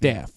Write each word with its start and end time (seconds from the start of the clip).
Death. 0.00 0.30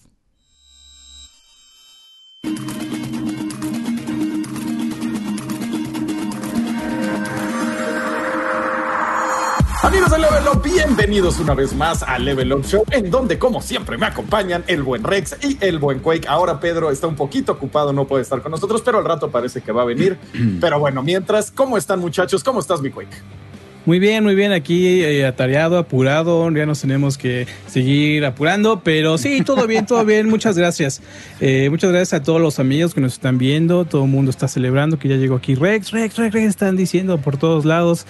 Amigos 9.82 10.10
de 10.10 10.18
Level 10.18 10.48
Up, 10.52 10.62
bienvenidos 10.62 11.38
una 11.40 11.54
vez 11.54 11.74
más 11.74 12.02
a 12.02 12.18
Level 12.18 12.52
Up 12.54 12.64
Show, 12.64 12.84
en 12.90 13.10
donde, 13.10 13.38
como 13.38 13.60
siempre, 13.60 13.98
me 13.98 14.06
acompañan 14.06 14.64
el 14.66 14.82
buen 14.82 15.04
Rex 15.04 15.36
y 15.42 15.58
el 15.60 15.78
buen 15.78 16.00
Quake. 16.00 16.26
Ahora 16.26 16.58
Pedro 16.58 16.90
está 16.90 17.06
un 17.06 17.16
poquito 17.16 17.52
ocupado, 17.52 17.92
no 17.92 18.06
puede 18.06 18.22
estar 18.22 18.40
con 18.40 18.50
nosotros, 18.50 18.82
pero 18.82 18.98
al 18.98 19.04
rato 19.04 19.30
parece 19.30 19.60
que 19.60 19.72
va 19.72 19.82
a 19.82 19.84
venir. 19.84 20.18
pero 20.60 20.78
bueno, 20.78 21.02
mientras, 21.02 21.50
¿cómo 21.50 21.76
están, 21.76 22.00
muchachos? 22.00 22.42
¿Cómo 22.42 22.60
estás, 22.60 22.80
mi 22.80 22.90
Quake? 22.90 23.43
Muy 23.86 23.98
bien, 23.98 24.24
muy 24.24 24.34
bien. 24.34 24.52
Aquí 24.52 25.02
eh, 25.02 25.26
atareado, 25.26 25.76
apurado. 25.76 26.50
Ya 26.50 26.64
nos 26.64 26.80
tenemos 26.80 27.18
que 27.18 27.46
seguir 27.66 28.24
apurando. 28.24 28.80
Pero 28.82 29.18
sí, 29.18 29.42
todo 29.42 29.66
bien, 29.66 29.84
todo 29.84 30.04
bien. 30.04 30.28
Muchas 30.28 30.56
gracias. 30.56 31.02
Eh, 31.40 31.68
muchas 31.70 31.90
gracias 31.90 32.20
a 32.20 32.22
todos 32.22 32.40
los 32.40 32.58
amigos 32.58 32.94
que 32.94 33.02
nos 33.02 33.14
están 33.14 33.36
viendo. 33.36 33.84
Todo 33.84 34.04
el 34.04 34.10
mundo 34.10 34.30
está 34.30 34.48
celebrando 34.48 34.98
que 34.98 35.08
ya 35.08 35.16
llegó 35.16 35.36
aquí 35.36 35.54
Rex, 35.54 35.90
Rex, 35.90 36.16
Rex, 36.16 36.34
Rex. 36.34 36.48
Están 36.48 36.76
diciendo 36.76 37.18
por 37.18 37.36
todos 37.36 37.66
lados. 37.66 38.06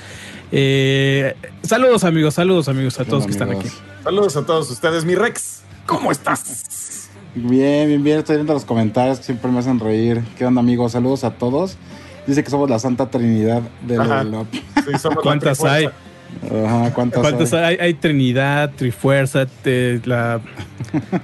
Eh, 0.53 1.35
saludos, 1.63 2.05
amigos. 2.05 2.35
Saludos, 2.35 2.69
amigos, 2.69 3.01
a 3.01 3.05
todos 3.05 3.25
que 3.25 3.33
están 3.33 3.51
aquí. 3.51 3.69
Saludos 4.05 4.37
a 4.37 4.47
todos 4.47 4.71
ustedes. 4.71 5.05
Mi 5.05 5.17
Rex, 5.17 5.63
¿cómo 5.87 6.13
estás? 6.13 7.09
Bien, 7.35 7.89
bien, 7.89 8.05
bien. 8.05 8.19
Estoy 8.19 8.37
viendo 8.37 8.53
los 8.53 8.65
comentarios 8.65 9.19
que 9.19 9.25
siempre 9.25 9.51
me 9.51 9.59
hacen 9.59 9.81
reír. 9.81 10.23
¿Qué 10.39 10.47
onda, 10.47 10.61
amigos? 10.61 10.93
Saludos 10.93 11.25
a 11.25 11.33
todos. 11.33 11.77
Dice 12.27 12.43
que 12.43 12.51
somos 12.51 12.71
la 12.71 12.79
Santa 12.79 13.11
Trinidad 13.11 13.63
del 13.83 13.99
Level 13.99 14.47
¿Cuántas 15.23 15.63
hay? 15.65 15.89
Ajá, 16.43 16.93
¿cuántas, 16.93 17.53
hay? 17.53 17.77
hay? 17.81 17.95
Trinidad, 17.95 18.73
Trifuerza, 18.75 19.47
la, 20.05 20.41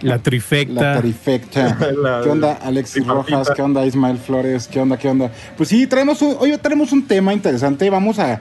la 0.02 0.18
Trifecta. 0.22 0.94
La 0.94 1.00
Trifecta. 1.00 1.76
¿Qué 2.22 2.28
onda, 2.28 2.58
Alexis 2.62 3.06
Rojas? 3.06 3.50
¿Qué 3.54 3.62
onda, 3.62 3.84
Ismael 3.84 4.18
Flores? 4.18 4.68
¿Qué 4.68 4.80
onda, 4.80 4.96
qué 4.96 5.08
onda? 5.08 5.30
Pues 5.56 5.68
sí, 5.68 5.86
traemos 5.86 6.22
hoy 6.22 6.56
tenemos 6.58 6.92
un 6.92 7.06
tema 7.06 7.32
interesante. 7.32 7.88
Vamos 7.90 8.18
a. 8.18 8.40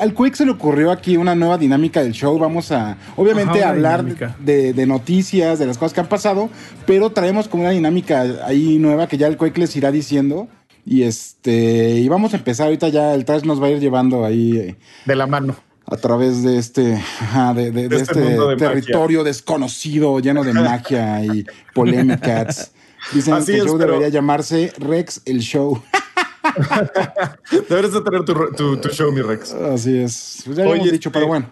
Al, 0.00 0.14
Quick 0.14 0.34
se 0.34 0.46
le 0.46 0.52
ocurrió 0.52 0.90
aquí 0.90 1.18
una 1.18 1.34
nueva 1.34 1.58
dinámica 1.58 2.02
del 2.02 2.12
show. 2.12 2.38
Vamos 2.38 2.72
a, 2.72 2.96
obviamente, 3.16 3.62
hablar 3.62 4.02
de, 4.38 4.72
de, 4.72 4.86
noticias, 4.86 5.58
de 5.58 5.66
las 5.66 5.76
cosas 5.76 5.92
que 5.92 6.00
han 6.00 6.06
pasado, 6.06 6.48
pero 6.86 7.10
traemos 7.10 7.48
como 7.48 7.64
una 7.64 7.72
dinámica 7.72 8.24
ahí 8.46 8.78
nueva 8.78 9.08
que 9.08 9.18
ya 9.18 9.26
el 9.26 9.36
Quick 9.36 9.58
les 9.58 9.76
irá 9.76 9.90
diciendo. 9.90 10.48
Y 10.90 11.02
este, 11.02 11.96
y 11.96 12.08
vamos 12.08 12.32
a 12.32 12.38
empezar 12.38 12.64
ahorita 12.64 12.88
ya, 12.88 13.12
el 13.12 13.26
trash 13.26 13.42
nos 13.42 13.62
va 13.62 13.66
a 13.66 13.70
ir 13.72 13.78
llevando 13.78 14.24
ahí. 14.24 14.56
Eh, 14.56 14.76
de 15.04 15.16
la 15.16 15.26
mano. 15.26 15.54
A 15.84 15.98
través 15.98 16.42
de 16.42 16.56
este, 16.56 16.80
de, 17.54 17.70
de, 17.70 17.94
este, 17.94 18.36
este 18.36 18.56
territorio 18.56 19.22
desconocido, 19.22 20.18
lleno 20.20 20.42
de 20.44 20.54
magia 20.54 21.22
y 21.22 21.44
polémicas. 21.74 22.72
Dicen 23.12 23.44
que 23.44 23.58
el 23.58 23.66
show 23.66 23.76
debería 23.76 24.08
llamarse 24.08 24.72
Rex 24.78 25.20
el 25.26 25.40
Show. 25.40 25.82
Deberías 27.68 27.92
de 27.92 28.00
tener 28.00 28.24
tu, 28.24 28.88
show, 28.88 29.12
mi 29.12 29.20
Rex. 29.20 29.52
Así 29.52 29.98
es. 29.98 30.40
Pues 30.46 30.56
ya 30.56 30.64
lo 30.64 30.74
hemos 30.74 30.90
dicho, 30.90 31.12
pero 31.12 31.26
este, 31.26 31.28
bueno. 31.28 31.50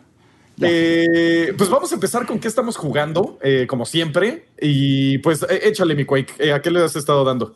Eh, 0.63 1.53
pues 1.59 1.69
vamos 1.69 1.93
a 1.93 1.95
empezar 1.95 2.25
con 2.25 2.39
qué 2.39 2.49
estamos 2.49 2.79
jugando, 2.79 3.39
eh, 3.43 3.67
como 3.69 3.85
siempre. 3.85 4.47
Y 4.59 5.19
pues 5.19 5.45
échale 5.63 5.95
mi 5.95 6.07
Quake. 6.07 6.53
¿A 6.53 6.63
qué 6.63 6.71
le 6.71 6.83
has 6.83 6.97
estado 6.97 7.23
dando? 7.23 7.55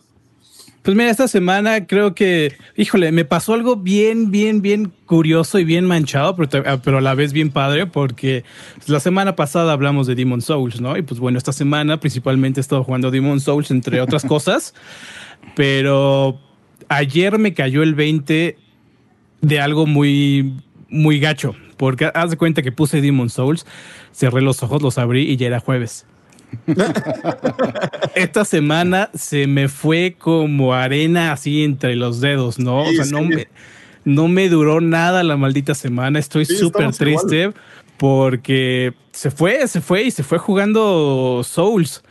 Pues 0.82 0.96
mira, 0.96 1.10
esta 1.10 1.28
semana 1.28 1.86
creo 1.86 2.14
que, 2.14 2.56
híjole, 2.74 3.12
me 3.12 3.26
pasó 3.26 3.52
algo 3.52 3.76
bien, 3.76 4.30
bien, 4.30 4.62
bien 4.62 4.90
curioso 5.04 5.58
y 5.58 5.64
bien 5.64 5.84
manchado, 5.84 6.34
pero, 6.36 6.64
ah, 6.66 6.78
pero 6.82 6.98
a 6.98 7.00
la 7.02 7.14
vez 7.14 7.34
bien 7.34 7.50
padre, 7.50 7.86
porque 7.86 8.44
la 8.86 8.98
semana 8.98 9.36
pasada 9.36 9.74
hablamos 9.74 10.06
de 10.06 10.14
Demon 10.14 10.40
Souls, 10.40 10.80
¿no? 10.80 10.96
Y 10.96 11.02
pues 11.02 11.20
bueno, 11.20 11.36
esta 11.36 11.52
semana 11.52 12.00
principalmente 12.00 12.60
he 12.60 12.62
estado 12.62 12.82
jugando 12.82 13.10
Demon 13.10 13.40
Souls, 13.40 13.70
entre 13.70 14.00
otras 14.00 14.24
cosas, 14.24 14.74
pero 15.54 16.40
ayer 16.88 17.38
me 17.38 17.52
cayó 17.52 17.82
el 17.82 17.94
20 17.94 18.56
de 19.42 19.60
algo 19.60 19.84
muy, 19.84 20.54
muy 20.88 21.20
gacho, 21.20 21.54
porque 21.76 22.10
haz 22.14 22.30
de 22.30 22.38
cuenta 22.38 22.62
que 22.62 22.72
puse 22.72 23.02
Demon 23.02 23.28
Souls, 23.28 23.66
cerré 24.12 24.40
los 24.40 24.62
ojos, 24.62 24.80
los 24.80 24.96
abrí 24.96 25.30
y 25.30 25.36
ya 25.36 25.48
era 25.48 25.60
jueves. 25.60 26.06
Esta 28.14 28.44
semana 28.44 29.10
se 29.14 29.46
me 29.46 29.68
fue 29.68 30.16
como 30.18 30.74
arena 30.74 31.32
así 31.32 31.64
entre 31.64 31.96
los 31.96 32.20
dedos, 32.20 32.58
¿no? 32.58 32.82
o 32.82 32.92
sea, 32.92 33.04
no, 33.06 33.22
me, 33.22 33.48
no 34.04 34.28
me 34.28 34.48
duró 34.48 34.80
nada 34.80 35.22
la 35.22 35.36
maldita 35.36 35.74
semana. 35.74 36.18
Estoy 36.18 36.44
súper 36.44 36.92
triste 36.92 37.52
porque 37.96 38.94
se 39.12 39.30
fue, 39.30 39.66
se 39.68 39.80
fue 39.80 40.04
y 40.04 40.10
se 40.10 40.22
fue 40.22 40.38
jugando 40.38 41.42
Souls, 41.44 42.02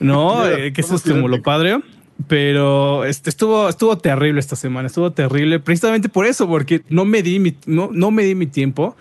¿no? 0.00 0.46
Eh, 0.48 0.72
que 0.72 0.80
eso 0.80 0.96
es 0.96 1.02
como 1.02 1.28
lo 1.28 1.42
padre. 1.42 1.80
Pero 2.26 3.04
este, 3.04 3.30
estuvo, 3.30 3.68
estuvo 3.68 3.96
terrible 3.96 4.40
esta 4.40 4.56
semana, 4.56 4.88
estuvo 4.88 5.12
terrible 5.12 5.60
precisamente 5.60 6.08
por 6.08 6.26
eso, 6.26 6.48
porque 6.48 6.82
no 6.88 7.04
me 7.04 7.22
di 7.22 7.38
mi, 7.38 7.54
no, 7.66 7.90
no 7.92 8.10
me 8.10 8.24
di 8.24 8.34
mi 8.34 8.46
tiempo. 8.46 8.96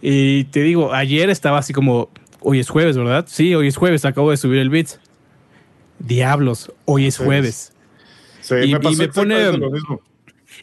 Y 0.00 0.44
te 0.44 0.62
digo, 0.62 0.94
ayer 0.94 1.28
estaba 1.28 1.58
así 1.58 1.74
como, 1.74 2.08
Hoy 2.40 2.60
es 2.60 2.68
jueves, 2.68 2.96
¿verdad? 2.96 3.26
Sí, 3.28 3.54
hoy 3.54 3.68
es 3.68 3.76
jueves, 3.76 4.04
acabo 4.04 4.30
de 4.30 4.36
subir 4.36 4.58
el 4.58 4.70
beat. 4.70 4.88
Diablos, 5.98 6.72
hoy 6.84 7.06
es 7.06 7.18
jueves. 7.18 7.72
Sí, 8.40 8.54
y, 8.64 8.74
me, 8.96 9.08
pone 9.08 9.36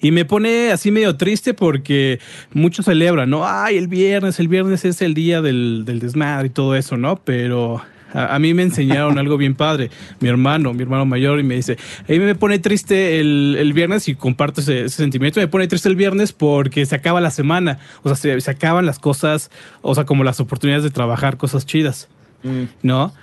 y 0.01 0.11
me 0.11 0.25
pone 0.25 0.71
así 0.71 0.91
medio 0.91 1.15
triste 1.17 1.53
porque 1.53 2.19
muchos 2.53 2.85
celebran, 2.85 3.29
¿no? 3.29 3.45
Ay, 3.45 3.77
el 3.77 3.87
viernes, 3.87 4.39
el 4.39 4.47
viernes 4.47 4.85
es 4.85 5.01
el 5.01 5.13
día 5.13 5.41
del, 5.41 5.83
del 5.85 5.99
desmadre 5.99 6.47
y 6.47 6.49
todo 6.49 6.75
eso, 6.75 6.97
¿no? 6.97 7.17
Pero 7.17 7.81
a, 8.15 8.39
mí 8.39 8.53
me 8.53 8.63
enseñaron 8.63 9.17
algo 9.17 9.37
bien 9.37 9.55
padre. 9.55 9.89
Mi 10.19 10.29
hermano, 10.29 10.73
mi 10.73 10.83
hermano 10.83 11.05
mayor, 11.05 11.39
y 11.39 11.43
me 11.43 11.55
dice, 11.55 11.77
a 12.07 12.11
mí 12.11 12.19
me 12.19 12.35
pone 12.35 12.59
triste 12.59 13.19
el, 13.19 13.71
viernes 13.73 14.07
y 14.07 14.15
comparto 14.15 14.61
ese, 14.61 14.89
sentimiento. 14.89 15.39
Me 15.39 15.47
pone 15.47 15.67
triste 15.67 15.89
el 15.89 15.95
viernes 15.95 16.31
porque 16.31 16.85
se 16.85 16.95
acaba 16.95 17.21
la 17.21 17.31
semana. 17.31 17.79
O 18.03 18.13
sea, 18.13 18.39
se, 18.39 18.49
acaban 18.51 18.85
las 18.85 18.99
cosas, 18.99 19.51
o 19.81 19.93
sea, 19.93 20.05
como 20.05 20.23
las 20.23 20.39
oportunidades 20.39 20.83
de 20.83 20.91
trabajar 20.91 21.37
cosas 21.37 21.65
chidas. 21.65 22.07
Mm. 22.43 22.63
¿No? 22.83 23.13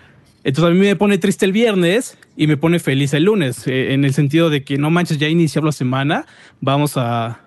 Entonces 0.44 0.70
a 0.70 0.75
mí 0.75 0.81
me 0.81 0.97
pone 0.97 1.19
triste 1.19 1.47
el 1.47 1.52
viernes 1.52 2.19
y 2.36 2.47
me 2.47 2.56
pone 2.56 2.81
feliz 2.81 3.14
el 3.14 3.25
lunes, 3.25 3.66
eh, 3.69 3.94
en 3.94 4.04
el 4.04 4.12
sentido 4.12 4.50
de 4.50 4.64
que 4.64 4.76
no 4.76 4.91
manches, 4.91 5.19
ya 5.19 5.28
iniciamos 5.28 5.66
la 5.66 5.72
semana, 5.72 6.26
vamos 6.60 6.97
a, 6.97 7.41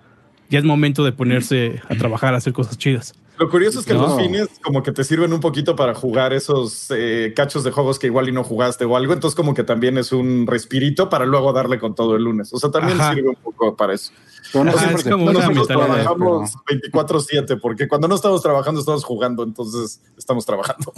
ya 0.48 0.58
es 0.58 0.64
momento 0.64 1.04
de 1.04 1.12
ponerse 1.12 1.82
a 1.90 1.94
trabajar, 1.96 2.34
a 2.34 2.38
hacer 2.38 2.52
cosas 2.52 2.78
chidas. 2.78 3.14
Lo 3.38 3.50
curioso 3.50 3.80
es 3.80 3.86
que 3.86 3.94
los 3.94 4.16
fines 4.16 4.48
como 4.62 4.82
que 4.82 4.92
te 4.92 5.04
sirven 5.04 5.32
un 5.32 5.40
poquito 5.40 5.76
para 5.76 5.94
jugar 5.94 6.32
esos 6.32 6.86
eh, 6.90 7.32
cachos 7.36 7.64
de 7.64 7.70
juegos 7.70 7.98
que 7.98 8.06
igual 8.06 8.28
y 8.28 8.32
no 8.32 8.42
jugaste 8.42 8.84
o 8.84 8.96
algo, 8.96 9.12
entonces 9.12 9.36
como 9.36 9.52
que 9.52 9.62
también 9.62 9.98
es 9.98 10.12
un 10.12 10.46
respirito 10.46 11.10
para 11.10 11.26
luego 11.26 11.52
darle 11.52 11.78
con 11.78 11.94
todo 11.94 12.16
el 12.16 12.24
lunes. 12.24 12.52
O 12.52 12.58
sea, 12.58 12.70
también 12.70 12.98
sirve 12.98 13.28
un 13.28 13.36
poco 13.36 13.76
para 13.76 13.94
eso. 13.94 14.12
es 14.42 15.04
como 15.04 15.32
nosotros 15.32 15.66
trabajamos 15.68 16.54
24/7 16.66 17.60
porque 17.60 17.88
cuando 17.88 18.08
no 18.08 18.14
estamos 18.14 18.42
trabajando 18.42 18.80
estamos 18.80 19.04
jugando, 19.04 19.42
entonces 19.42 20.00
estamos 20.16 20.46
trabajando. 20.46 20.92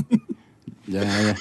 Ya, 0.86 1.02
ya. 1.02 1.36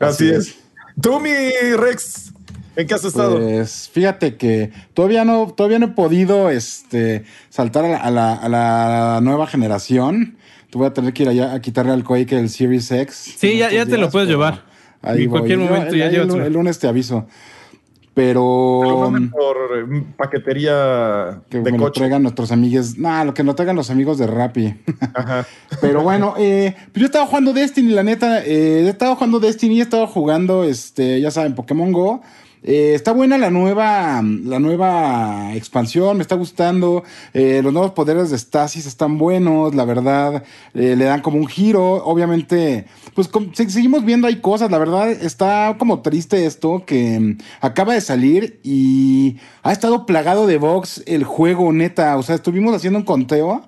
Así, 0.00 0.28
es. 0.28 0.58
Tú, 1.00 1.20
mi 1.20 1.30
Rex, 1.76 2.32
¿En 2.80 2.86
qué 2.86 2.94
has 2.94 3.04
estado? 3.04 3.38
Pues 3.38 3.90
fíjate 3.92 4.36
que 4.36 4.72
todavía 4.94 5.24
no, 5.24 5.52
todavía 5.54 5.78
no 5.78 5.86
he 5.86 5.90
podido 5.90 6.50
este, 6.50 7.24
saltar 7.50 7.84
a 7.84 8.10
la, 8.10 9.20
nueva 9.22 9.46
generación. 9.46 10.36
Te 10.70 10.78
voy 10.78 10.86
a 10.86 10.92
tener 10.92 11.12
que 11.12 11.24
ir 11.24 11.28
allá 11.28 11.52
a 11.52 11.60
quitarle 11.60 11.92
al 11.92 12.04
Quake 12.04 12.32
el 12.38 12.48
Series 12.48 12.90
X. 12.90 13.34
Sí, 13.36 13.58
ya, 13.58 13.70
ya 13.70 13.84
te 13.86 13.98
lo 13.98 14.08
puedes 14.10 14.28
llevar. 14.28 14.64
Ahí 15.02 15.24
en 15.24 15.30
cualquier 15.30 15.58
momento 15.58 15.94
ya 15.94 16.06
el, 16.06 16.30
el, 16.30 16.52
lunes 16.52 16.78
te 16.78 16.88
aviso. 16.88 17.26
Pero. 18.14 18.80
Um, 19.06 19.30
por 19.30 19.56
eh, 19.78 20.04
paquetería 20.16 21.42
que 21.48 21.60
de 21.60 21.72
me 21.72 21.78
lo 21.78 21.92
traigan 21.92 22.22
nuestros 22.22 22.50
amigos. 22.50 22.98
Nah, 22.98 23.24
lo 23.24 23.34
que 23.34 23.44
nos 23.44 23.56
traigan 23.56 23.76
los 23.76 23.90
amigos 23.90 24.18
de 24.18 24.26
Rappi. 24.26 24.74
Ajá. 25.14 25.46
Pero 25.80 26.02
bueno, 26.02 26.34
eh, 26.38 26.74
pues 26.92 27.00
yo 27.00 27.06
estaba 27.06 27.26
jugando 27.26 27.52
Destiny, 27.52 27.92
la 27.92 28.02
neta. 28.02 28.44
Eh, 28.44 28.84
he 28.84 28.88
estado 28.88 29.14
jugando 29.14 29.38
Destiny, 29.38 29.78
he 29.78 29.82
estado 29.82 30.06
jugando, 30.06 30.64
este, 30.64 31.20
ya 31.20 31.30
saben, 31.30 31.54
Pokémon 31.54 31.92
Go. 31.92 32.22
Eh, 32.62 32.92
está 32.94 33.12
buena 33.12 33.38
la 33.38 33.50
nueva, 33.50 34.22
la 34.22 34.58
nueva 34.58 35.54
expansión, 35.54 36.16
me 36.16 36.22
está 36.22 36.34
gustando. 36.34 37.04
Eh, 37.32 37.60
los 37.62 37.72
nuevos 37.72 37.92
poderes 37.92 38.30
de 38.30 38.38
Stasis 38.38 38.86
están 38.86 39.16
buenos, 39.18 39.74
la 39.74 39.84
verdad. 39.84 40.44
Eh, 40.74 40.94
le 40.96 41.04
dan 41.04 41.22
como 41.22 41.38
un 41.38 41.46
giro. 41.46 42.04
Obviamente, 42.04 42.86
pues 43.14 43.30
seguimos 43.54 44.04
viendo 44.04 44.26
hay 44.26 44.36
cosas. 44.36 44.70
La 44.70 44.78
verdad, 44.78 45.10
está 45.10 45.76
como 45.78 46.02
triste 46.02 46.44
esto 46.44 46.84
que 46.84 47.18
mm, 47.18 47.38
acaba 47.60 47.94
de 47.94 48.00
salir 48.00 48.60
y 48.62 49.38
ha 49.62 49.72
estado 49.72 50.04
plagado 50.04 50.46
de 50.46 50.58
bugs 50.58 51.02
el 51.06 51.24
juego, 51.24 51.72
neta. 51.72 52.16
O 52.18 52.22
sea, 52.22 52.34
estuvimos 52.34 52.74
haciendo 52.74 52.98
un 52.98 53.04
conteo 53.04 53.62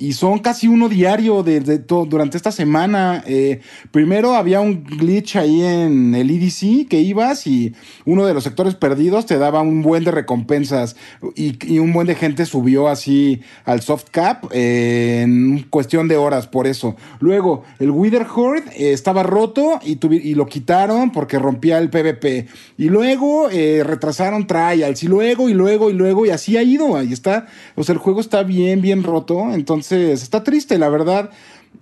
y 0.00 0.14
son 0.14 0.38
casi 0.38 0.66
uno 0.66 0.88
diario 0.88 1.42
de, 1.42 1.60
durante 1.60 2.38
esta 2.38 2.50
semana. 2.50 3.22
Eh, 3.26 3.60
primero 3.92 4.34
había 4.34 4.60
un 4.60 4.82
glitch 4.82 5.36
ahí 5.36 5.62
en 5.62 6.14
el 6.14 6.30
EDC 6.30 6.88
que 6.88 7.00
ibas 7.00 7.46
y 7.46 7.74
uno 8.06 8.24
de 8.24 8.32
los 8.32 8.42
sectores 8.44 8.74
perdidos 8.74 9.26
te 9.26 9.36
daba 9.36 9.60
un 9.60 9.82
buen 9.82 10.02
de 10.02 10.10
recompensas 10.10 10.96
y, 11.36 11.78
un 11.78 11.92
buen 11.92 12.06
de 12.06 12.14
gente 12.14 12.46
subió 12.46 12.88
así 12.88 13.42
al 13.64 13.82
soft 13.82 14.06
cap 14.10 14.46
eh, 14.52 15.20
en 15.22 15.66
cuestión 15.68 16.08
de 16.08 16.16
horas 16.16 16.46
por 16.46 16.66
eso. 16.66 16.96
Luego 17.20 17.64
el 17.78 17.90
Wither 17.90 18.26
Horde 18.34 18.70
eh, 18.76 18.92
estaba 18.92 19.22
roto 19.22 19.80
y, 19.84 19.98
y, 20.16 20.34
lo 20.34 20.46
quitaron 20.46 21.12
porque 21.12 21.38
rompía 21.38 21.78
el 21.78 21.90
PvP. 21.90 22.46
Y 22.78 22.84
luego 22.84 23.48
retrasaron 23.50 24.46
trials 24.46 25.02
y 25.02 25.08
luego 25.08 25.50
y 25.50 25.52
luego 25.52 25.90
y 25.90 25.92
luego 25.92 26.24
y 26.24 26.30
así 26.30 26.56
ha 26.56 26.62
ido. 26.62 26.96
Ahí 26.96 27.12
está. 27.12 27.46
O 27.74 27.84
sea, 27.84 27.92
el 27.92 27.98
juego 27.98 28.20
está 28.20 28.42
bien, 28.42 28.80
bien 28.80 29.02
roto. 29.02 29.52
Entonces 29.52 29.89
está 29.90 30.42
triste, 30.42 30.78
la 30.78 30.88
verdad. 30.88 31.30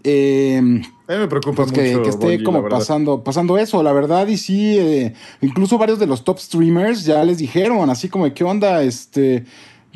Eh, 0.05 0.59
a 0.59 0.63
mí 0.63 1.19
me 1.19 1.29
preocupa 1.29 1.65
pues 1.65 1.73
que, 1.73 1.93
esté 2.09 2.43
como 2.43 2.69
pasando, 2.69 3.25
pasando 3.25 3.59
eso, 3.59 3.83
la 3.83 3.93
verdad. 3.93 4.27
Y 4.29 4.37
sí, 4.37 4.79
eh, 4.79 5.15
incluso 5.41 5.79
varios 5.79 5.99
de 5.99 6.07
los 6.07 6.25
top 6.25 6.39
streamers 6.39 7.05
ya 7.05 7.25
les 7.25 7.39
dijeron, 7.39 7.89
así 7.91 8.09
como, 8.09 8.33
¿qué 8.33 8.45
onda? 8.45 8.83
Este, 8.83 9.45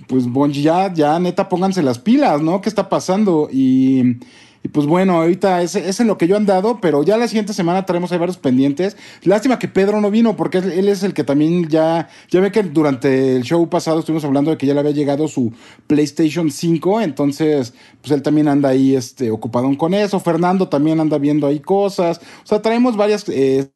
pues 0.08 0.26
Bungie, 0.26 0.62
ya, 0.62 0.92
ya 0.92 1.18
neta, 1.18 1.48
pónganse 1.48 1.82
las 1.82 1.98
pilas, 1.98 2.40
¿no? 2.40 2.60
¿Qué 2.60 2.68
está 2.68 2.88
pasando? 2.88 3.48
Y 3.52 4.16
y 4.64 4.68
pues 4.68 4.86
bueno, 4.86 5.20
ahorita 5.20 5.62
es, 5.62 5.74
es, 5.74 5.98
en 5.98 6.06
lo 6.06 6.16
que 6.16 6.28
yo 6.28 6.36
he 6.36 6.38
andado, 6.38 6.80
pero 6.80 7.02
ya 7.02 7.16
la 7.16 7.26
siguiente 7.26 7.52
semana 7.52 7.84
traemos 7.84 8.12
ahí 8.12 8.18
varios 8.18 8.36
pendientes. 8.36 8.96
Lástima 9.24 9.58
que 9.58 9.66
Pedro 9.66 10.00
no 10.00 10.10
vino, 10.10 10.36
porque 10.36 10.58
él 10.58 10.88
es 10.88 11.02
el 11.02 11.14
que 11.14 11.24
también 11.24 11.68
ya, 11.68 12.08
ya 12.30 12.40
ve 12.40 12.52
que 12.52 12.62
durante 12.62 13.36
el 13.36 13.42
show 13.42 13.68
pasado 13.68 13.98
estuvimos 13.98 14.24
hablando 14.24 14.52
de 14.52 14.58
que 14.58 14.66
ya 14.66 14.74
le 14.74 14.80
había 14.80 14.92
llegado 14.92 15.26
su 15.26 15.52
PlayStation 15.88 16.50
5, 16.50 17.00
entonces 17.00 17.74
pues 18.00 18.12
él 18.12 18.22
también 18.22 18.46
anda 18.46 18.68
ahí 18.68 18.94
este, 18.94 19.30
ocupado 19.32 19.76
con 19.76 19.94
eso. 19.94 20.20
Fernando 20.20 20.68
también 20.68 21.00
anda 21.00 21.18
viendo 21.18 21.46
ahí 21.46 21.58
cosas. 21.58 22.20
O 22.44 22.46
sea, 22.46 22.62
traemos 22.62 22.96
varias... 22.96 23.28
Eh, 23.28 23.68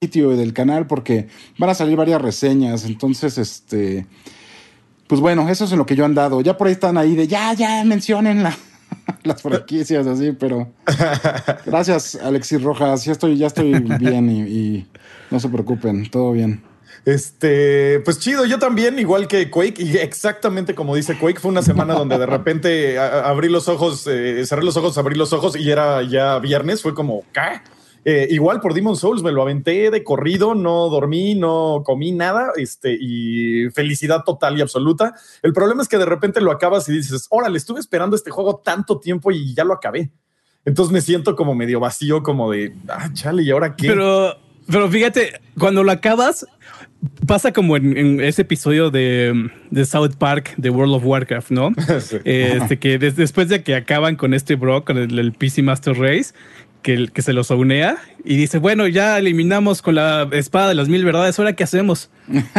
sitio 0.00 0.30
del 0.30 0.52
canal 0.52 0.86
porque 0.86 1.26
van 1.58 1.70
a 1.70 1.74
salir 1.74 1.96
varias 1.96 2.22
reseñas, 2.22 2.84
entonces 2.84 3.36
este 3.36 4.06
pues 5.08 5.20
bueno, 5.20 5.48
eso 5.48 5.64
es 5.64 5.72
en 5.72 5.78
lo 5.78 5.86
que 5.86 5.96
yo 5.96 6.04
he 6.04 6.06
andado. 6.06 6.40
Ya 6.40 6.56
por 6.56 6.68
ahí 6.68 6.74
están 6.74 6.98
ahí 6.98 7.16
de 7.16 7.26
ya, 7.26 7.52
ya, 7.54 7.82
mencionenla. 7.82 8.56
las 9.24 9.42
franquicias 9.42 10.06
así, 10.06 10.32
pero 10.32 10.68
gracias 11.66 12.16
Alexis 12.16 12.62
Rojas, 12.62 13.04
ya 13.04 13.12
estoy, 13.12 13.36
ya 13.36 13.46
estoy 13.46 13.72
bien 13.98 14.30
y, 14.30 14.86
no 15.30 15.38
se 15.40 15.48
preocupen, 15.48 16.10
todo 16.10 16.32
bien. 16.32 16.62
Este, 17.04 18.00
pues 18.00 18.18
chido, 18.18 18.44
yo 18.44 18.58
también, 18.58 18.98
igual 18.98 19.28
que 19.28 19.50
Quake, 19.50 19.82
y 19.82 19.96
exactamente 19.98 20.74
como 20.74 20.96
dice 20.96 21.18
Quake, 21.18 21.40
fue 21.40 21.50
una 21.50 21.62
semana 21.62 21.94
donde 21.94 22.18
de 22.18 22.26
repente 22.26 22.98
abrí 22.98 23.48
los 23.48 23.68
ojos, 23.68 24.06
eh, 24.06 24.44
cerré 24.46 24.64
los 24.64 24.76
ojos, 24.76 24.96
abrí 24.98 25.16
los 25.16 25.32
ojos 25.32 25.56
y 25.56 25.70
era 25.70 26.02
ya 26.02 26.38
viernes, 26.38 26.82
fue 26.82 26.94
como, 26.94 27.24
¿qué? 27.32 27.60
Eh, 28.10 28.26
igual 28.30 28.58
por 28.60 28.72
Demon 28.72 28.96
Souls 28.96 29.22
me 29.22 29.32
lo 29.32 29.42
aventé 29.42 29.90
de 29.90 30.02
corrido, 30.02 30.54
no 30.54 30.88
dormí, 30.88 31.34
no 31.34 31.82
comí 31.84 32.10
nada, 32.10 32.52
este, 32.56 32.96
y 32.98 33.68
felicidad 33.74 34.24
total 34.24 34.56
y 34.56 34.62
absoluta. 34.62 35.12
El 35.42 35.52
problema 35.52 35.82
es 35.82 35.88
que 35.88 35.98
de 35.98 36.06
repente 36.06 36.40
lo 36.40 36.50
acabas 36.50 36.88
y 36.88 36.92
dices, 36.92 37.26
órale, 37.28 37.58
estuve 37.58 37.80
esperando 37.80 38.16
este 38.16 38.30
juego 38.30 38.62
tanto 38.64 38.98
tiempo 38.98 39.30
y 39.30 39.52
ya 39.52 39.62
lo 39.62 39.74
acabé. 39.74 40.10
Entonces 40.64 40.90
me 40.90 41.02
siento 41.02 41.36
como 41.36 41.54
medio 41.54 41.80
vacío, 41.80 42.22
como 42.22 42.50
de, 42.50 42.74
ah, 42.88 43.10
chale, 43.12 43.42
¿y 43.42 43.50
ahora 43.50 43.76
qué? 43.76 43.88
Pero, 43.88 44.38
pero 44.66 44.88
fíjate, 44.88 45.42
cuando 45.58 45.84
lo 45.84 45.92
acabas, 45.92 46.46
pasa 47.26 47.52
como 47.52 47.76
en, 47.76 48.22
ese 48.22 48.40
episodio 48.40 48.90
de, 48.90 49.50
South 49.84 50.14
Park 50.18 50.54
de 50.56 50.70
World 50.70 50.94
of 50.94 51.04
Warcraft, 51.04 51.50
¿no? 51.50 51.72
Este 52.24 52.78
que 52.78 52.98
después 52.98 53.50
de 53.50 53.62
que 53.62 53.74
acaban 53.74 54.16
con 54.16 54.32
este 54.32 54.54
bro, 54.54 54.86
con 54.86 54.96
el, 54.96 55.18
el 55.18 55.32
PC 55.32 55.62
Master 55.62 55.94
Race, 55.94 56.32
que, 56.88 57.08
que 57.08 57.20
se 57.20 57.34
los 57.34 57.50
aunea 57.50 57.98
y 58.24 58.38
dice, 58.38 58.56
bueno, 58.56 58.86
ya 58.86 59.18
eliminamos 59.18 59.82
con 59.82 59.94
la 59.94 60.26
espada 60.32 60.68
de 60.68 60.74
las 60.74 60.88
mil 60.88 61.04
verdades, 61.04 61.38
¿ahora 61.38 61.52
qué 61.52 61.62
hacemos? 61.62 62.08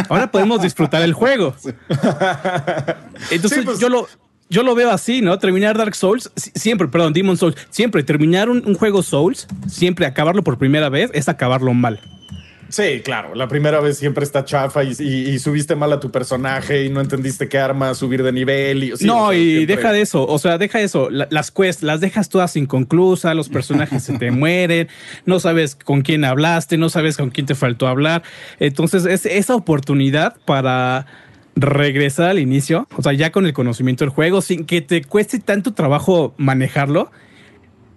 Ahora 0.07 0.29
podemos 0.29 0.61
disfrutar 0.61 1.01
el 1.01 1.13
juego. 1.13 1.55
Entonces 3.31 3.65
pues. 3.65 3.79
yo 3.79 3.89
lo... 3.89 4.07
Yo 4.51 4.63
lo 4.63 4.73
veo 4.73 4.89
así, 4.89 5.21
¿no? 5.21 5.37
Terminar 5.37 5.77
Dark 5.77 5.93
Souls, 5.93 6.31
siempre, 6.35 6.87
perdón, 6.87 7.13
Demon 7.13 7.37
Souls, 7.37 7.55
siempre 7.69 8.01
terminar 8.01 8.49
un 8.49 8.73
juego 8.73 9.03
Souls, 9.03 9.47
siempre 9.67 10.07
acabarlo 10.07 10.43
por 10.43 10.57
primera 10.57 10.89
vez 10.89 11.11
es 11.13 11.29
acabarlo 11.29 11.71
mal. 11.75 11.99
Sí, 12.69 13.01
claro. 13.04 13.36
La 13.36 13.48
primera 13.48 13.80
vez 13.80 13.98
siempre 13.98 14.24
está 14.24 14.45
chafa 14.45 14.83
y, 14.83 15.39
subiste 15.39 15.75
mal 15.75 15.92
a 15.92 16.00
tu 16.00 16.12
personaje 16.12 16.86
y 16.86 16.89
no 16.89 17.01
entendiste 17.01 17.50
qué 17.50 17.57
arma 17.57 17.94
subir 17.95 18.24
de 18.24 18.31
nivel. 18.31 18.83
Y, 18.83 18.94
no, 19.01 19.33
y 19.33 19.66
deja 19.66 19.92
de 19.92 20.01
eso. 20.01 20.25
O 20.25 20.39
sea, 20.39 20.57
deja 20.57 20.80
eso. 20.80 21.10
las 21.10 21.51
quests 21.51 21.83
las 21.83 22.00
dejas 22.00 22.30
todas 22.30 22.56
inconclusas, 22.56 23.36
los 23.36 23.50
personajes 23.50 24.04
se 24.04 24.18
te 24.18 24.31
mueren, 24.39 24.88
no 25.25 25.39
sabes 25.39 25.75
con 25.75 26.01
quién 26.01 26.24
hablaste, 26.24 26.77
no 26.77 26.89
sabes 26.89 27.18
con 27.18 27.31
quién 27.31 27.45
te 27.45 27.56
faltó 27.56 27.88
hablar. 27.88 28.24
Entonces, 28.60 29.06
es 29.06 29.25
esa 29.25 29.56
oportunidad 29.56 30.36
para 30.45 31.07
regresar 31.56 32.30
al 32.30 32.39
inicio, 32.39 32.88
o 32.95 33.01
sea, 33.01 33.13
ya 33.13 33.31
con 33.31 33.45
el 33.45 33.54
conocimiento 33.54 34.06
del 34.06 34.12
juego, 34.12 34.42
sin 34.42 34.65
que 34.65 34.81
te 34.81 35.04
cueste 35.04 35.39
tanto 35.39 35.74
trabajo 35.74 36.33
manejarlo 36.38 37.12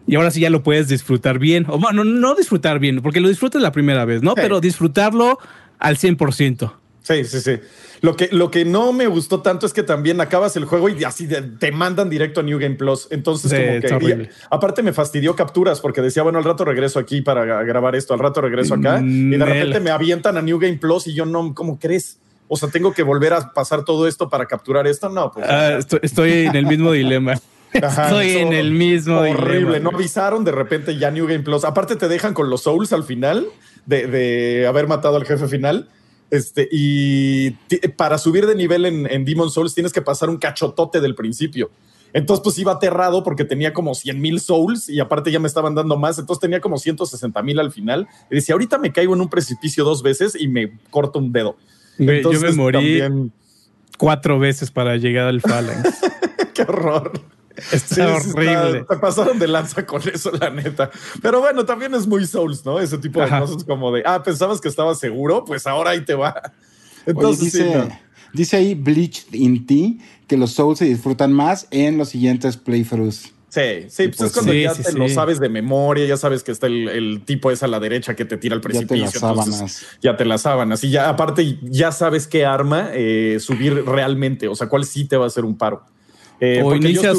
y 0.06 0.16
ahora 0.16 0.30
sí 0.30 0.40
ya 0.40 0.50
lo 0.50 0.62
puedes 0.62 0.88
disfrutar 0.88 1.38
bien. 1.38 1.66
O 1.68 1.78
bueno, 1.78 2.04
no 2.04 2.34
disfrutar 2.34 2.78
bien, 2.78 3.00
porque 3.02 3.20
lo 3.20 3.28
disfrutas 3.28 3.62
la 3.62 3.72
primera 3.72 4.04
vez, 4.04 4.22
¿no? 4.22 4.34
Pero 4.34 4.60
disfrutarlo 4.60 5.38
al 5.78 5.96
100%. 5.96 6.72
Sí, 7.02 7.24
sí, 7.24 7.40
sí. 7.40 7.58
Lo 8.00 8.16
que, 8.16 8.28
lo 8.32 8.50
que 8.50 8.64
no 8.64 8.92
me 8.92 9.06
gustó 9.06 9.42
tanto 9.42 9.66
es 9.66 9.72
que 9.72 9.82
también 9.82 10.20
acabas 10.20 10.56
el 10.56 10.64
juego 10.64 10.88
y 10.88 11.02
así 11.04 11.28
te 11.58 11.72
mandan 11.72 12.08
directo 12.08 12.40
a 12.40 12.42
New 12.42 12.58
Game 12.58 12.76
Plus. 12.76 13.08
Entonces, 13.10 13.82
como 13.88 13.98
que. 14.00 14.30
aparte, 14.50 14.82
me 14.82 14.92
fastidió 14.92 15.34
capturas 15.34 15.80
porque 15.80 16.00
decía, 16.00 16.22
bueno, 16.22 16.38
al 16.38 16.44
rato 16.44 16.64
regreso 16.64 16.98
aquí 16.98 17.22
para 17.22 17.62
grabar 17.64 17.96
esto, 17.96 18.14
al 18.14 18.20
rato 18.20 18.40
regreso 18.40 18.74
acá. 18.74 19.00
y 19.00 19.30
de 19.30 19.44
repente 19.44 19.80
me 19.80 19.90
avientan 19.90 20.36
a 20.36 20.42
New 20.42 20.58
Game 20.58 20.78
Plus 20.78 21.06
y 21.08 21.14
yo 21.14 21.26
no, 21.26 21.54
¿cómo 21.54 21.78
crees? 21.78 22.18
O 22.48 22.56
sea, 22.56 22.68
tengo 22.68 22.92
que 22.92 23.02
volver 23.02 23.32
a 23.32 23.52
pasar 23.52 23.84
todo 23.84 24.06
esto 24.06 24.28
para 24.28 24.46
capturar 24.46 24.86
esto. 24.86 25.08
No, 25.08 25.30
pues. 25.32 25.46
Ah, 25.48 25.78
estoy 26.02 26.32
en 26.46 26.56
el 26.56 26.66
mismo 26.66 26.92
dilema. 26.92 27.34
Estoy 27.72 28.32
en 28.32 28.52
el 28.52 28.72
mismo. 28.72 29.20
Horrible. 29.20 29.80
No 29.80 29.90
avisaron 29.90 30.44
de 30.44 30.52
repente 30.52 30.96
ya 30.98 31.10
New 31.10 31.26
Game 31.26 31.40
Plus. 31.40 31.64
Aparte, 31.64 31.96
te 31.96 32.08
dejan 32.08 32.34
con 32.34 32.50
los 32.50 32.62
Souls 32.62 32.92
al 32.92 33.04
final 33.04 33.46
de, 33.86 34.66
haber 34.68 34.86
matado 34.86 35.16
al 35.16 35.24
jefe 35.24 35.48
final. 35.48 35.88
Este, 36.30 36.68
y 36.70 37.50
para 37.96 38.16
subir 38.16 38.46
de 38.46 38.54
nivel 38.54 38.86
en, 38.86 39.06
en, 39.10 39.24
Demon 39.24 39.50
Souls 39.50 39.74
tienes 39.74 39.92
que 39.92 40.00
pasar 40.00 40.30
un 40.30 40.38
cachotote 40.38 41.00
del 41.00 41.14
principio. 41.14 41.70
Entonces, 42.14 42.42
pues 42.42 42.58
iba 42.58 42.72
aterrado 42.72 43.22
porque 43.22 43.44
tenía 43.44 43.72
como 43.72 43.94
100 43.94 44.20
mil 44.20 44.40
souls 44.40 44.88
y 44.88 45.00
aparte 45.00 45.30
ya 45.30 45.38
me 45.38 45.48
estaban 45.48 45.74
dando 45.74 45.96
más. 45.96 46.18
Entonces 46.18 46.40
tenía 46.40 46.60
como 46.60 46.78
160 46.78 47.42
mil 47.42 47.58
al 47.58 47.72
final. 47.72 48.06
Y 48.30 48.36
decía, 48.36 48.54
ahorita 48.54 48.78
me 48.78 48.92
caigo 48.92 49.14
en 49.14 49.20
un 49.22 49.28
precipicio 49.28 49.84
dos 49.84 50.02
veces 50.02 50.36
y 50.38 50.48
me 50.48 50.78
corto 50.90 51.18
un 51.18 51.32
dedo. 51.32 51.56
Entonces, 51.98 52.42
Yo 52.42 52.48
me 52.48 52.54
morí 52.54 53.02
cuatro 53.98 54.38
veces 54.38 54.70
para 54.70 54.96
llegar 54.96 55.26
al 55.26 55.40
Phalanx. 55.40 56.00
Qué 56.54 56.62
horror. 56.62 57.12
Está 57.72 58.14
horrible. 58.14 58.84
te 58.88 58.96
pasaron 58.96 59.38
de 59.38 59.48
lanza 59.48 59.84
con 59.86 60.02
eso, 60.08 60.30
la 60.32 60.50
neta. 60.50 60.90
Pero 61.20 61.40
bueno, 61.40 61.64
también 61.64 61.94
es 61.94 62.06
muy 62.06 62.26
Souls, 62.26 62.64
¿no? 62.64 62.80
Ese 62.80 62.98
tipo 62.98 63.20
de 63.20 63.28
cosas 63.28 63.64
como 63.64 63.92
de, 63.92 64.02
ah, 64.04 64.22
pensabas 64.22 64.60
que 64.60 64.68
estabas 64.68 64.98
seguro, 64.98 65.44
pues 65.44 65.66
ahora 65.66 65.90
ahí 65.90 66.04
te 66.04 66.14
va. 66.14 66.52
Entonces, 67.06 67.52
dice, 67.52 67.98
dice 68.32 68.56
ahí 68.56 68.74
Bleached 68.74 69.34
in 69.34 69.66
T 69.66 69.98
que 70.26 70.36
los 70.36 70.52
Souls 70.52 70.78
se 70.78 70.84
disfrutan 70.86 71.32
más 71.32 71.66
en 71.70 71.98
los 71.98 72.10
siguientes 72.10 72.56
playthroughs. 72.56 73.32
Sí, 73.52 73.84
sí, 73.88 74.08
pues, 74.08 74.22
es 74.22 74.32
cuando 74.32 74.54
ya 74.54 74.72
te 74.72 74.94
lo 74.94 75.10
sabes 75.10 75.38
de 75.38 75.50
memoria, 75.50 76.06
ya 76.06 76.16
sabes 76.16 76.42
que 76.42 76.52
está 76.52 76.68
el, 76.68 77.20
tipo 77.26 77.50
es 77.50 77.62
a 77.62 77.66
la 77.66 77.80
derecha 77.80 78.16
que 78.16 78.24
te 78.24 78.38
tira 78.38 78.54
al 78.54 78.62
precipicio. 78.62 78.96
Ya 78.96 79.10
te 79.10 79.20
las 79.20 79.20
sábanas. 79.20 79.86
Ya 80.00 80.16
te 80.16 80.24
las 80.24 80.40
sábanas. 80.40 80.84
Y 80.84 80.90
ya, 80.90 81.10
aparte, 81.10 81.58
ya 81.60 81.92
sabes 81.92 82.26
qué 82.26 82.46
arma 82.46 82.88
eh, 82.94 83.36
subir 83.40 83.84
realmente, 83.84 84.48
o 84.48 84.54
sea, 84.54 84.70
cuál 84.70 84.86
sí 84.86 85.04
te 85.04 85.18
va 85.18 85.24
a 85.24 85.26
hacer 85.26 85.44
un 85.44 85.58
paro. 85.58 85.84
Eh, 86.44 86.60
o 86.60 86.74
inicias 86.74 87.18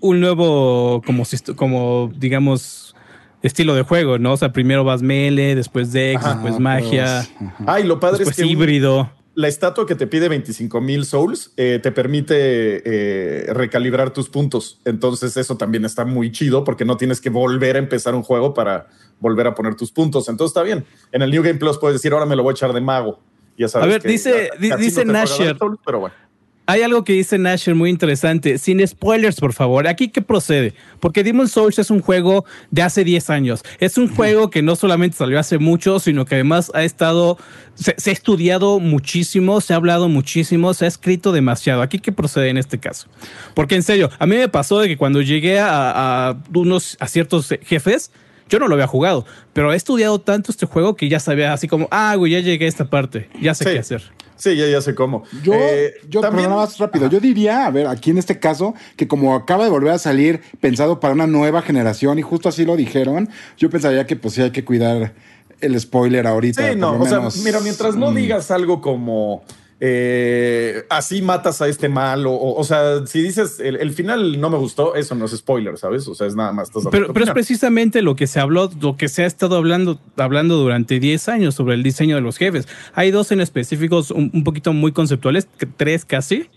un 0.00 0.20
nuevo, 0.20 1.02
como, 1.04 1.24
como 1.56 2.12
digamos, 2.16 2.94
estilo 3.42 3.74
de 3.74 3.82
juego, 3.82 4.16
¿no? 4.20 4.34
O 4.34 4.36
sea, 4.36 4.52
primero 4.52 4.84
vas 4.84 5.02
melee, 5.02 5.56
después 5.56 5.90
Dex, 5.90 6.24
después 6.24 6.60
magia. 6.60 7.26
Ay, 7.66 7.82
lo 7.82 7.98
padre 7.98 8.22
es 8.22 8.36
que 8.36 8.46
híbrido. 8.46 9.10
la 9.34 9.48
estatua 9.48 9.86
que 9.86 9.96
te 9.96 10.06
pide 10.06 10.28
25 10.28 10.80
mil 10.80 11.04
souls 11.04 11.52
eh, 11.56 11.80
te 11.82 11.90
permite 11.90 12.36
eh, 12.84 13.52
recalibrar 13.52 14.12
tus 14.12 14.28
puntos. 14.28 14.80
Entonces, 14.84 15.36
eso 15.36 15.56
también 15.56 15.84
está 15.84 16.04
muy 16.04 16.30
chido 16.30 16.62
porque 16.62 16.84
no 16.84 16.96
tienes 16.96 17.20
que 17.20 17.28
volver 17.28 17.74
a 17.74 17.80
empezar 17.80 18.14
un 18.14 18.22
juego 18.22 18.54
para 18.54 18.86
volver 19.18 19.48
a 19.48 19.54
poner 19.56 19.74
tus 19.74 19.90
puntos. 19.90 20.28
Entonces, 20.28 20.52
está 20.52 20.62
bien. 20.62 20.84
En 21.10 21.22
el 21.22 21.32
New 21.32 21.42
Game 21.42 21.58
Plus 21.58 21.76
puedes 21.76 21.96
decir, 21.96 22.12
ahora 22.12 22.24
me 22.24 22.36
lo 22.36 22.44
voy 22.44 22.52
a 22.52 22.54
echar 22.54 22.72
de 22.72 22.80
mago. 22.80 23.18
Ya 23.58 23.66
sabes 23.66 23.88
a 23.88 23.90
ver, 23.90 24.02
dice, 24.04 24.48
dice 24.78 25.04
Nasher. 25.04 25.58
pero 25.84 25.98
bueno 25.98 26.29
hay 26.70 26.82
algo 26.82 27.02
que 27.02 27.14
dice 27.14 27.36
Nasher 27.36 27.74
muy 27.74 27.90
interesante. 27.90 28.56
Sin 28.56 28.86
spoilers, 28.86 29.40
por 29.40 29.52
favor. 29.52 29.88
Aquí, 29.88 30.08
¿qué 30.08 30.22
procede? 30.22 30.72
Porque 31.00 31.24
Demon 31.24 31.48
Souls 31.48 31.80
es 31.80 31.90
un 31.90 32.00
juego 32.00 32.44
de 32.70 32.82
hace 32.82 33.02
10 33.02 33.28
años. 33.30 33.64
Es 33.80 33.98
un 33.98 34.14
juego 34.14 34.50
que 34.50 34.62
no 34.62 34.76
solamente 34.76 35.16
salió 35.16 35.40
hace 35.40 35.58
mucho, 35.58 35.98
sino 35.98 36.24
que 36.24 36.36
además 36.36 36.70
ha 36.72 36.84
estado. 36.84 37.38
Se, 37.74 38.10
ha 38.10 38.12
estudiado 38.12 38.78
muchísimo, 38.78 39.60
se 39.60 39.72
ha 39.72 39.76
hablado 39.76 40.08
muchísimo, 40.08 40.72
se 40.72 40.84
ha 40.84 40.88
escrito 40.88 41.32
demasiado. 41.32 41.82
Aquí, 41.82 41.98
¿qué 41.98 42.12
procede 42.12 42.50
en 42.50 42.56
este 42.56 42.78
caso? 42.78 43.08
Porque 43.54 43.74
en 43.74 43.82
serio, 43.82 44.08
a 44.20 44.26
mí 44.26 44.36
me 44.36 44.48
pasó 44.48 44.78
de 44.78 44.86
que 44.86 44.96
cuando 44.96 45.22
llegué 45.22 45.58
a, 45.58 46.28
a 46.28 46.36
unos 46.54 46.96
a 47.00 47.08
ciertos 47.08 47.48
jefes, 47.62 48.12
yo 48.48 48.60
no 48.60 48.68
lo 48.68 48.74
había 48.74 48.86
jugado, 48.86 49.26
pero 49.52 49.72
he 49.72 49.76
estudiado 49.76 50.20
tanto 50.20 50.52
este 50.52 50.66
juego 50.66 50.94
que 50.94 51.08
ya 51.08 51.18
sabía 51.18 51.52
así 51.52 51.66
como, 51.66 51.88
ah, 51.90 52.14
güey, 52.16 52.32
ya 52.32 52.40
llegué 52.40 52.66
a 52.66 52.68
esta 52.68 52.84
parte, 52.84 53.28
ya 53.40 53.54
sé 53.54 53.64
qué 53.64 53.78
hacer. 53.78 54.02
Sí, 54.40 54.56
ya, 54.56 54.66
ya 54.66 54.80
sé 54.80 54.94
cómo. 54.94 55.24
Yo, 55.42 55.52
eh, 55.54 55.94
yo 56.08 56.22
también... 56.22 56.44
pero 56.44 56.54
nada 56.54 56.66
más 56.66 56.78
rápido. 56.78 57.10
Yo 57.10 57.20
diría, 57.20 57.66
a 57.66 57.70
ver, 57.70 57.86
aquí 57.86 58.10
en 58.10 58.16
este 58.16 58.38
caso, 58.38 58.74
que 58.96 59.06
como 59.06 59.34
acaba 59.34 59.64
de 59.64 59.70
volver 59.70 59.92
a 59.92 59.98
salir 59.98 60.40
pensado 60.60 60.98
para 60.98 61.12
una 61.12 61.26
nueva 61.26 61.60
generación 61.60 62.18
y 62.18 62.22
justo 62.22 62.48
así 62.48 62.64
lo 62.64 62.74
dijeron, 62.74 63.28
yo 63.58 63.68
pensaría 63.68 64.06
que 64.06 64.16
pues 64.16 64.34
sí 64.34 64.40
hay 64.40 64.50
que 64.50 64.64
cuidar 64.64 65.12
el 65.60 65.78
spoiler 65.78 66.26
ahorita. 66.26 66.70
Sí, 66.70 66.74
no, 66.74 66.98
o 66.98 67.06
sea, 67.06 67.20
mira, 67.44 67.60
mientras 67.60 67.96
no 67.96 68.12
mm. 68.12 68.14
digas 68.14 68.50
algo 68.50 68.80
como 68.80 69.44
eh, 69.82 70.84
así 70.90 71.22
matas 71.22 71.62
a 71.62 71.68
este 71.68 71.88
mal, 71.88 72.26
o, 72.26 72.34
o, 72.34 72.64
sea, 72.64 73.06
si 73.06 73.22
dices 73.22 73.58
el, 73.60 73.90
final 73.92 74.38
no 74.38 74.50
me 74.50 74.58
gustó, 74.58 74.94
eso 74.94 75.14
no 75.14 75.24
es 75.24 75.32
spoiler, 75.32 75.78
¿sabes? 75.78 76.06
O 76.06 76.14
sea, 76.14 76.26
es 76.26 76.36
nada 76.36 76.52
más. 76.52 76.70
Pero, 76.90 77.14
pero 77.14 77.24
es 77.24 77.30
precisamente 77.30 78.02
lo 78.02 78.14
que 78.14 78.26
se 78.26 78.40
habló, 78.40 78.70
lo 78.78 78.98
que 78.98 79.08
se 79.08 79.22
ha 79.22 79.26
estado 79.26 79.56
hablando, 79.56 79.98
hablando 80.18 80.58
durante 80.58 81.00
10 81.00 81.30
años 81.30 81.54
sobre 81.54 81.76
el 81.76 81.82
diseño 81.82 82.16
de 82.16 82.20
los 82.20 82.36
jefes. 82.36 82.68
Hay 82.92 83.10
dos 83.10 83.32
en 83.32 83.40
específicos 83.40 84.10
un, 84.10 84.44
poquito 84.44 84.74
muy 84.74 84.92
conceptuales, 84.92 85.48
tres 85.78 86.04
casi, 86.04 86.50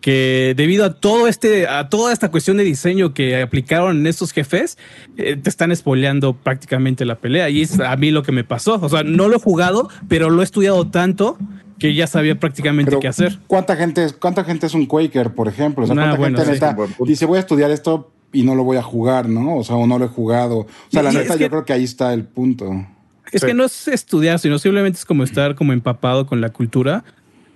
que 0.00 0.54
debido 0.56 0.86
a 0.86 0.94
todo 0.94 1.28
este, 1.28 1.68
a 1.68 1.90
toda 1.90 2.10
esta 2.10 2.30
cuestión 2.30 2.56
de 2.56 2.64
diseño 2.64 3.12
que 3.12 3.42
aplicaron 3.42 3.98
en 3.98 4.06
estos 4.06 4.32
jefes, 4.32 4.78
eh, 5.18 5.36
te 5.36 5.50
están 5.50 5.76
spoileando 5.76 6.32
prácticamente 6.32 7.04
la 7.04 7.16
pelea. 7.16 7.50
Y 7.50 7.60
es 7.60 7.78
a 7.80 7.94
mí 7.96 8.10
lo 8.10 8.22
que 8.22 8.32
me 8.32 8.44
pasó. 8.44 8.78
O 8.80 8.88
sea, 8.88 9.02
no 9.02 9.28
lo 9.28 9.36
he 9.36 9.40
jugado, 9.40 9.90
pero 10.08 10.30
lo 10.30 10.40
he 10.40 10.44
estudiado 10.44 10.88
tanto 10.88 11.36
que 11.82 11.94
ya 11.94 12.06
sabía 12.06 12.38
prácticamente 12.38 12.96
qué 13.00 13.08
hacer. 13.08 13.40
¿Cuánta 13.48 13.74
gente, 13.74 14.06
¿Cuánta 14.20 14.44
gente 14.44 14.66
es 14.66 14.74
un 14.74 14.86
Quaker, 14.86 15.34
por 15.34 15.48
ejemplo? 15.48 15.82
O 15.82 15.86
sea, 15.88 15.96
¿cuánta 16.16 16.44
gente 16.44 16.52
neta 16.52 16.76
dice 17.04 17.26
voy 17.26 17.38
a 17.38 17.40
estudiar 17.40 17.72
esto 17.72 18.12
y 18.32 18.44
no 18.44 18.54
lo 18.54 18.62
voy 18.62 18.76
a 18.76 18.82
jugar, 18.82 19.28
¿no? 19.28 19.56
O 19.56 19.64
sea, 19.64 19.74
o 19.74 19.84
no 19.88 19.98
lo 19.98 20.04
he 20.04 20.08
jugado. 20.08 20.58
O 20.58 20.66
sea, 20.90 21.02
la 21.02 21.10
neta, 21.10 21.34
yo 21.34 21.50
creo 21.50 21.64
que 21.64 21.72
ahí 21.72 21.82
está 21.82 22.14
el 22.14 22.22
punto. 22.22 22.86
Es 23.32 23.44
que 23.44 23.52
no 23.52 23.64
es 23.64 23.88
estudiar, 23.88 24.38
sino 24.38 24.60
simplemente 24.60 24.98
es 24.98 25.04
como 25.04 25.24
estar 25.24 25.56
como 25.56 25.72
empapado 25.72 26.24
con 26.24 26.40
la 26.40 26.50
cultura. 26.50 27.02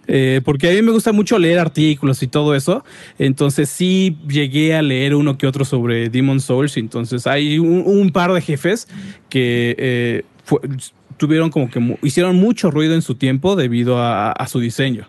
Eh, 0.09 0.41
porque 0.45 0.71
a 0.71 0.73
mí 0.73 0.83
me 0.83 0.91
gusta 0.91 1.13
mucho 1.13 1.39
leer 1.39 1.61
artículos 1.61 2.21
y 2.25 2.27
todo 2.27 2.57
eso. 2.57 2.85
Entonces 3.21 3.69
sí 3.69 4.19
llegué 4.29 4.75
a 4.75 4.83
leer 4.83 5.15
uno 5.15 5.39
que 5.39 5.47
otro 5.47 5.65
sobre 5.65 6.09
Demon 6.09 6.41
Souls. 6.41 6.77
Entonces 6.77 7.29
hay 7.29 7.61
un, 7.61 8.11
par 8.11 8.33
de 8.33 8.41
jefes 8.41 8.89
que 9.29 9.77
eh, 9.79 10.25
tuvieron 11.17 11.51
como 11.51 11.71
que 11.71 11.99
hicieron 12.03 12.37
mucho 12.37 12.71
ruido 12.71 12.95
en 12.95 13.03
su 13.03 13.15
tiempo 13.15 13.57
debido 13.57 13.99
a, 13.99 14.47
su 14.49 14.61
diseño. 14.61 15.09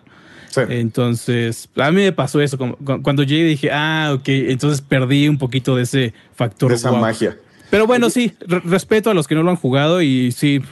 Entonces, 0.56 1.68
a 1.76 1.90
mí 1.92 2.02
me 2.02 2.12
pasó 2.12 2.40
eso. 2.40 2.58
Cuando 2.58 3.22
llegué 3.22 3.44
dije, 3.44 3.70
ah, 3.72 4.12
ok, 4.14 4.28
entonces 4.28 4.80
perdí 4.80 5.28
un 5.28 5.38
poquito 5.38 5.76
de 5.76 5.82
ese 5.82 6.14
factor. 6.34 6.70
De 6.70 6.76
esa 6.76 6.90
magia. 6.90 7.36
Pero 7.70 7.86
bueno, 7.86 8.10
sí, 8.10 8.34
respeto 8.46 9.10
a 9.10 9.14
los 9.14 9.28
que 9.28 9.34
no 9.34 9.42
lo 9.42 9.50
han 9.50 9.56
jugado 9.56 10.02
y 10.02 10.32
sí. 10.32 10.62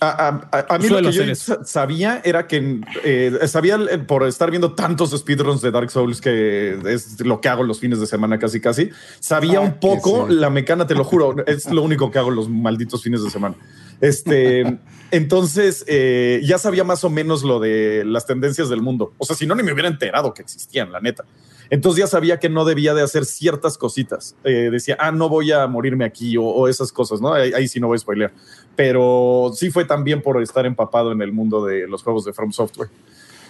A, 0.00 0.78
mí 0.80 0.88
lo 0.88 1.00
que 1.02 1.12
yo 1.12 1.34
sabía 1.64 2.20
era 2.24 2.48
que 2.48 2.80
eh, 3.04 3.38
sabía 3.46 3.78
por 4.06 4.26
estar 4.26 4.50
viendo 4.50 4.72
tantos 4.72 5.10
speedruns 5.16 5.60
de 5.60 5.70
Dark 5.70 5.90
Souls 5.90 6.20
que 6.20 6.76
es 6.86 7.20
lo 7.20 7.40
que 7.40 7.48
hago 7.48 7.62
los 7.62 7.78
fines 7.78 8.00
de 8.00 8.06
semana 8.06 8.38
casi 8.38 8.60
casi. 8.60 8.90
Sabía 9.20 9.58
ah, 9.58 9.60
un 9.60 9.74
poco 9.74 10.26
la 10.28 10.50
mecánica, 10.50 10.88
te 10.88 10.94
lo 10.94 11.04
juro, 11.04 11.36
es 11.46 11.70
lo 11.70 11.82
único 11.82 12.10
que 12.10 12.18
hago 12.18 12.30
los 12.30 12.48
malditos 12.48 13.02
fines 13.02 13.22
de 13.22 13.30
semana. 13.30 13.54
Este, 14.02 14.78
entonces 15.12 15.84
eh, 15.86 16.40
ya 16.42 16.58
sabía 16.58 16.82
más 16.82 17.04
o 17.04 17.10
menos 17.10 17.44
lo 17.44 17.60
de 17.60 18.02
las 18.04 18.26
tendencias 18.26 18.68
del 18.68 18.82
mundo. 18.82 19.14
O 19.16 19.24
sea, 19.24 19.36
si 19.36 19.46
no, 19.46 19.54
ni 19.54 19.62
me 19.62 19.72
hubiera 19.72 19.88
enterado 19.88 20.34
que 20.34 20.42
existían, 20.42 20.90
la 20.90 21.00
neta. 21.00 21.24
Entonces 21.70 22.00
ya 22.00 22.06
sabía 22.08 22.40
que 22.40 22.48
no 22.48 22.64
debía 22.64 22.94
de 22.94 23.02
hacer 23.02 23.24
ciertas 23.24 23.78
cositas. 23.78 24.34
Eh, 24.42 24.70
decía, 24.72 24.96
ah, 24.98 25.12
no 25.12 25.28
voy 25.28 25.52
a 25.52 25.66
morirme 25.68 26.04
aquí 26.04 26.36
o, 26.36 26.66
esas 26.66 26.90
cosas, 26.92 27.20
¿no? 27.20 27.32
Ahí, 27.32 27.68
sí 27.68 27.78
no 27.78 27.86
voy 27.86 27.94
a 27.94 27.98
spoilear. 27.98 28.32
Pero 28.74 29.52
sí 29.54 29.70
fue 29.70 29.84
también 29.84 30.20
por 30.20 30.42
estar 30.42 30.66
empapado 30.66 31.12
en 31.12 31.22
el 31.22 31.32
mundo 31.32 31.64
de 31.64 31.86
los 31.86 32.02
juegos 32.02 32.24
de 32.24 32.32
From 32.32 32.50
Software. 32.50 32.90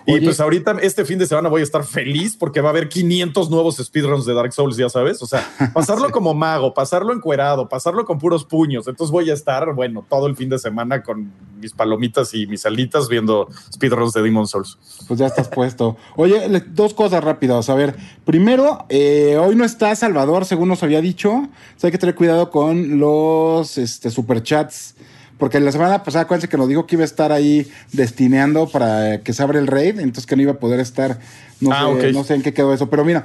Y 0.07 0.21
pues 0.21 0.41
ahorita, 0.41 0.77
este 0.83 1.05
fin 1.05 1.19
de 1.19 1.27
semana 1.27 1.49
voy 1.49 1.61
a 1.61 1.65
estar 1.65 1.85
feliz 1.85 2.37
porque 2.37 2.61
va 2.61 2.69
a 2.69 2.71
haber 2.71 2.89
500 2.89 3.51
nuevos 3.51 3.77
speedruns 3.77 4.27
de 4.27 4.35
Dark 4.35 4.53
Souls, 4.53 4.77
ya 4.77 4.89
sabes. 4.89 5.23
O 5.23 5.27
sea, 5.27 5.49
pasarlo 5.75 6.11
como 6.11 6.35
mago, 6.35 6.75
pasarlo 6.75 7.13
encuerado, 7.13 7.69
pasarlo 7.69 8.05
con 8.05 8.19
puros 8.19 8.45
puños. 8.45 8.89
Entonces 8.89 9.13
voy 9.13 9.31
a 9.31 9.35
estar, 9.35 9.75
bueno, 9.75 10.05
todo 10.09 10.27
el 10.27 10.37
fin 10.37 10.49
de 10.49 10.59
semana 10.59 11.03
con 11.03 11.33
mis 11.61 11.73
palomitas 11.73 12.35
y 12.35 12.47
mis 12.47 12.67
alitas 12.67 13.09
viendo 13.09 13.49
speedruns 13.73 14.13
de 14.13 14.23
Demon 14.23 14.47
Souls. 14.47 14.79
Pues 15.07 15.21
ya 15.21 15.27
estás 15.27 15.49
puesto. 15.49 15.97
Oye, 16.17 16.49
dos 16.71 16.95
cosas 16.95 17.23
rápidas. 17.23 17.71
A 17.71 17.75
ver, 17.75 17.97
primero, 18.25 18.87
eh, 18.89 19.39
hoy 19.41 19.55
no 19.55 19.65
está 19.65 19.95
Salvador, 19.95 20.45
según 20.45 20.69
nos 20.69 20.83
había 20.83 21.01
dicho. 21.01 21.31
O 21.31 21.49
sea, 21.77 21.89
hay 21.89 21.93
que 21.93 21.99
tener 21.99 22.15
cuidado 22.15 22.51
con 22.51 22.99
los 22.99 23.79
este, 23.79 24.11
superchats 24.11 24.97
porque 25.39 25.61
la 25.61 25.73
semana 25.73 26.03
pasada, 26.05 26.25
acuérdense 26.25 26.49
que 26.49 26.57
nos 26.57 26.69
dijo 26.69 26.87
que 26.87 26.97
iba 26.97 27.03
a 27.03 27.07
estar 27.07 27.33
ahí 27.33 27.71
destineando 27.93 28.69
para 28.69 29.21
que 29.23 29.33
se 29.33 29.43
abra 29.43 29.59
el 29.59 29.67
raid, 29.67 29.99
entonces 29.99 30.27
que 30.27 30.37
no 30.37 30.43
iba 30.43 30.53
a 30.53 30.59
poder 30.59 30.81
estar. 30.81 31.19
No, 31.61 31.71
ah, 31.73 31.95
sé, 32.01 32.13
no 32.13 32.25
sé 32.25 32.35
en 32.35 32.43
qué 32.43 32.53
quedó 32.53 32.75
eso. 32.75 32.91
Pero 32.91 33.05
mira, 33.05 33.25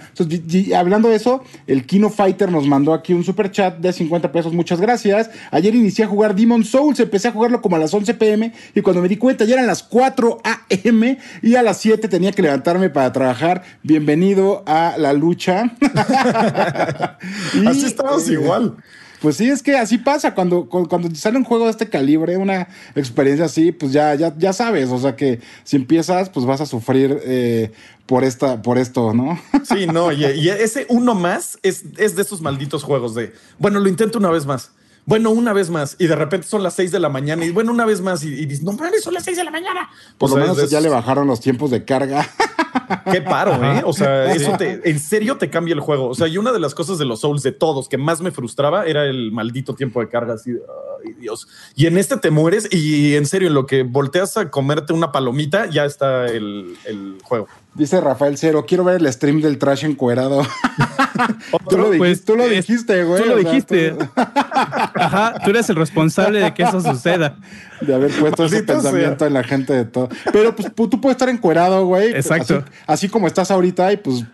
hablando 0.76 1.10
de 1.10 1.16
eso, 1.16 1.44
el 1.66 1.88
Kino 1.88 2.12
Fighter 2.12 2.52
nos 2.52 2.68
mandó 2.68 2.94
aquí 2.94 3.14
un 3.14 3.24
super 3.24 3.52
chat 3.52 3.80
de 3.80 3.92
50 3.92 4.32
pesos. 4.32 4.54
Muchas 4.54 4.80
gracias. 4.80 5.32
Ayer 5.50 5.74
inicié 5.74 6.06
a 6.06 6.08
jugar 6.08 6.36
Demon 6.36 6.64
Souls. 6.64 7.00
Empecé 7.00 7.30
a 7.30 7.32
jugarlo 7.32 7.64
como 7.64 7.78
a 7.78 7.80
las 7.80 7.94
11 7.94 8.14
pm. 8.14 8.54
Y 8.76 8.82
cuando 8.82 9.02
me 9.02 9.08
di 9.08 9.18
cuenta 9.18 9.44
ya 9.46 9.56
eran 9.56 9.66
las 9.66 9.82
4 9.82 10.42
am. 10.44 11.18
Y 11.42 11.56
a 11.56 11.64
las 11.64 11.78
7 11.78 12.08
tenía 12.08 12.32
que 12.32 12.44
levantarme 12.44 12.92
para 12.92 13.12
trabajar. 13.12 13.64
Bienvenido 13.82 14.64
a 14.68 14.96
la 15.00 15.14
lucha. 15.14 15.72
Así 17.66 17.86
estamos 17.86 18.30
igual. 18.30 18.78
Pues 19.22 19.38
sí, 19.38 19.50
es 19.50 19.64
que 19.64 19.76
así 19.78 19.98
pasa. 19.98 20.36
Cuando, 20.36 20.68
cuando 20.68 21.14
sale 21.16 21.38
un 21.38 21.44
juego 21.44 21.66
de 21.66 21.72
este 21.72 21.90
calibre, 21.90 22.38
una 22.38 22.68
experiencia 22.96 23.46
así, 23.46 23.72
pues 23.72 23.92
ya, 23.92 24.16
ya, 24.16 24.34
ya 24.38 24.54
sabes. 24.54 24.90
O 24.90 25.00
sea 25.00 25.16
que 25.16 25.40
si 25.64 25.76
empiezas, 25.76 26.30
pues 26.30 26.46
vas 26.46 26.62
a 26.62 26.66
sufrir 26.66 27.20
eh, 27.24 27.72
por 28.06 28.24
esta, 28.24 28.62
por 28.62 28.78
esto, 28.78 29.14
¿no? 29.14 29.40
Sí, 29.64 29.86
no, 29.86 30.12
y, 30.12 30.24
ese 30.24 30.86
uno 30.90 31.16
más 31.16 31.60
es, 31.64 31.84
es 31.98 32.16
de 32.16 32.22
esos 32.22 32.42
malditos 32.42 32.84
juegos 32.84 33.16
de 33.16 33.34
bueno, 33.60 33.80
lo 33.80 33.90
intento 33.90 34.18
una 34.18 34.30
vez 34.30 34.46
más 34.46 34.72
bueno, 35.08 35.30
una 35.32 35.54
vez 35.54 35.70
más, 35.70 35.96
y 36.00 36.08
de 36.08 36.18
repente 36.18 36.48
son 36.48 36.62
las 36.64 36.74
seis 36.74 36.92
de 36.92 37.00
la 37.00 37.08
mañana, 37.08 37.46
y 37.46 37.52
bueno, 37.52 37.72
una 37.72 37.86
vez 37.86 38.02
más, 38.02 38.26
y, 38.26 38.46
dices, 38.46 38.62
no 38.62 38.74
mames, 38.74 39.04
son 39.06 39.14
las 39.14 39.24
seis 39.24 39.38
de 39.38 39.46
la 39.46 39.52
mañana. 39.52 39.90
Por 40.18 40.30
lo 40.30 40.36
menos 40.36 40.70
ya 40.70 40.82
le 40.82 40.90
bajaron 40.90 41.28
los 41.28 41.40
tiempos 41.40 41.72
de 41.72 41.86
carga. 41.86 42.30
Qué 43.12 43.22
paro, 43.22 43.64
¿eh? 43.64 43.82
O 43.86 43.94
sea, 43.94 44.32
eso 44.34 44.54
te, 44.58 44.90
en 44.90 45.00
serio 45.00 45.38
te 45.38 45.50
cambia 45.50 45.74
el 45.74 45.80
juego. 45.80 46.08
O 46.08 46.16
sea, 46.16 46.28
y 46.28 46.38
una 46.38 46.52
de 46.52 46.60
las 46.60 46.76
cosas 46.76 46.98
de 46.98 47.06
los 47.06 47.22
Souls 47.22 47.44
de 47.44 47.52
todos 47.52 47.90
que 47.90 47.98
más 47.98 48.22
me 48.22 48.32
frustraba 48.32 48.86
era 48.86 49.06
el 49.06 49.32
maldito 49.32 49.76
tiempo 49.76 50.00
de 50.00 50.10
carga, 50.10 50.34
así 50.34 50.52
ay, 50.52 51.14
Dios. 51.20 51.48
Y 51.76 51.86
en 51.86 51.98
este 51.98 52.18
te 52.18 52.32
mueres, 52.32 52.68
y 52.72 53.16
en 53.16 53.26
serio, 53.26 53.48
en 53.48 53.54
lo 53.54 53.66
que 53.66 53.84
volteas 53.84 54.38
a 54.38 54.50
comerte 54.50 54.94
una 54.94 55.12
palomita, 55.12 55.68
ya 55.68 55.86
está 55.86 56.26
el, 56.28 56.78
el 56.86 57.18
juego. 57.24 57.48
Dice 57.78 58.02
Rafael 58.02 58.38
Cero, 58.38 58.66
quiero 58.68 58.84
ver 58.84 59.00
el 59.00 59.14
stream 59.14 59.40
del 59.40 59.60
trash 59.60 59.86
encuerado. 59.86 60.42
tú, 61.70 61.78
lo 61.78 61.92
pues, 61.96 62.26
tú, 62.26 62.36
lo 62.36 62.48
dijiste, 62.48 63.04
güey. 63.04 63.22
Tú 63.22 63.30
lo 63.30 63.38
dijiste. 63.38 63.96
Ajá, 64.16 65.36
tú 65.44 65.52
eres 65.52 65.70
el 65.70 65.76
responsable 65.76 66.40
de 66.40 66.54
que 66.56 66.64
eso 66.64 66.82
suceda. 66.82 67.38
De 67.82 67.94
haber 67.94 68.12
puesto 68.12 68.46
ese 68.46 68.64
pensamiento 68.64 69.28
en 69.28 69.34
la 69.34 69.44
gente 69.44 69.74
de 69.74 69.86
todo. 69.86 70.10
Pero 70.34 70.56
pues 70.56 70.74
tú 70.74 71.00
puedes 71.00 71.16
estar 71.16 71.30
encuerado, 71.30 71.86
güey. 71.86 72.14
Exacto. 72.14 72.66
Así, 72.88 73.10
como 73.10 73.28
estás 73.28 73.52
ahorita 73.52 73.94
y 73.94 73.98
pues 73.98 74.26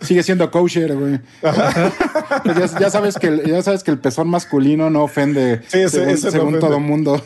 sigue 0.00 0.22
siendo 0.22 0.50
kosher, 0.50 0.94
güey. 0.96 1.20
Pues 2.44 2.74
ya, 2.78 2.90
sabes 2.90 3.16
que 3.16 3.26
el, 3.26 3.44
ya 3.44 3.62
sabes 3.62 3.82
que 3.82 3.90
el 3.90 3.98
pezón 3.98 4.28
masculino 4.28 4.90
no 4.90 5.02
ofende 5.02 5.62
sí, 5.66 5.88
según, 5.88 6.16
según 6.16 6.58
todo 6.58 6.80
mundo. 6.80 7.22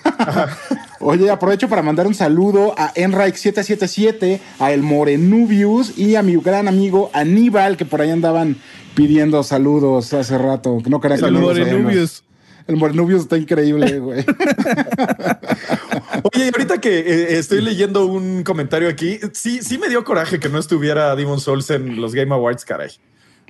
Oye, 1.00 1.30
aprovecho 1.30 1.68
para 1.68 1.82
mandar 1.82 2.06
un 2.06 2.14
saludo 2.14 2.74
a 2.78 2.92
Enrique777, 2.94 4.40
a 4.58 4.72
El 4.72 4.82
Morenubius 4.82 5.98
y 5.98 6.14
a 6.16 6.22
mi 6.22 6.36
gran 6.36 6.66
amigo 6.66 7.10
Aníbal, 7.12 7.76
que 7.76 7.84
por 7.84 8.00
ahí 8.00 8.10
andaban 8.10 8.56
pidiendo 8.94 9.42
saludos 9.42 10.14
hace 10.14 10.38
rato. 10.38 10.78
No 10.88 11.00
quería 11.00 11.18
que 11.18 11.26
El 11.26 11.32
Morenubius. 11.32 12.24
El 12.66 12.76
Morenubius 12.76 13.22
está 13.22 13.36
increíble, 13.36 13.98
güey. 13.98 14.24
Oye, 16.32 16.50
ahorita 16.54 16.80
que 16.80 17.00
eh, 17.00 17.38
estoy 17.38 17.60
leyendo 17.60 18.06
un 18.06 18.44
comentario 18.44 18.88
aquí, 18.88 19.20
sí, 19.34 19.60
sí 19.62 19.76
me 19.76 19.90
dio 19.90 20.04
coraje 20.04 20.40
que 20.40 20.48
no 20.48 20.58
estuviera 20.58 21.14
Demon 21.14 21.38
Souls 21.38 21.68
en 21.68 22.00
los 22.00 22.14
Game 22.14 22.32
Awards, 22.34 22.64
caray. 22.64 22.92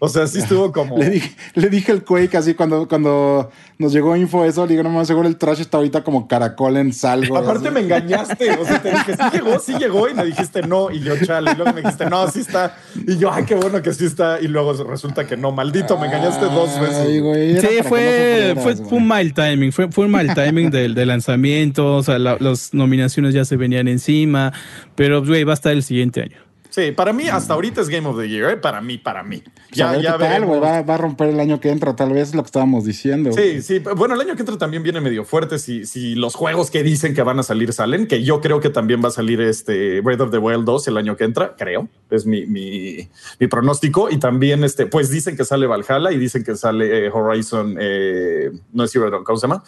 O 0.04 0.08
sea, 0.10 0.26
sí 0.26 0.38
estuvo 0.38 0.70
como. 0.70 0.98
le, 0.98 1.08
dije, 1.08 1.34
le 1.54 1.70
dije 1.70 1.90
el 1.90 2.04
Quake 2.04 2.36
así 2.36 2.52
cuando, 2.52 2.86
cuando 2.86 3.50
nos 3.78 3.90
llegó 3.90 4.14
info 4.16 4.44
eso, 4.44 4.66
le 4.66 4.72
dije, 4.72 4.82
no 4.82 4.90
más 4.90 5.08
seguro 5.08 5.26
el 5.26 5.36
trash 5.36 5.60
está 5.60 5.78
ahorita 5.78 6.04
como 6.04 6.28
caracol 6.28 6.76
en 6.76 6.92
salgo. 6.92 7.38
Aparte 7.38 7.70
me 7.70 7.80
engañaste. 7.80 8.50
O 8.52 8.66
sea, 8.66 8.82
te 8.82 8.90
dije, 8.90 9.16
sí 9.16 9.22
llegó, 9.32 9.58
sí 9.58 9.74
llegó. 9.78 10.08
Y 10.10 10.14
me 10.14 10.26
dijiste 10.26 10.60
no. 10.60 10.90
Y 10.90 11.00
yo, 11.00 11.14
chale. 11.24 11.52
Y 11.52 11.54
luego 11.54 11.72
me 11.72 11.80
dijiste, 11.80 12.04
no, 12.10 12.30
sí 12.30 12.40
está. 12.40 12.76
Y 12.94 13.16
yo, 13.16 13.32
ay, 13.32 13.44
qué 13.44 13.54
bueno 13.54 13.80
que 13.80 13.94
sí 13.94 14.04
está. 14.04 14.38
Y 14.42 14.48
luego 14.48 14.74
resulta 14.84 15.26
que 15.26 15.38
no. 15.38 15.52
Maldito, 15.52 15.98
me 15.98 16.08
engañaste 16.08 16.44
dos 16.44 16.78
veces. 16.78 17.62
sí, 17.62 17.82
fue, 17.88 18.54
fue, 18.62 18.74
un 18.90 19.06
mal 19.06 19.32
timing. 19.32 19.72
Fue, 19.72 19.90
fue 19.90 20.04
un 20.04 20.10
mal 20.10 20.34
timing 20.34 20.70
del, 20.70 20.94
lanzamiento. 21.08 21.96
O 21.96 22.02
sea, 22.02 22.18
las 22.18 22.74
nominaciones 22.74 23.32
ya 23.32 23.46
se 23.46 23.56
venían 23.56 23.88
encima. 23.88 24.52
Pero, 24.96 25.24
güey, 25.24 25.44
va 25.44 25.52
a 25.52 25.54
estar 25.54 25.72
el 25.72 25.82
siguiente 25.82 26.20
año. 26.20 26.43
Sí, 26.74 26.90
para 26.90 27.12
mí 27.12 27.28
hasta 27.28 27.54
ahorita 27.54 27.82
es 27.82 27.88
Game 27.88 28.08
of 28.08 28.18
the 28.18 28.28
Year, 28.28 28.50
¿eh? 28.50 28.56
para 28.56 28.80
mí, 28.80 28.98
para 28.98 29.22
mí. 29.22 29.40
Pues 29.40 29.54
ya, 29.70 29.96
ya 29.96 30.16
va, 30.16 30.82
va, 30.82 30.94
a 30.94 30.98
romper 30.98 31.28
el 31.28 31.38
año 31.38 31.60
que 31.60 31.70
entra, 31.70 31.94
tal 31.94 32.12
vez 32.12 32.30
es 32.30 32.34
lo 32.34 32.42
que 32.42 32.46
estábamos 32.46 32.84
diciendo. 32.84 33.30
Sí, 33.32 33.62
sí. 33.62 33.78
Bueno, 33.78 34.16
el 34.16 34.20
año 34.20 34.34
que 34.34 34.42
entra 34.42 34.58
también 34.58 34.82
viene 34.82 35.00
medio 35.00 35.24
fuerte 35.24 35.60
si, 35.60 35.86
si 35.86 36.16
los 36.16 36.34
juegos 36.34 36.72
que 36.72 36.82
dicen 36.82 37.14
que 37.14 37.22
van 37.22 37.38
a 37.38 37.44
salir 37.44 37.72
salen, 37.72 38.08
que 38.08 38.24
yo 38.24 38.40
creo 38.40 38.58
que 38.58 38.70
también 38.70 39.00
va 39.04 39.06
a 39.06 39.12
salir 39.12 39.40
este 39.40 40.00
Breath 40.00 40.22
of 40.22 40.30
the 40.32 40.38
Wild 40.38 40.64
2 40.64 40.88
el 40.88 40.96
año 40.96 41.16
que 41.16 41.22
entra, 41.22 41.54
creo. 41.56 41.88
Es 42.10 42.26
mi, 42.26 42.44
mi, 42.46 43.08
mi 43.38 43.46
pronóstico. 43.46 44.10
Y 44.10 44.18
también, 44.18 44.64
este, 44.64 44.86
pues 44.86 45.10
dicen 45.10 45.36
que 45.36 45.44
sale 45.44 45.68
Valhalla 45.68 46.10
y 46.10 46.18
dicen 46.18 46.42
que 46.42 46.56
sale 46.56 47.06
eh, 47.06 47.08
Horizon, 47.08 47.76
eh, 47.78 48.50
no 48.72 48.82
es 48.82 48.90
Zero 48.90 49.22
¿cómo 49.22 49.38
se 49.38 49.46
llama? 49.46 49.62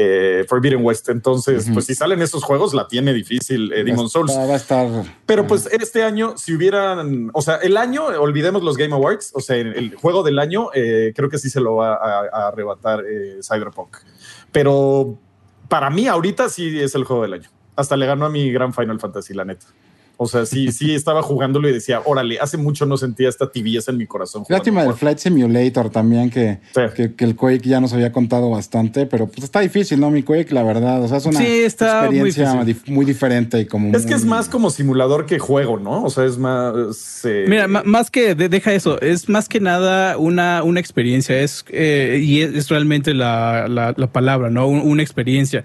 Eh, 0.00 0.44
Forbidden 0.48 0.84
West. 0.84 1.08
Entonces, 1.08 1.68
pues 1.74 1.86
si 1.86 1.94
salen 1.94 2.22
esos 2.22 2.44
juegos, 2.44 2.72
la 2.72 2.86
tiene 2.86 3.12
difícil 3.12 3.72
eh, 3.72 3.82
Demon 3.82 4.08
Souls. 4.08 4.30
Va 4.30 4.44
a 4.44 4.54
estar. 4.54 4.86
Pero 5.26 5.46
pues 5.48 5.66
este 5.66 6.04
año, 6.04 6.34
si 6.38 6.54
hubieran, 6.54 7.30
o 7.34 7.42
sea, 7.42 7.56
el 7.56 7.76
año, 7.76 8.06
olvidemos 8.06 8.62
los 8.62 8.76
Game 8.76 8.94
Awards, 8.94 9.32
o 9.34 9.40
sea, 9.40 9.56
el, 9.56 9.96
juego 9.96 10.22
del 10.22 10.38
año, 10.38 10.68
eh, 10.72 11.12
creo 11.16 11.28
que 11.28 11.38
sí 11.38 11.50
se 11.50 11.60
lo 11.60 11.74
va 11.74 11.94
a, 11.94 12.46
arrebatar 12.46 13.04
eh, 13.10 13.40
Cyberpunk. 13.42 13.96
Pero 14.52 15.18
para 15.68 15.90
mí, 15.90 16.06
ahorita 16.06 16.48
sí 16.48 16.78
es 16.78 16.94
el 16.94 17.02
juego 17.02 17.22
del 17.22 17.34
año. 17.34 17.48
Hasta 17.74 17.96
le 17.96 18.06
ganó 18.06 18.26
a 18.26 18.30
mi 18.30 18.52
gran 18.52 18.72
Final 18.72 19.00
Fantasy, 19.00 19.34
la 19.34 19.44
neta. 19.44 19.66
O 20.20 20.26
sea, 20.26 20.44
sí, 20.46 20.72
sí 20.72 20.96
estaba 20.96 21.22
jugándolo 21.22 21.68
y 21.68 21.72
decía, 21.72 22.02
órale, 22.04 22.40
hace 22.40 22.56
mucho 22.56 22.86
no 22.86 22.96
sentía 22.96 23.28
esta 23.28 23.52
tibieza 23.52 23.92
en 23.92 23.98
mi 23.98 24.06
corazón. 24.08 24.42
Lástima 24.48 24.82
del 24.82 24.94
Flight 24.94 25.18
Simulator 25.18 25.90
también, 25.90 26.28
que, 26.28 26.58
que, 26.74 27.24
el 27.24 27.36
Quake 27.36 27.68
ya 27.68 27.80
nos 27.80 27.92
había 27.92 28.10
contado 28.10 28.50
bastante, 28.50 29.06
pero 29.06 29.28
pues 29.28 29.44
está 29.44 29.60
difícil, 29.60 30.00
¿no? 30.00 30.10
Mi 30.10 30.24
Quake, 30.24 30.52
la 30.52 30.64
verdad. 30.64 31.04
O 31.04 31.06
sea, 31.06 31.18
es 31.18 31.26
una 31.26 31.40
experiencia 31.40 32.64
muy, 32.88 33.04
diferente 33.04 33.60
y 33.60 33.66
como. 33.66 33.96
Es 33.96 34.06
que 34.06 34.14
es 34.14 34.24
más 34.24 34.48
como 34.48 34.70
simulador 34.70 35.24
que 35.24 35.38
juego, 35.38 35.78
¿no? 35.78 36.02
O 36.02 36.10
sea, 36.10 36.24
es 36.24 36.36
más. 36.36 37.24
Eh, 37.24 37.44
Mira, 37.48 37.68
más 37.68 38.10
que 38.10 38.34
deja 38.34 38.72
eso, 38.72 39.00
es 39.00 39.28
más 39.28 39.48
que 39.48 39.60
nada 39.60 40.18
una, 40.18 40.64
una 40.64 40.80
experiencia, 40.80 41.38
es 41.40 41.64
eh, 41.68 42.20
y 42.20 42.40
es, 42.40 42.68
realmente 42.68 43.14
la, 43.14 43.68
la, 43.68 44.12
palabra, 44.12 44.50
¿no? 44.50 44.66
una 44.66 45.02
experiencia 45.02 45.64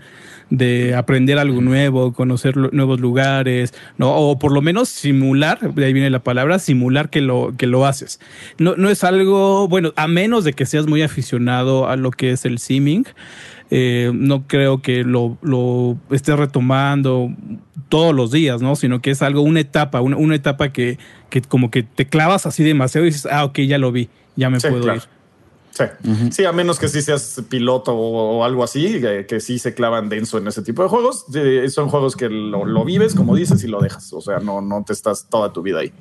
de 0.50 0.94
aprender 0.96 1.40
algo 1.40 1.62
nuevo, 1.62 2.14
conocer 2.14 2.56
nuevos 2.58 3.00
lugares, 3.00 3.74
¿no? 3.98 4.16
O 4.16 4.38
por 4.44 4.52
lo 4.52 4.62
menos 4.62 4.90
simular, 4.90 5.74
de 5.74 5.86
ahí 5.86 5.94
viene 5.94 6.10
la 6.10 6.22
palabra, 6.22 6.60
simular 6.60 7.10
que 7.10 7.22
lo, 7.22 7.54
que 7.58 7.66
lo 7.66 7.86
haces. 7.86 8.20
No, 8.58 8.76
no 8.76 8.90
es 8.90 9.06
algo, 9.06 9.70
bueno, 9.70 9.94
a 9.96 10.10
menos 10.10 10.44
de 10.44 10.52
que 10.52 10.66
seas 10.66 10.86
muy 10.86 11.02
aficionado 11.02 11.88
a 11.88 11.96
lo 11.96 12.12
que 12.12 12.32
es 12.32 12.44
el 12.44 12.60
simming, 12.60 13.06
eh, 13.72 14.12
no 14.14 14.46
creo 14.46 14.82
que 14.82 15.06
lo, 15.06 15.38
lo 15.42 15.98
estés 16.12 16.38
retomando 16.38 17.32
todos 17.88 18.14
los 18.14 18.34
días, 18.34 18.62
¿no? 18.62 18.76
Sino 18.76 19.02
que 19.02 19.12
es 19.12 19.22
algo, 19.22 19.40
una 19.40 19.62
etapa, 19.62 20.02
una, 20.02 20.36
etapa 20.36 20.74
que, 20.74 20.98
que, 21.30 21.40
como 21.40 21.72
que 21.72 21.84
te 21.84 22.10
clavas 22.10 22.46
así 22.46 22.66
demasiado 22.66 23.08
y 23.08 23.12
dices, 23.12 23.30
ah, 23.32 23.46
ok, 23.46 23.60
ya 23.60 23.78
lo 23.78 23.94
vi, 23.94 24.10
ya 24.36 24.50
me 24.50 24.60
puedo 24.60 24.94
ir. 24.94 25.04
Sí. 25.74 25.86
sí, 26.32 26.46
a 26.46 26.52
menos 26.52 26.78
que 26.78 26.88
sí 26.88 27.02
seas 27.02 27.42
piloto 27.50 27.96
o, 27.96 28.44
algo 28.44 28.64
así, 28.64 29.02
que, 29.02 29.40
sí 29.40 29.58
se 29.58 29.74
clavan 29.74 30.08
denso 30.08 30.38
en 30.38 30.48
ese 30.48 30.62
tipo 30.62 30.84
de 30.84 30.90
juegos. 30.90 31.26
son 31.70 31.90
juegos 31.90 32.16
que 32.16 32.30
lo, 32.30 32.66
lo, 32.66 32.86
vives, 32.86 33.16
como 33.16 33.36
dices, 33.36 33.64
y 33.64 33.68
lo 33.68 33.82
dejas. 33.82 34.14
O 34.14 34.22
sea, 34.22 34.38
no, 34.38 34.62
no 34.62 34.84
te 34.86 34.94
estás 34.94 35.28
toda 35.30 35.52
tu 35.52 35.64
vida 35.64 35.80
ahí. 35.80 35.92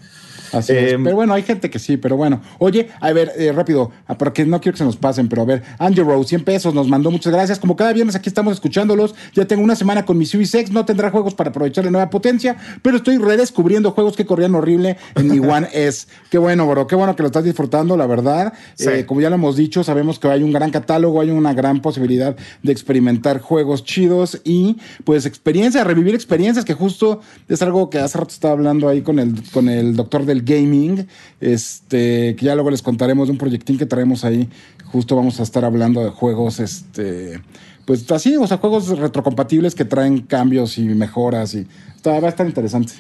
Así 0.53 0.73
es. 0.73 0.93
Em, 0.93 1.05
pero 1.05 1.17
bueno, 1.17 1.35
hay 1.35 1.43
gente 1.43 1.71
que 1.71 1.79
sí, 1.79 1.97
pero 1.97 2.17
bueno. 2.17 2.41
Oye, 2.59 2.89
a 3.01 3.13
ver, 3.13 3.33
eh, 3.37 3.53
rápido, 3.53 3.91
ah, 4.07 4.17
porque 4.19 4.45
no 4.45 4.61
quiero 4.61 4.75
que 4.75 4.79
se 4.79 4.85
nos 4.85 4.97
pasen, 4.97 5.29
pero 5.29 5.43
a 5.43 5.45
ver, 5.45 5.63
Andrew 5.79 6.07
Rose, 6.07 6.29
100 6.29 6.45
pesos, 6.45 6.75
nos 6.75 6.89
mandó 6.89 7.11
muchas 7.11 7.33
gracias. 7.33 7.59
Como 7.59 7.77
cada 7.77 7.93
viernes 7.93 8.15
aquí 8.15 8.29
estamos 8.29 8.55
escuchándolos. 8.55 9.15
Ya 9.35 9.47
tengo 9.47 9.63
una 9.63 9.77
semana 9.77 10.05
con 10.05 10.19
mi 10.19 10.27
Series 10.27 10.55
X, 10.55 10.73
no 10.73 10.85
tendrá 10.85 11.11
juegos 11.11 11.35
para 11.35 11.51
aprovechar 11.51 11.85
la 11.85 11.91
nueva 11.91 12.11
potencia, 12.11 12.57
pero 12.83 12.97
estoy 12.97 13.19
redescubriendo 13.19 13.93
juegos 13.93 14.17
que 14.17 14.27
corrían 14.27 14.55
horrible 14.55 14.97
en 15.15 15.29
mi 15.29 15.39
One 15.47 15.69
S. 15.73 16.07
Qué 16.31 16.39
bueno, 16.39 16.67
bro, 16.69 16.87
qué 16.87 16.95
bueno 16.97 17.17
que 17.17 17.23
lo 17.23 17.29
estás 17.29 17.45
disfrutando, 17.45 17.97
la 17.97 18.07
verdad. 18.07 18.53
Eh, 18.79 19.05
como 19.07 19.21
ya 19.21 19.31
lo 19.31 19.37
hemos 19.37 19.57
dicho, 19.57 19.85
sabemos 19.85 20.19
que 20.19 20.29
hay 20.29 20.43
un 20.43 20.53
gran 20.53 20.71
catálogo, 20.71 21.21
hay 21.21 21.31
una 21.31 21.55
gran 21.55 21.81
posibilidad 21.81 22.37
de 22.63 22.73
experimentar 22.73 23.41
juegos 23.41 23.85
chidos 23.85 24.41
y 24.45 24.77
pues 25.05 25.27
experiencias, 25.27 25.87
revivir 25.87 26.15
experiencias, 26.15 26.65
que 26.65 26.75
justo 26.75 27.21
es 27.49 27.63
algo 27.63 27.91
que 27.91 27.99
hace 27.99 28.19
rato 28.19 28.33
estaba 28.33 28.55
hablando 28.55 28.89
ahí 28.89 29.03
con 29.03 29.19
el, 29.19 29.43
con 29.51 29.69
el 29.69 29.97
doctor 29.97 30.25
del 30.25 30.42
gaming, 30.45 31.07
este, 31.41 32.37
que 32.37 32.45
ya 32.45 32.55
luego 32.55 32.71
les 32.71 32.83
contaremos 32.83 33.29
de 33.29 33.33
un 33.33 33.39
proyectín 33.39 33.79
que 33.79 33.87
traemos 33.87 34.25
ahí. 34.25 34.49
Justo 34.87 35.17
vamos 35.17 35.41
a 35.41 35.43
estar 35.43 35.65
hablando 35.65 36.05
de 36.05 36.11
juegos, 36.11 36.61
este, 36.61 37.41
pues 37.87 38.11
así, 38.13 38.37
o 38.37 38.47
sea, 38.47 38.59
juegos 38.59 38.89
retrocompatibles 38.99 39.75
que 39.75 39.85
traen 39.85 40.21
cambios 40.21 40.79
y 40.79 40.85
mejoras 40.85 41.55
y 41.55 41.67
va 42.05 42.27
a 42.27 42.29
estar 42.29 42.47
interesante. 42.47 42.93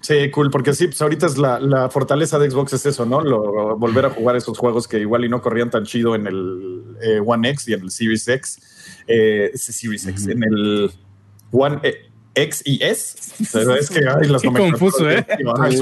Sí, 0.00 0.30
cool, 0.30 0.50
porque 0.50 0.74
sí, 0.74 0.86
pues 0.86 1.00
ahorita 1.00 1.26
es 1.26 1.38
la, 1.38 1.88
fortaleza 1.90 2.38
de 2.38 2.50
Xbox 2.50 2.72
es 2.72 2.86
eso, 2.86 3.06
¿no? 3.06 3.20
Lo, 3.20 3.76
volver 3.76 4.06
a 4.06 4.10
jugar 4.10 4.36
esos 4.36 4.58
juegos 4.58 4.88
que 4.88 4.98
igual 4.98 5.24
y 5.24 5.28
no 5.28 5.40
corrían 5.40 5.70
tan 5.70 5.84
chido 5.84 6.14
en 6.14 6.26
el 6.26 6.84
eh, 7.02 7.20
One 7.24 7.50
X 7.50 7.68
y 7.68 7.74
en 7.74 7.82
el 7.82 7.90
Series 7.90 8.26
X. 8.28 8.60
Eh, 9.06 9.50
Series 9.54 10.06
X, 10.06 10.26
en 10.28 10.42
el 10.42 10.90
One, 11.50 11.80
eh, 11.82 12.07
X 12.42 12.62
y 12.64 12.82
S, 12.82 13.16
pero 13.52 13.74
es 13.74 13.90
que 13.90 14.00
hay 14.08 14.28
las 14.28 14.42
confuso, 14.42 15.10
¿eh? 15.10 15.26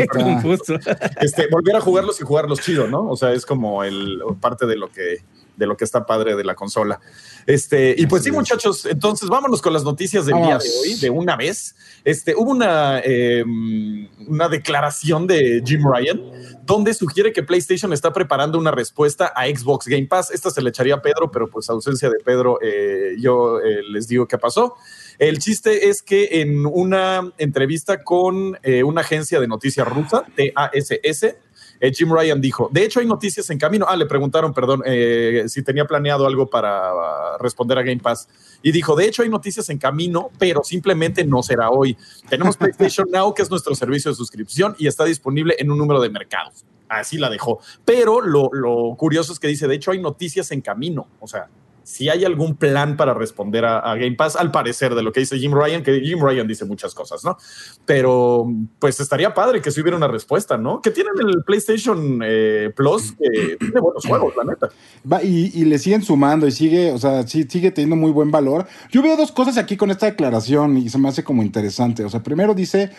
confuso. 0.09 0.75
Este, 1.21 1.47
volver 1.49 1.77
a 1.77 1.81
jugarlos 1.81 2.21
y 2.21 2.25
jugarlos 2.25 2.61
chido, 2.61 2.87
¿no? 2.87 3.09
O 3.09 3.17
sea, 3.17 3.33
es 3.33 3.47
como 3.47 3.85
el 3.85 4.21
parte 4.41 4.67
de 4.67 4.77
lo 4.77 4.91
que 4.91 5.23
de 5.57 5.67
lo 5.67 5.77
que 5.77 5.85
está 5.85 6.07
padre 6.07 6.37
de 6.37 6.45
la 6.45 6.55
consola. 6.55 7.01
Este, 7.47 7.95
y 7.97 8.07
pues 8.07 8.25
sí, 8.25 8.31
muchachos, 8.31 8.87
entonces 8.87 9.29
vámonos 9.29 9.63
con 9.63 9.73
las 9.73 9.85
noticias 9.85 10.27
del 10.27 10.37
día 10.37 10.59
de 10.59 10.69
hoy, 10.81 10.95
de 10.97 11.11
una 11.11 11.37
vez. 11.37 11.75
Este, 12.05 12.35
hubo 12.37 12.51
una, 12.51 13.01
em, 13.01 14.09
una 14.27 14.49
declaración 14.49 15.27
de 15.27 15.63
Jim 15.65 15.83
Ryan 15.85 16.21
donde 16.65 16.93
sugiere 16.93 17.33
que 17.33 17.43
PlayStation 17.43 17.93
está 17.93 18.13
preparando 18.13 18.59
una 18.59 18.71
respuesta 18.71 19.33
a 19.35 19.47
Xbox 19.47 19.87
Game 19.87 20.07
Pass. 20.07 20.31
Esta 20.31 20.51
se 20.51 20.61
le 20.61 20.71
echaría 20.71 20.97
a 20.97 21.03
Pedro, 21.03 21.31
pero 21.31 21.49
pues 21.49 21.71
ausencia 21.71 22.11
de 22.11 22.19
Pedro, 22.25 22.59
eh, 22.61 23.17
yo 23.19 23.61
eh, 23.61 23.83
les 23.89 24.09
digo 24.09 24.27
qué 24.27 24.39
pasó. 24.39 24.75
El 25.19 25.39
chiste 25.39 25.89
es 25.89 26.03
que 26.03 26.41
en 26.43 26.67
una 26.67 27.33
entrevista 27.39 28.03
con 28.03 28.59
eh, 28.63 28.83
una 28.83 29.01
agencia 29.01 29.41
de 29.41 29.49
noticias 29.49 29.87
rusa, 29.89 30.25
TASS, 30.37 31.37
eh, 31.81 31.93
Jim 31.93 32.13
Ryan 32.13 32.41
dijo, 32.41 32.69
de 32.73 32.85
hecho 32.85 33.01
hay 33.01 33.07
noticias 33.07 33.49
en 33.51 33.59
camino. 33.59 33.87
Ah, 33.89 33.97
le 33.97 34.07
preguntaron, 34.07 34.53
perdón, 34.53 34.83
eh, 34.85 35.45
si 35.49 35.63
tenía 35.63 35.87
planeado 35.87 36.27
algo 36.27 36.49
para 36.49 37.39
responder 37.39 37.79
a 37.79 37.83
Game 37.83 38.01
Pass. 38.01 38.29
Y 38.63 38.73
dijo, 38.73 38.97
de 38.97 39.07
hecho 39.07 39.23
hay 39.23 39.29
noticias 39.29 39.69
en 39.71 39.79
camino, 39.79 40.31
pero 40.39 40.63
simplemente 40.65 41.25
no 41.25 41.43
será 41.43 41.71
hoy. 41.71 41.97
Tenemos 42.29 42.57
PlayStation 42.59 43.09
Now, 43.11 43.35
que 43.35 43.43
es 43.43 43.51
nuestro 43.51 43.75
servicio 43.75 44.11
de 44.11 44.17
suscripción 44.17 44.75
y 44.79 44.87
está 44.87 45.05
disponible 45.05 45.57
en 45.59 45.71
un 45.71 45.79
número 45.79 46.01
de 46.01 46.11
mercados. 46.11 46.65
Así 46.89 47.19
la 47.19 47.29
dejó. 47.29 47.61
Pero 47.85 48.21
lo, 48.21 48.49
lo 48.53 48.95
curioso 48.97 49.33
es 49.33 49.39
que 49.39 49.49
dice, 49.49 49.67
de 49.67 49.75
hecho 49.75 49.91
hay 49.91 50.01
noticias 50.01 50.51
en 50.53 50.61
camino. 50.61 51.09
O 51.21 51.27
sea, 51.27 51.49
si 51.87 52.09
hay 52.09 52.25
algún 52.25 52.57
plan 52.57 52.97
para 52.97 53.15
responder 53.15 53.65
a, 53.65 53.95
Game 53.95 54.17
Pass, 54.17 54.35
al 54.35 54.51
parecer 54.51 54.97
de 54.97 55.05
lo 55.05 55.13
que 55.13 55.21
dice 55.21 55.39
Jim 55.39 55.53
Ryan, 55.55 55.85
que 55.85 56.01
Jim 56.01 56.19
Ryan 56.21 56.49
dice 56.49 56.65
muchas 56.65 56.93
cosas, 56.95 57.25
¿no? 57.25 57.39
Pero 57.85 58.53
pues 58.81 58.99
estaría 58.99 59.33
padre 59.33 59.63
que 59.63 59.71
si 59.71 59.81
hubiera 59.81 59.97
una 59.97 60.09
respuesta, 60.09 60.59
¿no? 60.59 60.83
Que 60.83 60.91
tienen 60.91 61.13
el 61.21 61.45
PlayStation 61.45 62.23
eh, 62.25 62.73
Plus, 62.75 63.13
que 63.13 63.57
tiene 63.57 63.81
buenos 63.81 64.05
juegos, 64.05 64.35
la 64.37 64.43
neta. 64.43 64.69
Va, 65.11 65.23
y, 65.23 65.65
le 65.65 65.79
siguen 65.79 66.03
sumando 66.03 66.49
y 66.49 66.51
sigue, 66.51 66.91
o 66.91 66.99
sea, 66.99 67.25
sí, 67.25 67.45
sigue 67.45 67.71
teniendo 67.71 67.95
muy 67.95 68.11
buen 68.11 68.33
valor. 68.33 68.67
Yo 68.91 69.01
veo 69.01 69.17
dos 69.17 69.31
cosas 69.31 69.57
aquí 69.57 69.77
con 69.77 69.93
esta 69.93 70.07
declaración 70.07 70.77
y 70.79 70.89
se 70.89 70.99
me 70.99 71.09
hace 71.09 71.23
como 71.23 71.45
interesante. 71.45 72.05
O 72.05 72.11
sea, 72.11 72.21
primero 72.21 72.53
dice 72.53 72.91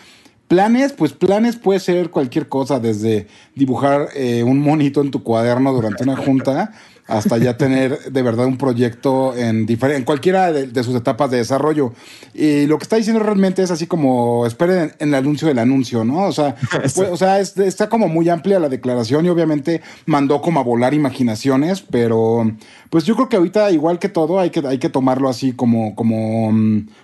Planes, 0.48 0.94
pues 0.94 1.12
planes 1.12 1.56
puede 1.56 1.78
ser 1.78 2.08
cualquier 2.08 2.48
cosa, 2.48 2.80
desde 2.80 3.26
dibujar 3.54 4.08
eh, 4.14 4.42
un 4.42 4.60
monito 4.60 5.02
en 5.02 5.10
tu 5.10 5.22
cuaderno 5.22 5.74
durante 5.74 6.04
una 6.04 6.16
junta 6.16 6.72
hasta 7.08 7.38
ya 7.38 7.56
tener 7.56 7.98
de 8.12 8.22
verdad 8.22 8.46
un 8.46 8.58
proyecto 8.58 9.34
en, 9.34 9.66
en 9.68 10.04
cualquiera 10.04 10.52
de, 10.52 10.84
sus 10.84 10.94
etapas 10.94 11.30
de 11.30 11.38
desarrollo. 11.38 11.94
Y 12.34 12.66
lo 12.66 12.78
que 12.78 12.82
está 12.82 12.96
diciendo 12.96 13.22
realmente 13.22 13.62
es 13.62 13.70
así 13.70 13.86
como, 13.86 14.46
esperen 14.46 14.92
en, 14.98 15.08
el 15.08 15.14
anuncio 15.14 15.48
del 15.48 15.58
anuncio, 15.58 16.04
¿no? 16.04 16.26
O 16.26 16.32
sea, 16.32 16.54
o 17.10 17.16
sea 17.16 17.40
está 17.40 17.88
como 17.88 18.08
muy 18.08 18.28
amplia 18.28 18.60
la 18.60 18.68
declaración 18.68 19.24
y 19.24 19.30
obviamente 19.30 19.80
mandó 20.04 20.42
como 20.42 20.60
a 20.60 20.62
volar 20.62 20.92
imaginaciones, 20.92 21.80
pero 21.80 22.52
pues 22.90 23.04
yo 23.04 23.14
creo 23.16 23.28
que 23.30 23.36
ahorita, 23.36 23.70
igual 23.70 23.98
que 23.98 24.10
todo, 24.10 24.38
hay 24.38 24.50
que, 24.50 24.66
hay 24.66 24.78
que 24.78 24.90
tomarlo 24.90 25.30
así 25.30 25.52
como, 25.52 25.94
como, 25.94 26.52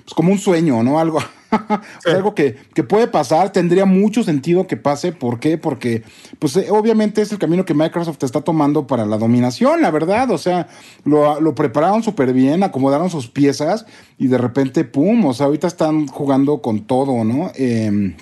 pues 0.05 0.15
como 0.15 0.33
un 0.33 0.39
sueño, 0.39 0.83
¿no? 0.83 1.01
Algo, 1.01 1.19
es 2.05 2.15
algo 2.15 2.35
que, 2.35 2.57
puede 2.89 3.07
pasar, 3.07 3.53
tendría 3.53 3.85
mucho 3.85 4.23
sentido 4.23 4.67
que 4.67 4.77
pase. 4.77 5.13
¿Por 5.13 5.41
qué? 5.41 5.59
Porque, 5.59 6.03
pues, 6.39 6.57
eh, 6.57 6.67
obviamente 6.71 7.23
es 7.23 7.33
el 7.33 7.39
camino 7.39 7.65
que 7.65 7.75
Microsoft 7.75 8.23
está 8.23 8.41
tomando 8.41 8.87
para 8.87 9.07
la 9.07 9.19
dominación, 9.19 9.83
la 9.83 9.91
verdad. 9.91 10.31
O 10.31 10.39
sea, 10.39 10.69
lo, 11.05 11.41
lo 11.41 11.55
prepararon 11.55 12.03
súper 12.03 12.33
bien, 12.33 12.63
acomodaron 12.63 13.11
sus 13.11 13.29
piezas 13.29 13.87
y 14.19 14.29
de 14.29 14.39
repente, 14.39 14.85
pum, 14.85 15.25
o 15.27 15.35
sea, 15.35 15.47
ahorita 15.47 15.67
están 15.67 16.07
jugando 16.07 16.63
con 16.63 16.81
todo, 16.85 17.25
¿no? 17.25 17.51
Eh, 17.55 18.15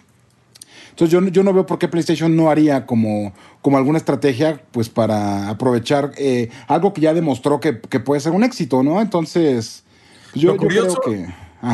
entonces 0.93 1.11
yo, 1.11 1.27
yo 1.29 1.43
no 1.43 1.55
veo 1.55 1.65
por 1.65 1.79
qué 1.79 1.89
PlayStation 1.89 2.37
no 2.37 2.51
haría 2.51 2.85
como, 2.85 3.33
como 3.63 3.79
alguna 3.79 3.97
estrategia 3.97 4.63
pues 4.73 4.91
para 4.91 5.49
aprovechar 5.49 6.13
eh, 6.19 6.51
algo 6.69 6.93
que 6.93 7.01
ya 7.01 7.15
demostró 7.15 7.61
que, 7.61 7.73
puede 7.73 8.21
ser 8.21 8.33
un 8.33 8.45
éxito, 8.45 8.83
¿no? 8.83 9.01
Entonces 9.01 9.85
yo, 10.35 10.55
yo 10.55 10.57
creo 10.57 10.95
que... 11.01 11.27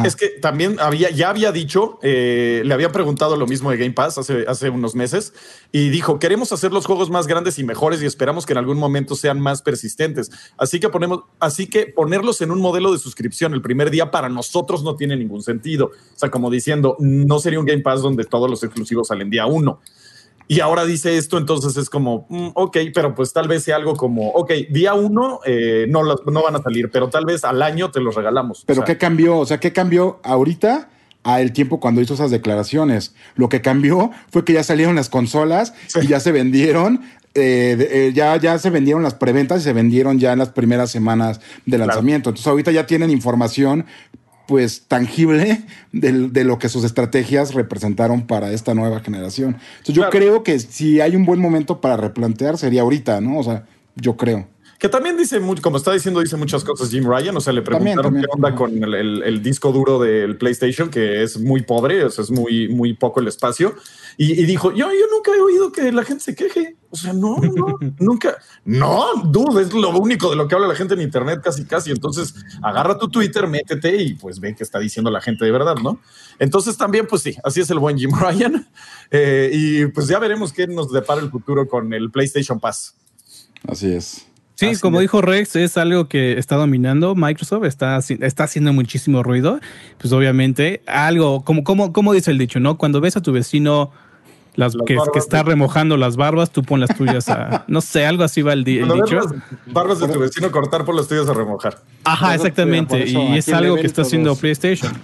Es 0.04 0.16
que 0.16 0.28
también 0.28 0.76
había, 0.80 1.08
ya 1.10 1.30
había 1.30 1.50
dicho, 1.50 1.98
eh, 2.02 2.60
le 2.64 2.74
había 2.74 2.92
preguntado 2.92 3.36
lo 3.36 3.46
mismo 3.46 3.70
de 3.70 3.78
Game 3.78 3.92
Pass 3.92 4.18
hace, 4.18 4.44
hace 4.46 4.68
unos 4.68 4.94
meses 4.94 5.32
y 5.72 5.88
dijo, 5.88 6.18
queremos 6.18 6.52
hacer 6.52 6.72
los 6.72 6.84
juegos 6.84 7.08
más 7.08 7.26
grandes 7.26 7.58
y 7.58 7.64
mejores 7.64 8.02
y 8.02 8.06
esperamos 8.06 8.44
que 8.44 8.52
en 8.52 8.58
algún 8.58 8.78
momento 8.78 9.14
sean 9.14 9.40
más 9.40 9.62
persistentes. 9.62 10.30
Así 10.58 10.78
que 10.78 10.90
ponemos, 10.90 11.22
así 11.40 11.68
que 11.68 11.86
ponerlos 11.86 12.42
en 12.42 12.50
un 12.50 12.60
modelo 12.60 12.92
de 12.92 12.98
suscripción 12.98 13.54
el 13.54 13.62
primer 13.62 13.90
día 13.90 14.10
para 14.10 14.28
nosotros 14.28 14.82
no 14.82 14.94
tiene 14.94 15.16
ningún 15.16 15.42
sentido. 15.42 15.86
O 15.86 16.18
sea, 16.18 16.30
como 16.30 16.50
diciendo, 16.50 16.96
no 16.98 17.38
sería 17.38 17.58
un 17.58 17.66
Game 17.66 17.82
Pass 17.82 18.02
donde 18.02 18.24
todos 18.24 18.50
los 18.50 18.62
exclusivos 18.62 19.08
salen 19.08 19.30
día 19.30 19.46
uno 19.46 19.80
y 20.48 20.60
ahora 20.60 20.86
dice 20.86 21.18
esto, 21.18 21.36
entonces 21.36 21.76
es 21.76 21.90
como, 21.90 22.26
mm, 22.30 22.48
ok, 22.54 22.78
pero 22.94 23.14
pues 23.14 23.34
tal 23.34 23.46
vez 23.46 23.64
sea 23.64 23.76
algo 23.76 23.94
como, 23.94 24.30
ok, 24.30 24.50
día 24.70 24.94
uno 24.94 25.40
eh, 25.44 25.86
no, 25.88 26.02
no 26.02 26.42
van 26.42 26.56
a 26.56 26.62
salir, 26.62 26.90
pero 26.90 27.10
tal 27.10 27.26
vez 27.26 27.44
al 27.44 27.60
año 27.60 27.90
te 27.90 28.00
los 28.00 28.14
regalamos. 28.14 28.64
Pero 28.66 28.82
¿qué 28.82 28.96
cambió? 28.96 29.36
O 29.36 29.46
sea, 29.46 29.60
¿qué 29.60 29.72
cambió 29.72 30.20
ahorita? 30.24 30.88
a 31.24 31.42
el 31.42 31.52
tiempo 31.52 31.80
cuando 31.80 32.00
hizo 32.00 32.14
esas 32.14 32.30
declaraciones. 32.30 33.14
Lo 33.34 33.48
que 33.48 33.60
cambió 33.60 34.12
fue 34.30 34.44
que 34.44 34.54
ya 34.54 34.62
salieron 34.62 34.94
las 34.94 35.10
consolas 35.10 35.74
y 36.00 36.06
ya 36.06 36.20
se 36.20 36.32
vendieron. 36.32 37.02
Eh, 37.34 37.76
eh, 37.90 38.12
ya, 38.14 38.36
ya 38.36 38.58
se 38.58 38.70
vendieron 38.70 39.02
las 39.02 39.14
preventas 39.14 39.60
y 39.60 39.64
se 39.64 39.72
vendieron 39.72 40.18
ya 40.18 40.32
en 40.32 40.38
las 40.38 40.50
primeras 40.50 40.90
semanas 40.90 41.40
de 41.66 41.76
lanzamiento. 41.76 42.30
Entonces 42.30 42.46
ahorita 42.46 42.70
ya 42.70 42.86
tienen 42.86 43.10
información 43.10 43.84
pues 44.48 44.84
tangible 44.88 45.60
de, 45.92 46.44
lo 46.44 46.58
que 46.58 46.70
sus 46.70 46.82
estrategias 46.82 47.52
representaron 47.52 48.26
para 48.26 48.50
esta 48.50 48.72
nueva 48.72 49.00
generación. 49.00 49.58
Entonces 49.72 49.94
yo 49.94 50.08
creo 50.08 50.42
que 50.42 50.58
si 50.58 51.02
hay 51.02 51.14
un 51.14 51.26
buen 51.26 51.38
momento 51.38 51.82
para 51.82 51.98
replantear 51.98 52.56
sería 52.56 52.80
ahorita, 52.80 53.20
¿no? 53.20 53.38
O 53.38 53.44
sea, 53.44 53.66
yo 53.94 54.16
creo. 54.16 54.48
Que 54.78 54.88
también 54.88 55.16
dice, 55.16 55.40
como 55.60 55.76
está 55.76 55.92
diciendo, 55.92 56.20
dice 56.20 56.36
muchas 56.36 56.62
cosas 56.62 56.90
Jim 56.90 57.04
Ryan. 57.04 57.36
O 57.36 57.40
sea, 57.40 57.52
le 57.52 57.62
preguntaron 57.62 58.14
qué 58.14 58.26
onda 58.30 58.54
con 58.54 58.72
el, 58.72 59.42
disco 59.42 59.72
duro 59.72 59.98
del 59.98 60.38
PlayStation, 60.38 60.88
que 60.88 61.24
es 61.24 61.40
muy 61.40 61.62
pobre, 61.62 62.04
o 62.04 62.10
sea, 62.10 62.22
es 62.22 62.30
muy, 62.30 62.68
muy 62.68 62.94
poco 62.94 63.18
el 63.18 63.26
espacio. 63.26 63.74
Y, 64.16 64.44
dijo, 64.46 64.70
yo, 64.70 64.86
yo 64.92 65.06
nunca 65.12 65.32
he 65.36 65.40
oído 65.40 65.72
que 65.72 65.90
la 65.90 66.04
gente 66.04 66.22
se 66.22 66.34
queje. 66.36 66.76
O 66.90 66.96
sea, 66.96 67.12
no, 67.12 67.38
no, 67.38 67.76
nunca. 67.98 68.38
No, 68.64 69.22
dude, 69.24 69.62
es 69.62 69.72
lo 69.72 69.90
único 69.98 70.30
de 70.30 70.36
lo 70.36 70.46
que 70.46 70.54
habla 70.54 70.68
la 70.68 70.76
gente 70.76 70.94
en 70.94 71.02
Internet 71.02 71.40
casi, 71.42 71.64
casi. 71.64 71.90
Entonces, 71.90 72.34
agarra 72.62 72.96
tu 72.98 73.08
Twitter, 73.08 73.48
métete 73.48 73.96
y 73.96 74.14
pues 74.14 74.38
ve 74.38 74.54
qué 74.54 74.62
está 74.62 74.78
diciendo 74.78 75.10
la 75.10 75.20
gente 75.20 75.44
de 75.44 75.50
verdad, 75.50 75.74
¿no? 75.82 76.00
Entonces, 76.38 76.76
también, 76.76 77.08
pues 77.08 77.22
sí, 77.22 77.36
así 77.42 77.60
es 77.60 77.70
el 77.70 77.80
buen 77.80 77.98
Jim 77.98 78.12
Ryan. 78.20 78.68
Eh, 79.10 79.50
y 79.52 79.86
pues 79.86 80.06
ya 80.06 80.20
veremos 80.20 80.52
qué 80.52 80.68
nos 80.68 80.92
depara 80.92 81.20
el 81.20 81.30
futuro 81.32 81.66
con 81.66 81.92
el 81.92 82.12
PlayStation 82.12 82.60
Pass. 82.60 82.94
Así 83.66 83.92
es. 83.92 84.27
Sí, 84.58 84.74
como 84.80 84.98
dijo 84.98 85.22
Rex, 85.22 85.54
es 85.54 85.76
algo 85.76 86.08
que 86.08 86.36
está 86.36 86.56
dominando 86.56 87.14
Microsoft, 87.14 87.64
está, 87.64 87.96
está 87.98 88.42
haciendo 88.42 88.72
muchísimo 88.72 89.22
ruido. 89.22 89.60
Pues 89.98 90.12
obviamente, 90.12 90.82
algo, 90.86 91.44
como, 91.44 91.62
como, 91.62 91.92
como 91.92 92.12
dice 92.12 92.32
el 92.32 92.38
dicho, 92.38 92.58
¿no? 92.58 92.76
Cuando 92.76 93.00
ves 93.00 93.16
a 93.16 93.22
tu 93.22 93.30
vecino 93.30 93.92
las, 94.56 94.74
que, 94.84 94.98
está 95.14 95.44
remojando 95.44 95.96
las 95.96 96.16
barbas, 96.16 96.50
tú 96.50 96.64
pon 96.64 96.80
las 96.80 96.96
tuyas 96.96 97.28
a. 97.28 97.64
No 97.68 97.80
sé, 97.80 98.04
algo 98.04 98.24
así 98.24 98.42
va 98.42 98.52
el, 98.52 98.64
dicho. 98.64 99.14
Las 99.14 99.32
barbas 99.66 100.00
de 100.00 100.08
tu 100.08 100.18
vecino 100.18 100.50
cortar, 100.50 100.84
por 100.84 100.96
las 100.96 101.06
tuyas 101.06 101.28
a 101.28 101.34
remojar. 101.34 101.78
Ajá, 102.02 102.34
exactamente. 102.34 103.06
y 103.06 103.36
es 103.36 103.48
algo 103.50 103.76
que 103.76 103.86
está 103.86 104.02
haciendo 104.02 104.34
PlayStation. 104.34 104.92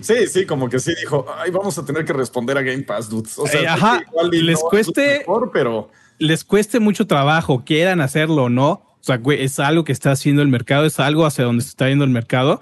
Sí, 0.00 0.14
sí, 0.28 0.46
como 0.46 0.70
que 0.70 0.78
sí 0.78 0.94
dijo, 0.98 1.26
ay, 1.38 1.50
vamos 1.50 1.76
a 1.76 1.84
tener 1.84 2.06
que 2.06 2.14
responder 2.14 2.56
a 2.56 2.62
Game 2.62 2.84
Pass, 2.84 3.10
dudes. 3.10 3.38
O 3.38 3.46
sea, 3.46 3.60
eh, 3.60 3.68
ajá, 3.68 4.00
les 4.32 4.58
cueste, 4.58 5.26
pero 5.52 5.90
les 6.20 6.44
cueste 6.44 6.78
mucho 6.78 7.08
trabajo, 7.08 7.64
quieran 7.64 8.00
hacerlo 8.00 8.44
o 8.44 8.48
no. 8.48 8.70
O 9.00 9.02
sea, 9.02 9.16
güey, 9.16 9.42
es 9.42 9.58
algo 9.58 9.82
que 9.82 9.92
está 9.92 10.12
haciendo 10.12 10.42
el 10.42 10.48
mercado, 10.48 10.84
es 10.84 11.00
algo 11.00 11.26
hacia 11.26 11.44
donde 11.44 11.64
se 11.64 11.70
está 11.70 11.88
yendo 11.88 12.04
el 12.04 12.10
mercado. 12.10 12.60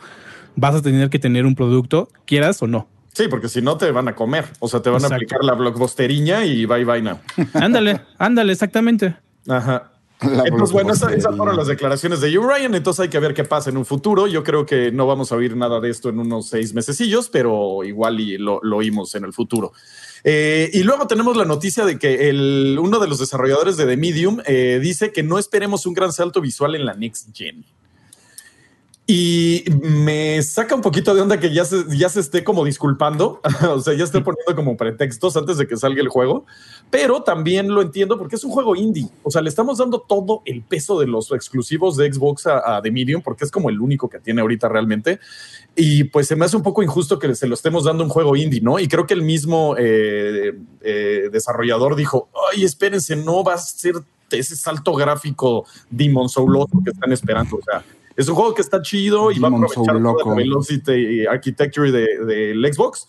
Vas 0.57 0.77
a 0.77 0.83
tener 0.83 1.11
que 1.11 1.19
tener 1.19 1.45
un 1.45 1.55
producto, 1.55 2.09
quieras 2.25 2.63
o 2.63 2.67
no. 2.67 2.89
Sí, 3.13 3.27
porque 3.29 3.49
si 3.49 3.61
no 3.61 3.77
te 3.77 3.91
van 3.91 4.07
a 4.07 4.15
comer. 4.15 4.47
O 4.61 4.69
sea, 4.69 4.81
te 4.81 4.91
van 4.91 5.05
a 5.05 5.09
aplicar 5.09 5.43
la 5.43 5.55
blockbusteriña 5.55 6.45
y 6.45 6.67
bye 6.67 6.85
bye 6.85 7.03
now. 7.03 7.19
ándale, 7.55 8.01
ándale, 8.17 8.53
exactamente. 8.53 9.17
Ajá. 9.49 9.91
entonces, 10.21 10.73
bueno, 10.73 10.93
esas, 10.93 11.37
fueron 11.37 11.57
las 11.57 11.67
declaraciones 11.67 12.21
de 12.21 12.31
Ryan. 12.31 12.77
Entonces 12.77 13.01
hay 13.01 13.09
que 13.09 13.19
ver 13.19 13.35
qué 13.35 13.43
pasa 13.43 13.71
en 13.71 13.77
un 13.77 13.85
futuro. 13.85 14.29
Yo 14.29 14.45
creo 14.45 14.65
que 14.67 14.93
no 14.93 15.09
vamos 15.09 15.33
a 15.33 15.35
oír 15.35 15.57
nada 15.57 15.81
de 15.81 15.91
esto 15.91 16.11
en 16.11 16.21
unos 16.21 16.49
seis 16.49 16.75
mesecillos, 16.75 17.29
pero 17.29 17.83
igual 17.83 18.21
y 18.21 18.39
lo, 18.39 18.61
oímos 18.61 19.13
en 19.17 19.25
el 19.25 19.33
futuro. 19.33 19.73
Eh, 20.25 20.71
y 20.73 20.83
luego 20.83 21.07
tenemos 21.07 21.37
la 21.37 21.45
noticia 21.45 21.85
de 21.85 21.99
que 21.99 22.29
el, 22.29 22.79
uno 22.81 22.99
de 22.99 23.09
los 23.09 23.19
desarrolladores 23.19 23.77
de 23.77 23.87
The 23.87 23.97
Medium 23.97 24.41
eh, 24.47 24.79
dice 24.83 25.13
que 25.13 25.23
no 25.23 25.39
esperemos 25.39 25.87
un 25.87 25.95
gran 25.95 26.13
salto 26.13 26.41
visual 26.41 26.75
en 26.75 26.85
la 26.85 26.95
Next 26.95 27.29
Gen. 27.35 27.65
Y 29.11 29.65
me 29.81 30.43
saca 30.43 30.75
un 30.75 30.83
poquito 30.83 31.15
de 31.15 31.23
onda 31.23 31.41
que 31.41 31.51
ya 31.51 31.65
se, 31.65 31.83
ya 31.97 32.11
se 32.11 32.21
esté 32.21 32.45
como 32.45 32.63
disculpando, 32.63 33.41
o 33.71 33.81
sea, 33.81 33.95
ya 33.95 34.05
esté 34.05 34.21
poniendo 34.21 34.55
como 34.55 34.77
pretextos 34.77 35.35
antes 35.39 35.57
de 35.57 35.67
que 35.67 35.79
salga 35.79 36.03
el 36.03 36.09
juego, 36.09 36.45
pero 36.91 37.23
también 37.23 37.69
lo 37.69 37.81
entiendo 37.81 38.19
porque 38.19 38.37
es 38.37 38.45
un 38.45 38.51
juego 38.51 38.77
indie, 38.77 39.09
o 39.23 39.31
sea, 39.31 39.41
le 39.41 39.49
estamos 39.49 39.79
dando 39.79 40.01
todo 40.01 40.43
el 40.45 40.61
peso 40.61 41.01
de 41.01 41.07
los 41.07 41.33
exclusivos 41.33 41.97
de 41.97 42.13
Xbox 42.13 42.47
a, 42.49 42.83
The 42.83 42.91
Medium 42.91 43.23
porque 43.23 43.47
es 43.47 43.51
como 43.51 43.71
el 43.71 43.81
único 43.81 44.11
que 44.11 44.19
tiene 44.21 44.43
ahorita 44.43 44.69
realmente, 44.69 45.21
y 45.75 46.05
pues 46.05 46.29
se 46.29 46.37
me 46.37 46.45
hace 46.45 46.59
un 46.59 46.63
poco 46.63 46.83
injusto 46.83 47.19
que 47.19 47.35
se 47.35 47.47
lo 47.47 47.55
estemos 47.55 47.85
dando 47.85 48.05
un 48.05 48.11
juego 48.11 48.37
indie, 48.37 48.61
¿no? 48.61 48.79
Y 48.79 48.89
creo 48.89 49.07
que 49.07 49.15
el 49.15 49.23
mismo 49.23 49.75
eh, 49.79 50.53
eh, 50.83 51.31
desarrollador 51.33 51.97
dijo, 51.97 52.29
ay, 52.53 52.63
espérense, 52.63 53.17
no 53.17 53.43
va 53.43 53.55
a 53.55 53.59
ser 53.59 53.95
ese 54.31 54.55
salto 54.55 54.93
gráfico 54.93 55.65
Demon 55.89 56.29
Souloso 56.29 56.83
que 56.85 56.91
están 56.91 57.11
esperando, 57.11 57.57
o 57.57 57.63
sea 57.63 57.83
es 58.19 58.29
un 58.29 58.35
juego 58.35 58.53
que 58.53 58.63
está 58.63 58.83
chido 58.83 59.31
y 59.31 59.39
va 59.39 59.47
a 59.47 59.51
aprovechar 59.53 59.95
la 59.95 60.35
velocity 60.35 60.93
y 60.93 61.27
architecture 61.27 61.93
del 61.93 62.61
de, 62.61 62.73
Xbox, 62.73 63.07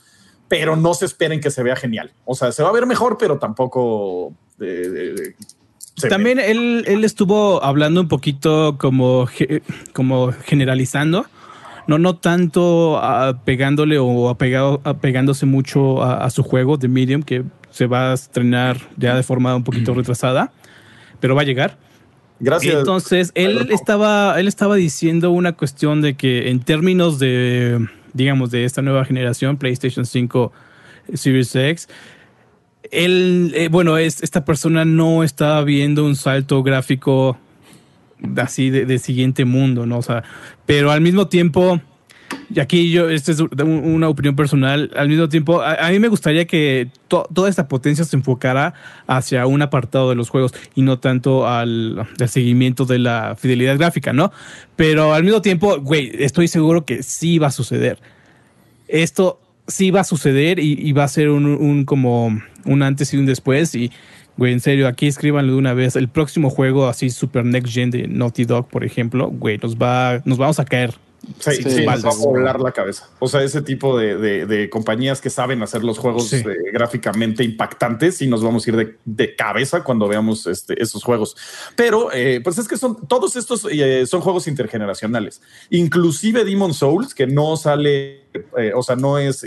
pero 0.47 0.75
no 0.75 0.93
se 0.93 1.05
esperen 1.05 1.41
que 1.41 1.49
se 1.49 1.63
vea 1.63 1.75
genial. 1.75 2.13
O 2.25 2.35
sea, 2.35 2.51
se 2.51 2.61
va 2.61 2.69
a 2.69 2.71
ver 2.71 2.85
mejor, 2.85 3.17
pero 3.17 3.39
tampoco 3.39 4.35
también 6.07 6.37
él, 6.39 6.83
él, 6.85 7.03
estuvo 7.03 7.63
hablando 7.63 8.01
un 8.01 8.07
poquito 8.07 8.77
como, 8.77 9.27
como 9.93 10.31
generalizando, 10.31 11.25
no, 11.87 11.97
no 11.97 12.17
tanto 12.17 13.01
pegándole 13.45 13.97
o 13.97 14.29
apegado, 14.29 14.79
apegándose 14.83 15.47
mucho 15.47 16.03
a, 16.03 16.23
a, 16.23 16.29
su 16.29 16.43
juego 16.43 16.77
de 16.77 16.87
Medium, 16.87 17.23
que 17.23 17.43
se 17.71 17.87
va 17.87 18.11
a 18.11 18.13
estrenar 18.13 18.77
ya 18.95 19.15
de 19.15 19.23
forma 19.23 19.55
un 19.55 19.63
poquito 19.63 19.95
retrasada, 19.95 20.51
pero 21.19 21.33
va 21.33 21.41
a 21.41 21.45
llegar. 21.45 21.88
Gracias. 22.39 22.75
Entonces, 22.75 23.31
él 23.35 23.67
estaba, 23.71 24.39
él 24.39 24.47
estaba 24.47 24.75
diciendo 24.75 25.31
una 25.31 25.53
cuestión 25.53 26.01
de 26.01 26.15
que 26.15 26.49
en 26.49 26.61
términos 26.61 27.19
de, 27.19 27.87
digamos, 28.13 28.51
de 28.51 28.65
esta 28.65 28.81
nueva 28.81 29.03
generación, 29.05 29.57
PlayStation 29.57 30.05
5 30.05 30.51
Series 31.13 31.55
X, 31.55 31.89
él, 32.91 33.51
eh, 33.55 33.67
bueno, 33.69 33.97
es, 33.97 34.23
esta 34.23 34.45
persona 34.45 34.85
no 34.85 35.23
estaba 35.23 35.63
viendo 35.63 36.05
un 36.05 36.15
salto 36.15 36.63
gráfico 36.63 37.37
así 38.37 38.69
de, 38.69 38.85
de, 38.85 38.99
siguiente 38.99 39.45
mundo, 39.45 39.85
¿no? 39.85 39.97
O 39.97 40.01
sea, 40.01 40.23
pero 40.65 40.91
al 40.91 41.01
mismo 41.01 41.27
tiempo 41.27 41.81
y 42.53 42.59
aquí 42.59 42.91
yo, 42.91 43.09
esta 43.09 43.31
es 43.31 43.39
una 43.39 44.09
opinión 44.09 44.35
personal, 44.35 44.89
al 44.95 45.07
mismo 45.07 45.29
tiempo, 45.29 45.61
a, 45.61 45.89
mí 45.91 45.99
me 45.99 46.07
gustaría 46.07 46.45
que 46.45 46.89
toda 47.07 47.47
esta 47.47 47.67
potencia 47.67 48.03
se 48.05 48.15
enfocara 48.15 48.73
hacia 49.05 49.45
un 49.45 49.61
apartado 49.61 50.09
de 50.09 50.15
los 50.15 50.29
juegos 50.29 50.53
y 50.73 50.81
no 50.81 50.99
tanto 50.99 51.47
al, 51.47 52.07
seguimiento 52.27 52.85
de 52.85 52.99
la 52.99 53.35
fidelidad 53.37 53.77
gráfica, 53.77 54.13
¿no? 54.13 54.31
Pero 54.75 55.13
al 55.13 55.23
mismo 55.23 55.41
tiempo, 55.41 55.79
güey, 55.79 56.11
estoy 56.23 56.47
seguro 56.47 56.85
que 56.85 57.03
sí 57.03 57.37
va 57.37 57.47
a 57.47 57.51
suceder. 57.51 57.99
Esto 58.87 59.39
sí 59.67 59.91
va 59.91 60.01
a 60.01 60.03
suceder 60.03 60.57
y, 60.59 60.91
va 60.93 61.03
a 61.03 61.07
ser 61.07 61.29
un, 61.29 61.85
como 61.85 62.41
un 62.65 62.83
antes 62.83 63.13
y 63.13 63.17
un 63.17 63.25
después 63.25 63.75
y 63.75 63.91
Güey, 64.37 64.53
en 64.53 64.61
serio, 64.61 64.87
aquí 64.87 65.05
escríbanlo 65.05 65.51
de 65.51 65.57
una 65.57 65.73
vez. 65.73 65.97
El 65.97 66.07
próximo 66.07 66.49
juego 66.49 66.87
así 66.87 67.09
super 67.09 67.43
next 67.43 67.73
gen 67.73 67.91
de 67.91 68.07
Naughty 68.07 68.45
Dog, 68.45 68.69
por 68.69 68.85
ejemplo, 68.85 69.29
güey, 69.29 69.57
nos 69.57 69.75
va, 69.75 70.21
nos 70.23 70.37
vamos 70.37 70.61
a 70.61 70.65
caer 70.65 70.93
Sí, 71.39 71.63
sí, 71.63 71.85
va 71.85 71.93
a 71.93 72.15
volar 72.15 72.59
la 72.59 72.71
cabeza. 72.71 73.09
O 73.19 73.27
sea, 73.27 73.43
ese 73.43 73.61
tipo 73.61 73.97
de, 73.97 74.69
compañías 74.71 75.21
que 75.21 75.29
saben 75.29 75.61
hacer 75.61 75.83
los 75.83 75.97
juegos 75.97 76.31
eh, 76.33 76.43
gráficamente 76.73 77.43
impactantes 77.43 78.21
y 78.21 78.27
nos 78.27 78.43
vamos 78.43 78.65
a 78.65 78.69
ir 78.69 78.97
de, 79.03 79.35
cabeza 79.35 79.83
cuando 79.83 80.07
veamos 80.07 80.47
este, 80.47 80.81
esos 80.81 81.03
juegos. 81.03 81.35
Pero, 81.75 82.11
eh, 82.13 82.41
pues 82.43 82.57
es 82.57 82.67
que 82.67 82.77
son 82.77 83.07
todos 83.07 83.35
estos 83.35 83.67
eh, 83.69 84.05
son 84.05 84.21
juegos 84.21 84.47
intergeneracionales. 84.47 85.41
Inclusive 85.69 86.45
Demon 86.45 86.73
Souls, 86.73 87.13
que 87.13 87.27
no 87.27 87.57
sale 87.57 88.27
o 88.75 88.83
sea, 88.83 88.95
no 88.95 89.17
es 89.17 89.45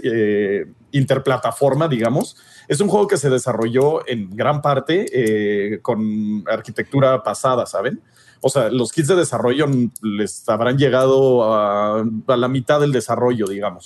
interplataforma, 0.91 1.87
digamos. 1.87 2.37
Es 2.67 2.81
un 2.81 2.89
juego 2.89 3.07
que 3.07 3.17
se 3.17 3.31
desarrolló 3.31 4.07
en 4.09 4.31
gran 4.31 4.61
parte 4.61 5.79
con 5.83 6.45
arquitectura 6.49 7.23
pasada, 7.23 7.65
¿saben? 7.67 8.01
O 8.45 8.49
sea, 8.49 8.71
los 8.71 8.91
kits 8.93 9.09
de 9.09 9.15
desarrollo 9.15 9.67
les 10.03 10.49
habrán 10.49 10.77
llegado 10.77 11.45
a, 11.45 12.01
a, 12.01 12.37
la 12.37 12.49
mitad 12.49 12.81
del 12.81 12.91
desarrollo, 12.91 13.47
digamos. 13.47 13.85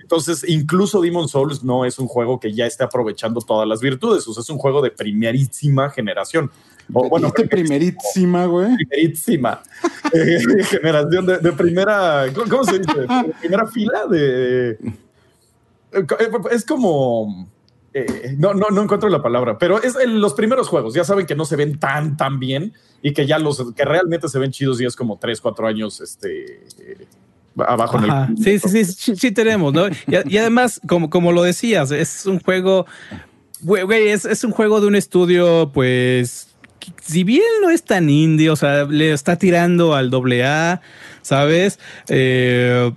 Entonces, 0.00 0.48
incluso 0.48 1.00
Demon 1.00 1.28
Souls 1.28 1.64
no 1.64 1.84
es 1.84 1.98
un 1.98 2.06
juego 2.06 2.38
que 2.38 2.52
ya 2.52 2.66
esté 2.66 2.84
aprovechando 2.84 3.40
todas 3.40 3.66
las 3.66 3.80
virtudes, 3.80 4.26
o 4.28 4.32
sea, 4.32 4.42
es 4.42 4.50
un 4.50 4.58
juego 4.58 4.80
de 4.80 4.92
primerísima 4.92 5.90
generación. 5.90 6.52
O, 6.92 7.08
bueno, 7.08 7.32
primerísima, 7.50 8.46
güey. 8.46 8.76
Primerísima. 8.76 9.60
eh, 10.12 10.38
generación 10.70 11.26
de, 11.26 11.38
de, 11.38 11.52
primera, 11.52 12.26
¿cómo 12.32 12.64
se 12.64 12.78
dice? 12.78 13.00
De 13.00 13.34
primera 13.40 13.66
fila 13.66 14.06
de... 14.06 14.78
Es 16.52 16.64
como... 16.64 17.48
Eh, 17.98 18.36
no, 18.36 18.52
no, 18.52 18.66
no 18.68 18.82
encuentro 18.82 19.08
la 19.08 19.22
palabra, 19.22 19.56
pero 19.56 19.82
es 19.82 19.96
en 19.96 20.20
los 20.20 20.34
primeros 20.34 20.68
juegos. 20.68 20.92
Ya 20.92 21.02
saben 21.02 21.24
que 21.24 21.34
no 21.34 21.46
se 21.46 21.56
ven 21.56 21.78
tan, 21.78 22.18
tan 22.18 22.38
bien 22.38 22.74
y 23.00 23.14
que 23.14 23.26
ya 23.26 23.38
los 23.38 23.72
que 23.72 23.86
realmente 23.86 24.28
se 24.28 24.38
ven 24.38 24.50
chidos 24.50 24.78
y 24.82 24.84
es 24.84 24.94
como 24.94 25.18
3, 25.18 25.40
4 25.40 25.66
años 25.66 26.02
este, 26.02 26.66
eh, 26.78 27.06
abajo 27.66 27.96
en 27.96 28.04
el. 28.04 28.36
Sí, 28.36 28.58
sí, 28.58 28.84
sí, 28.84 29.16
sí, 29.16 29.32
tenemos, 29.32 29.72
¿no? 29.72 29.88
Y, 29.88 29.94
y, 30.26 30.36
además, 30.36 30.78
como, 30.86 31.08
como 31.08 31.32
lo 31.32 31.42
decías, 31.42 31.90
es 31.90 32.26
un 32.26 32.38
juego, 32.38 32.84
güey, 33.62 34.08
es, 34.08 34.26
es 34.26 34.44
un 34.44 34.50
juego 34.50 34.82
de 34.82 34.88
un 34.88 34.94
estudio, 34.94 35.70
pues, 35.72 36.48
si 37.00 37.24
bien 37.24 37.46
no 37.62 37.70
es 37.70 37.82
tan 37.82 38.10
indie, 38.10 38.50
o 38.50 38.56
sea, 38.56 38.84
le 38.84 39.12
está 39.12 39.36
tirando 39.36 39.94
al 39.94 40.10
doble 40.10 40.44
A, 40.44 40.82
¿sabes? 41.22 41.78
Eh, 42.08 42.92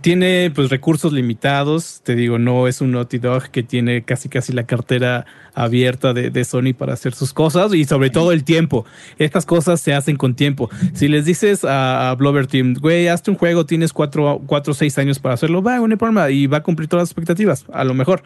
tiene 0.00 0.50
pues 0.54 0.70
recursos 0.70 1.12
limitados, 1.12 2.00
te 2.02 2.14
digo, 2.14 2.38
no 2.38 2.66
es 2.68 2.80
un 2.80 2.92
Naughty 2.92 3.18
Dog 3.18 3.50
que 3.50 3.62
tiene 3.62 4.02
casi 4.02 4.28
casi 4.28 4.52
la 4.52 4.64
cartera 4.64 5.26
abierta 5.54 6.12
de, 6.12 6.44
Sony 6.44 6.74
para 6.76 6.94
hacer 6.94 7.14
sus 7.14 7.32
cosas 7.32 7.72
y 7.74 7.84
sobre 7.84 8.10
todo 8.10 8.32
el 8.32 8.44
tiempo. 8.44 8.84
Estas 9.18 9.46
cosas 9.46 9.80
se 9.80 9.94
hacen 9.94 10.16
con 10.16 10.34
tiempo. 10.34 10.68
Si 10.94 11.08
les 11.08 11.24
dices 11.24 11.64
a, 11.64 12.10
a 12.10 12.14
Blover 12.16 12.46
Team, 12.46 12.74
güey, 12.80 13.08
hazte 13.08 13.30
un 13.30 13.36
juego, 13.36 13.64
tienes 13.66 13.92
cuatro 13.92 14.42
o 14.48 14.74
seis 14.74 14.98
años 14.98 15.18
para 15.18 15.34
hacerlo, 15.34 15.62
va, 15.62 15.78
no 15.78 15.86
hay 15.86 15.96
problema 15.96 16.30
y 16.30 16.46
va 16.46 16.58
a 16.58 16.62
cumplir 16.62 16.88
todas 16.88 17.02
las 17.02 17.10
expectativas, 17.10 17.64
a 17.72 17.84
lo 17.84 17.94
mejor. 17.94 18.22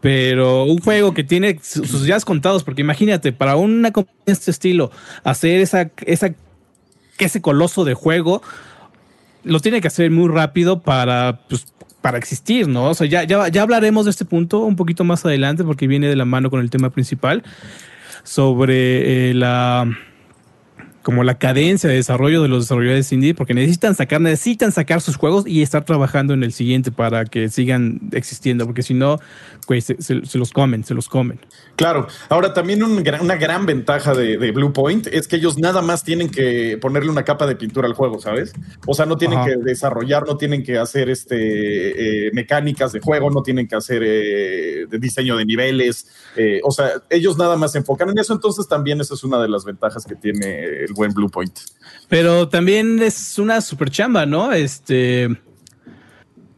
Pero 0.00 0.64
un 0.64 0.78
juego 0.78 1.12
que 1.12 1.24
tiene 1.24 1.58
sus 1.62 2.04
días 2.04 2.24
contados, 2.24 2.62
porque 2.62 2.82
imagínate, 2.82 3.32
para 3.32 3.56
una 3.56 3.90
compañía 3.90 4.22
de 4.26 4.32
este 4.32 4.50
estilo, 4.52 4.92
hacer 5.24 5.60
esa, 5.60 5.90
esa, 6.06 6.32
ese 7.18 7.42
coloso 7.42 7.84
de 7.84 7.94
juego, 7.94 8.42
lo 9.44 9.60
tiene 9.60 9.80
que 9.80 9.88
hacer 9.88 10.10
muy 10.10 10.28
rápido 10.28 10.80
para, 10.80 11.40
pues, 11.48 11.66
para 12.00 12.18
existir, 12.18 12.68
¿no? 12.68 12.90
O 12.90 12.94
sea, 12.94 13.06
ya, 13.06 13.24
ya, 13.24 13.48
ya 13.48 13.62
hablaremos 13.62 14.04
de 14.04 14.10
este 14.10 14.24
punto 14.24 14.60
un 14.60 14.76
poquito 14.76 15.04
más 15.04 15.24
adelante 15.24 15.64
porque 15.64 15.86
viene 15.86 16.08
de 16.08 16.16
la 16.16 16.24
mano 16.24 16.50
con 16.50 16.60
el 16.60 16.70
tema 16.70 16.90
principal 16.90 17.42
sobre 18.22 19.30
eh, 19.30 19.34
la 19.34 19.86
como 21.02 21.24
la 21.24 21.38
cadencia 21.38 21.88
de 21.88 21.96
desarrollo 21.96 22.42
de 22.42 22.48
los 22.48 22.64
desarrolladores 22.64 23.10
indie, 23.12 23.34
porque 23.34 23.54
necesitan 23.54 23.94
sacar, 23.94 24.20
necesitan 24.20 24.72
sacar 24.72 25.00
sus 25.00 25.16
juegos 25.16 25.46
y 25.46 25.62
estar 25.62 25.84
trabajando 25.84 26.34
en 26.34 26.42
el 26.42 26.52
siguiente 26.52 26.92
para 26.92 27.24
que 27.24 27.48
sigan 27.48 28.00
existiendo, 28.12 28.66
porque 28.66 28.82
si 28.82 28.94
no, 28.94 29.18
pues 29.66 29.84
se, 29.84 30.00
se, 30.02 30.24
se, 30.24 30.38
los 30.38 30.52
comen, 30.52 30.84
se 30.84 30.94
los 30.94 31.08
comen. 31.08 31.40
Claro. 31.76 32.08
Ahora, 32.28 32.52
también 32.52 32.82
un 32.82 32.98
una 33.20 33.36
gran 33.36 33.66
ventaja 33.66 34.14
de, 34.14 34.36
de, 34.36 34.50
Blue 34.50 34.72
Point 34.72 35.06
es 35.08 35.28
que 35.28 35.36
ellos 35.36 35.58
nada 35.58 35.82
más 35.82 36.04
tienen 36.04 36.28
que 36.30 36.78
ponerle 36.80 37.10
una 37.10 37.24
capa 37.24 37.46
de 37.46 37.56
pintura 37.56 37.86
al 37.86 37.94
juego, 37.94 38.18
¿sabes? 38.18 38.52
O 38.86 38.94
sea, 38.94 39.06
no 39.06 39.16
tienen 39.16 39.38
Ajá. 39.38 39.48
que 39.48 39.56
desarrollar, 39.56 40.26
no 40.26 40.36
tienen 40.36 40.62
que 40.62 40.78
hacer 40.78 41.08
este 41.10 42.26
eh, 42.26 42.30
mecánicas 42.32 42.92
de 42.92 43.00
juego, 43.00 43.30
no 43.30 43.42
tienen 43.42 43.68
que 43.68 43.76
hacer 43.76 44.02
eh, 44.04 44.86
de 44.88 44.98
diseño 44.98 45.36
de 45.36 45.44
niveles. 45.44 46.08
Eh, 46.36 46.60
o 46.64 46.70
sea, 46.70 46.90
ellos 47.10 47.38
nada 47.38 47.56
más 47.56 47.72
se 47.72 47.78
enfocan 47.78 48.10
en 48.10 48.18
eso, 48.18 48.32
entonces 48.32 48.66
también 48.66 49.00
esa 49.00 49.14
es 49.14 49.24
una 49.24 49.40
de 49.40 49.48
las 49.48 49.64
ventajas 49.64 50.04
que 50.04 50.16
tiene 50.16 50.64
el 50.64 50.92
buen 50.98 51.14
Blue 51.14 51.30
Point. 51.30 51.58
Pero 52.08 52.48
también 52.48 53.00
es 53.02 53.38
una 53.38 53.60
super 53.60 53.90
chamba, 53.90 54.26
¿no? 54.26 54.52
Este. 54.52 55.28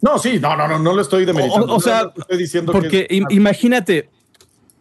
No, 0.00 0.18
sí, 0.18 0.38
no, 0.40 0.56
no, 0.56 0.66
no, 0.66 0.78
no 0.78 0.94
lo 0.94 1.02
estoy 1.02 1.24
demeritando. 1.24 1.72
O, 1.72 1.76
o 1.76 1.80
sea, 1.80 2.04
no, 2.04 2.12
estoy 2.16 2.38
diciendo 2.38 2.72
porque 2.72 3.06
que 3.06 3.22
imagínate, 3.30 4.08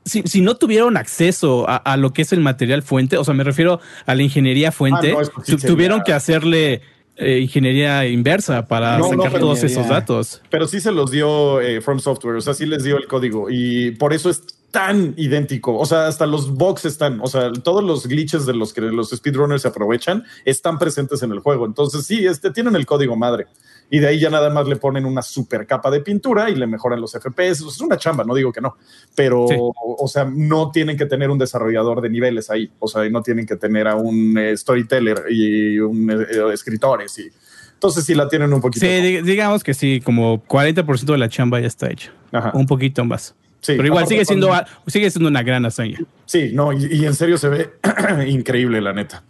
si, 0.05 0.23
si, 0.23 0.41
no 0.41 0.55
tuvieron 0.55 0.95
acceso 0.95 1.69
a, 1.69 1.75
a, 1.75 1.97
lo 1.97 2.13
que 2.13 2.21
es 2.21 2.31
el 2.31 2.39
material 2.39 2.83
fuente, 2.83 3.17
o 3.17 3.23
sea, 3.23 3.33
me 3.33 3.43
refiero 3.43 3.81
a 4.05 4.15
la 4.15 4.23
ingeniería 4.23 4.71
fuente, 4.71 5.15
ah, 5.17 5.21
no, 5.21 5.43
tu, 5.43 5.57
tuvieron 5.57 6.01
que 6.03 6.13
hacerle 6.13 6.81
eh, 7.17 7.39
ingeniería 7.39 8.07
inversa 8.07 8.65
para 8.65 8.97
no, 8.97 9.09
sacar 9.09 9.33
no, 9.33 9.39
todos 9.39 9.63
esos 9.63 9.89
datos. 9.89 10.41
Pero 10.49 10.67
sí 10.67 10.79
se 10.79 10.93
los 10.93 11.11
dio 11.11 11.59
eh, 11.59 11.81
From 11.81 11.99
Software, 11.99 12.37
o 12.37 12.41
sea, 12.41 12.53
sí 12.53 12.65
les 12.65 12.83
dio 12.83 12.95
el 12.95 13.07
código 13.07 13.49
y 13.49 13.91
por 13.91 14.13
eso 14.13 14.29
es 14.29 14.43
tan 14.71 15.13
idéntico. 15.17 15.77
O 15.77 15.85
sea, 15.85 16.07
hasta 16.07 16.25
los 16.25 16.53
bugs 16.53 16.85
están, 16.85 17.19
o 17.21 17.27
sea, 17.27 17.51
todos 17.51 17.83
los 17.83 18.07
glitches 18.07 18.45
de 18.45 18.53
los 18.53 18.73
que 18.73 18.81
los 18.81 19.09
speedrunners 19.09 19.63
se 19.63 19.67
aprovechan 19.67 20.23
están 20.45 20.77
presentes 20.77 21.23
en 21.23 21.31
el 21.31 21.39
juego. 21.39 21.65
Entonces, 21.65 22.05
sí, 22.05 22.25
este, 22.25 22.51
tienen 22.51 22.75
el 22.75 22.85
código 22.85 23.15
madre. 23.15 23.47
Y 23.91 23.99
de 23.99 24.07
ahí 24.07 24.19
ya 24.19 24.29
nada 24.29 24.51
más 24.51 24.67
le 24.67 24.75
ponen 24.75 25.05
una 25.05 25.23
super 25.23 25.65
capa 25.65 25.89
de 25.89 26.01
pintura 26.01 26.49
y 26.49 26.55
le 26.55 26.67
mejoran 26.67 27.01
los 27.01 27.13
FPS. 27.13 27.65
Es 27.67 27.81
una 27.81 27.97
chamba, 27.97 28.23
no 28.23 28.35
digo 28.35 28.51
que 28.51 28.61
no. 28.61 28.77
Pero, 29.15 29.47
sí. 29.47 29.55
o, 29.57 29.73
o, 29.99 30.07
sea, 30.07 30.25
no 30.25 30.69
tienen 30.69 30.95
que 30.95 31.07
tener 31.07 31.31
un 31.31 31.39
desarrollador 31.39 32.01
de 32.01 32.09
niveles 32.09 32.51
ahí. 32.51 32.71
O 32.77 32.87
sea, 32.87 33.09
no 33.09 33.23
tienen 33.23 33.47
que 33.47 33.55
tener 33.55 33.87
a 33.87 33.95
un 33.95 34.37
eh, 34.37 34.55
storyteller 34.55 35.23
y 35.29 35.79
un 35.79 36.11
eh, 36.11 36.53
escritores 36.53 37.17
y. 37.17 37.29
Entonces 37.73 38.03
sí 38.03 38.13
la 38.13 38.27
tienen 38.27 38.51
un 38.51 38.59
poquito. 38.59 38.85
Sí, 38.85 39.21
digamos 39.21 39.63
que 39.63 39.73
sí, 39.73 40.01
como 40.03 40.43
40% 40.45 41.13
de 41.13 41.17
la 41.17 41.29
chamba 41.29 41.61
ya 41.61 41.67
está 41.67 41.89
hecha. 41.89 42.11
Ajá. 42.33 42.51
Un 42.53 42.65
poquito 42.65 43.05
más. 43.05 43.33
Sí, 43.61 43.73
pero 43.75 43.87
igual 43.87 44.07
sigue 44.07 44.23
siendo, 44.25 44.51
sigue 44.87 45.09
siendo 45.11 45.29
una 45.29 45.43
gran 45.43 45.65
hazaña. 45.65 45.99
Sí, 46.25 46.51
no, 46.53 46.71
y, 46.71 46.85
y 46.85 47.05
en 47.05 47.13
serio 47.13 47.37
se 47.37 47.49
ve 47.49 47.69
increíble, 48.27 48.79
la 48.81 48.93
neta. 48.93 49.23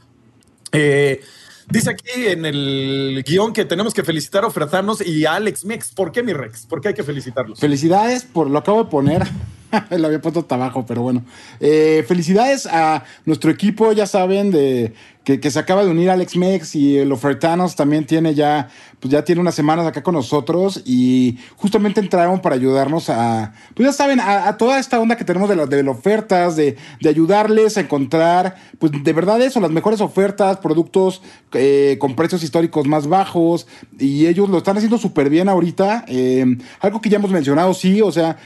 Eh, 0.72 1.22
dice 1.68 1.90
aquí 1.92 2.28
en 2.28 2.46
el 2.46 3.24
guion 3.26 3.54
que 3.54 3.66
tenemos 3.66 3.94
que 3.94 4.04
felicitar 4.04 4.44
a 4.44 4.48
Ofertanos 4.48 5.06
y 5.06 5.26
a 5.26 5.36
Alex 5.36 5.66
Mex. 5.66 5.92
¿Por 5.94 6.12
qué, 6.12 6.24
mi 6.24 6.34
Rex? 6.34 6.66
¿Por 6.66 6.82
qué 6.82 6.90
hay 6.90 6.94
que 6.94 7.04
felicitarlos? 7.04 7.60
Felicidades 7.60 8.24
por 8.24 8.50
lo 8.50 8.60
acabo 8.60 8.84
de 8.84 8.90
poner. 8.90 9.24
Lo 9.90 10.08
había 10.08 10.22
puesto 10.22 10.46
abajo, 10.50 10.86
pero 10.86 11.02
bueno. 11.02 11.24
Eh, 11.60 12.04
felicidades 12.08 12.66
a 12.66 13.04
nuestro 13.26 13.52
equipo, 13.52 13.92
ya 13.92 14.06
saben, 14.06 14.52
de 14.52 14.94
que, 15.38 15.52
se 15.52 15.60
acaba 15.60 15.84
de 15.84 15.92
unir 15.92 16.10
Alex 16.10 16.36
Mex 16.38 16.76
y 16.76 16.98
el 16.98 17.12
Ofertanos 17.12 17.76
también 17.76 18.06
tiene 18.06 18.34
ya, 18.34 18.70
pues 19.00 19.12
ya 19.12 19.24
tiene 19.24 19.42
unas 19.42 19.54
semanas 19.54 19.86
acá 19.86 20.02
con 20.02 20.16
nosotros 20.16 20.82
y 20.86 21.38
justamente 21.56 22.00
entraron 22.00 22.42
para 22.42 22.56
ayudarnos 22.56 23.10
a, 23.10 23.54
pues 23.76 23.88
ya 23.88 23.94
saben, 23.94 24.20
a, 24.20 24.58
toda 24.58 24.80
esta 24.80 25.00
onda 25.00 25.18
que 25.18 25.24
tenemos 25.24 25.48
de 25.50 25.56
las 25.56 25.70
de 25.70 25.88
ofertas, 25.88 26.56
de, 26.56 26.78
de, 27.00 27.10
ayudarles 27.10 27.78
a 27.78 27.82
encontrar, 27.82 28.56
pues 28.80 28.92
de 29.04 29.14
verdad 29.14 29.40
eso, 29.42 29.60
las 29.60 29.72
mejores 29.72 30.02
ofertas, 30.02 30.58
productos 30.58 31.22
eh, 31.54 31.98
con 32.00 32.16
precios 32.16 32.44
históricos 32.44 32.88
más 32.88 33.08
bajos 33.08 33.68
y 34.00 34.26
ellos 34.26 34.50
lo 34.50 34.58
están 34.58 34.78
haciendo 34.78 34.98
súper 34.98 35.30
bien 35.30 35.50
ahorita. 35.50 36.06
Eh, 36.08 36.58
algo 36.80 37.02
que 37.02 37.10
ya 37.10 37.18
hemos 37.18 37.32
mencionado, 37.32 37.74
sí, 37.74 38.02
o 38.02 38.12
sea, 38.12 38.38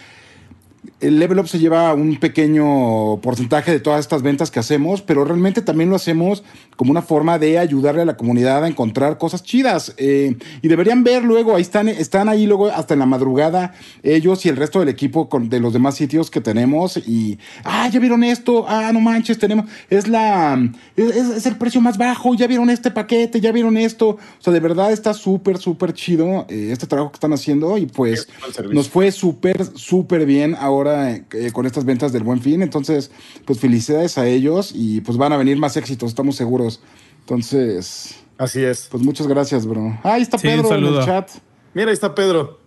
el 1.00 1.20
Level 1.20 1.40
Up 1.40 1.48
se 1.48 1.60
lleva 1.60 1.94
un 1.94 2.18
pequeño 2.18 3.20
porcentaje 3.22 3.72
de 3.72 3.80
todas 3.80 4.00
estas 4.00 4.22
ventas 4.22 4.52
que 4.52 4.60
hacemos, 4.60 5.02
pero 5.02 5.26
realmente 5.26 5.62
también 5.62 5.90
lo 5.90 5.96
hacemos 5.96 6.44
como 6.76 6.92
una 6.92 7.02
forma 7.02 7.38
de 7.40 7.60
ayudarle 7.60 8.02
a 8.02 8.06
la 8.06 8.18
comunidad 8.18 8.64
a 8.64 8.68
encontrar 8.68 9.18
cosas 9.18 9.44
chidas. 9.44 9.94
Eh, 9.98 10.36
y 10.62 10.68
deberían 10.68 11.04
ver 11.04 11.24
luego, 11.24 11.56
ahí 11.56 11.62
están, 11.62 11.88
están 11.88 12.30
ahí 12.30 12.46
luego 12.46 12.68
hasta 12.68 12.94
en 12.94 13.00
la 13.02 13.06
madrugada 13.06 13.74
ellos 14.02 14.46
y 14.46 14.50
el 14.50 14.56
resto 14.56 14.80
del 14.80 14.90
equipo 14.90 15.30
con, 15.30 15.50
de 15.50 15.60
los 15.60 15.74
demás 15.74 15.96
sitios 15.96 16.32
que 16.32 16.42
tenemos. 16.42 16.98
Y, 16.98 17.38
ah, 17.64 17.90
ya 17.90 18.00
vieron 18.00 18.24
esto, 18.24 18.66
ah, 18.68 18.92
no 18.94 19.00
manches, 19.00 19.38
tenemos, 19.38 19.66
es 19.90 20.08
la, 20.08 20.60
es, 20.96 21.16
es 21.16 21.46
el 21.46 21.58
precio 21.58 21.82
más 21.82 21.98
bajo, 21.98 22.34
ya 22.36 22.48
vieron 22.48 22.70
este 22.70 22.92
paquete, 22.92 23.42
ya 23.42 23.52
vieron 23.52 23.78
esto. 23.78 24.10
O 24.10 24.20
sea, 24.40 24.54
de 24.54 24.60
verdad 24.60 24.92
está 24.92 25.14
súper, 25.14 25.58
súper 25.58 25.94
chido 25.94 26.46
eh, 26.50 26.70
este 26.72 26.88
trabajo 26.88 27.12
que 27.12 27.18
están 27.18 27.34
haciendo 27.34 27.78
y 27.78 27.86
pues 27.86 28.28
nos 28.72 28.90
fue 28.90 29.12
súper, 29.12 29.66
súper 29.76 30.26
bien 30.26 30.56
ahora 30.58 30.73
eh, 30.82 31.52
con 31.52 31.66
estas 31.66 31.86
ventas 31.86 32.12
del 32.12 32.24
buen 32.24 32.42
fin. 32.42 32.62
Entonces, 32.62 33.12
pues 33.46 33.60
felicidades 33.60 34.18
a 34.18 34.28
ellos 34.28 34.72
y 34.74 35.02
pues 35.02 35.18
van 35.18 35.34
a 35.34 35.38
venir 35.38 35.58
más 35.58 35.78
éxitos, 35.78 36.10
estamos 36.10 36.36
seguros. 36.36 36.82
Entonces. 37.20 38.16
Así 38.38 38.64
es. 38.64 38.88
Pues 38.90 39.04
muchas 39.04 39.28
gracias, 39.28 39.66
bro. 39.66 39.98
Ah, 40.04 40.14
ahí 40.14 40.24
está 40.24 40.38
sí, 40.38 40.48
Pedro 40.48 40.74
en 40.74 40.84
el 40.86 41.06
chat. 41.06 41.30
Mira, 41.74 41.90
ahí 41.90 41.94
está 41.94 42.14
Pedro. 42.14 42.60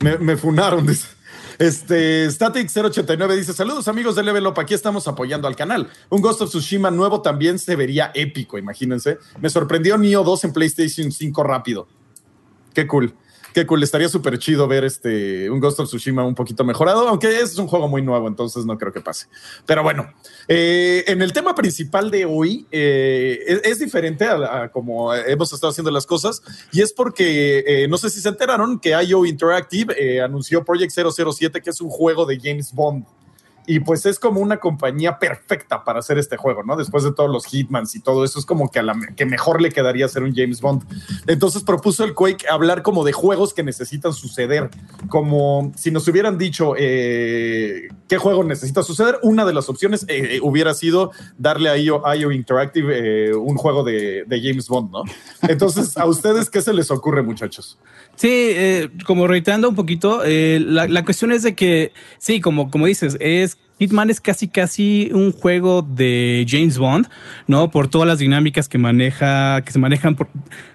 Me, 0.00 0.18
me 0.18 0.36
funaron, 0.36 0.86
dice. 0.86 1.06
Este, 1.60 2.26
Static089 2.28 3.36
dice: 3.36 3.52
Saludos 3.52 3.86
amigos 3.86 4.16
de 4.16 4.22
Level 4.22 4.46
Up, 4.46 4.58
aquí 4.58 4.72
estamos 4.72 5.06
apoyando 5.06 5.46
al 5.46 5.56
canal. 5.56 5.90
Un 6.08 6.22
Ghost 6.22 6.40
of 6.40 6.48
Tsushima 6.48 6.90
nuevo 6.90 7.20
también 7.20 7.58
se 7.58 7.76
vería 7.76 8.10
épico, 8.14 8.56
imagínense. 8.56 9.18
Me 9.40 9.50
sorprendió 9.50 9.98
Neo 9.98 10.24
2 10.24 10.44
en 10.44 10.52
PlayStation 10.54 11.12
5 11.12 11.42
rápido. 11.42 11.86
Qué 12.72 12.86
cool. 12.86 13.14
Qué 13.52 13.66
cool. 13.66 13.82
Estaría 13.82 14.08
súper 14.08 14.38
chido 14.38 14.66
ver 14.68 14.84
este, 14.84 15.50
un 15.50 15.60
Ghost 15.60 15.80
of 15.80 15.88
Tsushima 15.88 16.24
un 16.24 16.34
poquito 16.34 16.64
mejorado, 16.64 17.08
aunque 17.08 17.40
es 17.40 17.56
un 17.58 17.66
juego 17.66 17.88
muy 17.88 18.02
nuevo, 18.02 18.28
entonces 18.28 18.64
no 18.64 18.78
creo 18.78 18.92
que 18.92 19.00
pase. 19.00 19.26
Pero 19.66 19.82
bueno, 19.82 20.12
eh, 20.48 21.04
en 21.06 21.22
el 21.22 21.32
tema 21.32 21.54
principal 21.54 22.10
de 22.10 22.24
hoy 22.24 22.66
eh, 22.70 23.60
es, 23.64 23.78
diferente 23.78 24.24
a, 24.24 24.70
como 24.70 25.14
hemos 25.14 25.52
estado 25.52 25.70
haciendo 25.70 25.90
las 25.90 26.06
cosas 26.06 26.42
y 26.72 26.82
es 26.82 26.92
porque 26.92 27.64
eh, 27.66 27.88
no 27.88 27.96
sé 27.96 28.10
si 28.10 28.20
se 28.20 28.28
enteraron 28.28 28.78
que 28.78 28.90
IO 29.02 29.24
Interactive 29.24 30.20
anunció 30.22 30.64
Project 30.64 30.92
007, 30.92 31.60
que 31.62 31.70
es 31.70 31.80
un 31.80 31.88
juego 31.88 32.26
de 32.26 32.38
James 32.40 32.72
Bond 32.72 33.04
y 33.66 33.80
pues 33.80 34.06
es 34.06 34.18
como 34.18 34.40
una 34.40 34.58
compañía 34.58 35.18
perfecta 35.18 35.84
para 35.84 36.00
hacer 36.00 36.18
este 36.18 36.36
juego, 36.36 36.62
¿no? 36.62 36.76
Después 36.76 37.04
de 37.04 37.12
todos 37.12 37.30
los 37.30 37.46
Hitmans 37.46 37.94
y 37.94 38.00
todo 38.00 38.24
eso, 38.24 38.38
es 38.38 38.46
como 38.46 38.70
que 38.70 38.78
a 38.78 38.82
la 38.82 38.98
que 39.16 39.26
mejor 39.26 39.60
le 39.60 39.70
quedaría 39.70 40.08
ser 40.08 40.22
un 40.22 40.34
James 40.34 40.60
Bond. 40.60 40.82
Entonces 41.26 41.62
propuso 41.62 42.04
el 42.04 42.14
Quake 42.14 42.48
hablar 42.48 42.82
como 42.82 43.04
de 43.04 43.12
juegos 43.12 43.54
que 43.54 43.62
necesitan 43.62 44.12
suceder, 44.12 44.70
como 45.08 45.72
si 45.76 45.90
nos 45.90 46.08
hubieran 46.08 46.38
dicho 46.38 46.74
eh, 46.76 47.88
qué 48.08 48.16
juego 48.18 48.42
necesita 48.44 48.82
suceder, 48.82 49.18
una 49.22 49.44
de 49.44 49.52
las 49.52 49.68
opciones 49.68 50.04
eh, 50.08 50.36
eh, 50.36 50.40
hubiera 50.42 50.74
sido 50.74 51.12
darle 51.38 51.68
a 51.68 51.76
IO, 51.76 52.32
Interactive 52.32 53.34
un 53.36 53.56
juego 53.56 53.84
de, 53.84 54.24
James 54.28 54.68
Bond, 54.68 54.90
¿no? 54.90 55.02
Entonces, 55.42 55.96
¿a 55.96 56.06
ustedes 56.06 56.48
qué 56.48 56.62
se 56.62 56.72
les 56.72 56.90
ocurre, 56.90 57.22
muchachos? 57.22 57.78
Sí, 58.16 58.54
como 59.06 59.26
reiterando 59.26 59.68
un 59.68 59.74
poquito, 59.74 60.22
la, 60.24 60.88
la, 60.88 61.04
cuestión 61.04 61.32
es 61.32 61.42
de 61.42 61.54
que, 61.54 61.92
sí, 62.18 62.40
como, 62.40 62.70
como 62.70 62.86
dices, 62.86 63.16
es 63.20 63.49
Hitman 63.80 64.10
es 64.10 64.20
casi 64.20 64.48
casi 64.48 65.10
un 65.14 65.32
juego 65.32 65.80
de 65.80 66.44
James 66.46 66.76
Bond, 66.76 67.08
¿no? 67.46 67.70
Por 67.70 67.88
todas 67.88 68.06
las 68.06 68.18
dinámicas 68.18 68.68
que 68.68 68.76
maneja, 68.76 69.62
que 69.62 69.72
se 69.72 69.78
manejan 69.78 70.18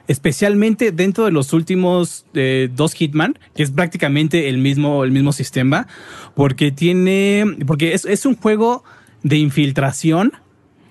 especialmente 0.07 0.91
dentro 0.91 1.25
de 1.25 1.31
los 1.31 1.53
últimos 1.53 2.25
eh, 2.33 2.67
dos 2.73 2.93
Hitman, 2.93 3.38
que 3.55 3.61
es 3.61 3.69
prácticamente 3.69 4.49
el 4.49 4.57
mismo, 4.57 5.03
el 5.03 5.11
mismo 5.11 5.33
sistema, 5.33 5.88
porque 6.33 6.71
tiene, 6.71 7.45
porque 7.67 7.93
es, 7.93 8.05
es 8.05 8.25
un 8.25 8.35
juego 8.35 8.83
de 9.21 9.38
infiltración, 9.38 10.33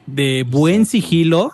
de 0.07 0.45
buen 0.49 0.87
sigilo, 0.87 1.53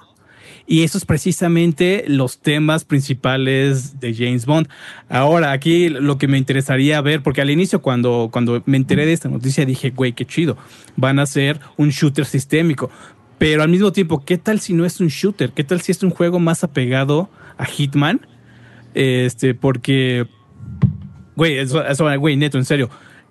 y 0.70 0.84
eso 0.84 0.98
es 0.98 1.04
precisamente 1.04 2.04
los 2.06 2.38
temas 2.38 2.84
principales 2.84 3.98
de 3.98 4.14
James 4.14 4.46
Bond. 4.46 4.68
Ahora, 5.08 5.50
aquí 5.50 5.88
lo 5.88 6.16
que 6.16 6.28
me 6.28 6.38
interesaría 6.38 7.00
ver, 7.00 7.24
porque 7.24 7.40
al 7.40 7.50
inicio 7.50 7.82
cuando, 7.82 8.28
cuando 8.30 8.62
me 8.66 8.76
enteré 8.76 9.04
de 9.04 9.12
esta 9.12 9.28
noticia 9.28 9.66
dije, 9.66 9.90
güey, 9.90 10.12
qué 10.12 10.24
chido, 10.24 10.56
van 10.94 11.18
a 11.18 11.26
ser 11.26 11.58
un 11.76 11.88
shooter 11.88 12.24
sistémico. 12.24 12.88
Pero 13.36 13.64
al 13.64 13.68
mismo 13.68 13.90
tiempo, 13.90 14.24
¿qué 14.24 14.38
tal 14.38 14.60
si 14.60 14.72
no 14.72 14.84
es 14.84 15.00
un 15.00 15.08
shooter? 15.08 15.50
¿Qué 15.50 15.64
tal 15.64 15.80
si 15.80 15.90
es 15.90 16.04
un 16.04 16.10
juego 16.10 16.38
más 16.38 16.62
apegado 16.62 17.30
a 17.58 17.64
Hitman? 17.64 18.24
Este, 18.94 19.54
porque, 19.54 20.28
güey, 21.34 21.58
eso, 21.58 21.84
eso, 21.84 22.06
güey, 22.20 22.36
neto, 22.36 22.58
en 22.58 22.64
serio 22.64 22.90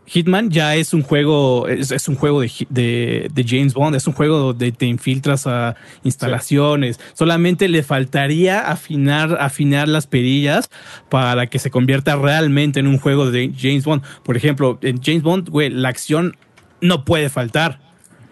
Hitman 0.10 0.50
ya 0.50 0.76
es 0.76 0.96
un 0.96 1.04
juego, 1.04 1.68
es, 1.68 2.08
un 2.08 2.16
juego 2.16 2.42
de, 2.42 3.46
James 3.48 3.76
Bond, 3.76 3.96
es 3.96 4.08
un 4.08 4.14
juego 4.14 4.40
donde 4.40 4.72
te 4.72 4.88
infiltras 4.88 5.46
a 5.46 5.76
instalaciones. 6.04 7.00
Solamente 7.14 7.68
le 7.68 7.84
faltaría 7.84 8.72
afinar, 8.72 9.38
afinar 9.40 9.88
las 9.88 10.08
perillas 10.08 10.72
para 11.10 11.46
que 11.46 11.60
se 11.60 11.70
convierta 11.70 12.16
realmente 12.16 12.80
en 12.80 12.88
un 12.88 12.98
juego 12.98 13.30
de 13.30 13.54
James 13.56 13.86
Bond. 13.86 14.02
Por 14.24 14.36
ejemplo, 14.36 14.80
en 14.82 15.00
James 15.00 15.22
Bond, 15.22 15.50
güey, 15.50 15.70
la 15.70 15.90
acción 15.90 16.36
no 16.82 17.06
puede 17.06 17.30
faltar. 17.30 17.80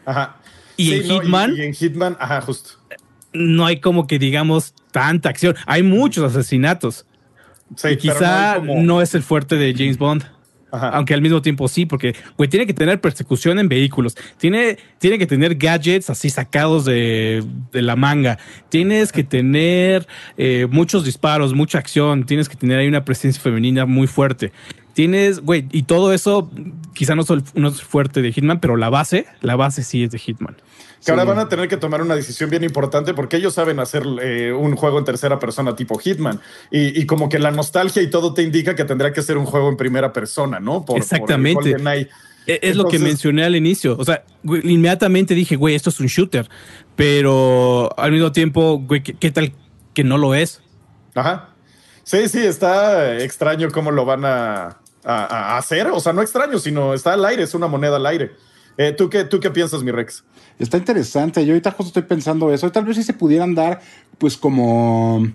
Ajá. 0.04 0.38
Y 0.78 0.94
en 0.94 1.04
Hitman. 1.04 1.56
Y, 1.56 1.62
en 1.62 1.74
Hitman, 1.76 2.18
ajá, 2.20 2.42
justo. 2.42 2.72
No 3.34 3.68
hay 3.68 3.82
como 3.82 4.08
que 4.08 4.18
digamos 4.18 4.74
tanta 4.92 5.30
acción. 5.30 5.56
Hay 5.68 5.84
muchos 5.84 6.24
asesinatos. 6.24 7.06
y 7.84 7.98
quizá 7.98 8.58
no 8.58 9.00
es 9.04 9.14
el 9.14 9.22
fuerte 9.22 9.58
de 9.58 9.76
James 9.76 10.00
Bond. 10.00 10.37
Aunque 10.72 11.14
al 11.14 11.22
mismo 11.22 11.42
tiempo 11.42 11.68
sí, 11.68 11.86
porque, 11.86 12.16
güey, 12.38 12.50
tiene 12.50 12.68
que 12.68 12.74
tener 12.74 13.00
persecución 13.00 13.58
en 13.60 13.70
vehículos. 13.70 14.16
Tiene, 14.38 14.78
tiene 15.00 15.18
que 15.18 15.26
tener 15.26 15.56
gadgets 15.56 16.10
así 16.10 16.30
sacados 16.30 16.84
de, 16.86 17.44
la 17.72 17.96
manga. 17.96 18.38
Tienes 18.70 19.12
que 19.12 19.24
tener 19.24 20.08
eh, 20.38 20.68
muchos 20.70 21.06
disparos, 21.06 21.54
mucha 21.54 21.78
acción. 21.78 22.26
Tienes 22.26 22.50
que 22.50 22.56
tener 22.56 22.80
ahí 22.80 22.88
una 22.88 23.06
presencia 23.06 23.42
femenina 23.42 23.86
muy 23.86 24.08
fuerte. 24.08 24.52
Tienes, 24.94 25.40
güey, 25.40 25.68
y 25.72 25.84
todo 25.84 26.12
eso 26.12 26.52
quizá 26.94 27.16
no, 27.16 27.24
no 27.54 27.68
es 27.68 27.82
fuerte 27.82 28.22
de 28.22 28.34
Hitman, 28.34 28.60
pero 28.60 28.76
la 28.76 28.90
base, 28.90 29.26
la 29.42 29.56
base 29.56 29.84
sí 29.84 30.04
es 30.04 30.12
de 30.12 30.20
Hitman 30.20 30.58
que 31.08 31.12
ahora 31.12 31.24
van 31.24 31.40
a 31.40 31.48
tener 31.48 31.70
que 31.70 31.78
tomar 31.78 32.02
una 32.02 32.16
decisión 32.16 32.50
bien 32.50 32.66
importante 32.66 33.14
porque 33.14 33.38
ellos 33.38 33.54
saben 33.54 33.80
hacer 33.80 34.04
eh, 34.22 34.52
un 34.52 34.76
juego 34.76 35.00
en 35.00 35.06
tercera 35.06 35.40
persona 35.40 35.74
tipo 35.74 35.98
Hitman 35.98 36.42
y, 36.70 37.06
como 37.06 37.30
que 37.30 37.40
la 37.40 37.50
nostalgia 37.50 38.02
y 38.02 38.10
todo 38.10 38.34
te 38.34 38.44
indica 38.44 38.76
que 38.76 38.84
tendrá 38.84 39.14
que 39.14 39.22
ser 39.22 39.38
un 39.38 39.46
juego 39.46 39.70
en 39.70 39.78
primera 39.78 40.12
persona, 40.12 40.60
¿no? 40.60 40.84
Exactamente. 40.96 41.78
E, 42.46 42.60
es 42.62 42.76
lo 42.76 42.90
que 42.90 43.00
mencioné 43.00 43.46
al 43.46 43.56
inicio. 43.56 43.96
O 43.98 44.04
sea, 44.04 44.26
inmediatamente 44.44 45.34
dije, 45.34 45.56
güey, 45.56 45.76
esto 45.76 45.92
es 45.92 46.00
un 46.02 46.08
shooter. 46.08 46.50
Pero 46.98 47.90
al 47.98 48.12
mismo 48.12 48.34
tiempo, 48.34 48.80
güey, 48.80 49.02
¿qué, 49.02 49.32
tal 49.32 49.54
que 49.94 50.04
no 50.04 50.18
lo 50.18 50.36
es? 50.36 50.62
Ajá. 51.16 51.52
Sí, 52.04 52.28
sí, 52.28 52.40
está 52.40 53.18
extraño 53.20 53.72
cómo 53.72 53.92
lo 53.92 54.04
van 54.04 54.26
a, 54.26 54.80
hacer. 55.06 55.88
O 55.88 56.02
sea, 56.02 56.12
no 56.12 56.22
extraño, 56.22 56.60
sino 56.60 56.94
está 56.94 57.14
al 57.14 57.24
aire, 57.24 57.44
es 57.44 57.54
una 57.54 57.68
moneda 57.68 57.96
al 57.96 58.06
aire. 58.06 58.36
Eh, 58.78 58.92
¿tú, 58.92 59.10
qué, 59.10 59.24
¿Tú 59.24 59.40
qué 59.40 59.50
piensas, 59.50 59.84
mi 59.84 59.92
Rex? 59.92 60.24
Está 60.60 60.78
interesante. 60.78 61.44
Yo 61.46 61.54
ahorita 61.54 61.72
justo 61.72 61.88
estoy 61.88 62.04
pensando 62.04 62.54
eso. 62.54 62.72
Tal 62.72 62.86
vez 62.86 62.98
si 62.98 63.04
se 63.04 63.14
pudieran 63.14 63.56
dar, 63.56 63.82
pues, 64.20 64.38
como 64.38 65.28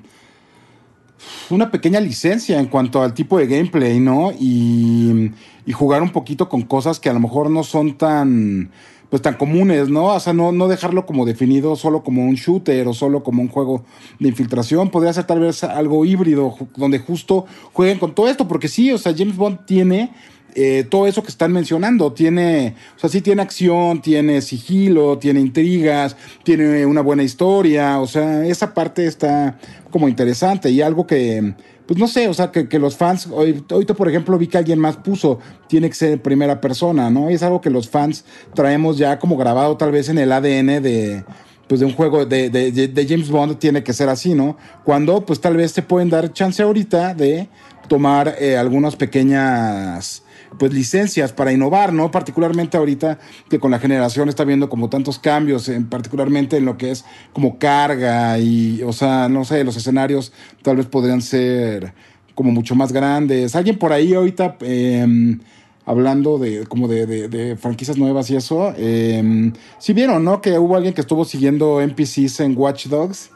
una 1.51 1.71
pequeña 1.71 2.01
licencia 2.01 2.59
en 2.59 2.67
cuanto 2.67 3.03
al 3.03 3.15
tipo 3.15 3.39
de 3.39 3.47
gameplay, 3.47 4.01
¿no? 4.01 4.33
Y, 4.33 5.33
y, 5.67 5.73
jugar 5.73 6.03
un 6.03 6.11
poquito 6.11 6.49
con 6.49 6.63
cosas 6.63 7.01
que 7.01 7.11
a 7.11 7.13
lo 7.13 7.21
mejor 7.21 7.51
no 7.51 7.63
son 7.63 7.97
tan, 7.97 8.71
pues 9.11 9.23
tan 9.23 9.35
comunes, 9.35 9.89
¿no? 9.89 10.07
O 10.07 10.21
sea, 10.21 10.33
no, 10.33 10.53
no 10.53 10.69
dejarlo 10.69 11.05
como 11.05 11.27
definido 11.27 11.77
solo 11.77 12.03
como 12.03 12.25
un 12.25 12.35
shooter 12.35 12.87
o 12.89 12.95
solo 12.95 13.23
como 13.23 13.43
un 13.43 13.49
juego 13.49 13.85
de 14.19 14.29
infiltración. 14.29 14.91
Podría 14.91 15.13
ser 15.13 15.25
tal 15.25 15.41
vez 15.41 15.63
algo 15.65 16.05
híbrido, 16.05 16.57
donde 16.77 16.99
justo 16.99 17.47
jueguen 17.73 17.99
con 17.99 18.15
todo 18.15 18.29
esto, 18.29 18.49
porque 18.49 18.69
sí, 18.69 18.91
o 18.93 18.99
sea, 18.99 19.15
James 19.17 19.37
Bond 19.37 19.67
tiene 19.67 20.13
eh, 20.55 20.85
todo 20.89 21.07
eso 21.07 21.23
que 21.23 21.31
están 21.31 21.53
mencionando. 21.53 22.13
Tiene, 22.13 22.75
o 22.97 22.99
sea, 22.99 23.09
sí 23.09 23.21
tiene 23.21 23.43
acción, 23.43 24.03
tiene 24.03 24.41
sigilo, 24.43 25.19
tiene 25.19 25.41
intrigas, 25.41 26.17
tiene 26.43 26.85
una 26.87 27.01
buena 27.01 27.23
historia. 27.23 28.01
O 28.01 28.07
sea, 28.07 28.45
esa 28.47 28.75
parte 28.75 29.07
está 29.07 29.59
como 29.91 30.09
interesante 30.09 30.71
y 30.71 30.81
algo 30.81 31.07
que, 31.07 31.55
pues 31.87 31.99
no 31.99 32.09
sé, 32.09 32.29
o 32.29 32.35
sea, 32.35 32.51
que, 32.51 32.79
los 32.79 32.97
fans, 32.97 33.27
ahorita 33.27 33.95
por 33.95 34.09
ejemplo 34.09 34.39
vi 34.39 34.47
que 34.47 34.59
alguien 34.59 34.79
más 34.79 34.97
puso, 34.97 35.39
tiene 35.69 35.89
que 35.89 35.95
ser 35.95 36.23
primera 36.23 36.61
persona, 36.61 37.11
¿no? 37.11 37.31
Y 37.31 37.35
es 37.35 37.43
algo 37.43 37.61
que 37.61 37.71
los 37.71 37.89
fans 37.89 38.25
traemos 38.55 38.99
ya 38.99 39.19
como 39.19 39.37
grabado 39.37 39.77
tal 39.77 39.93
vez 39.93 40.09
en 40.09 40.19
el 40.19 40.33
ADN 40.33 40.83
de 40.83 41.25
pues 41.69 41.81
de 41.81 41.87
un 41.87 41.95
juego 41.95 42.27
de, 42.27 42.51
de, 42.51 43.07
James 43.09 43.31
Bond 43.31 43.59
tiene 43.59 43.83
que 43.83 43.95
ser 43.95 44.11
así, 44.11 44.35
¿no? 44.35 44.59
Cuando 44.85 45.25
pues 45.25 45.41
tal 45.41 45.57
vez 45.57 45.73
te 45.73 45.81
pueden 45.83 46.11
dar 46.11 46.33
chance 46.33 46.63
ahorita 46.63 47.15
de 47.15 47.49
tomar 47.89 48.37
eh, 48.39 48.59
algunas 48.59 48.97
pequeñas 48.97 50.23
pues 50.59 50.73
licencias 50.73 51.33
para 51.33 51.53
innovar, 51.53 51.93
¿no? 51.93 52.11
Particularmente 52.11 52.77
ahorita 52.77 53.19
que 53.49 53.59
con 53.59 53.71
la 53.71 53.79
generación 53.79 54.29
está 54.29 54.45
viendo 54.45 54.69
como 54.69 54.89
tantos 54.89 55.19
cambios, 55.19 55.69
en, 55.69 55.89
particularmente 55.89 56.57
en 56.57 56.65
lo 56.65 56.77
que 56.77 56.91
es 56.91 57.05
como 57.33 57.59
carga 57.59 58.39
y, 58.39 58.83
o 58.83 58.93
sea, 58.93 59.29
no 59.29 59.45
sé, 59.45 59.65
los 59.65 59.77
escenarios 59.77 60.33
tal 60.63 60.77
vez 60.77 60.87
podrían 60.87 61.23
ser 61.23 61.95
como 62.35 62.51
mucho 62.51 62.75
más 62.75 62.93
grandes. 62.93 63.55
Alguien 63.57 63.79
por 63.79 63.93
ahí 63.93 64.15
ahorita... 64.15 64.57
Em, 64.61 65.41
hablando 65.85 66.39
de 66.39 66.65
como 66.69 66.87
de, 66.87 67.57
franquicias 67.61 67.99
nuevas 67.99 68.31
y 68.31 68.37
eso, 68.37 68.73
eh, 68.77 69.53
sí 69.79 69.93
vieron, 69.93 70.25
¿no? 70.25 70.41
Que 70.41 70.57
hubo 70.57 70.77
alguien 70.77 70.95
que 70.95 71.01
estuvo 71.01 71.25
siguiendo 71.25 71.81
NPCs 71.81 72.39
en 72.39 72.57
Watch 72.57 72.87
Dogs 72.87 73.31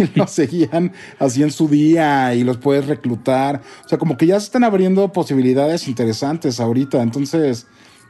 y 0.00 0.18
los 0.18 0.30
seguían 0.30 0.92
así 1.18 1.42
en 1.42 1.50
su 1.50 1.68
día 1.68 2.34
y 2.34 2.44
los 2.44 2.56
puedes 2.56 2.86
reclutar. 2.86 3.60
O 3.84 3.88
sea, 3.88 3.98
como 3.98 4.16
que 4.16 4.26
ya 4.26 4.38
se 4.38 4.46
están 4.46 4.64
abriendo 4.64 5.12
posibilidades 5.12 5.88
interesantes 5.88 6.60
ahorita. 6.60 7.02
Entonces, 7.02 7.66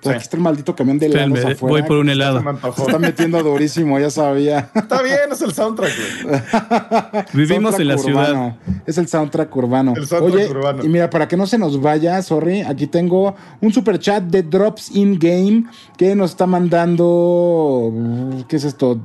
aquí 0.09 0.19
está 0.19 0.37
el 0.37 0.43
maldito 0.43 0.75
camión 0.75 0.99
de 0.99 1.07
helados 1.07 1.45
afuera. 1.45 1.73
Voy 1.81 1.83
por 1.83 1.99
un 1.99 2.09
helado. 2.09 2.43
Se 2.75 2.83
está 2.83 2.99
metiendo 2.99 3.43
durísimo, 3.43 3.99
ya 3.99 4.11
sabía. 4.11 4.71
Está 4.75 5.03
bien, 5.03 5.31
es 5.31 5.43
el 5.43 5.53
soundtrack. 5.53 5.93
Vivimos 7.35 7.79
en 7.79 7.89
la 7.89 7.99
ciudad. 7.99 8.57
Es 8.87 8.97
el 8.99 9.09
soundtrack 9.09 9.55
urbano. 9.55 9.95
El 9.97 10.07
soundtrack 10.07 10.51
urbano. 10.51 10.85
Y 10.85 10.89
mira, 10.89 11.11
para 11.11 11.29
que 11.29 11.37
no 11.37 11.47
se 11.47 11.59
nos 11.59 11.81
vaya, 11.81 12.23
sorry, 12.23 12.63
aquí 12.63 12.87
tengo 12.87 13.35
un 13.61 13.73
super 13.73 13.99
chat 13.99 14.23
de 14.25 14.43
Drops 14.43 14.95
In 14.95 15.19
Game 15.19 15.65
que 15.97 16.15
nos 16.15 16.31
está 16.31 16.47
mandando. 16.47 17.93
¿Qué 18.49 18.57
es 18.57 18.65
esto? 18.65 19.01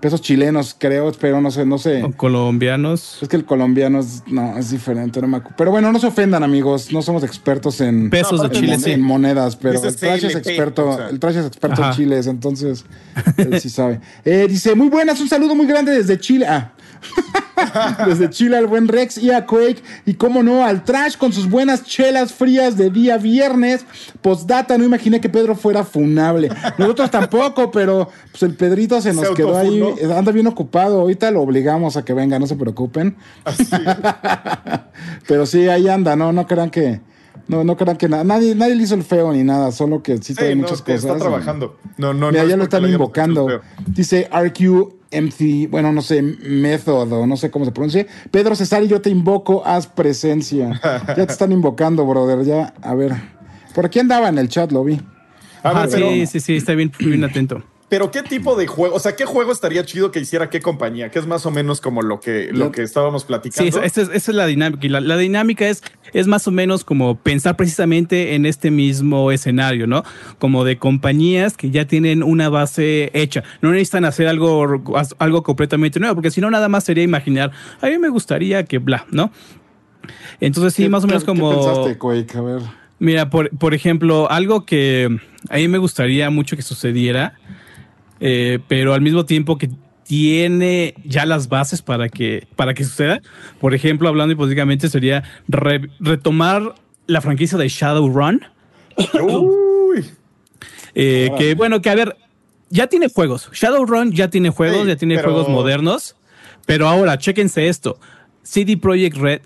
Pesos 0.00 0.20
chilenos, 0.20 0.74
creo, 0.78 1.12
pero 1.20 1.40
no 1.40 1.50
sé, 1.50 1.64
no 1.64 1.78
sé. 1.78 2.02
O 2.02 2.12
colombianos. 2.12 3.18
Es 3.20 3.28
que 3.28 3.36
el 3.36 3.44
colombiano 3.44 4.00
es, 4.00 4.22
no, 4.26 4.56
es 4.56 4.70
diferente, 4.70 5.20
no 5.20 5.28
me 5.28 5.40
Pero 5.56 5.70
bueno, 5.70 5.92
no 5.92 5.98
se 5.98 6.06
ofendan, 6.06 6.42
amigos, 6.42 6.92
no 6.92 7.02
somos 7.02 7.22
expertos 7.24 7.80
en 7.80 8.10
pesos 8.10 8.42
de 8.42 8.50
Chile, 8.50 8.76
en, 8.86 9.00
monedas, 9.00 9.56
pero 9.56 9.82
el 9.82 9.96
trash 9.96 10.24
es 10.24 10.36
experto, 10.36 11.08
el 11.08 11.18
trash 11.18 11.36
es 11.36 11.46
experto 11.46 11.84
en 11.84 11.92
chiles, 11.92 12.26
entonces 12.26 12.84
él 13.36 13.60
sí 13.60 13.68
sabe. 13.70 14.00
Eh, 14.24 14.46
dice, 14.48 14.74
muy 14.74 14.88
buenas, 14.88 15.20
un 15.20 15.28
saludo 15.28 15.54
muy 15.54 15.66
grande 15.66 15.92
desde 15.92 16.18
Chile. 16.18 16.46
Ah. 16.48 16.72
Desde 18.06 18.30
Chile 18.30 18.56
al 18.56 18.66
buen 18.66 18.88
Rex 18.88 19.18
y 19.18 19.30
a 19.30 19.46
Quake. 19.46 19.82
Y 20.06 20.14
cómo 20.14 20.42
no, 20.42 20.64
al 20.64 20.84
Trash 20.84 21.16
con 21.16 21.32
sus 21.32 21.48
buenas 21.48 21.84
chelas 21.84 22.32
frías 22.32 22.76
de 22.76 22.90
día 22.90 23.18
viernes. 23.18 23.84
Postdata, 24.20 24.78
no 24.78 24.84
imaginé 24.84 25.20
que 25.20 25.28
Pedro 25.28 25.54
fuera 25.54 25.84
funable. 25.84 26.50
Nosotros 26.78 27.10
tampoco, 27.10 27.70
pero 27.72 28.08
pues 28.30 28.42
el 28.42 28.54
Pedrito 28.54 29.00
se 29.00 29.12
nos 29.12 29.30
quedó 29.30 29.56
ahí. 29.56 29.82
Anda 30.14 30.32
bien 30.32 30.46
ocupado. 30.46 31.00
Ahorita 31.00 31.30
lo 31.30 31.42
obligamos 31.42 31.96
a 31.96 32.04
que 32.04 32.12
venga, 32.12 32.38
no 32.38 32.46
se 32.46 32.56
preocupen. 32.56 33.16
pero 35.28 35.46
sí, 35.46 35.68
ahí 35.68 35.88
anda, 35.88 36.16
¿no? 36.16 36.32
No 36.32 36.46
crean 36.46 36.70
que. 36.70 37.00
No, 37.46 37.64
no 37.64 37.78
crean 37.78 37.96
que 37.96 38.10
nada. 38.10 38.24
Nadie, 38.24 38.54
nadie 38.54 38.74
le 38.74 38.82
hizo 38.82 38.94
el 38.94 39.04
feo 39.04 39.32
ni 39.32 39.42
nada, 39.42 39.72
solo 39.72 40.02
que 40.02 40.18
sí, 40.18 40.34
tiene 40.34 40.56
muchas 40.56 40.82
cosas. 40.82 41.04
Está 41.04 41.16
trabajando. 41.16 41.78
No, 41.96 42.12
no, 42.12 42.30
Mira, 42.30 42.44
ya 42.44 42.56
lo 42.56 42.64
están 42.64 42.84
invocando. 42.84 43.62
Dice 43.86 44.28
RQ 44.30 44.97
MC, 45.10 45.68
bueno, 45.70 45.92
no 45.92 46.02
sé, 46.02 46.22
método, 46.22 47.26
no 47.26 47.36
sé 47.36 47.50
cómo 47.50 47.64
se 47.64 47.72
pronuncia. 47.72 48.06
Pedro 48.30 48.54
César, 48.54 48.82
yo 48.84 49.00
te 49.00 49.10
invoco, 49.10 49.62
haz 49.64 49.86
presencia. 49.86 50.80
ya 50.82 51.26
te 51.26 51.32
están 51.32 51.52
invocando, 51.52 52.04
brother. 52.06 52.44
Ya, 52.44 52.74
a 52.82 52.94
ver. 52.94 53.12
Por 53.74 53.86
aquí 53.86 53.98
andaba 53.98 54.28
en 54.28 54.38
el 54.38 54.48
chat, 54.48 54.70
lo 54.72 54.84
vi. 54.84 55.00
Ah, 55.62 55.86
sí, 55.90 56.26
sí, 56.26 56.40
sí, 56.40 56.56
está 56.56 56.74
bien, 56.74 56.92
bien 56.98 57.24
atento. 57.24 57.62
Pero 57.88 58.10
qué 58.10 58.22
tipo 58.22 58.54
de 58.54 58.66
juego, 58.66 58.94
o 58.94 58.98
sea, 58.98 59.16
qué 59.16 59.24
juego 59.24 59.50
estaría 59.50 59.82
chido 59.84 60.10
que 60.10 60.20
hiciera 60.20 60.50
qué 60.50 60.60
compañía, 60.60 61.10
que 61.10 61.18
es 61.18 61.26
más 61.26 61.46
o 61.46 61.50
menos 61.50 61.80
como 61.80 62.02
lo 62.02 62.20
que, 62.20 62.50
lo 62.52 62.70
que 62.70 62.82
estábamos 62.82 63.24
platicando. 63.24 63.72
Sí, 63.72 63.78
esa 63.82 64.02
es, 64.12 64.28
la 64.28 64.44
dinámica. 64.44 64.86
Y 64.86 64.90
la, 64.90 65.16
dinámica 65.16 65.66
es, 65.66 65.82
es 66.12 66.26
más 66.26 66.46
o 66.46 66.50
menos 66.50 66.84
como 66.84 67.16
pensar 67.16 67.56
precisamente 67.56 68.34
en 68.34 68.44
este 68.44 68.70
mismo 68.70 69.32
escenario, 69.32 69.86
¿no? 69.86 70.04
Como 70.38 70.64
de 70.64 70.76
compañías 70.76 71.56
que 71.56 71.70
ya 71.70 71.86
tienen 71.86 72.22
una 72.22 72.50
base 72.50 73.10
hecha. 73.14 73.42
No 73.62 73.70
necesitan 73.70 74.04
hacer 74.04 74.28
algo, 74.28 74.82
algo 75.18 75.42
completamente 75.42 75.98
nuevo, 75.98 76.14
porque 76.14 76.30
si 76.30 76.42
no, 76.42 76.50
nada 76.50 76.68
más 76.68 76.84
sería 76.84 77.04
imaginar, 77.04 77.52
a 77.80 77.86
mí 77.86 77.96
me 77.96 78.10
gustaría 78.10 78.64
que 78.64 78.78
bla, 78.78 79.06
¿no? 79.10 79.32
Entonces, 80.40 80.74
sí, 80.74 80.90
más 80.90 81.04
o 81.04 81.06
menos 81.06 81.24
como. 81.24 81.50
¿Qué 81.50 81.56
pensaste, 81.56 81.98
Quake? 81.98 82.36
A 82.36 82.40
ver. 82.42 82.62
Mira, 82.98 83.30
por, 83.30 83.48
por 83.56 83.72
ejemplo, 83.72 84.30
algo 84.30 84.66
que 84.66 85.08
a 85.48 85.56
mí 85.56 85.68
me 85.68 85.78
gustaría 85.78 86.28
mucho 86.28 86.54
que 86.56 86.62
sucediera 86.62 87.38
eh, 88.20 88.58
pero 88.68 88.94
al 88.94 89.00
mismo 89.00 89.24
tiempo 89.24 89.58
que 89.58 89.70
tiene 90.08 90.94
ya 91.04 91.26
las 91.26 91.48
bases 91.50 91.82
para 91.82 92.08
que, 92.08 92.48
para 92.56 92.72
que 92.72 92.82
suceda. 92.82 93.20
Por 93.60 93.74
ejemplo, 93.74 94.08
hablando 94.08 94.32
hipotéticamente, 94.32 94.88
sería 94.88 95.22
retomar 96.00 96.74
la 97.06 97.20
franquicia 97.20 97.58
de 97.58 97.68
Shadowrun. 97.68 98.40
Uy. 99.22 100.06
Eh, 100.94 101.30
que 101.36 101.54
bueno, 101.54 101.82
que 101.82 101.90
a 101.90 101.94
ver, 101.94 102.16
ya 102.70 102.86
tiene 102.86 103.08
juegos. 103.10 103.50
Shadowrun 103.52 104.12
ya 104.12 104.28
tiene 104.30 104.48
juegos, 104.48 104.86
ya 104.86 104.96
tiene 104.96 105.22
juegos 105.22 105.46
modernos. 105.48 106.16
Pero 106.64 106.88
ahora, 106.88 107.18
chéquense 107.18 107.68
esto. 107.68 107.98
CD 108.42 108.78
Projekt 108.78 109.18
Red 109.18 109.40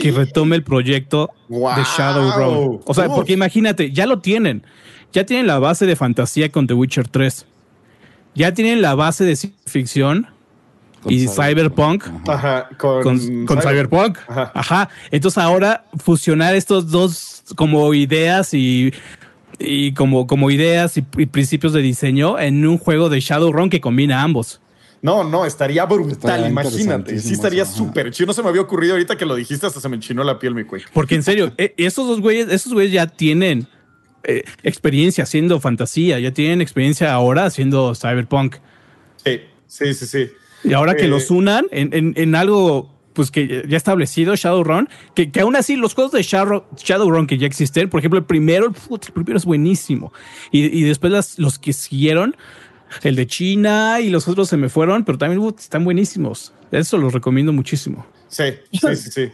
que 0.00 0.10
retome 0.10 0.56
el 0.56 0.62
proyecto 0.62 1.30
de 1.48 1.84
Shadowrun. 1.96 2.80
O 2.86 2.94
sea, 2.94 3.08
porque 3.08 3.34
imagínate, 3.34 3.92
ya 3.92 4.06
lo 4.06 4.20
tienen. 4.20 4.64
Ya 5.12 5.26
tienen 5.26 5.46
la 5.46 5.58
base 5.58 5.84
de 5.84 5.94
fantasía 5.94 6.50
con 6.50 6.66
The 6.66 6.74
Witcher 6.74 7.06
3 7.06 7.46
ya 8.34 8.52
tienen 8.52 8.82
la 8.82 8.94
base 8.94 9.24
de 9.24 9.36
ficción 9.66 10.28
y 11.06 11.28
cyberpunk, 11.28 12.04
con, 12.78 13.20
cyberpunk. 13.20 14.18
Ajá. 14.28 14.88
Entonces 15.10 15.38
ahora 15.38 15.84
fusionar 15.98 16.54
estos 16.54 16.90
dos 16.90 17.42
como 17.56 17.92
ideas 17.94 18.54
y, 18.54 18.92
y 19.58 19.92
como, 19.92 20.26
como 20.26 20.50
ideas 20.50 20.96
y, 20.96 21.02
principios 21.02 21.72
de 21.72 21.82
diseño 21.82 22.38
en 22.38 22.66
un 22.66 22.78
juego 22.78 23.08
de 23.08 23.20
Shadowrun 23.20 23.70
que 23.70 23.80
combina 23.80 24.22
ambos. 24.22 24.60
No, 25.02 25.22
no, 25.22 25.44
estaría 25.44 25.84
brutal, 25.84 26.48
imagínate. 26.48 27.18
Sí, 27.20 27.34
estaría 27.34 27.66
súper 27.66 28.10
chido. 28.10 28.28
No 28.28 28.32
se 28.32 28.42
me 28.42 28.48
había 28.48 28.62
ocurrido 28.62 28.94
ahorita 28.94 29.16
que 29.18 29.26
lo 29.26 29.34
dijiste, 29.34 29.66
hasta 29.66 29.78
se 29.78 29.88
me 29.90 29.96
enchinó 29.96 30.24
la 30.24 30.38
piel, 30.38 30.54
mi 30.54 30.64
cuello. 30.64 30.86
Porque 30.94 31.14
en 31.14 31.22
serio, 31.22 31.52
e, 31.58 31.74
esos 31.76 32.08
dos 32.08 32.22
güeyes, 32.22 32.48
esos 32.48 32.72
güeyes 32.72 32.90
ya 32.90 33.06
tienen 33.06 33.68
eh, 34.24 34.44
experiencia 34.62 35.24
haciendo 35.24 35.60
fantasía, 35.60 36.18
ya 36.18 36.32
tienen 36.32 36.60
experiencia 36.60 37.12
ahora 37.12 37.44
haciendo 37.44 37.94
cyberpunk. 37.94 38.56
Sí, 39.24 39.40
sí, 39.66 39.94
sí, 39.94 40.06
sí. 40.06 40.30
Y 40.64 40.72
ahora 40.72 40.94
que 40.96 41.04
eh, 41.04 41.08
los 41.08 41.30
unan 41.30 41.66
en, 41.70 42.34
algo 42.34 42.90
pues 43.12 43.30
que 43.30 43.64
ya 43.68 43.76
establecido, 43.76 44.34
Shadowrun, 44.34 44.88
que, 45.14 45.30
que 45.30 45.40
aún 45.40 45.54
así 45.56 45.76
los 45.76 45.94
juegos 45.94 46.12
de 46.12 46.22
Shadow, 46.22 46.64
Shadowrun 46.76 47.26
que 47.26 47.38
ya 47.38 47.46
existen, 47.46 47.88
por 47.88 48.00
ejemplo, 48.00 48.18
el 48.18 48.24
primero, 48.24 48.66
el 48.66 49.12
primero 49.12 49.36
es 49.36 49.44
buenísimo. 49.44 50.12
Y, 50.50 50.82
después 50.82 51.38
los 51.38 51.58
que 51.58 51.72
siguieron, 51.72 52.34
el 53.02 53.14
de 53.14 53.26
China 53.26 54.00
y 54.00 54.08
los 54.08 54.26
otros 54.26 54.48
se 54.48 54.56
me 54.56 54.68
fueron, 54.68 55.04
pero 55.04 55.18
también 55.18 55.54
están 55.58 55.84
buenísimos. 55.84 56.52
Eso 56.72 56.98
los 56.98 57.12
recomiendo 57.12 57.52
muchísimo. 57.52 58.06
Sí, 58.28 58.44
sí, 58.72 58.96
sí, 58.96 59.10
sí. 59.12 59.32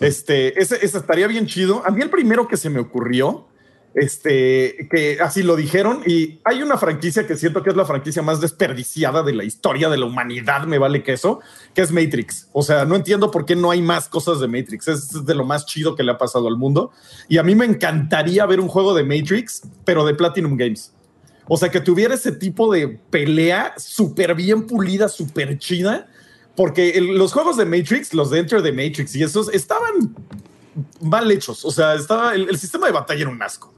Este, 0.00 0.60
ese, 0.60 0.84
ese, 0.84 0.98
estaría 0.98 1.28
bien 1.28 1.46
chido. 1.46 1.86
A 1.86 1.90
mí 1.90 2.02
el 2.02 2.10
primero 2.10 2.48
que 2.48 2.56
se 2.56 2.68
me 2.68 2.80
ocurrió 2.80 3.46
este, 3.94 4.88
que 4.90 5.18
así 5.20 5.42
lo 5.42 5.56
dijeron. 5.56 6.02
Y 6.04 6.40
hay 6.44 6.62
una 6.62 6.76
franquicia 6.76 7.26
que 7.26 7.36
siento 7.36 7.62
que 7.62 7.70
es 7.70 7.76
la 7.76 7.84
franquicia 7.84 8.22
más 8.22 8.40
desperdiciada 8.40 9.22
de 9.22 9.32
la 9.32 9.44
historia 9.44 9.88
de 9.88 9.96
la 9.96 10.06
humanidad, 10.06 10.66
me 10.66 10.78
vale 10.78 11.02
que 11.02 11.12
eso, 11.12 11.40
que 11.74 11.82
es 11.82 11.92
Matrix. 11.92 12.48
O 12.52 12.62
sea, 12.62 12.84
no 12.84 12.96
entiendo 12.96 13.30
por 13.30 13.44
qué 13.44 13.54
no 13.54 13.70
hay 13.70 13.82
más 13.82 14.08
cosas 14.08 14.40
de 14.40 14.48
Matrix. 14.48 14.88
Es 14.88 15.24
de 15.24 15.34
lo 15.34 15.44
más 15.44 15.64
chido 15.66 15.94
que 15.94 16.02
le 16.02 16.12
ha 16.12 16.18
pasado 16.18 16.48
al 16.48 16.56
mundo. 16.56 16.90
Y 17.28 17.38
a 17.38 17.42
mí 17.42 17.54
me 17.54 17.64
encantaría 17.64 18.44
ver 18.46 18.60
un 18.60 18.68
juego 18.68 18.94
de 18.94 19.04
Matrix, 19.04 19.62
pero 19.84 20.04
de 20.04 20.14
Platinum 20.14 20.56
Games. 20.56 20.92
O 21.46 21.56
sea, 21.56 21.70
que 21.70 21.80
tuviera 21.80 22.14
ese 22.14 22.32
tipo 22.32 22.72
de 22.72 22.88
pelea 22.88 23.74
súper 23.76 24.34
bien 24.34 24.66
pulida, 24.66 25.08
súper 25.08 25.58
chida. 25.58 26.08
Porque 26.56 27.00
los 27.00 27.32
juegos 27.32 27.56
de 27.56 27.64
Matrix, 27.64 28.14
los 28.14 28.30
de 28.30 28.38
Enter 28.38 28.62
the 28.62 28.72
Matrix 28.72 29.16
y 29.16 29.24
esos 29.24 29.52
estaban 29.52 30.14
mal 31.00 31.30
hechos. 31.30 31.64
O 31.64 31.70
sea, 31.72 31.94
estaba 31.94 32.34
el 32.34 32.56
sistema 32.58 32.86
de 32.86 32.92
batalla 32.92 33.22
era 33.22 33.30
un 33.30 33.42
asco. 33.42 33.74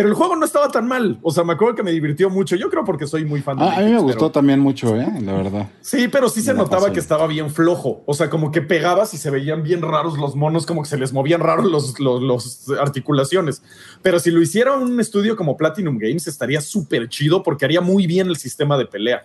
Pero 0.00 0.08
el 0.08 0.14
juego 0.14 0.34
no 0.34 0.46
estaba 0.46 0.70
tan 0.70 0.88
mal. 0.88 1.18
O 1.20 1.30
sea, 1.30 1.44
me 1.44 1.52
acuerdo 1.52 1.74
que 1.74 1.82
me 1.82 1.90
divirtió 1.90 2.30
mucho. 2.30 2.56
Yo 2.56 2.70
creo 2.70 2.86
porque 2.86 3.06
soy 3.06 3.26
muy 3.26 3.42
fan 3.42 3.58
de 3.58 3.64
ah, 3.64 3.74
A 3.76 3.80
mí 3.82 3.92
me 3.92 3.98
gustó 3.98 4.30
también 4.30 4.58
mucho, 4.58 4.96
¿eh? 4.96 5.06
La 5.20 5.34
verdad. 5.34 5.68
Sí, 5.82 6.08
pero 6.08 6.30
sí 6.30 6.40
se 6.40 6.54
notaba 6.54 6.90
que 6.90 6.98
estaba 6.98 7.26
bien 7.26 7.50
flojo. 7.50 8.02
O 8.06 8.14
sea, 8.14 8.30
como 8.30 8.50
que 8.50 8.62
pegabas 8.62 9.12
y 9.12 9.18
se 9.18 9.28
veían 9.28 9.62
bien 9.62 9.82
raros 9.82 10.16
los 10.16 10.36
monos, 10.36 10.64
como 10.64 10.82
que 10.84 10.88
se 10.88 10.96
les 10.96 11.12
movían 11.12 11.42
raros 11.42 11.66
los, 11.70 12.00
los, 12.00 12.70
articulaciones. 12.80 13.62
Pero 14.00 14.18
si 14.20 14.30
lo 14.30 14.40
hiciera 14.40 14.72
un 14.72 14.98
estudio 15.00 15.36
como 15.36 15.58
Platinum 15.58 15.98
Games, 15.98 16.26
estaría 16.26 16.62
súper 16.62 17.10
chido 17.10 17.42
porque 17.42 17.66
haría 17.66 17.82
muy 17.82 18.06
bien 18.06 18.28
el 18.28 18.38
sistema 18.38 18.78
de 18.78 18.86
pelea. 18.86 19.22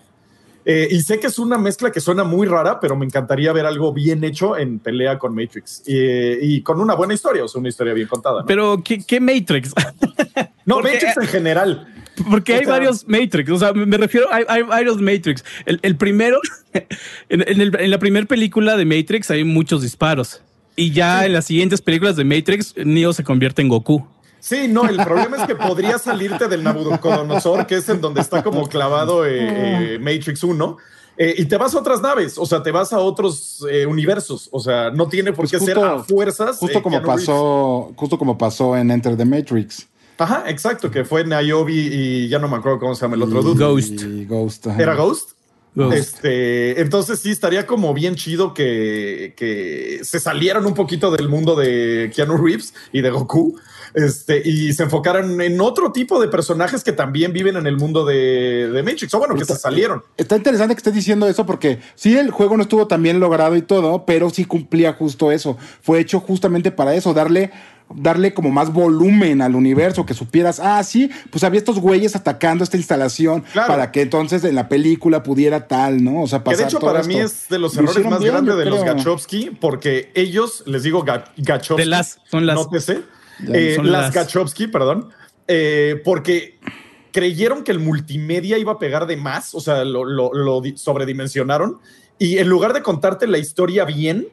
Eh, 0.66 0.90
y 0.92 1.00
sé 1.00 1.22
que 1.22 1.28
es 1.28 1.40
una 1.40 1.58
mezcla 1.58 1.90
que 1.90 2.02
suena 2.02 2.26
muy 2.26 2.48
rara, 2.48 2.82
pero 2.82 2.98
me 2.98 3.06
encantaría 3.06 3.54
ver 3.54 3.66
algo 3.66 3.94
bien 3.94 4.26
hecho 4.26 4.58
en 4.58 4.80
pelea 4.80 5.18
con 5.18 5.34
Matrix 5.34 5.84
y 5.86 6.62
con 6.64 6.82
una 6.82 6.96
buena 6.96 7.14
historia, 7.14 7.46
o 7.46 7.48
sea, 7.48 7.60
una 7.60 7.70
historia 7.70 7.94
bien 7.94 8.10
contada. 8.10 8.44
Pero, 8.46 8.84
¿qué, 8.84 9.20
Matrix? 9.22 9.74
no, 10.66 10.82
Matrix 10.82 11.18
en 11.18 11.28
general. 11.28 11.88
Porque 12.30 12.55
hay 12.55 12.66
varios 12.66 13.07
Matrix, 13.07 13.49
o 13.51 13.59
sea, 13.59 13.74
me 13.74 13.97
refiero, 13.97 14.28
hay, 14.32 14.45
hay 14.47 14.63
varios 14.63 15.01
Matrix. 15.01 15.43
El, 15.66 15.95
primero, 15.97 16.39
en, 17.30 17.91
la 17.91 17.99
primera 17.99 18.26
película 18.26 18.78
de 18.78 18.86
Matrix 18.86 19.32
hay 19.32 19.43
muchos 19.43 19.82
disparos. 19.82 20.41
Y 20.76 20.91
ya 20.91 21.26
en 21.26 21.34
las 21.34 21.45
siguientes 21.45 21.82
películas 21.82 22.16
de 22.16 22.26
Matrix, 22.26 22.74
Neo 22.78 23.13
se 23.13 23.24
convierte 23.24 23.61
en 23.61 23.70
Goku. 23.70 24.05
Sí, 24.39 24.68
no, 24.68 24.88
el 24.88 24.97
problema 24.97 25.38
es 25.38 25.47
que 25.47 25.55
podría 25.55 25.97
salirte 25.97 26.47
del 26.47 26.63
Nabucodonosor, 26.63 27.66
que 27.66 27.78
es 27.78 27.89
en 27.89 27.99
donde 27.99 28.22
está 28.22 28.43
como 28.43 28.68
clavado 28.68 29.26
eh, 29.26 29.95
eh, 29.95 29.99
Matrix 29.99 30.43
1. 30.43 30.78
Eh, 31.18 31.36
y 31.38 31.45
te 31.45 31.57
vas 31.57 31.74
a 31.74 31.80
otras 31.80 32.01
naves, 32.01 32.38
o 32.38 32.45
sea, 32.45 32.61
te 32.61 32.72
vas 32.72 32.91
a 32.91 32.99
otros 32.99 33.66
universos, 33.88 34.49
o 34.51 34.59
sea, 34.59 34.91
no 34.91 35.07
tiene 35.07 35.32
por 35.32 35.49
pues 35.49 35.51
qué 35.51 35.59
ser 35.59 35.80
a 35.80 36.03
fuerzas. 36.03 36.57
Justo 36.57 36.84
como 36.84 37.01
pasó, 37.01 37.93
justo 37.95 38.20
como 38.20 38.38
pasó 38.38 38.76
en 38.78 38.91
Enter 38.91 39.16
the 39.16 39.26
Matrix. 39.26 39.88
Ajá, 40.18 40.45
exacto, 40.47 40.89
que 40.89 41.03
fue 41.03 41.26
Niobe 41.26 41.74
y 41.74 42.28
ya 42.28 42.39
no 42.39 42.47
me 42.47 42.57
acuerdo 42.57 42.80
cómo 42.80 42.95
se 42.95 43.01
llama 43.01 43.16
el 43.16 43.24
otro 43.24 43.41
dude. 43.41 43.66
Ghost. 43.66 44.03
Ghost 44.28 44.68
¿Era 44.68 44.95
Ghost? 44.95 45.32
Este, 45.93 46.80
entonces 46.80 47.20
sí, 47.20 47.32
estaría 47.32 47.68
como 47.68 47.93
bien 47.93 48.16
chido 48.16 48.53
que, 48.53 49.34
que 49.36 49.99
se 50.03 50.22
salieran 50.22 50.66
un 50.66 50.74
poquito 50.74 51.11
del 51.11 51.28
mundo 51.28 51.55
de 51.55 52.11
Keanu 52.16 52.38
Reeves 52.38 52.74
y 52.93 53.01
de 53.01 53.09
Goku 53.09 53.59
este, 53.95 54.41
y 54.43 54.74
se 54.74 54.84
enfocaran 54.84 55.39
en 55.39 55.59
otro 55.61 55.91
tipo 55.91 56.20
de 56.20 56.28
personajes 56.28 56.84
que 56.84 56.91
también 56.91 57.32
viven 57.32 57.55
en 57.55 57.66
el 57.66 57.78
mundo 57.78 58.05
de, 58.05 58.70
de 58.70 58.84
Matrix, 58.84 59.13
o 59.13 59.20
bueno, 59.20 59.36
que 59.36 59.45
se 59.45 59.55
salieron. 59.55 60.03
Está 60.18 60.36
interesante 60.36 60.76
que 60.76 60.80
estés 60.80 60.93
diciendo 60.93 61.28
eso 61.28 61.45
porque 61.45 61.80
sí, 61.95 62.18
el 62.18 62.30
juego 62.30 62.57
no 62.57 62.63
estuvo 62.63 62.88
tan 62.88 63.01
bien 63.01 63.22
logrado 63.22 63.55
y 63.55 63.61
todo, 63.61 64.05
pero 64.05 64.30
sí 64.30 64.43
cumplía 64.43 64.93
justo 64.93 65.32
eso. 65.32 65.57
Fue 65.82 65.99
hecho 65.99 66.20
justamente 66.20 66.72
para 66.72 66.93
eso, 66.93 67.13
darle 67.13 67.51
darle 67.94 68.34
como 68.34 68.52
más 68.52 68.74
volumen 68.74 69.42
al 69.42 69.56
universo, 69.56 70.06
que 70.06 70.14
supieras, 70.14 70.60
ah, 70.60 70.84
sí, 70.84 71.10
pues 71.30 71.44
había 71.44 71.60
estos 71.60 71.80
güeyes 71.80 72.16
atacando 72.16 72.64
esta 72.64 72.78
instalación 72.78 73.44
para 73.54 73.92
que 73.92 74.02
entonces 74.02 74.44
en 74.44 74.56
la 74.56 74.68
película 74.68 75.24
pudiera 75.24 75.68
tal, 75.68 76.04
¿no? 76.04 76.24
O 76.24 76.28
sea, 76.28 76.44
pasar 76.44 76.58
Que 76.58 76.64
de 76.64 76.70
hecho 76.70 76.80
para 76.80 77.04
mí 77.04 77.18
es 77.18 77.48
de 77.50 77.60
los 77.60 77.78
errores 77.78 78.06
más 78.06 78.22
grandes 78.22 78.58
de 78.58 78.66
los 78.66 78.84
Gachowski, 78.84 79.52
porque 79.60 80.12
ellos, 80.16 80.64
les 80.66 80.84
digo 80.84 81.04
Gachowski, 81.04 81.82
de 81.82 81.86
las, 81.86 82.20
son 82.30 82.46
las, 82.46 82.58
eh, 82.90 83.78
las 83.84 84.14
Gachowski, 84.14 84.68
perdón, 84.68 85.10
eh, 85.48 86.02
porque 86.04 86.60
creyeron 87.12 87.64
que 87.64 87.72
el 87.72 87.80
multimedia 87.80 88.58
iba 88.58 88.74
a 88.74 88.80
pegar 88.80 89.08
de 89.08 89.16
más, 89.16 89.56
o 89.56 89.62
sea, 89.62 89.86
lo, 89.86 90.62
sobredimensionaron 90.76 91.80
y 92.20 92.40
en 92.40 92.50
lugar 92.50 92.74
de 92.74 92.82
contarte 92.82 93.28
la 93.28 93.38
historia 93.38 93.86
bien, 93.86 94.28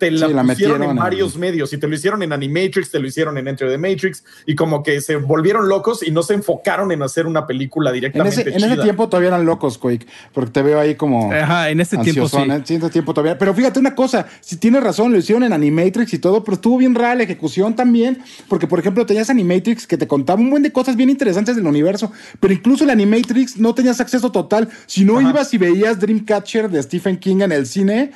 te 0.00 0.10
la, 0.10 0.42
pusieron 0.42 0.82
en 0.82 0.96
varios 0.96 1.36
medios 1.36 1.72
y 1.74 1.78
te 1.78 1.86
lo 1.86 1.94
hicieron 1.94 2.22
en 2.22 2.32
Animatrix, 2.32 2.90
te 2.90 2.98
lo 2.98 3.06
hicieron 3.06 3.36
en 3.36 3.46
Enter 3.46 3.68
the 3.68 3.76
Matrix 3.76 4.24
y 4.46 4.54
como 4.54 4.82
que 4.82 5.00
se 5.02 5.16
volvieron 5.16 5.68
locos 5.68 6.02
y 6.02 6.10
no 6.10 6.22
se 6.22 6.34
enfocaron 6.34 6.90
en 6.90 7.02
hacer 7.02 7.26
una 7.26 7.46
película 7.46 7.92
directamente. 7.92 8.40
En 8.48 8.64
ese, 8.64 8.76
tiempo 8.78 9.08
todavía 9.08 9.28
eran 9.28 9.44
locos, 9.44 9.76
Quake, 9.76 10.06
porque 10.32 10.50
te 10.50 10.62
veo 10.62 10.80
ahí 10.80 10.94
como. 10.94 11.30
Ajá, 11.30 11.68
en 11.68 11.80
este 11.80 11.98
tiempo 11.98 12.28
sí. 12.28 12.38
En 12.38 12.50
este 12.50 12.90
tiempo 12.90 13.12
todavía. 13.12 13.36
Pero 13.36 13.52
fíjate 13.52 13.78
una 13.78 13.94
cosa, 13.94 14.26
si 14.40 14.56
tienes 14.56 14.82
razón, 14.82 15.12
lo 15.12 15.18
hicieron 15.18 15.44
en 15.44 15.52
Animatrix 15.52 16.14
y 16.14 16.18
todo, 16.18 16.42
pero 16.42 16.54
estuvo 16.54 16.78
bien 16.78 16.94
rara 16.94 17.16
la 17.16 17.24
ejecución 17.24 17.76
también, 17.76 18.22
porque 18.48 18.66
por 18.66 18.80
ejemplo 18.80 19.04
tenías 19.04 19.28
Animatrix 19.28 19.86
que 19.86 19.98
te 19.98 20.08
contaba 20.08 20.40
un 20.40 20.48
buen 20.48 20.62
de 20.62 20.72
cosas 20.72 20.96
bien 20.96 21.10
interesantes 21.10 21.56
del 21.56 21.66
universo, 21.66 22.10
pero 22.40 22.54
incluso 22.54 22.84
en 22.84 22.90
Animatrix 22.90 23.58
no 23.58 23.74
tenías 23.74 24.00
acceso 24.00 24.32
total. 24.32 24.70
Si 24.86 25.04
no 25.04 25.20
ibas 25.20 25.52
y 25.52 25.58
veías 25.58 26.00
Dreamcatcher 26.00 26.70
de 26.70 26.82
Stephen 26.82 27.18
King 27.18 27.42
en 27.42 27.52
el 27.52 27.66
cine, 27.66 28.12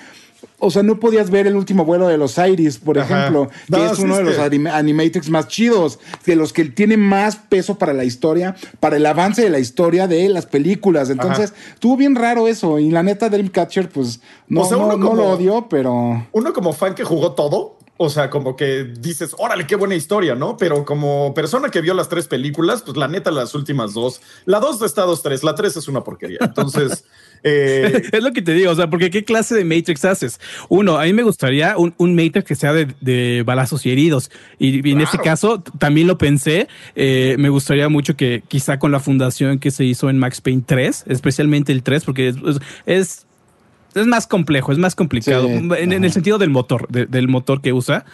o 0.59 0.71
sea, 0.71 0.83
no 0.83 0.99
podías 0.99 1.31
ver 1.31 1.47
el 1.47 1.57
último 1.57 1.85
vuelo 1.85 2.09
de 2.09 2.17
los 2.17 2.39
Iris, 2.39 2.79
por 2.79 2.99
ejemplo, 2.99 3.51
que 3.71 3.85
es 3.85 3.99
uno 3.99 4.17
de 4.17 4.25
los 4.25 4.39
animatrix 4.39 5.29
más 5.31 5.49
chidos, 5.49 5.99
de 6.25 6.37
los 6.37 6.53
que 6.53 6.65
tiene 6.67 6.97
más 6.97 7.37
peso 7.37 7.77
para 7.77 7.93
la 7.93 8.05
historia, 8.05 8.57
para 8.81 8.97
el 8.97 9.07
avance 9.07 9.43
de 9.43 9.51
la 9.51 9.59
historia 9.59 10.07
de 10.09 10.29
las 10.29 10.47
películas. 10.47 11.11
Entonces, 11.11 11.53
estuvo 11.73 11.97
bien 11.97 12.15
raro 12.15 12.49
eso. 12.49 12.79
Y 12.79 12.91
la 12.91 13.03
neta, 13.03 13.29
Dreamcatcher, 13.29 13.89
pues 13.89 14.21
no, 14.49 14.69
no, 14.71 15.15
lo 15.15 15.31
odio, 15.31 15.67
pero. 15.69 16.27
Uno 16.33 16.53
como 16.53 16.73
fan 16.73 16.95
que 16.95 17.05
jugó 17.05 17.33
todo, 17.33 17.74
o 17.97 18.11
sea, 18.11 18.31
como 18.31 18.57
que 18.57 18.85
dices, 18.85 19.35
órale, 19.39 19.67
qué 19.67 19.77
buena 19.77 19.95
historia, 19.95 20.35
¿no? 20.35 20.57
Pero 20.57 20.85
como 20.85 21.33
persona 21.35 21.69
que 21.69 21.81
vio 21.81 21.95
las 21.95 22.09
tres 22.09 22.27
películas, 22.27 22.83
pues 22.83 22.97
la 22.97 23.09
neta, 23.09 23.31
las 23.31 23.55
últimas 23.55 23.95
dos, 23.95 24.21
la 24.47 24.61
dos 24.61 24.83
está 24.83 25.03
dos, 25.03 25.23
tres, 25.23 25.45
la 25.45 25.55
tres 25.55 25.77
es 25.77 25.87
una 25.87 26.03
porquería. 26.03 26.39
Entonces, 26.41 27.05
eh, 27.45 28.03
es 28.13 28.23
lo 28.23 28.33
que 28.33 28.43
te 28.43 28.53
digo, 28.53 28.73
o 28.73 28.75
sea, 28.75 28.91
porque 28.91 29.11
qué 29.11 29.25
clase 29.25 29.55
de 29.55 29.65
Matrix 29.65 30.05
haces. 30.05 30.41
Uno, 30.69 30.99
a 30.99 31.05
mí 31.05 31.13
me 31.13 31.23
gustaría 31.23 31.77
un, 31.77 32.15
Matrix 32.15 32.45
que 32.45 32.55
sea 32.55 32.73
de, 32.73 33.43
balazos 33.47 33.87
y 33.87 33.93
heridos. 33.93 34.31
Y, 34.59 34.89
en 34.91 35.01
este 35.01 35.19
caso 35.19 35.63
también 35.79 36.07
lo 36.07 36.19
pensé. 36.19 36.69
Eh, 36.97 37.37
me 37.39 37.49
gustaría 37.49 37.89
mucho 37.89 38.17
que 38.17 38.43
quizá 38.49 38.79
con 38.79 38.91
la 38.93 39.01
fundación 39.01 39.59
que 39.59 39.71
se 39.71 39.85
hizo 39.85 40.11
en 40.11 40.19
Max 40.19 40.41
Payne 40.41 40.65
3, 40.67 41.05
especialmente 41.09 41.73
el 41.73 41.83
3, 41.83 42.05
porque 42.05 42.29
es 42.29 43.05
es 43.05 43.24
más 44.07 44.27
complejo, 44.27 44.73
es 44.73 44.79
más 44.79 44.95
complicado. 44.95 45.49
en, 45.49 45.93
el 45.93 46.13
sentido 46.13 46.39
del 46.39 46.51
motor, 46.51 46.89
del 46.89 47.29
motor 47.29 47.61
que 47.61 47.73
usa, 47.73 48.05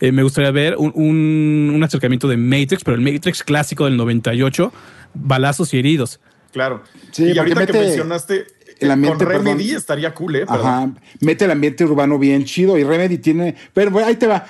eh, 0.00 0.12
me 0.12 0.22
gustaría 0.22 0.50
ver 0.50 0.76
un, 0.76 1.80
acercamiento 1.82 2.28
de 2.28 2.36
Matrix, 2.36 2.84
pero 2.84 2.96
el 2.96 3.02
Matrix 3.02 3.42
clásico 3.42 3.84
del 3.84 3.96
98, 3.96 4.72
balazos 5.14 5.72
y 5.74 5.78
heridos. 5.78 6.20
Claro. 6.52 6.82
Sí, 7.12 7.24
y 7.32 7.38
ahorita 7.38 7.66
que 7.66 7.72
mencionaste 7.72 8.46
el 8.80 8.90
ambiente. 8.90 9.24
Con 9.24 9.32
Remedy 9.32 9.74
estaría 9.74 10.12
cool, 10.14 10.36
¿eh? 10.36 10.44
Ajá. 10.48 10.90
Mete 11.20 11.44
el 11.44 11.50
ambiente 11.50 11.84
urbano 11.84 12.18
bien 12.18 12.44
chido 12.44 12.78
y 12.78 12.84
Remedy 12.84 13.18
tiene. 13.18 13.54
Pero 13.72 13.96
ahí 14.04 14.16
te 14.16 14.26
va. 14.26 14.46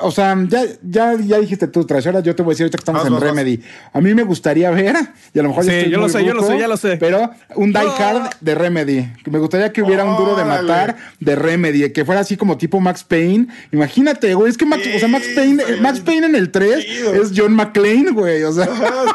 O 0.00 0.10
sea, 0.10 0.36
ya, 0.48 0.64
ya, 0.82 1.14
ya 1.14 1.38
dijiste 1.38 1.68
tú, 1.68 1.84
tras 1.84 2.04
yo 2.04 2.34
te 2.34 2.42
voy 2.42 2.50
a 2.50 2.54
decir 2.54 2.64
ahorita 2.64 2.78
que 2.78 2.82
estamos 2.82 3.06
en 3.06 3.20
Remedy. 3.20 3.60
A 3.92 4.00
mí 4.00 4.14
me 4.14 4.22
gustaría 4.22 4.70
ver, 4.70 4.96
y 5.34 5.38
a 5.38 5.42
lo 5.42 5.48
mejor 5.50 5.64
sí, 5.64 5.90
yo, 5.90 5.98
lo 5.98 6.08
sé, 6.08 6.24
yo 6.24 6.34
lo 6.34 6.42
sé, 6.42 6.58
ya 6.58 6.68
lo 6.68 6.76
sé. 6.76 6.96
Pero 6.96 7.30
un 7.54 7.72
die 7.72 7.88
card 7.98 8.30
de 8.40 8.54
Remedy. 8.54 9.12
Me 9.30 9.38
gustaría 9.38 9.72
que 9.72 9.82
hubiera 9.82 10.04
un 10.04 10.16
duro 10.16 10.36
de 10.36 10.44
matar 10.44 10.96
de 11.20 11.36
Remedy, 11.36 11.90
que 11.90 12.04
fuera 12.04 12.20
así 12.20 12.36
como 12.36 12.56
tipo 12.56 12.80
Max 12.80 13.04
Payne. 13.04 13.48
Imagínate, 13.72 14.34
güey. 14.34 14.50
Es 14.50 14.56
que 14.56 14.66
Max, 14.66 14.82
o 14.94 14.98
sea, 14.98 15.08
Max 15.08 15.26
Payne, 15.34 15.62
Max 15.80 16.00
Payne 16.00 16.26
en 16.26 16.34
el 16.34 16.50
3 16.50 16.86
es 17.20 17.32
John 17.34 17.54
McClane, 17.54 18.10
güey. 18.10 18.42
O 18.44 18.52
sea, 18.52 18.66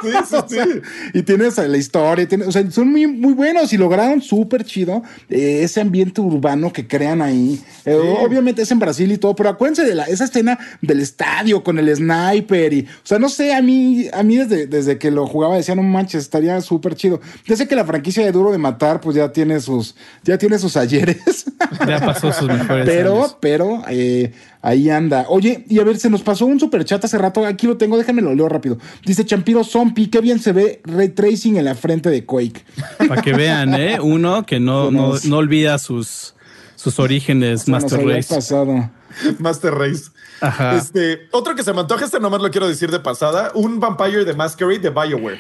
sí, 0.02 0.10
sí, 0.30 0.36
sí. 0.50 0.82
y 1.14 1.24
tienes 1.24 1.58
la 1.58 1.78
historia, 1.78 2.28
o 2.46 2.52
sea, 2.52 2.70
son 2.72 2.92
muy, 2.92 3.08
muy 3.08 3.34
buenos 3.34 3.72
y 3.74 3.78
lograron 3.78 4.22
súper 4.32 4.64
chido 4.64 5.04
eh, 5.30 5.60
ese 5.64 5.82
ambiente 5.82 6.22
urbano 6.22 6.72
que 6.72 6.88
crean 6.88 7.22
ahí. 7.22 7.62
Eh, 7.84 8.16
obviamente 8.22 8.62
es 8.62 8.72
en 8.72 8.80
Brasil 8.80 9.12
y 9.12 9.18
todo, 9.18 9.36
pero 9.36 9.50
acuérdense 9.50 9.84
de 9.84 9.94
la, 9.94 10.06
esa 10.06 10.24
escena 10.24 10.58
del 10.82 11.02
estadio 11.02 11.62
con 11.64 11.78
el 11.78 11.94
sniper 11.94 12.72
y, 12.72 12.82
o 12.84 13.06
sea, 13.06 13.20
no 13.20 13.28
sé, 13.28 13.54
a 13.54 13.62
mí, 13.62 14.08
a 14.14 14.24
mí 14.24 14.38
desde, 14.38 14.68
desde 14.68 14.98
que 14.98 15.12
lo 15.12 15.28
jugaba 15.28 15.58
decía, 15.58 15.76
no 15.76 15.84
manches, 15.84 16.24
estaría 16.24 16.62
súper 16.62 16.96
chido. 16.96 17.20
Ya 17.46 17.58
sé 17.58 17.68
que 17.68 17.76
la 17.76 17.84
franquicia 17.84 18.24
de 18.24 18.32
Duro 18.32 18.54
de 18.54 18.58
Matar, 18.58 19.02
pues 19.02 19.18
ya 19.18 19.34
tiene 19.34 19.60
sus, 19.60 19.96
ya 20.24 20.38
tiene 20.38 20.58
sus 20.58 20.78
ayeres. 20.78 21.46
Ya 21.86 22.00
pasó 22.00 22.32
sus 22.32 22.48
mejores 22.48 22.86
Pero, 22.86 23.38
pero, 23.42 23.84
eh, 23.90 24.32
Ahí 24.62 24.90
anda. 24.92 25.26
Oye, 25.28 25.66
y 25.68 25.80
a 25.80 25.84
ver, 25.84 25.98
se 25.98 26.10
nos 26.10 26.22
pasó 26.22 26.46
un 26.46 26.60
super 26.60 26.86
chat 26.86 27.04
hace 27.04 27.18
rato. 27.18 27.46
Aquí 27.46 27.66
lo 27.66 27.78
tengo, 27.78 27.98
déjenme 27.98 28.22
lo 28.22 28.36
leo 28.36 28.48
rápido. 28.48 28.78
Dice 29.06 29.26
Champiro 29.26 29.64
Zombie, 29.64 30.10
qué 30.10 30.22
bien 30.22 30.40
se 30.40 30.52
ve 30.52 30.82
ray 30.86 31.10
tracing 31.10 31.58
en 31.58 31.66
la 31.66 31.74
frente 31.74 32.10
de 32.10 32.26
Quake. 32.26 32.64
Para 33.08 33.22
que 33.22 33.34
vean, 33.34 33.74
¿eh? 33.74 34.00
Uno 34.00 34.46
que 34.46 34.60
no, 34.60 34.92
no, 34.92 35.18
olvida 35.36 35.80
sus, 35.80 36.36
sus 36.76 37.00
orígenes, 37.00 37.68
Master 37.68 38.06
Race. 38.06 38.34
Pasado. 38.34 38.92
Master 39.40 39.74
Race. 39.74 40.12
Ajá. 40.42 40.76
Este, 40.76 41.28
otro 41.32 41.56
que 41.56 41.64
se 41.64 41.74
me 41.74 41.80
antoja, 41.80 42.06
este 42.06 42.20
nomás 42.20 42.42
lo 42.42 42.52
quiero 42.52 42.68
decir 42.68 42.92
de 42.92 43.00
pasada, 43.00 43.52
un 43.56 43.80
Vampire 43.80 44.26
de 44.26 44.34
Masquerade 44.34 44.80
de 44.80 44.90
BioWare. 44.90 45.40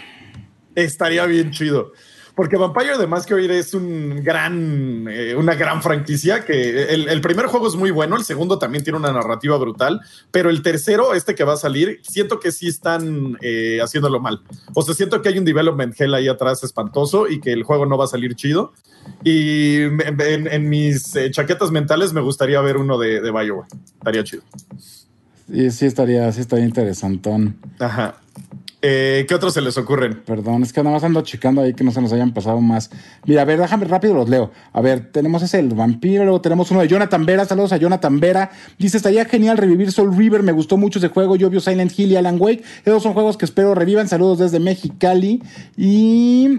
Estaría 0.73 1.25
bien 1.25 1.51
chido. 1.51 1.91
Porque 2.35 2.57
Vampire 2.57 2.97
the 2.97 3.07
Masquerade 3.07 3.59
es 3.59 3.73
un 3.73 4.23
gran, 4.23 5.07
eh, 5.09 5.35
una 5.35 5.55
gran 5.55 5.81
franquicia 5.81 6.45
que 6.45 6.83
el, 6.93 7.21
primer 7.21 7.47
juego 7.47 7.67
es 7.67 7.75
muy 7.75 7.91
bueno, 7.91 8.15
el 8.15 8.23
segundo 8.23 8.57
también 8.57 8.83
tiene 8.83 8.97
una 8.97 9.11
narrativa 9.11 9.57
brutal, 9.57 10.01
pero 10.31 10.49
el 10.49 10.61
tercero, 10.61 11.13
este 11.13 11.35
que 11.35 11.43
va 11.43 11.53
a 11.53 11.57
salir, 11.57 11.99
siento 12.03 12.39
que 12.39 12.51
sí 12.51 12.67
están 12.67 13.37
eh, 13.41 13.79
haciéndolo 13.81 14.19
mal. 14.19 14.41
O 14.73 14.81
sea, 14.81 14.95
siento 14.95 15.21
que 15.21 15.29
hay 15.29 15.37
un 15.37 15.45
development 15.45 15.99
hell 15.99 16.13
ahí 16.13 16.27
atrás 16.27 16.63
espantoso 16.63 17.27
y 17.27 17.39
que 17.41 17.51
el 17.51 17.63
juego 17.63 17.85
no 17.85 17.97
va 17.97 18.05
a 18.05 18.07
salir 18.07 18.35
chido. 18.35 18.73
Y 19.23 19.81
en, 19.81 20.69
mis 20.69 21.15
eh, 21.15 21.31
chaquetas 21.31 21.71
mentales 21.71 22.13
me 22.13 22.21
gustaría 22.21 22.61
ver 22.61 22.77
uno 22.77 22.97
de, 22.97 23.19
de 23.19 23.31
Bioware. 23.31 23.67
Estaría 23.97 24.23
chido. 24.23 24.43
Sí, 25.51 25.71
sí 25.71 25.85
estaría, 25.85 26.31
sí 26.31 26.41
estaría 26.41 26.65
interesantón. 26.65 27.57
Ajá. 27.79 28.15
Eh, 28.83 29.25
¿Qué 29.27 29.35
otros 29.35 29.53
se 29.53 29.61
les 29.61 29.77
ocurren? 29.77 30.21
Perdón, 30.25 30.63
es 30.63 30.73
que 30.73 30.81
nada 30.81 30.95
más 30.95 31.03
ando 31.03 31.21
checando 31.21 31.61
ahí 31.61 31.75
que 31.75 31.83
no 31.83 31.91
se 31.91 32.01
nos 32.01 32.11
hayan 32.13 32.33
pasado 32.33 32.59
más. 32.61 32.89
Mira, 33.25 33.43
a 33.43 33.45
ver, 33.45 33.59
déjame 33.59 33.85
rápido 33.85 34.15
los 34.15 34.27
leo. 34.27 34.51
A 34.73 34.81
ver, 34.81 35.11
tenemos 35.11 35.43
ese 35.43 35.59
el 35.59 35.69
vampiro, 35.69 36.23
luego 36.23 36.41
tenemos 36.41 36.71
uno 36.71 36.81
de 36.81 36.87
Jonathan 36.87 37.23
Vera. 37.25 37.45
Saludos 37.45 37.73
a 37.73 37.77
Jonathan 37.77 38.19
Vera. 38.19 38.49
Dice: 38.79 38.97
Estaría 38.97 39.25
genial 39.25 39.57
revivir 39.57 39.91
Soul 39.91 40.17
River. 40.17 40.41
Me 40.41 40.51
gustó 40.51 40.77
mucho 40.77 40.97
ese 40.97 41.09
juego. 41.09 41.35
Yo 41.35 41.51
vi 41.51 41.59
Silent 41.59 41.97
Hill 41.97 42.11
y 42.11 42.15
Alan 42.15 42.37
Wake. 42.39 42.63
Esos 42.83 43.03
son 43.03 43.13
juegos 43.13 43.37
que 43.37 43.45
espero 43.45 43.75
revivan. 43.75 44.07
Saludos 44.07 44.39
desde 44.39 44.59
Mexicali. 44.59 45.43
Y. 45.77 46.57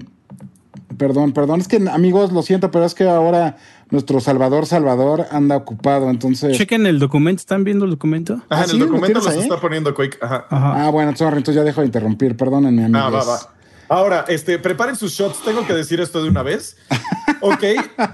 Perdón, 0.97 1.33
perdón, 1.33 1.61
es 1.61 1.69
que 1.69 1.83
amigos, 1.91 2.33
lo 2.33 2.43
siento, 2.43 2.71
pero 2.71 2.85
es 2.85 2.95
que 2.95 3.05
ahora 3.09 3.57
nuestro 3.93 4.21
Salvador 4.21 4.67
Salvador 4.67 5.27
anda 5.31 5.57
ocupado, 5.57 6.11
entonces. 6.11 6.57
Chequen 6.57 6.87
el 6.87 6.99
documento, 6.99 7.41
¿están 7.41 7.63
viendo 7.63 7.85
el 7.85 7.93
documento? 7.93 8.43
Ajá, 8.49 8.65
en 8.65 8.71
el 8.71 8.79
documento 8.81 9.21
los 9.21 9.35
está 9.35 9.61
poniendo 9.61 9.95
Quake. 9.95 10.19
Ajá. 10.21 10.47
Ah, 10.51 10.91
bueno, 10.91 11.15
sorry, 11.15 11.37
entonces 11.37 11.57
ya 11.57 11.63
dejo 11.63 11.83
de 11.83 11.87
interrumpir, 11.87 12.37
perdónenme, 12.37 12.87
amigos. 12.87 13.03
Ah, 13.05 13.11
va, 13.11 13.25
va. 13.25 13.41
Ahora, 13.89 14.25
este, 14.29 14.59
preparen 14.59 14.97
sus 14.97 15.13
shots, 15.13 15.43
tengo 15.45 15.67
que 15.67 15.75
decir 15.75 16.01
esto 16.01 16.23
de 16.23 16.29
una 16.29 16.43
vez. 16.43 16.77
Ok, 17.45 17.65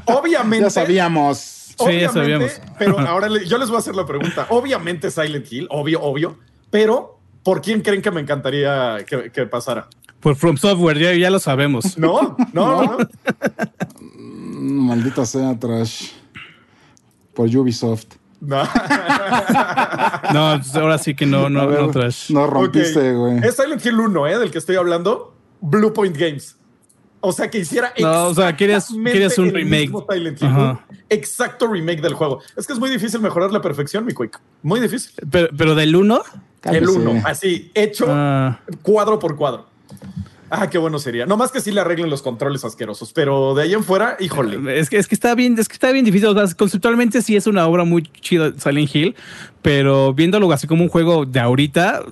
obviamente. 0.06 0.64
ya 0.64 0.70
sabíamos. 0.70 1.36
Sí, 1.38 2.00
ya 2.00 2.10
sabíamos. 2.10 2.60
Pero 2.78 2.98
ahora 2.98 3.28
yo 3.28 3.58
les 3.58 3.68
voy 3.68 3.76
a 3.76 3.80
hacer 3.80 3.94
la 3.94 4.06
pregunta. 4.06 4.46
Obviamente 4.48 5.10
Silent 5.10 5.52
Hill, 5.52 5.66
obvio, 5.70 6.00
obvio, 6.02 6.38
pero 6.70 7.18
¿por 7.42 7.60
quién 7.60 7.82
creen 7.82 8.00
que 8.00 8.10
me 8.10 8.22
encantaría 8.22 8.96
que, 9.06 9.30
que 9.30 9.44
pasara? 9.46 9.88
Por 10.20 10.36
From 10.36 10.56
Software, 10.56 10.98
ya, 10.98 11.14
ya 11.14 11.30
lo 11.30 11.38
sabemos. 11.38 11.96
No, 11.98 12.36
no, 12.52 12.82
no. 12.82 12.98
Maldita 14.60 15.24
sea, 15.24 15.58
Trash. 15.58 16.10
Por 17.34 17.48
Ubisoft. 17.54 18.16
No. 18.40 18.62
no, 20.32 20.58
pues 20.58 20.74
ahora 20.74 20.98
sí 20.98 21.14
que 21.14 21.26
no, 21.26 21.48
no, 21.48 21.70
no, 21.70 21.90
Trash. 21.90 22.30
No 22.30 22.46
rompiste, 22.46 23.14
güey. 23.14 23.38
Es 23.38 23.56
Silent 23.56 23.84
Hill 23.84 23.98
1, 23.98 24.26
¿eh? 24.26 24.38
Del 24.38 24.50
que 24.50 24.58
estoy 24.58 24.76
hablando. 24.76 25.34
Blue 25.60 25.92
Point 25.92 26.16
Games. 26.16 26.56
O 27.20 27.32
sea, 27.32 27.50
que 27.50 27.58
hiciera 27.58 27.92
no, 27.98 28.28
o 28.28 28.34
sea, 28.34 28.54
quieres, 28.54 28.88
quieres 29.02 29.38
un 29.38 29.52
remake. 29.52 29.90
exacto 31.08 31.66
remake 31.66 32.00
del 32.00 32.14
juego. 32.14 32.40
Es 32.56 32.66
que 32.66 32.72
es 32.72 32.78
muy 32.78 32.90
difícil 32.90 33.20
mejorar 33.20 33.50
la 33.50 33.60
perfección, 33.60 34.04
mi 34.04 34.14
Quick. 34.14 34.40
Muy 34.62 34.78
difícil. 34.78 35.12
Pero, 35.28 35.48
pero 35.56 35.74
del 35.74 35.96
1? 35.96 36.22
El 36.64 36.88
1, 36.88 37.22
así, 37.24 37.70
hecho 37.74 38.06
ah. 38.08 38.60
cuadro 38.82 39.18
por 39.18 39.36
cuadro. 39.36 39.66
Ah, 40.50 40.70
qué 40.70 40.78
bueno 40.78 40.98
sería. 40.98 41.26
No 41.26 41.36
más 41.36 41.50
que 41.50 41.60
sí 41.60 41.70
le 41.70 41.80
arreglen 41.80 42.10
los 42.10 42.22
controles 42.22 42.64
asquerosos, 42.64 43.12
pero 43.12 43.54
de 43.54 43.64
ahí 43.64 43.74
en 43.74 43.84
fuera, 43.84 44.16
híjole. 44.18 44.78
Es 44.78 44.88
que, 44.88 44.96
es 44.96 45.06
que 45.06 45.14
está 45.14 45.34
bien, 45.34 45.58
es 45.58 45.68
que 45.68 45.74
está 45.74 45.92
bien 45.92 46.04
difícil. 46.04 46.34
conceptualmente 46.56 47.22
sí 47.22 47.36
es 47.36 47.46
una 47.46 47.66
obra 47.66 47.84
muy 47.84 48.02
chida 48.02 48.52
Silent 48.56 48.94
Hill, 48.94 49.16
pero 49.62 50.14
viéndolo 50.14 50.50
así 50.52 50.66
como 50.66 50.82
un 50.82 50.88
juego 50.88 51.26
de 51.26 51.40
ahorita, 51.40 52.02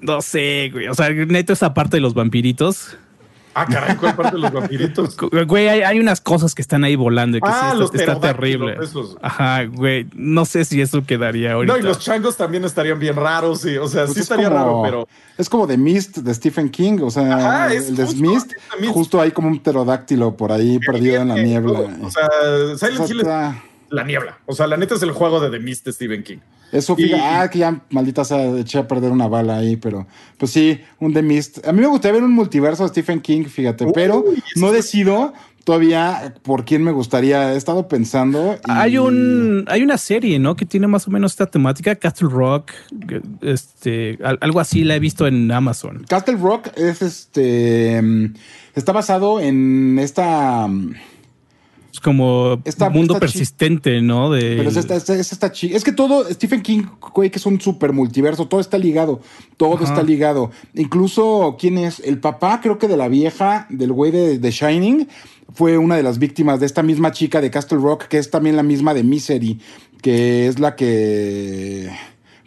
no 0.00 0.20
sé, 0.20 0.70
güey. 0.72 0.88
O 0.88 0.94
sea, 0.94 1.10
neto 1.10 1.52
esa 1.52 1.74
parte 1.74 1.96
de 1.96 2.00
los 2.00 2.14
vampiritos. 2.14 2.96
Ah, 3.60 3.66
caray, 3.66 3.96
¿cuál 3.96 4.14
parte 4.14 4.36
de 4.36 4.42
los 4.42 4.52
vampiritos? 4.52 5.16
Güey, 5.46 5.68
hay, 5.68 5.98
unas 5.98 6.20
cosas 6.20 6.54
que 6.54 6.62
están 6.62 6.84
ahí 6.84 6.94
volando 6.94 7.38
y 7.38 7.40
que 7.40 7.48
ah, 7.50 7.70
sí, 7.72 7.78
los 7.78 7.92
está, 7.94 8.20
terrible. 8.20 8.76
Ajá, 9.20 9.64
güey. 9.64 10.06
No 10.14 10.44
sé 10.44 10.64
si 10.64 10.80
eso 10.80 11.02
quedaría 11.04 11.54
ahorita. 11.54 11.72
No, 11.72 11.78
y 11.78 11.82
los 11.82 11.98
changos 11.98 12.36
también 12.36 12.64
estarían 12.64 12.98
bien 12.98 13.16
raros, 13.16 13.62
sí. 13.62 13.76
O 13.76 13.88
sea, 13.88 14.04
pues 14.04 14.14
sí 14.14 14.20
estaría 14.20 14.48
raro, 14.48 14.82
pero. 14.84 15.08
Es 15.36 15.48
como 15.48 15.66
The 15.66 15.76
Mist 15.76 16.18
de 16.18 16.34
Stephen 16.34 16.68
King. 16.68 17.00
O 17.02 17.10
sea, 17.10 17.72
el 17.72 17.96
de 17.96 18.06
Mist, 18.14 18.52
justo 18.90 19.20
hay 19.20 19.32
como 19.32 19.48
un 19.48 19.58
pterodáctilo 19.58 20.36
por 20.36 20.52
ahí 20.52 20.78
perdido 20.78 21.22
en 21.22 21.28
la 21.28 21.36
niebla. 21.36 21.80
O 22.02 22.10
sea, 22.10 22.28
Silent 22.76 23.10
Hill 23.10 23.20
es 23.20 23.26
la 23.90 24.04
niebla. 24.04 24.38
O 24.46 24.54
sea, 24.54 24.66
la 24.66 24.76
neta 24.76 24.94
es 24.94 25.02
el 25.02 25.12
juego 25.12 25.40
de 25.40 25.50
The 25.50 25.58
Mist 25.58 25.84
de 25.86 25.92
Stephen 25.92 26.22
King. 26.22 26.38
Eso, 26.72 26.96
fíjate, 26.96 27.22
ah, 27.22 27.48
que 27.50 27.58
ya 27.60 27.82
maldita 27.90 28.24
sea, 28.24 28.56
eché 28.58 28.78
a 28.78 28.88
perder 28.88 29.10
una 29.10 29.26
bala 29.26 29.58
ahí, 29.58 29.76
pero 29.76 30.06
pues 30.36 30.52
sí, 30.52 30.80
un 31.00 31.12
The 31.12 31.22
Mist. 31.22 31.66
A 31.66 31.72
mí 31.72 31.80
me 31.80 31.86
gustaría 31.86 32.14
ver 32.14 32.24
un 32.24 32.34
multiverso 32.34 32.82
de 32.82 32.90
Stephen 32.90 33.20
King, 33.20 33.44
fíjate, 33.44 33.86
pero 33.92 34.24
no 34.56 34.72
decido 34.72 35.32
todavía 35.68 36.34
por 36.42 36.64
quién 36.64 36.82
me 36.82 36.92
gustaría. 36.92 37.52
He 37.52 37.56
estado 37.58 37.88
pensando. 37.88 38.58
Hay 38.64 38.96
un, 38.96 39.66
hay 39.68 39.82
una 39.82 39.98
serie, 39.98 40.38
¿no? 40.38 40.56
Que 40.56 40.64
tiene 40.64 40.86
más 40.86 41.06
o 41.06 41.10
menos 41.10 41.32
esta 41.32 41.44
temática, 41.44 41.94
Castle 41.94 42.28
Rock, 42.30 42.72
este, 43.42 44.18
algo 44.40 44.60
así 44.60 44.84
la 44.84 44.96
he 44.96 44.98
visto 44.98 45.26
en 45.26 45.52
Amazon. 45.52 46.06
Castle 46.08 46.36
Rock 46.36 46.68
es 46.76 47.02
este, 47.02 48.02
está 48.74 48.92
basado 48.92 49.40
en 49.40 49.98
esta 49.98 50.68
como 52.00 52.60
esta, 52.64 52.90
mundo 52.90 53.18
persistente, 53.18 54.00
¿no? 54.00 54.30
De... 54.30 54.56
Pero 54.56 54.70
es 54.70 54.76
esta, 54.76 54.96
esta, 54.96 55.52
Es 55.62 55.84
que 55.84 55.92
todo, 55.92 56.24
Stephen 56.32 56.62
King, 56.62 56.82
güey, 57.14 57.30
que 57.30 57.38
es 57.38 57.46
un 57.46 57.60
super 57.60 57.92
multiverso, 57.92 58.48
todo 58.48 58.60
está 58.60 58.78
ligado, 58.78 59.20
todo 59.56 59.84
está 59.84 60.02
ligado. 60.02 60.50
Incluso, 60.74 61.56
¿quién 61.58 61.78
es? 61.78 62.00
El 62.00 62.18
papá, 62.18 62.60
creo 62.60 62.78
que 62.78 62.88
de 62.88 62.96
la 62.96 63.08
vieja, 63.08 63.66
del 63.70 63.92
güey 63.92 64.10
de 64.10 64.38
The 64.38 64.50
Shining, 64.50 65.08
fue 65.52 65.78
una 65.78 65.96
de 65.96 66.02
las 66.02 66.18
víctimas 66.18 66.60
de 66.60 66.66
esta 66.66 66.82
misma 66.82 67.12
chica 67.12 67.40
de 67.40 67.50
Castle 67.50 67.78
Rock, 67.78 68.04
que 68.04 68.18
es 68.18 68.30
también 68.30 68.56
la 68.56 68.62
misma 68.62 68.94
de 68.94 69.02
Misery, 69.02 69.60
que 70.02 70.46
es 70.46 70.58
la 70.58 70.76
que 70.76 71.90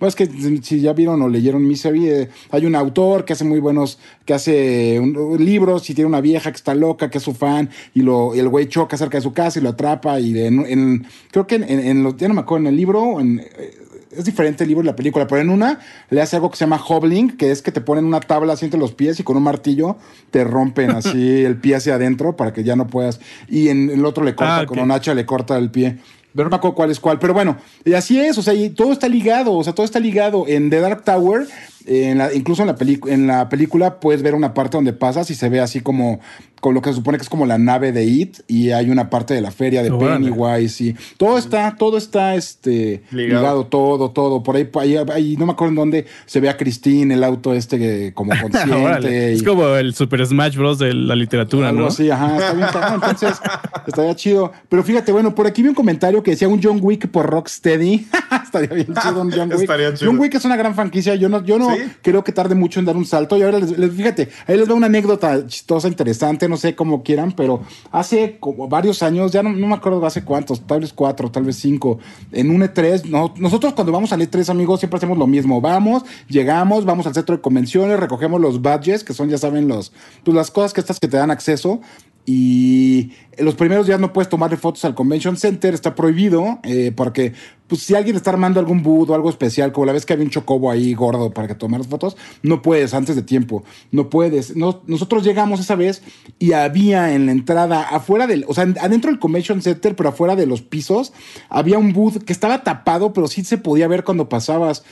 pues 0.01 0.15
que 0.15 0.27
si 0.63 0.81
ya 0.81 0.93
vieron 0.93 1.21
o 1.21 1.29
leyeron 1.29 1.67
Misery, 1.67 2.09
eh, 2.09 2.29
hay 2.49 2.65
un 2.65 2.73
autor 2.73 3.23
que 3.23 3.33
hace 3.33 3.43
muy 3.43 3.59
buenos, 3.59 3.99
que 4.25 4.33
hace 4.33 4.99
libros 5.37 5.87
y 5.91 5.93
tiene 5.93 6.07
una 6.07 6.21
vieja 6.21 6.49
que 6.49 6.57
está 6.57 6.73
loca, 6.73 7.11
que 7.11 7.19
es 7.19 7.23
su 7.23 7.35
fan, 7.35 7.69
y, 7.93 8.01
lo, 8.01 8.33
el 8.33 8.49
güey 8.49 8.67
choca 8.67 8.97
cerca 8.97 9.19
de 9.19 9.21
su 9.21 9.31
casa 9.31 9.59
y 9.59 9.61
lo 9.61 9.69
atrapa. 9.69 10.19
Y 10.19 10.39
en, 10.39 11.05
creo 11.29 11.45
que 11.45 11.53
en, 11.53 11.63
en, 11.69 12.17
ya 12.17 12.27
no 12.27 12.33
me 12.33 12.41
acuerdo, 12.41 12.65
en 12.65 12.73
el 12.73 12.77
libro, 12.77 13.19
en, 13.19 13.41
eh, 13.41 13.75
es 14.11 14.25
diferente 14.25 14.63
el 14.63 14.69
libro 14.69 14.83
y 14.83 14.87
la 14.87 14.95
película, 14.95 15.27
pero 15.27 15.39
en 15.39 15.51
una 15.51 15.79
le 16.09 16.19
hace 16.19 16.35
algo 16.35 16.49
que 16.49 16.57
se 16.57 16.65
llama 16.65 16.81
hobbling, 16.83 17.37
que 17.37 17.51
es 17.51 17.61
que 17.61 17.71
te 17.71 17.81
ponen 17.81 18.05
una 18.05 18.21
tabla 18.21 18.53
así 18.53 18.65
entre 18.65 18.79
los 18.79 18.93
pies 18.93 19.19
y 19.19 19.23
con 19.23 19.37
un 19.37 19.43
martillo 19.43 19.97
te 20.31 20.43
rompen 20.43 20.89
así 20.95 21.43
el 21.43 21.57
pie 21.57 21.75
hacia 21.75 21.93
adentro 21.93 22.35
para 22.35 22.53
que 22.53 22.63
ya 22.63 22.75
no 22.75 22.87
puedas. 22.87 23.19
Y 23.47 23.69
en 23.69 23.91
el 23.91 24.03
otro 24.03 24.23
le 24.23 24.33
corta, 24.33 24.61
ah, 24.61 24.65
con 24.65 24.79
un 24.79 24.89
hacha 24.89 25.13
le 25.13 25.27
corta 25.27 25.59
el 25.59 25.69
pie. 25.69 25.99
Pero 26.33 26.45
no 26.45 26.51
me 26.51 26.55
acuerdo 26.55 26.75
cuál 26.75 26.91
es 26.91 26.99
cuál. 26.99 27.19
Pero 27.19 27.33
bueno, 27.33 27.57
y 27.83 27.93
así 27.93 28.19
es, 28.19 28.37
o 28.37 28.41
sea, 28.41 28.53
y 28.53 28.69
todo 28.69 28.91
está 28.91 29.07
ligado, 29.07 29.53
o 29.53 29.63
sea, 29.63 29.73
todo 29.73 29.85
está 29.85 29.99
ligado. 29.99 30.45
En 30.47 30.69
The 30.69 30.79
Dark 30.79 31.03
Tower 31.03 31.47
en 31.85 32.17
la, 32.17 32.33
incluso 32.33 32.63
en 32.63 32.67
la, 32.67 32.75
en 33.07 33.27
la 33.27 33.49
película 33.49 33.99
puedes 33.99 34.21
ver 34.21 34.35
una 34.35 34.53
parte 34.53 34.77
donde 34.77 34.93
pasas 34.93 35.29
y 35.31 35.35
se 35.35 35.49
ve 35.49 35.59
así 35.59 35.81
como, 35.81 36.19
con 36.61 36.75
lo 36.75 36.81
que 36.81 36.91
se 36.91 36.95
supone 36.95 37.17
que 37.17 37.23
es 37.23 37.29
como 37.29 37.45
la 37.45 37.57
nave 37.57 37.91
de 37.91 38.05
It 38.05 38.37
y 38.47 38.69
hay 38.69 38.89
una 38.89 39.09
parte 39.09 39.33
de 39.33 39.41
la 39.41 39.51
feria 39.51 39.81
de 39.83 39.91
Pennywise 39.91 40.83
y 40.83 40.95
todo 41.17 41.37
está, 41.37 41.75
todo 41.75 41.97
está 41.97 42.35
este, 42.35 43.01
ligado. 43.11 43.65
todo, 43.65 44.11
todo. 44.11 44.43
Por 44.43 44.55
ahí, 44.55 44.95
ahí, 45.11 45.35
no 45.37 45.47
me 45.47 45.53
acuerdo 45.53 45.71
en 45.71 45.75
dónde 45.75 46.05
se 46.25 46.39
ve 46.39 46.49
a 46.49 46.57
Christine, 46.57 47.15
el 47.15 47.23
auto 47.23 47.53
este 47.53 48.13
como 48.13 48.31
consciente. 48.41 49.33
es 49.33 49.43
como 49.43 49.75
el 49.75 49.95
Super 49.95 50.25
Smash 50.25 50.55
Bros. 50.55 50.77
de 50.77 50.93
la 50.93 51.15
literatura, 51.15 51.69
algo 51.69 51.81
¿no? 51.81 51.91
Sí, 51.91 52.09
ajá, 52.09 52.37
está 52.37 52.53
bien, 52.53 52.67
entonces 52.93 53.39
estaría 53.87 54.15
chido. 54.15 54.51
Pero 54.69 54.83
fíjate, 54.83 55.11
bueno, 55.11 55.33
por 55.33 55.47
aquí 55.47 55.63
vi 55.63 55.69
un 55.69 55.75
comentario 55.75 56.21
que 56.21 56.31
decía 56.31 56.47
un 56.47 56.61
John 56.61 56.79
Wick 56.81 57.07
por 57.07 57.27
Rocksteady. 57.27 58.07
estaría 58.43 58.69
bien 58.69 58.93
chido 59.01 59.21
un 59.21 59.31
John 59.31 59.51
Wick. 59.51 59.71
John 59.99 60.19
Wick 60.19 60.35
es 60.35 60.45
una 60.45 60.55
gran 60.55 60.75
franquicia, 60.75 61.15
yo 61.15 61.27
no, 61.27 61.43
yo 61.43 61.57
no, 61.57 61.70
creo 62.01 62.23
que 62.23 62.31
tarde 62.31 62.55
mucho 62.55 62.79
en 62.79 62.85
dar 62.85 62.97
un 62.97 63.05
salto. 63.05 63.37
Y 63.37 63.43
ahora 63.43 63.59
les, 63.59 63.91
fíjate, 63.93 64.29
ahí 64.47 64.57
les 64.57 64.67
doy 64.67 64.77
una 64.77 64.87
anécdota 64.87 65.45
chistosa, 65.47 65.87
interesante, 65.87 66.47
no 66.47 66.57
sé 66.57 66.75
cómo 66.75 67.03
quieran, 67.03 67.31
pero 67.31 67.61
hace 67.91 68.37
como 68.39 68.67
varios 68.67 69.03
años, 69.03 69.31
ya 69.31 69.43
no, 69.43 69.49
me 69.49 69.73
acuerdo 69.73 70.05
hace 70.05 70.23
cuántos, 70.23 70.61
tal 70.65 70.81
vez 70.81 70.93
cuatro, 70.93 71.31
tal 71.31 71.43
vez 71.43 71.57
cinco, 71.57 71.99
en 72.31 72.49
un 72.49 72.61
E3, 72.61 73.05
nosotros 73.37 73.73
cuando 73.73 73.91
vamos 73.91 74.11
al 74.13 74.21
E3, 74.21 74.49
amigos, 74.49 74.79
siempre 74.79 74.97
hacemos 74.97 75.17
lo 75.17 75.27
mismo. 75.27 75.61
Vamos, 75.61 76.03
llegamos, 76.27 76.85
vamos 76.85 77.07
al 77.07 77.13
centro 77.13 77.35
de 77.35 77.41
convenciones, 77.41 77.99
recogemos 77.99 78.39
los 78.39 78.61
badges, 78.61 79.03
que 79.03 79.13
son, 79.13 79.29
ya 79.29 79.37
saben, 79.37 79.67
los, 79.67 79.91
pues 80.23 80.35
las 80.35 80.51
cosas 80.51 80.73
que 80.73 80.81
estas 80.81 80.99
que 80.99 81.07
te 81.07 81.17
dan 81.17 81.31
acceso, 81.31 81.81
y 82.25 83.11
en 83.31 83.45
los 83.45 83.55
primeros 83.55 83.87
días 83.87 83.99
no 83.99 84.13
puedes 84.13 84.29
tomarle 84.29 84.57
fotos 84.57 84.85
al 84.85 84.93
Convention 84.93 85.37
Center, 85.37 85.73
está 85.73 85.95
prohibido, 85.95 86.59
eh, 86.63 86.91
porque 86.95 87.33
pues, 87.67 87.81
si 87.81 87.95
alguien 87.95 88.15
está 88.15 88.29
armando 88.29 88.59
algún 88.59 88.83
boot 88.83 89.09
o 89.09 89.15
algo 89.15 89.29
especial, 89.29 89.71
como 89.71 89.87
la 89.87 89.93
vez 89.93 90.05
que 90.05 90.13
había 90.13 90.25
un 90.25 90.29
chocobo 90.29 90.69
ahí 90.69 90.93
gordo 90.93 91.31
para 91.31 91.47
que 91.47 91.55
tomaras 91.55 91.87
fotos, 91.87 92.17
no 92.43 92.61
puedes 92.61 92.93
antes 92.93 93.15
de 93.15 93.23
tiempo, 93.23 93.63
no 93.91 94.09
puedes. 94.09 94.55
nosotros 94.55 95.23
llegamos 95.23 95.59
esa 95.59 95.75
vez 95.75 96.03
y 96.37 96.51
había 96.51 97.13
en 97.15 97.25
la 97.25 97.31
entrada, 97.31 97.81
afuera 97.81 98.27
del, 98.27 98.45
o 98.47 98.53
sea, 98.53 98.63
adentro 98.81 99.09
del 99.09 99.19
Convention 99.19 99.61
Center, 99.61 99.95
pero 99.95 100.09
afuera 100.09 100.35
de 100.35 100.45
los 100.45 100.61
pisos, 100.61 101.13
había 101.49 101.79
un 101.79 101.93
booth 101.93 102.23
que 102.23 102.33
estaba 102.33 102.63
tapado, 102.63 103.13
pero 103.13 103.27
sí 103.27 103.43
se 103.43 103.57
podía 103.57 103.87
ver 103.87 104.03
cuando 104.03 104.29
pasabas. 104.29 104.83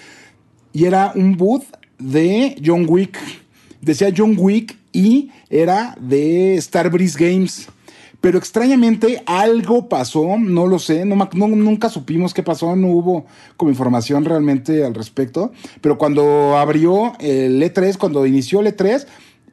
Y 0.74 0.86
era 0.86 1.12
un 1.16 1.38
booth 1.38 1.66
de 2.00 2.60
John 2.66 2.86
Wick. 2.88 3.20
Decía 3.82 4.12
John 4.16 4.36
Wick 4.38 4.79
y 4.92 5.32
era 5.50 5.96
de 6.00 6.58
Starbreeze 6.60 7.18
Games. 7.18 7.68
Pero 8.22 8.38
extrañamente 8.38 9.24
algo 9.26 9.88
pasó, 9.88 10.38
no 10.38 10.68
lo 10.68 10.78
sé, 10.78 11.06
no, 11.06 11.16
nunca 11.34 11.88
supimos 11.88 12.34
qué 12.34 12.44
pasó, 12.44 12.76
no 12.76 12.88
hubo 12.88 13.26
como 13.56 13.72
información 13.72 14.26
realmente 14.26 14.84
al 14.84 14.94
respecto. 14.94 15.54
Pero 15.80 15.98
cuando 15.98 16.58
abrió 16.58 17.14
el 17.20 17.62
E3, 17.62 17.98
cuando 17.98 18.26
inició 18.26 18.60
el 18.60 18.76
E3, 18.76 19.06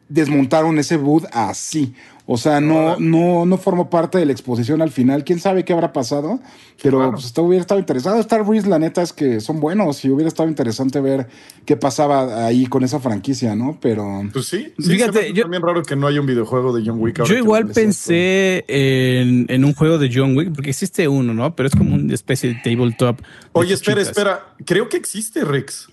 desmontaron 0.09 0.79
ese 0.81 0.97
boot 0.97 1.27
así. 1.33 1.95
O 2.29 2.37
sea, 2.39 2.61
no, 2.61 2.99
no, 2.99 3.47
no 3.47 3.57
formó 3.57 3.89
parte 3.89 4.19
de 4.19 4.27
la 4.27 4.33
exposición 4.33 4.83
al 4.83 4.91
final. 4.91 5.23
Quién 5.23 5.39
sabe 5.39 5.65
qué 5.65 5.73
habrá 5.73 5.93
pasado, 5.93 6.41
pero 6.83 7.13
pues, 7.13 7.33
hubiera 7.39 7.61
estado 7.61 7.79
interesado. 7.79 8.19
Star 8.19 8.43
Wars, 8.43 8.67
la 8.67 8.81
neta 8.81 9.01
es 9.01 9.13
que 9.13 9.41
son 9.41 9.61
buenos 9.61 10.05
y 10.05 10.11
hubiera 10.11 10.27
estado 10.27 10.49
interesante 10.49 11.01
ver 11.01 11.29
qué 11.65 11.77
pasaba 11.77 12.45
ahí 12.45 12.67
con 12.67 12.83
esa 12.83 12.99
franquicia, 12.99 13.55
¿no? 13.55 13.79
Pero. 13.81 14.25
Pues 14.33 14.47
sí, 14.47 14.73
fíjate, 14.77 15.33
yo, 15.35 15.43
también 15.43 15.63
raro 15.63 15.85
que 15.85 15.95
no 15.95 16.09
haya 16.09 16.21
un 16.21 16.27
videojuego 16.27 16.77
de 16.77 16.83
John 16.85 17.01
Wick. 17.01 17.23
Yo 17.23 17.37
igual 17.37 17.69
pensé 17.69 18.65
en, 18.67 19.47
en, 19.49 19.65
un 19.65 19.73
juego 19.73 19.97
de 19.99 20.11
John 20.13 20.37
Wick, 20.37 20.53
porque 20.53 20.71
existe 20.71 21.07
uno, 21.07 21.33
¿no? 21.33 21.55
Pero 21.55 21.69
es 21.69 21.77
como 21.77 21.95
una 21.95 22.13
especie 22.13 22.53
de 22.53 22.61
tabletop. 22.65 23.21
Oye, 23.53 23.73
espera, 23.73 24.03
espera. 24.03 24.55
Creo 24.65 24.89
que 24.89 24.97
existe, 24.97 25.45
Rex. 25.45 25.89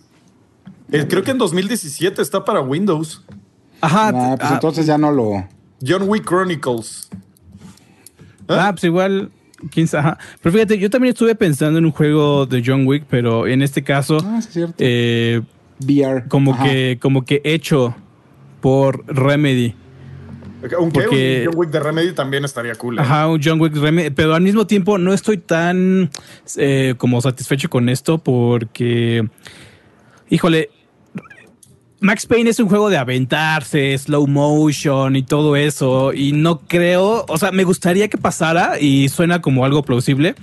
Eh, 0.92 1.06
creo 1.08 1.24
que 1.24 1.30
en 1.30 1.38
2017 1.38 2.24
está 2.24 2.44
para 2.44 2.62
Windows. 2.62 3.24
Ajá. 3.82 4.12
pues 4.12 4.50
ah, 4.50 4.54
entonces 4.56 4.88
ya 4.88 4.98
no 4.98 5.12
lo. 5.12 5.48
John 5.86 6.04
Wick 6.08 6.26
Chronicles. 6.28 7.10
¿Ah? 8.48 8.68
ah, 8.68 8.72
pues 8.72 8.84
igual. 8.84 9.32
Pero 9.72 10.52
fíjate, 10.52 10.78
yo 10.78 10.90
también 10.90 11.14
estuve 11.14 11.36
pensando 11.36 11.80
en 11.80 11.86
un 11.86 11.92
juego 11.92 12.46
de 12.46 12.62
John 12.66 12.86
Wick, 12.86 13.06
pero 13.10 13.48
en 13.48 13.62
este 13.62 13.84
caso. 13.84 14.18
Ah, 14.24 14.38
es 14.40 14.50
cierto. 14.50 14.76
Eh, 14.78 15.42
VR. 15.80 16.28
Como 16.28 16.62
que, 16.62 16.98
como 17.02 17.26
que 17.26 17.42
hecho 17.44 17.96
por 18.62 19.06
Remedy. 19.08 19.76
Aunque 20.78 21.00
un 21.00 21.52
John 21.52 21.60
Wick 21.60 21.70
de 21.72 21.80
Remedy 21.80 22.14
también 22.14 22.46
estaría 22.46 22.76
cool. 22.76 22.98
¿eh? 22.98 23.02
Ajá, 23.02 23.28
un 23.28 23.42
John 23.44 23.60
Wick 23.60 23.76
Remedy. 23.76 24.10
Pero 24.12 24.34
al 24.34 24.42
mismo 24.42 24.66
tiempo 24.66 24.98
no 24.98 25.14
estoy 25.14 25.38
tan 25.38 26.10
eh, 26.56 26.96
como 26.98 27.22
satisfecho 27.22 27.70
con 27.70 27.90
esto 27.90 28.18
porque. 28.18 29.28
Híjole, 30.30 30.70
Max 32.04 32.26
Payne 32.26 32.49
es 32.49 32.60
un 32.60 32.68
juego 32.68 32.89
de 32.89 32.97
aventarse, 32.97 33.97
slow 33.97 34.28
motion 34.28 35.16
y 35.16 35.24
todo 35.24 35.56
eso. 35.56 36.12
Y 36.12 36.34
no 36.34 36.60
creo, 36.60 37.24
o 37.30 37.38
sea, 37.38 37.54
me 37.54 37.64
gustaría 37.64 38.10
que 38.10 38.18
pasara 38.18 38.78
y 38.78 39.08
suena 39.08 39.41
como 39.41 39.64
algo 39.64 39.84
plausible, 39.84 40.36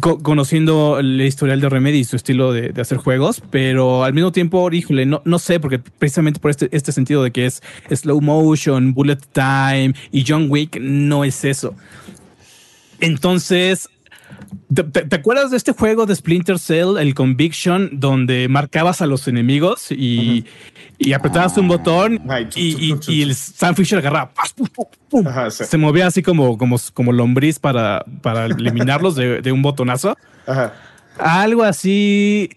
conociendo 0.00 0.98
el 0.98 1.20
historial 1.20 1.60
de 1.60 1.68
Remedy 1.68 1.98
y 1.98 2.04
su 2.04 2.16
estilo 2.16 2.52
de, 2.52 2.72
hacer 2.80 2.98
juegos, 2.98 3.40
pero 3.48 4.02
al 4.02 4.12
mismo 4.12 4.32
tiempo, 4.32 4.68
híjole, 4.72 5.06
no, 5.06 5.22
no 5.24 5.38
sé, 5.38 5.60
porque 5.60 5.78
precisamente 5.78 6.40
por 6.40 6.50
este, 6.50 6.68
este 6.72 6.90
sentido 6.90 7.22
de 7.22 7.30
que 7.30 7.46
es 7.46 7.62
slow 7.88 8.20
motion, 8.20 8.92
bullet 8.92 9.20
time 9.32 9.94
y 10.10 10.24
John 10.26 10.46
Wick 10.50 10.80
no 10.80 11.22
es 11.22 11.44
eso. 11.44 11.76
Entonces, 12.98 13.88
¿Te, 14.74 15.16
acuerdas 15.16 15.50
de 15.50 15.56
este 15.56 15.72
juego 15.72 16.06
de 16.06 16.14
Splinter 16.14 16.58
Cell, 16.58 16.96
el 16.98 17.14
Conviction, 17.14 17.90
donde 17.92 18.48
marcabas 18.48 19.02
a 19.02 19.06
los 19.06 19.28
enemigos 19.28 19.90
y, 19.90 20.44
apretabas 21.14 21.56
un 21.58 21.68
botón 21.68 22.20
y, 22.54 23.22
el 23.22 23.34
Sam 23.34 23.74
Fisher 23.74 23.98
agarraba, 23.98 24.32
se 25.50 25.78
movía 25.78 26.06
así 26.06 26.22
como, 26.22 26.56
como, 26.58 26.76
como 26.94 27.12
lombriz 27.12 27.58
para, 27.58 28.04
para 28.22 28.46
eliminarlos 28.46 29.14
de, 29.16 29.52
un 29.52 29.62
botonazo? 29.62 30.16
Algo 31.18 31.62
así 31.62 32.50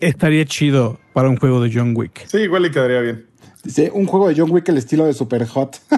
estaría 0.00 0.44
chido 0.44 0.98
para 1.12 1.28
un 1.28 1.36
juego 1.36 1.62
de 1.62 1.70
John 1.72 1.94
Wick. 1.96 2.26
Sí, 2.26 2.38
igual 2.38 2.62
le 2.62 2.70
quedaría 2.70 3.00
bien. 3.00 3.26
Dice, 3.64 3.90
un 3.94 4.06
juego 4.06 4.28
de 4.28 4.34
John 4.36 4.50
Wick 4.50 4.68
el 4.68 4.76
estilo 4.76 5.06
de 5.06 5.14
Super 5.14 5.46
Hot. 5.48 5.80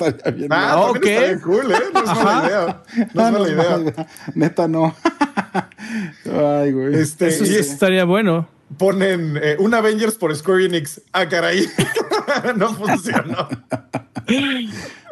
estaría 0.00 0.30
bien. 0.32 0.52
Ah, 0.52 0.72
Ah, 0.72 0.80
ok. 0.90 1.06
cool, 1.44 1.70
¿eh? 1.70 1.76
No 1.92 2.00
es 2.00 2.06
mala 2.24 2.46
idea. 2.46 2.82
No 2.96 3.02
es 3.02 3.14
No, 3.14 3.30
no 3.30 3.38
mala 3.38 3.80
idea. 3.80 4.06
Neta, 4.34 4.66
no. 4.68 4.94
Ay, 6.32 6.72
güey. 6.72 6.94
Este, 6.94 7.28
Eso 7.28 7.44
sí 7.44 7.54
es- 7.54 7.70
estaría 7.70 8.04
bueno. 8.04 8.48
ponen 8.78 9.38
eh, 9.42 9.56
un 9.58 9.74
Avengers 9.74 10.14
por 10.16 10.34
Square 10.34 10.64
Enix. 10.66 11.00
Ah, 11.12 11.28
caray. 11.28 11.68
no 12.56 12.74
funcionó. 12.74 13.48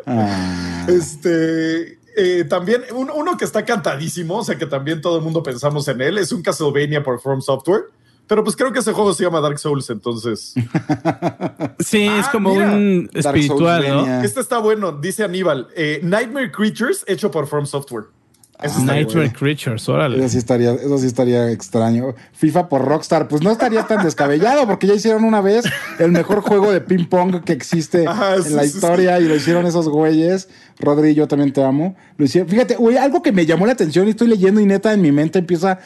Ah. 0.06 0.86
Este. 0.88 1.98
eh, 2.16 2.44
también 2.48 2.82
un- 2.94 3.10
uno 3.10 3.36
que 3.36 3.44
está 3.44 3.64
cantadísimo, 3.64 4.38
o 4.38 4.44
sea 4.44 4.56
que 4.56 4.66
también 4.66 5.00
todo 5.00 5.18
el 5.18 5.22
mundo 5.24 5.42
pensamos 5.42 5.86
en 5.88 6.00
él, 6.00 6.18
es 6.18 6.30
un 6.32 6.42
Castlevania 6.42 7.02
por 7.02 7.20
From 7.20 7.40
Software. 7.40 7.84
Pero 8.26 8.42
pues 8.42 8.56
creo 8.56 8.72
que 8.72 8.78
ese 8.78 8.92
juego 8.92 9.12
se 9.12 9.22
llama 9.24 9.40
Dark 9.40 9.58
Souls, 9.58 9.90
entonces. 9.90 10.54
Sí, 11.78 12.06
Ah, 12.08 12.20
es 12.20 12.28
como 12.28 12.54
mira. 12.54 12.72
un 12.72 13.10
espiritual, 13.12 13.86
¿no? 13.88 14.22
Este 14.22 14.40
está 14.40 14.58
bueno, 14.58 14.92
dice 14.92 15.24
Aníbal. 15.24 15.68
eh, 15.76 16.00
Nightmare 16.02 16.50
Creatures 16.50 17.04
hecho 17.06 17.30
por 17.30 17.46
From 17.46 17.66
Software. 17.66 18.04
Ese 18.62 18.78
está 18.78 18.92
Nightmare 18.92 19.26
bueno. 19.28 19.32
Creatures, 19.38 19.88
órale. 19.88 20.18
Eso 20.20 20.28
sí 20.30 20.38
estaría, 20.38 20.72
eso 20.72 20.96
sí 20.98 21.06
estaría 21.06 21.50
extraño. 21.50 22.14
FIFA 22.32 22.68
por 22.68 22.82
Rockstar, 22.86 23.26
pues 23.28 23.42
no 23.42 23.50
estaría 23.50 23.82
tan 23.86 24.02
descabellado, 24.04 24.66
porque 24.66 24.86
ya 24.86 24.94
hicieron 24.94 25.24
una 25.24 25.40
vez 25.40 25.64
el 25.98 26.12
mejor 26.12 26.40
juego 26.40 26.70
de 26.72 26.80
ping 26.80 27.04
pong 27.06 27.42
que 27.44 27.52
existe 27.52 28.06
Ajá, 28.06 28.36
en 28.36 28.44
sí, 28.44 28.50
la 28.54 28.62
sí, 28.62 28.68
historia, 28.68 29.18
y 29.20 29.24
lo 29.28 29.34
hicieron 29.34 29.66
esos 29.66 29.88
güeyes. 29.88 30.48
Rodri, 30.78 31.14
yo 31.14 31.26
también 31.28 31.52
te 31.52 31.62
amo. 31.62 31.96
Lo 32.16 32.24
hicieron. 32.24 32.48
Fíjate, 32.48 32.76
güey, 32.76 32.96
algo 32.96 33.22
que 33.22 33.32
me 33.32 33.44
llamó 33.44 33.66
la 33.66 33.72
atención 33.72 34.06
y 34.06 34.10
estoy 34.10 34.28
leyendo 34.28 34.60
y 34.60 34.66
neta 34.66 34.92
en 34.94 35.02
mi 35.02 35.10
mente 35.12 35.40
empieza 35.40 35.80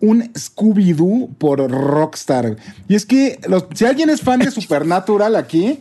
un 0.00 0.32
Scooby-Doo 0.34 1.30
por 1.38 1.70
Rockstar. 1.70 2.56
Y 2.88 2.94
es 2.94 3.04
que 3.06 3.38
los- 3.48 3.66
si 3.74 3.84
alguien 3.84 4.10
es 4.10 4.20
fan 4.22 4.40
de 4.40 4.50
Supernatural 4.50 5.36
aquí, 5.36 5.80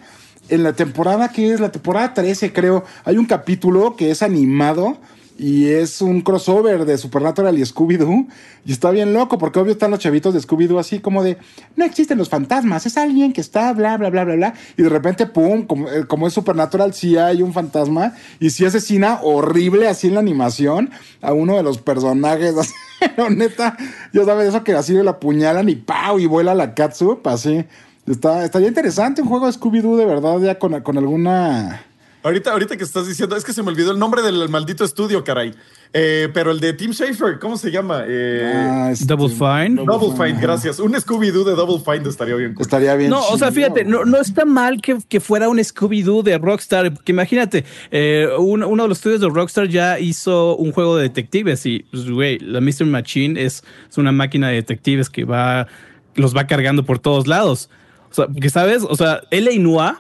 en 0.50 0.64
la 0.64 0.74
temporada 0.74 1.30
que 1.30 1.54
es 1.54 1.60
la 1.60 1.72
temporada 1.72 2.14
13, 2.14 2.52
creo, 2.54 2.84
hay 3.06 3.18
un 3.18 3.26
capítulo 3.26 3.96
que 3.96 4.12
es 4.12 4.22
animado 4.24 4.98
y 5.40 5.68
es 5.68 6.02
un 6.02 6.20
crossover 6.20 6.84
de 6.84 6.98
Supernatural 6.98 7.58
y 7.58 7.62
Scooby-Doo. 7.62 8.28
Y 8.66 8.74
está 8.74 8.92
bien 8.92 9.14
loco, 9.14 9.38
porque 9.38 9.58
obvio 9.60 9.72
están 9.72 9.90
los 9.90 10.02
chavitos 10.02 10.34
de 10.34 10.42
Scooby-Doo 10.42 10.78
así 10.78 11.00
como 11.00 11.24
de, 11.24 11.38
no 11.78 11.86
existen 11.86 12.18
los 12.18 12.28
fantasmas, 12.28 12.86
es 12.86 12.98
alguien 12.98 13.32
que 13.32 13.40
está 13.40 13.72
bla, 13.72 13.98
bla, 13.98 14.10
bla, 14.10 14.26
bla, 14.26 14.36
bla. 14.36 14.54
Y 14.76 14.84
de 14.84 14.90
repente, 14.90 15.26
pum, 15.28 15.66
como, 15.66 15.90
eh, 15.90 16.06
como 16.06 16.28
es 16.28 16.34
Supernatural, 16.34 16.94
sí 16.94 17.16
hay 17.16 17.42
un 17.42 17.54
fantasma 17.54 18.14
y 18.42 18.50
sí 18.50 18.66
asesina 18.66 19.22
horrible 19.24 19.88
así 19.88 20.08
en 20.08 20.16
la 20.16 20.20
animación 20.20 20.90
a 21.22 21.32
uno 21.32 21.56
de 21.56 21.64
los 21.64 21.78
personajes. 21.78 22.56
Así, 22.60 22.74
pero 23.00 23.30
neta, 23.30 23.78
ya 24.12 24.26
sabes, 24.26 24.50
eso 24.50 24.62
que 24.62 24.74
así 24.74 24.92
le 24.92 25.10
apuñalan 25.10 25.70
y 25.70 25.76
¡pau! 25.76 26.20
y 26.20 26.26
vuela 26.26 26.54
la 26.54 26.74
catsup, 26.74 27.26
así. 27.30 27.64
Está, 28.06 28.44
estaría 28.44 28.68
interesante 28.68 29.22
un 29.22 29.30
juego 29.30 29.46
de 29.46 29.54
Scooby-Doo 29.54 29.96
de 29.96 30.06
verdad, 30.06 30.38
ya 30.40 30.60
con, 30.60 30.82
con 30.82 30.98
alguna... 30.98 31.86
Ahorita, 32.22 32.52
ahorita 32.52 32.76
que 32.76 32.84
estás 32.84 33.08
diciendo, 33.08 33.36
es 33.38 33.46
que 33.46 33.54
se 33.54 33.64
me 33.64 33.70
olvidó 33.70 33.92
el 33.92 34.00
nombre 34.00 34.22
del 34.22 34.50
maldito 34.50 34.84
estudio, 34.84 35.24
caray. 35.24 35.54
Eh, 35.94 36.28
pero 36.34 36.52
el 36.52 36.60
de 36.60 36.74
Tim 36.74 36.92
Schafer, 36.92 37.40
¿cómo 37.40 37.56
se 37.58 37.72
llama? 37.72 38.04
Eh, 38.06 38.52
ah, 38.54 38.90
este, 38.92 39.06
Double 39.06 39.30
Fine. 39.30 39.84
Double 39.86 40.10
Find, 40.18 40.34
ajá. 40.38 40.42
gracias. 40.42 40.80
Un 40.80 40.94
Scooby-Doo 40.94 41.44
de 41.46 41.56
Double 41.56 41.80
Find 41.80 42.06
estaría 42.08 42.36
bien. 42.36 42.54
cool. 42.54 42.62
Estaría 42.62 42.94
bien. 42.96 43.10
No, 43.10 43.26
o 43.26 43.38
sea, 43.38 43.52
fíjate, 43.52 43.86
no, 43.86 44.04
no 44.04 44.20
está 44.20 44.44
mal 44.46 44.82
que, 44.82 44.98
que 45.08 45.20
fuera 45.22 45.48
un 45.48 45.58
Scooby-Doo 45.60 46.22
de 46.22 46.38
Rockstar, 46.38 46.94
porque 46.94 47.12
imagínate, 47.14 47.64
eh, 47.90 48.28
un- 48.38 48.64
uno 48.64 48.84
de 48.84 48.90
los 48.90 48.98
estudios 48.98 49.22
de 49.22 49.30
Rockstar 49.30 49.70
ya 49.70 49.98
hizo 49.98 50.58
un 50.58 50.74
juego 50.74 50.98
de 50.98 51.04
detectives 51.04 51.66
y, 51.66 51.86
pues, 51.90 52.10
güey, 52.10 52.38
la 52.40 52.60
Mr. 52.60 52.86
Machine 52.86 53.42
es, 53.42 53.64
es 53.90 53.98
una 53.98 54.12
máquina 54.12 54.50
de 54.50 54.56
detectives 54.56 55.10
que 55.10 55.24
va, 55.24 55.68
los 56.16 56.36
va 56.36 56.46
cargando 56.48 56.84
por 56.86 57.00
todos 57.00 57.28
lados. 57.28 57.70
O 58.12 58.14
sea, 58.14 58.28
porque, 58.28 58.50
¿sabes? 58.50 58.84
O 58.88 58.96
sea, 58.96 59.22
L.A. 59.32 59.58
Noir 59.58 59.94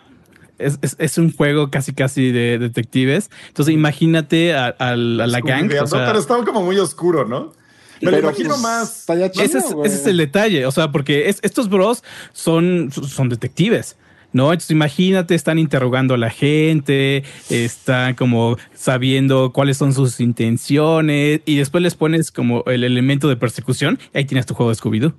es, 0.59 0.77
es, 0.81 0.95
es 0.99 1.17
un 1.17 1.33
juego 1.35 1.71
casi, 1.71 1.93
casi 1.93 2.31
de 2.31 2.59
detectives. 2.59 3.29
Entonces, 3.47 3.73
imagínate 3.73 4.53
a, 4.53 4.67
a 4.67 4.95
la, 4.95 5.23
a 5.23 5.27
la 5.27 5.39
gang. 5.41 5.71
O 5.81 5.87
sea, 5.87 6.05
pero 6.05 6.19
estaba 6.19 6.43
como 6.45 6.61
muy 6.61 6.77
oscuro, 6.77 7.25
¿no? 7.27 7.53
Me 8.01 8.11
lo 8.11 8.17
Pero, 8.17 8.27
imagino 8.29 8.49
pues, 8.49 8.61
más. 8.61 9.05
Chido, 9.31 9.43
ese, 9.43 9.57
es, 9.57 9.73
güey. 9.73 9.87
ese 9.87 9.97
es 10.01 10.07
el 10.07 10.17
detalle, 10.17 10.65
o 10.65 10.71
sea, 10.71 10.91
porque 10.91 11.27
es- 11.27 11.39
estos 11.41 11.67
bros 11.69 12.03
son, 12.31 12.91
son 12.91 13.27
detectives. 13.29 13.97
¿No? 14.31 14.53
Entonces 14.53 14.69
imagínate, 14.69 15.33
están 15.33 15.57
interrogando 15.57 16.13
a 16.13 16.17
la 16.19 16.29
gente, 16.29 17.23
están 17.49 18.13
como 18.13 18.57
sabiendo 18.75 19.51
cuáles 19.51 19.77
son 19.77 19.91
sus 19.91 20.19
intenciones 20.19 21.41
y 21.45 21.57
después 21.57 21.81
les 21.81 21.95
pones 21.95 22.29
como 22.31 22.63
el 22.67 22.83
elemento 22.83 23.27
de 23.27 23.37
persecución 23.37 23.97
y 24.13 24.19
ahí 24.19 24.25
tienes 24.25 24.45
tu 24.45 24.53
juego 24.53 24.69
de 24.69 24.77
Scooby-Doo. 24.77 25.13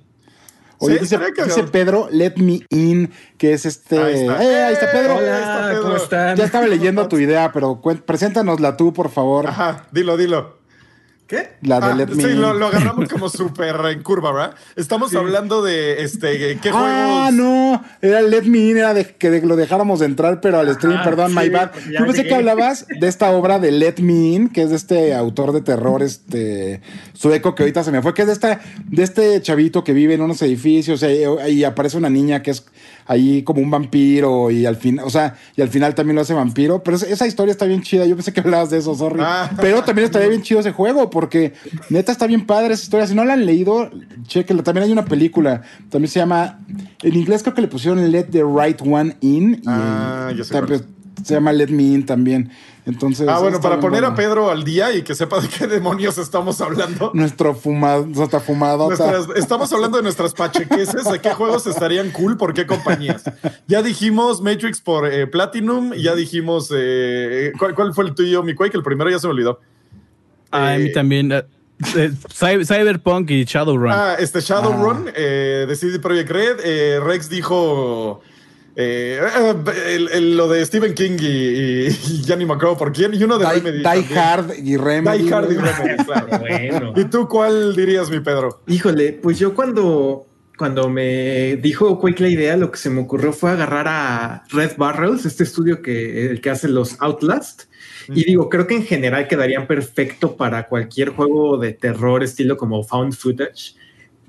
Oye, 0.83 0.95
Sí, 1.05 1.15
dice, 1.45 1.63
Pedro, 1.71 2.07
let 2.11 2.33
me 2.37 2.61
in, 2.69 3.11
que 3.37 3.53
es 3.53 3.65
este. 3.67 3.99
Ahí 3.99 4.13
está. 4.15 4.43
¡Eh, 4.43 4.63
ahí 4.63 4.73
está 4.73 4.91
Pedro! 4.91 5.21
¡Eh, 5.21 5.31
ahí 5.31 5.41
está 5.41 5.67
Pedro! 5.69 5.81
¿cómo 5.83 5.95
están? 5.95 6.35
Ya 6.37 6.45
estaba 6.45 6.67
leyendo 6.67 7.07
tu 7.07 7.19
idea, 7.19 7.51
pero 7.51 7.81
preséntanosla 8.05 8.77
tú, 8.77 8.91
por 8.91 9.09
favor. 9.09 9.45
Ajá, 9.47 9.85
dilo, 9.91 10.17
dilo. 10.17 10.60
¿Qué? 11.31 11.47
La 11.61 11.79
de 11.79 11.85
Ah, 11.85 11.95
Let 11.95 12.07
Me 12.07 12.23
sí, 12.23 12.29
In. 12.31 12.41
lo, 12.41 12.53
lo 12.53 12.67
agarramos 12.67 13.07
como 13.09 13.29
súper 13.29 13.73
en 13.89 14.03
curva, 14.03 14.33
¿verdad? 14.33 14.53
Estamos 14.75 15.15
hablando 15.15 15.63
de 15.63 16.03
este 16.03 16.57
qué 16.59 16.69
Ah, 16.73 17.29
juegos. 17.29 17.33
no, 17.33 17.83
era 18.01 18.21
Let 18.21 18.41
Me 18.43 18.57
In, 18.57 18.77
era 18.77 18.93
de 18.93 19.05
que 19.15 19.29
de- 19.29 19.41
lo 19.41 19.55
dejáramos 19.55 20.01
entrar, 20.01 20.41
pero 20.41 20.59
al 20.59 20.73
stream, 20.75 20.97
Ah, 20.99 21.03
perdón, 21.05 21.29
sí, 21.31 21.37
my 21.39 21.47
bad. 21.47 21.71
Yo 21.89 21.99
pensé 22.05 22.17
llegué. 22.17 22.27
que 22.27 22.35
hablabas 22.35 22.85
de 22.89 23.07
esta 23.07 23.31
obra 23.31 23.59
de 23.59 23.71
Let 23.71 23.95
Me 24.01 24.11
In, 24.33 24.49
que 24.49 24.63
es 24.63 24.71
de 24.71 24.75
este 24.75 25.13
autor 25.13 25.53
de 25.53 25.61
terror, 25.61 26.03
este 26.03 26.81
sueco 27.13 27.55
que 27.55 27.63
ahorita 27.63 27.85
se 27.85 27.91
me 27.93 28.01
fue, 28.01 28.13
que 28.13 28.23
es 28.23 28.27
de 28.27 28.33
esta, 28.33 28.59
de 28.89 29.03
este 29.03 29.41
chavito 29.41 29.85
que 29.85 29.93
vive 29.93 30.15
en 30.15 30.21
unos 30.21 30.41
edificios 30.41 31.01
y 31.47 31.63
aparece 31.63 31.95
una 31.95 32.09
niña 32.09 32.41
que 32.43 32.51
es 32.51 32.65
ahí 33.11 33.43
como 33.43 33.61
un 33.61 33.69
vampiro 33.69 34.49
y 34.51 34.65
al 34.65 34.77
final, 34.77 35.05
o 35.05 35.09
sea, 35.09 35.35
y 35.57 35.61
al 35.61 35.67
final 35.67 35.93
también 35.93 36.15
lo 36.15 36.21
hace 36.21 36.33
vampiro, 36.33 36.81
pero 36.81 36.95
esa, 36.95 37.27
historia 37.27 37.51
está 37.51 37.65
bien 37.65 37.81
chida. 37.81 38.05
Yo 38.05 38.15
pensé 38.15 38.31
que 38.31 38.39
hablabas 38.39 38.69
de 38.69 38.77
eso, 38.77 38.95
sorry. 38.95 39.19
Ah. 39.21 39.51
Pero 39.59 39.83
también 39.83 40.05
estaría 40.05 40.29
bien 40.29 40.41
chido 40.41 40.61
ese 40.61 40.71
juego 40.71 41.09
porque 41.09 41.53
neta 41.89 42.13
está 42.13 42.25
bien 42.25 42.45
padre 42.45 42.73
esa 42.73 42.83
historia. 42.83 43.07
Si 43.07 43.13
no 43.13 43.25
la 43.25 43.33
han 43.33 43.45
leído, 43.45 43.91
chequenla. 44.27 44.63
También 44.63 44.85
hay 44.85 44.91
una 44.93 45.03
película. 45.03 45.61
También 45.89 46.09
se 46.09 46.19
llama. 46.19 46.59
En 47.03 47.15
inglés 47.15 47.43
creo 47.43 47.53
que 47.53 47.61
le 47.61 47.67
pusieron 47.67 48.11
Let 48.11 48.25
the 48.31 48.43
Right 48.43 48.81
One 48.81 49.17
In. 49.19 49.55
Y 49.55 49.61
Ah, 49.67 50.31
ya 50.35 50.45
sé 50.45 50.53
también 50.53 50.81
se 51.23 51.33
llama 51.33 51.51
Let 51.51 51.67
Me 51.67 51.83
In 51.83 52.05
también. 52.05 52.49
Entonces. 52.85 53.27
Ah, 53.27 53.37
bueno, 53.39 53.61
para 53.61 53.79
poner 53.79 54.03
a. 54.05 54.15
Pedro 54.15 54.49
al 54.49 54.63
día 54.63 54.91
y 54.93 55.03
que 55.03 55.13
sepa 55.13 55.39
de 55.39 55.47
qué 55.47 55.67
demonios 55.67 56.17
estamos 56.17 56.59
hablando. 56.61 57.11
Nuestro 57.13 57.53
fumado, 57.53 58.05
nuestra 58.07 58.39
fumadota. 58.39 59.11
Nuestras- 59.11 59.37
estamos 59.37 59.71
hablando 59.71 59.97
de 59.97 60.03
nuestras 60.03 60.33
pachequeses, 60.33 61.03
de 61.09 61.19
qué 61.19 61.29
juegos 61.31 61.67
estarían 61.67 62.09
cool, 62.11 62.37
por 62.37 62.53
qué 62.53 62.65
compañías. 62.65 63.23
Ya 63.67 63.83
dijimos 63.83 64.41
Matrix 64.41 64.81
por 64.81 65.05
eh, 65.07 65.27
Platinum, 65.27 65.93
ya 65.93 66.15
dijimos. 66.15 66.71
eh, 66.75 67.51
¿cuál, 67.59 67.75
cuál 67.75 67.93
fue 67.93 68.05
el 68.05 68.15
tuyo, 68.15 68.41
mi 68.43 68.55
Quake? 68.55 68.75
El 68.77 68.83
primero 68.83 69.09
ya 69.09 69.19
se 69.19 69.27
me 69.27 69.33
olvidó. 69.33 69.59
a 70.51 70.75
mí 70.77 70.85
Eh, 70.85 70.91
también. 70.91 71.31
eh, 71.31 71.43
eh, 71.95 72.11
Cy- 72.29 72.65
Cyberpunk 72.65 73.29
y 73.31 73.43
Shadowrun. 73.45 73.91
Ah, 73.91 74.15
este 74.19 74.41
Shadowrun 74.41 75.05
Ah. 75.07 75.11
eh, 75.15 75.65
de 75.67 75.75
CD 75.75 75.99
Projekt 75.99 76.29
Red. 76.31 76.57
eh, 76.63 76.99
Rex 76.99 77.29
dijo. 77.29 78.21
Eh, 78.81 79.55
el- 79.95 80.09
el- 80.09 80.37
lo 80.37 80.47
de 80.47 80.65
Stephen 80.65 80.93
King 80.93 81.17
y, 81.19 81.25
y- 81.25 81.87
y 81.87 82.21
ya 82.23 82.35
ni 82.35 82.45
me 82.45 82.53
acuerdo 82.53 82.77
por 82.77 82.91
quién. 82.91 83.13
Y 83.13 83.23
uno 83.23 83.37
de 83.37 83.45
Die, 83.45 83.53
Remedy. 83.53 83.77
Die. 83.79 84.19
Hard 84.19 84.53
y 84.63 84.77
Remedy. 84.77 85.23
Die 85.23 85.33
Hard 85.33 85.51
y. 85.51 85.55
Remedy, 85.55 86.03
claro. 86.05 86.27
Bueno. 86.39 86.93
¿Y 86.95 87.05
tú 87.05 87.27
cuál 87.27 87.75
dirías, 87.75 88.09
mi 88.09 88.19
Pedro? 88.19 88.61
Híjole, 88.67 89.13
pues 89.13 89.39
yo 89.39 89.53
cuando, 89.53 90.25
cuando 90.57 90.89
me 90.89 91.55
dijo 91.57 91.99
Quake 91.99 92.21
la 92.23 92.29
idea, 92.29 92.57
lo 92.57 92.71
que 92.71 92.77
se 92.77 92.89
me 92.89 93.01
ocurrió 93.01 93.33
fue 93.33 93.51
agarrar 93.51 93.87
a 93.87 94.43
Red 94.49 94.71
Barrels, 94.77 95.25
este 95.25 95.43
estudio 95.43 95.81
que, 95.81 96.27
el 96.31 96.41
que 96.41 96.49
hace 96.49 96.67
los 96.67 96.97
Outlast. 96.99 97.63
Y 98.13 98.23
digo, 98.25 98.49
creo 98.49 98.65
que 98.67 98.75
en 98.75 98.83
general 98.85 99.27
quedarían 99.27 99.67
perfecto 99.67 100.35
para 100.35 100.67
cualquier 100.67 101.09
juego 101.09 101.57
de 101.57 101.73
terror 101.73 102.23
estilo 102.23 102.57
como 102.57 102.83
Found 102.83 103.13
Footage. 103.13 103.75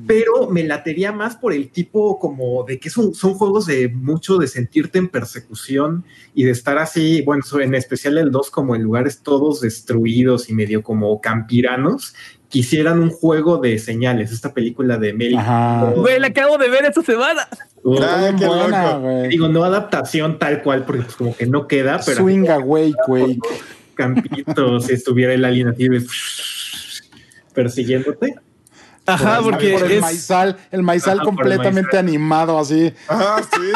Pero 0.06 0.48
me 0.50 0.64
latería 0.64 1.12
más 1.12 1.36
por 1.36 1.52
el 1.52 1.70
tipo 1.70 2.18
como 2.18 2.64
de 2.64 2.78
que 2.78 2.90
son, 2.90 3.14
son 3.14 3.34
juegos 3.34 3.66
de 3.66 3.88
mucho 3.88 4.38
de 4.38 4.46
sentirte 4.48 4.98
en 4.98 5.08
persecución 5.08 6.04
y 6.34 6.44
de 6.44 6.50
estar 6.50 6.78
así, 6.78 7.22
bueno, 7.22 7.42
en 7.60 7.74
especial 7.74 8.18
el 8.18 8.30
2 8.30 8.50
como 8.50 8.74
en 8.76 8.82
lugares 8.82 9.20
todos 9.22 9.60
destruidos 9.60 10.48
y 10.48 10.54
medio 10.54 10.82
como 10.82 11.20
campiranos 11.20 12.14
quisieran 12.48 13.00
un 13.00 13.08
juego 13.08 13.56
de 13.56 13.78
señales, 13.78 14.30
esta 14.30 14.52
película 14.52 14.98
de 14.98 15.14
Mel. 15.14 15.38
Ajá. 15.38 15.90
Güey, 15.96 16.20
la 16.20 16.26
acabo 16.26 16.58
de 16.58 16.68
ver 16.68 16.84
esta 16.84 17.02
semana. 17.02 17.48
Uh, 17.82 17.98
Ah, 18.02 18.30
qué 18.38 18.46
buena, 18.46 18.92
loco. 18.92 19.00
güey. 19.00 19.28
digo, 19.28 19.48
no 19.48 19.64
adaptación 19.64 20.38
tal 20.38 20.62
cual, 20.62 20.84
porque 20.84 21.02
pues 21.02 21.16
como 21.16 21.34
que 21.34 21.46
no 21.46 21.66
queda, 21.66 22.00
pero 22.04 22.18
Swing 22.18 22.46
away, 22.48 22.92
Quake. 23.06 23.40
campito, 23.94 24.80
si 24.80 24.92
estuviera 24.92 25.32
el 25.32 25.44
alien 25.46 25.68
así 25.68 25.88
de 25.88 26.04
persiguiéndote. 27.54 28.34
Ajá, 29.06 29.40
Por 29.40 29.52
porque 29.52 29.72
por 29.72 29.84
el 29.84 29.92
es. 29.92 30.00
maizal, 30.00 30.56
el 30.70 30.82
maizal 30.82 31.14
Ajá, 31.14 31.22
el 31.22 31.26
completamente 31.26 31.82
maizal. 31.96 31.98
animado 31.98 32.58
así. 32.58 32.92
Ah, 33.08 33.40
sí. 33.42 33.72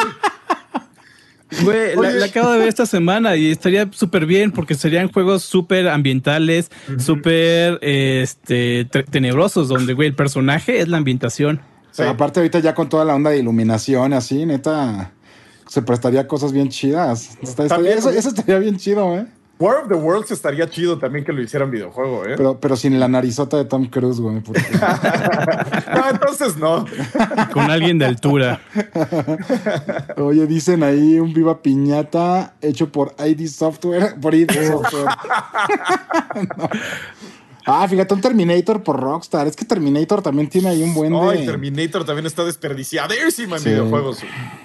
Güey, 1.63 1.95
la, 1.95 2.25
acabo 2.25 2.51
de 2.51 2.59
ver 2.59 2.67
esta 2.67 2.85
semana 2.85 3.37
y 3.37 3.51
estaría 3.51 3.89
súper 3.91 4.25
bien 4.25 4.51
porque 4.51 4.75
serían 4.75 5.09
juegos 5.11 5.43
súper 5.43 5.87
ambientales, 5.87 6.69
súper 6.99 7.79
este, 7.81 8.83
tenebrosos, 9.09 9.69
donde, 9.69 9.93
güey, 9.93 10.09
el 10.09 10.15
personaje 10.15 10.79
es 10.79 10.89
la 10.89 10.97
ambientación. 10.97 11.61
Sí. 11.91 12.03
Aparte 12.03 12.41
ahorita 12.41 12.59
ya 12.59 12.75
con 12.75 12.89
toda 12.89 13.05
la 13.05 13.15
onda 13.15 13.29
de 13.29 13.37
iluminación, 13.39 14.11
así, 14.13 14.45
neta. 14.45 15.11
se 15.69 15.81
prestaría 15.81 16.27
cosas 16.27 16.51
bien 16.51 16.67
chidas. 16.69 17.37
eso, 17.41 18.09
eso 18.09 18.29
estaría 18.29 18.59
bien 18.59 18.77
chido, 18.77 19.17
¿eh? 19.17 19.25
War 19.59 19.81
of 19.81 19.87
the 19.87 19.95
Worlds 19.95 20.31
estaría 20.31 20.69
chido 20.69 20.99
también 20.99 21.25
que 21.25 21.33
lo 21.33 21.41
hicieran 21.41 21.71
videojuego, 21.71 22.25
¿eh? 22.25 22.33
Pero, 22.37 22.59
pero 22.59 22.75
sin 22.75 22.99
la 22.99 23.07
narizota 23.07 23.57
de 23.57 23.65
Tom 23.65 23.87
Cruise, 23.87 24.19
güey. 24.19 24.35
no, 25.95 26.09
entonces 26.09 26.57
no. 26.57 26.85
Con 27.51 27.71
alguien 27.71 27.97
de 27.97 28.05
altura. 28.05 28.61
Oye, 30.17 30.45
dicen 30.45 30.83
ahí 30.83 31.19
un 31.19 31.33
Viva 31.33 31.61
Piñata 31.61 32.53
hecho 32.61 32.91
por 32.91 33.15
ID 33.17 33.47
Software, 33.47 34.15
por 34.21 34.35
ID 34.35 34.51
Software. 34.51 35.07
Ah, 37.69 37.85
fíjate, 37.85 38.13
un 38.13 38.21
Terminator 38.21 38.81
por 38.81 38.97
Rockstar. 38.97 39.45
Es 39.45 39.55
que 39.57 39.65
Terminator 39.65 40.21
también 40.21 40.47
tiene 40.47 40.69
ahí 40.69 40.81
un 40.81 40.93
buen 40.93 41.11
de... 41.11 41.19
Ay, 41.19 41.45
Terminator 41.45 42.05
también 42.05 42.25
está 42.25 42.45
desperdiciado 42.45 43.13
en 43.13 43.63
videojuegos. 43.63 44.19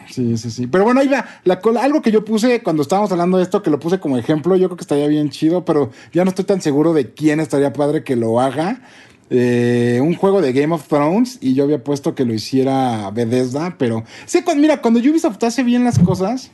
Sí, 0.08 0.36
sí, 0.36 0.50
sí. 0.52 0.68
Pero 0.68 0.84
bueno, 0.84 1.00
ahí 1.00 1.08
va. 1.08 1.26
La 1.42 1.60
algo 1.80 2.00
que 2.00 2.12
yo 2.12 2.24
puse 2.24 2.62
cuando 2.62 2.82
estábamos 2.82 3.10
hablando 3.10 3.38
de 3.38 3.42
esto, 3.42 3.60
que 3.60 3.70
lo 3.70 3.80
puse 3.80 3.98
como 3.98 4.16
ejemplo, 4.18 4.54
yo 4.54 4.68
creo 4.68 4.76
que 4.76 4.82
estaría 4.82 5.08
bien 5.08 5.30
chido, 5.30 5.64
pero 5.64 5.90
ya 6.12 6.24
no 6.24 6.28
estoy 6.28 6.44
tan 6.44 6.60
seguro 6.60 6.92
de 6.92 7.12
quién 7.12 7.40
estaría 7.40 7.72
padre 7.72 8.04
que 8.04 8.14
lo 8.14 8.40
haga. 8.40 8.82
Eh, 9.30 9.98
un 10.00 10.14
juego 10.14 10.40
de 10.40 10.52
Game 10.52 10.72
of 10.72 10.86
Thrones 10.86 11.38
y 11.40 11.54
yo 11.54 11.64
había 11.64 11.82
puesto 11.82 12.14
que 12.14 12.24
lo 12.24 12.34
hiciera 12.34 13.10
Bethesda, 13.10 13.74
pero... 13.78 14.04
Sí, 14.26 14.44
mira, 14.56 14.80
cuando 14.80 15.00
Ubisoft 15.00 15.42
hace 15.42 15.64
bien 15.64 15.82
las 15.82 15.98
cosas... 15.98 16.52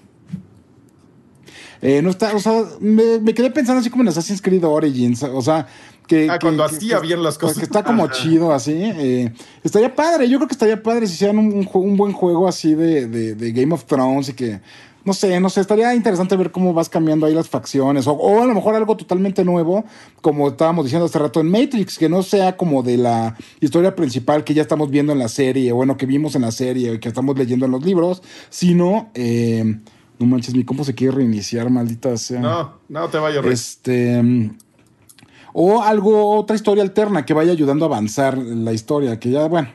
Eh, 1.80 2.02
no 2.02 2.10
está, 2.10 2.34
o 2.34 2.40
sea, 2.40 2.64
me, 2.80 3.20
me, 3.20 3.34
quedé 3.34 3.50
pensando 3.50 3.80
así 3.80 3.90
como 3.90 4.02
en 4.02 4.08
Assassin's 4.08 4.42
Creed 4.42 4.64
Origins, 4.64 5.22
o 5.22 5.40
sea, 5.40 5.66
que, 6.08 6.28
ah, 6.28 6.38
cuando 6.40 6.64
hacía 6.64 6.98
bien 6.98 7.22
las 7.22 7.38
cosas. 7.38 7.58
Que 7.58 7.64
está 7.64 7.84
como 7.84 8.08
chido 8.08 8.52
así. 8.52 8.72
Eh, 8.74 9.32
estaría 9.62 9.94
padre, 9.94 10.28
yo 10.28 10.38
creo 10.38 10.48
que 10.48 10.54
estaría 10.54 10.82
padre 10.82 11.06
si 11.06 11.12
hicieran 11.12 11.38
un, 11.38 11.68
un, 11.72 11.96
buen 11.96 12.12
juego 12.12 12.48
así 12.48 12.74
de, 12.74 13.06
de, 13.06 13.52
Game 13.52 13.74
of 13.74 13.84
Thrones 13.84 14.30
y 14.30 14.32
que, 14.32 14.60
no 15.04 15.12
sé, 15.12 15.38
no 15.38 15.50
sé, 15.50 15.60
estaría 15.60 15.94
interesante 15.94 16.34
ver 16.36 16.50
cómo 16.50 16.72
vas 16.72 16.88
cambiando 16.88 17.26
ahí 17.26 17.34
las 17.34 17.48
facciones 17.48 18.06
o, 18.06 18.12
o, 18.12 18.42
a 18.42 18.46
lo 18.46 18.54
mejor 18.54 18.74
algo 18.74 18.96
totalmente 18.96 19.44
nuevo, 19.44 19.84
como 20.22 20.48
estábamos 20.48 20.86
diciendo 20.86 21.06
hace 21.06 21.18
rato 21.18 21.40
en 21.40 21.50
Matrix, 21.50 21.98
que 21.98 22.08
no 22.08 22.22
sea 22.22 22.56
como 22.56 22.82
de 22.82 22.96
la 22.96 23.36
historia 23.60 23.94
principal 23.94 24.44
que 24.44 24.54
ya 24.54 24.62
estamos 24.62 24.90
viendo 24.90 25.12
en 25.12 25.18
la 25.18 25.28
serie, 25.28 25.70
bueno, 25.72 25.96
que 25.98 26.06
vimos 26.06 26.34
en 26.34 26.42
la 26.42 26.52
serie 26.52 26.94
y 26.94 26.98
que 26.98 27.08
estamos 27.08 27.38
leyendo 27.38 27.66
en 27.66 27.72
los 27.72 27.84
libros, 27.84 28.22
sino... 28.48 29.10
Eh, 29.14 29.78
no 30.18 30.26
manches, 30.26 30.54
mi 30.54 30.64
compo 30.64 30.84
se 30.84 30.94
quiere 30.94 31.16
reiniciar, 31.16 31.70
maldita 31.70 32.16
sea. 32.16 32.40
No, 32.40 32.74
no 32.88 33.08
te 33.08 33.18
vayas. 33.18 33.44
Este 33.44 34.22
o 35.52 35.82
algo, 35.82 36.36
otra 36.36 36.54
historia 36.54 36.84
alterna 36.84 37.24
que 37.26 37.34
vaya 37.34 37.50
ayudando 37.50 37.84
a 37.84 37.88
avanzar 37.88 38.38
la 38.38 38.72
historia, 38.72 39.18
que 39.18 39.30
ya, 39.30 39.48
bueno, 39.48 39.68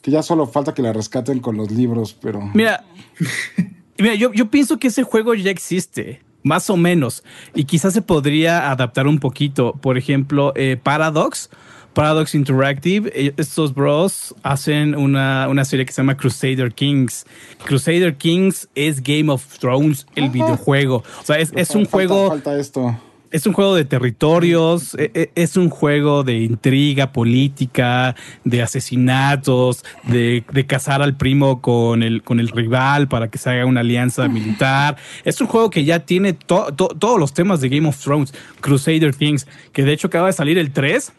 que 0.00 0.10
ya 0.10 0.22
solo 0.22 0.46
falta 0.46 0.74
que 0.74 0.82
la 0.82 0.92
rescaten 0.92 1.40
con 1.40 1.56
los 1.56 1.72
libros, 1.72 2.16
pero... 2.20 2.40
Mira, 2.54 2.84
mira 3.98 4.14
yo, 4.14 4.32
yo 4.32 4.48
pienso 4.48 4.78
que 4.78 4.86
ese 4.88 5.02
juego 5.02 5.34
ya 5.34 5.50
existe, 5.50 6.22
más 6.42 6.70
o 6.70 6.76
menos, 6.76 7.24
y 7.52 7.64
quizás 7.64 7.94
se 7.94 8.02
podría 8.02 8.70
adaptar 8.70 9.06
un 9.06 9.18
poquito. 9.18 9.72
Por 9.72 9.98
ejemplo, 9.98 10.52
eh, 10.54 10.78
Paradox. 10.80 11.50
Paradox 11.98 12.36
Interactive, 12.36 13.10
eh, 13.12 13.34
estos 13.38 13.74
bros 13.74 14.32
hacen 14.44 14.94
una, 14.94 15.48
una, 15.48 15.64
serie 15.64 15.84
que 15.84 15.92
se 15.92 16.00
llama 16.00 16.16
Crusader 16.16 16.72
Kings. 16.72 17.26
Crusader 17.64 18.14
Kings 18.16 18.68
es 18.76 19.02
Game 19.02 19.28
of 19.32 19.58
Thrones, 19.58 20.06
el 20.14 20.30
videojuego. 20.30 21.02
O 21.20 21.24
sea, 21.24 21.40
es, 21.40 21.52
es 21.56 21.70
un 21.74 21.86
juego... 21.86 22.28
Falta 22.28 22.56
esto 22.56 22.96
es 23.30 23.46
un 23.46 23.52
juego 23.52 23.74
de 23.74 23.84
territorios, 23.84 24.94
e, 24.94 25.10
e, 25.12 25.32
es 25.34 25.56
un 25.56 25.68
juego 25.68 26.22
de 26.22 26.38
intriga 26.38 27.12
política, 27.12 28.14
de 28.44 28.62
asesinatos, 28.62 29.84
de, 30.04 30.44
de 30.50 30.66
cazar 30.66 31.02
al 31.02 31.16
primo 31.16 31.60
con 31.60 32.02
el, 32.04 32.22
con 32.22 32.38
el 32.38 32.48
rival 32.48 33.08
para 33.08 33.28
que 33.28 33.38
se 33.38 33.50
haga 33.50 33.66
una 33.66 33.80
alianza 33.80 34.28
militar. 34.28 34.96
Es 35.24 35.40
un 35.40 35.48
juego 35.48 35.68
que 35.68 35.84
ya 35.84 36.06
tiene 36.06 36.32
todos 36.32 37.18
los 37.18 37.34
temas 37.34 37.60
de 37.60 37.68
Game 37.68 37.88
of 37.88 38.00
Thrones, 38.00 38.32
Crusader 38.60 39.12
Kings, 39.14 39.48
que 39.72 39.82
de 39.82 39.92
hecho 39.92 40.06
acaba 40.06 40.28
de 40.28 40.32
salir 40.32 40.56
el 40.56 40.70
3 40.70 41.12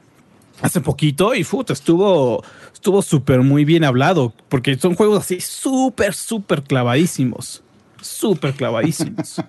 hace 0.62 0.82
poquito 0.82 1.34
y 1.36 1.44
fut, 1.44 1.70
estuvo 1.70 2.44
estuvo 2.74 3.02
súper 3.02 3.42
muy 3.42 3.66
bien 3.66 3.84
hablado, 3.84 4.34
porque 4.48 4.78
son 4.78 4.96
juegos 4.96 5.20
así 5.20 5.42
súper, 5.42 6.14
súper 6.14 6.64
clavadísimos. 6.64 7.62
Súper 8.02 8.54
clavadísimos. 8.54 9.42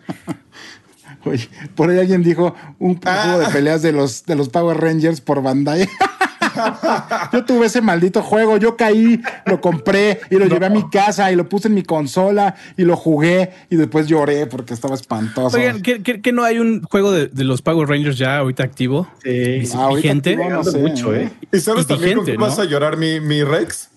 Oye, 1.24 1.48
por 1.74 1.90
ahí 1.90 1.98
alguien 1.98 2.22
dijo 2.22 2.54
un 2.78 3.00
juego 3.00 3.38
de 3.38 3.46
ah. 3.46 3.50
peleas 3.52 3.82
de 3.82 3.92
los, 3.92 4.24
de 4.24 4.34
los 4.34 4.48
Power 4.48 4.78
Rangers 4.78 5.20
por 5.20 5.42
Bandai. 5.42 5.88
yo 7.32 7.44
tuve 7.44 7.66
ese 7.66 7.80
maldito 7.80 8.22
juego, 8.22 8.56
yo 8.56 8.76
caí, 8.76 9.20
lo 9.46 9.60
compré 9.60 10.20
y 10.30 10.36
lo 10.36 10.46
llevé 10.46 10.66
a 10.66 10.70
mi 10.70 10.88
casa 10.88 11.30
y 11.32 11.36
lo 11.36 11.48
puse 11.48 11.68
en 11.68 11.74
mi 11.74 11.82
consola 11.82 12.54
y 12.76 12.84
lo 12.84 12.96
jugué 12.96 13.50
y 13.70 13.76
después 13.76 14.06
lloré 14.06 14.46
porque 14.46 14.74
estaba 14.74 14.94
espantoso. 14.94 15.56
Oigan, 15.56 15.82
¿qué, 15.82 16.32
no 16.32 16.44
hay 16.44 16.58
un 16.58 16.82
juego 16.82 17.12
de, 17.12 17.30
los 17.44 17.62
Power 17.62 17.88
Rangers 17.88 18.18
ya 18.18 18.38
ahorita 18.38 18.62
activo? 18.62 19.08
Sí, 19.22 19.62
ah, 19.74 19.88
vigente. 19.94 20.36
No 20.36 20.62
mucho, 20.62 21.14
¿eh? 21.14 21.30
¿Y 21.52 21.60
sabes 21.60 21.86
también 21.86 22.16
con 22.16 22.26
qué 22.26 22.36
vas 22.36 22.58
a 22.58 22.64
llorar 22.64 22.96
mi, 22.96 23.20
mi 23.20 23.42
Rex? 23.42 23.90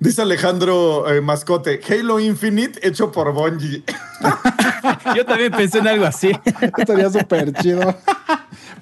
Dice 0.00 0.22
Alejandro 0.22 1.10
eh, 1.10 1.20
Mascote, 1.20 1.80
Halo 1.88 2.20
Infinite 2.20 2.86
hecho 2.86 3.12
por 3.12 3.32
Bungie. 3.32 3.84
Yo 5.16 5.24
también 5.24 5.52
pensé 5.52 5.78
en 5.78 5.88
algo 5.88 6.04
así. 6.04 6.30
Estaría 6.76 7.10
súper 7.10 7.52
chido. 7.54 7.96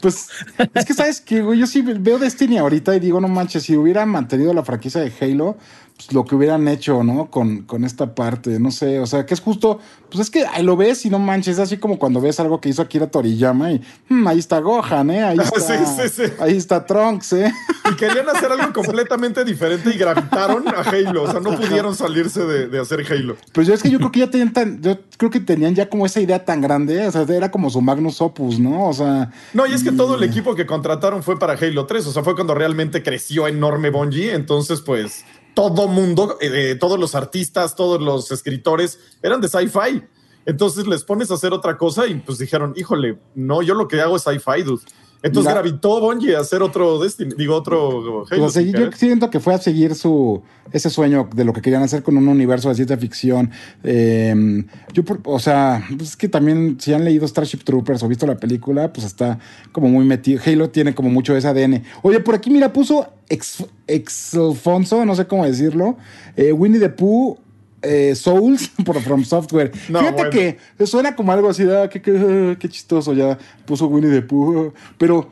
Pues 0.03 0.28
es 0.74 0.84
que 0.84 0.94
sabes 0.94 1.20
que, 1.20 1.42
güey, 1.42 1.61
yo 1.61 1.66
sí 1.68 1.80
veo 1.80 2.18
Destiny 2.18 2.59
ahorita 2.59 2.94
y 2.96 3.00
digo, 3.00 3.20
no 3.20 3.28
manches, 3.28 3.62
si 3.62 3.76
hubiera 3.76 4.05
mantenido 4.05 4.53
la 4.53 4.64
franquicia 4.64 5.00
de 5.00 5.12
Halo, 5.20 5.57
pues, 6.03 6.12
lo 6.12 6.24
que 6.24 6.34
hubieran 6.34 6.66
hecho, 6.68 7.05
¿no? 7.05 7.30
Con, 7.30 7.62
con 7.62 7.84
esta 7.84 8.14
parte, 8.14 8.59
no 8.59 8.70
sé, 8.70 8.98
o 8.98 9.07
sea, 9.07 9.24
que 9.26 9.34
es 9.34 9.40
justo, 9.40 9.78
pues 10.11 10.20
es 10.20 10.30
que 10.30 10.44
ahí 10.46 10.62
lo 10.62 10.76
ves 10.76 11.07
y 11.07 11.11
no 11.11 11.18
manches, 11.18 11.55
es 11.55 11.61
así 11.61 11.76
como 11.76 11.98
cuando 11.98 12.20
ves 12.20 12.40
algo 12.40 12.61
que 12.61 12.68
hizo 12.68 12.82
Akira 12.82 13.11
Toriyama 13.11 13.72
y 13.72 13.82
hmm, 14.09 14.26
ahí 14.26 14.38
está 14.38 14.59
Gohan, 14.59 15.11
¿eh? 15.11 15.22
Ahí 15.22 15.38
está, 15.42 15.61
sí, 15.61 15.84
sí, 16.03 16.09
sí. 16.09 16.32
ahí 16.40 16.57
está 16.57 16.84
Trunks, 16.84 17.34
¿eh? 17.34 17.53
Y 17.90 17.94
querían 17.96 18.28
hacer 18.28 18.50
algo 18.50 18.72
completamente 18.72 19.44
diferente 19.44 19.90
y 19.94 19.98
gravitaron 19.98 20.66
a 20.68 20.80
Halo, 20.80 21.24
o 21.24 21.30
sea, 21.30 21.40
no 21.40 21.57
pudieron 21.57 21.94
salirse 21.94 22.44
de, 22.44 22.68
de 22.68 22.80
hacer 22.80 23.05
Halo. 23.11 23.36
Pues 23.53 23.66
yo 23.66 23.74
es 23.74 23.82
que 23.82 23.90
yo 23.90 23.98
creo 23.98 24.12
que 24.12 24.20
ya 24.20 24.30
tenían 24.30 24.53
tan, 24.53 24.82
yo 24.82 24.98
creo 25.16 25.30
que 25.30 25.40
tenían 25.40 25.74
ya 25.74 25.88
como 25.88 26.07
esa 26.07 26.20
idea 26.20 26.44
tan 26.44 26.61
grande, 26.61 27.07
o 27.07 27.12
sea, 27.12 27.22
era 27.22 27.50
como 27.50 27.70
su 27.70 27.80
Magnus 27.80 28.20
Opus, 28.20 28.59
¿no? 28.59 28.88
O 28.88 28.92
sea... 28.92 29.30
No, 29.53 29.66
y 29.66 29.72
es 29.72 29.84
que 29.84 29.91
todo 29.97 30.16
el 30.16 30.22
equipo 30.22 30.55
que 30.55 30.66
contrataron 30.66 31.22
fue 31.22 31.38
para 31.38 31.55
Halo 31.55 31.86
3, 31.86 32.07
o 32.07 32.12
sea, 32.12 32.22
fue 32.22 32.34
cuando 32.34 32.55
realmente 32.55 33.03
creció 33.03 33.47
enorme 33.47 33.90
Bungie, 33.90 34.34
entonces 34.34 34.80
pues 34.80 35.24
todo 35.55 35.88
mundo, 35.88 36.38
eh, 36.40 36.76
todos 36.78 36.99
los 36.99 37.14
artistas, 37.14 37.76
todos 37.76 38.01
los 38.01 38.30
escritores 38.30 38.99
eran 39.22 39.40
de 39.40 39.49
sci-fi. 39.49 40.03
Entonces 40.45 40.86
les 40.86 41.05
pones 41.05 41.30
a 41.30 41.34
hacer 41.34 41.53
otra 41.53 41.78
cosa 41.78 42.07
y 42.07 42.14
pues 42.16 42.38
dijeron, 42.38 42.74
híjole, 42.76 43.18
no, 43.34 43.62
yo 43.62 43.74
lo 43.74 43.86
que 43.86 44.01
hago 44.01 44.16
es 44.16 44.22
sci-fi, 44.22 44.62
dude. 44.62 44.82
Entonces 45.23 45.53
gravitó 45.53 46.01
Bungie 46.01 46.37
a 46.37 46.41
hacer 46.41 46.62
otro 46.62 46.99
Destiny, 46.99 47.35
digo 47.37 47.55
otro 47.55 48.25
Halo. 48.31 48.51
Pues, 48.51 48.73
yo 48.73 48.91
siento 48.93 49.31
que 49.31 49.39
fue 49.39 49.55
a 49.55 49.59
seguir 49.59 49.95
su 49.95 50.43
ese 50.73 50.91
sueño 50.91 51.29
de 51.35 51.45
lo 51.45 51.53
que 51.53 51.61
querían 51.61 51.83
hacer 51.83 52.03
con 52.03 52.16
un 52.16 52.27
universo 52.29 52.68
de 52.68 52.75
ciencia 52.75 52.97
ficción. 52.97 53.51
Em, 53.85 54.66
yo, 54.93 55.03
o 55.25 55.39
sea, 55.39 55.85
pues 55.97 56.11
es 56.11 56.16
que 56.16 56.29
también 56.29 56.77
si 56.81 56.93
han 56.93 57.05
leído 57.05 57.27
Starship 57.27 57.59
Troopers 57.59 58.03
o 58.03 58.09
visto 58.09 58.27
la 58.27 58.37
película, 58.37 58.93
pues 58.93 59.07
está 59.07 59.39
como 59.70 59.89
muy 59.89 60.05
metido. 60.05 60.41
Halo 60.45 60.70
tiene 60.70 60.95
como 60.95 61.11
mucho 61.11 61.37
ese 61.37 61.49
ADN. 61.49 61.85
Oye, 62.03 62.20
por 62.20 62.35
aquí 62.35 62.51
mira, 62.51 62.73
puso 62.73 63.09
ex, 63.29 63.64
ex 63.87 64.35
Alfonso, 64.35 65.05
no 65.05 65.14
sé 65.14 65.27
cómo 65.27 65.45
decirlo, 65.45 65.97
eh, 66.37 66.53
Winnie 66.53 66.81
the 66.81 66.89
Pooh 66.89 67.39
eh, 67.83 68.14
Souls 68.14 68.70
por 68.85 69.01
From 69.01 69.24
Software. 69.24 69.72
Fíjate 69.74 70.30
que 70.78 70.87
suena 70.87 71.14
como 71.14 71.33
algo 71.33 71.51
así, 71.51 71.64
ah, 71.64 71.89
qué, 71.89 72.68
chistoso, 72.68 73.12
ya 73.12 73.39
puso 73.66 73.87
Winnie 73.87 74.11
the 74.11 74.22
Pooh. 74.22 74.72
Pero 74.99 75.30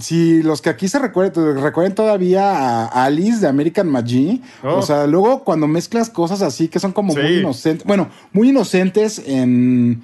si 0.00 0.42
los 0.42 0.60
que 0.60 0.70
aquí 0.70 0.88
se 0.88 0.98
recuerden, 0.98 1.60
recuerden 1.62 1.94
todavía 1.94 2.86
a 2.86 3.04
Alice 3.04 3.40
de 3.40 3.48
American 3.48 3.88
Magi, 3.88 4.42
o 4.62 4.76
oh. 4.76 4.82
sea, 4.82 5.06
luego 5.06 5.44
cuando 5.44 5.66
mezclas 5.66 6.10
cosas 6.10 6.42
así 6.42 6.68
que 6.68 6.78
son 6.78 6.92
como 6.92 7.14
muy 7.14 7.38
inocentes, 7.38 7.86
bueno, 7.86 8.08
muy 8.32 8.50
inocentes 8.50 9.22
en 9.24 10.02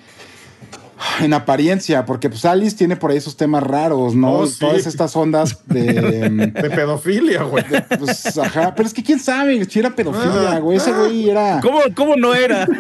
en 1.21 1.33
apariencia, 1.33 2.05
porque 2.05 2.29
pues 2.29 2.45
Alice 2.45 2.77
tiene 2.77 2.97
por 2.97 3.11
ahí 3.11 3.17
esos 3.17 3.37
temas 3.37 3.63
raros, 3.63 4.15
¿no? 4.15 4.33
Oh, 4.33 4.49
Todas 4.49 4.87
estas 4.87 5.15
ondas 5.17 5.59
de... 5.67 5.83
de 6.53 6.71
pedofilia, 6.71 7.43
güey. 7.43 7.65
Pues, 7.99 8.39
ajá, 8.39 8.75
pero 8.75 8.87
es 8.87 8.95
que 8.95 9.03
quién 9.03 9.19
sabe 9.19 9.65
si 9.65 9.79
era 9.79 9.95
pedofilia, 9.95 10.53
ah. 10.53 10.59
güey. 10.61 10.77
Ese 10.77 10.93
güey 10.93 11.29
era... 11.29 11.61
¿Cómo, 11.63 11.81
¿Cómo, 11.95 12.17
no 12.17 12.35
era? 12.35 12.67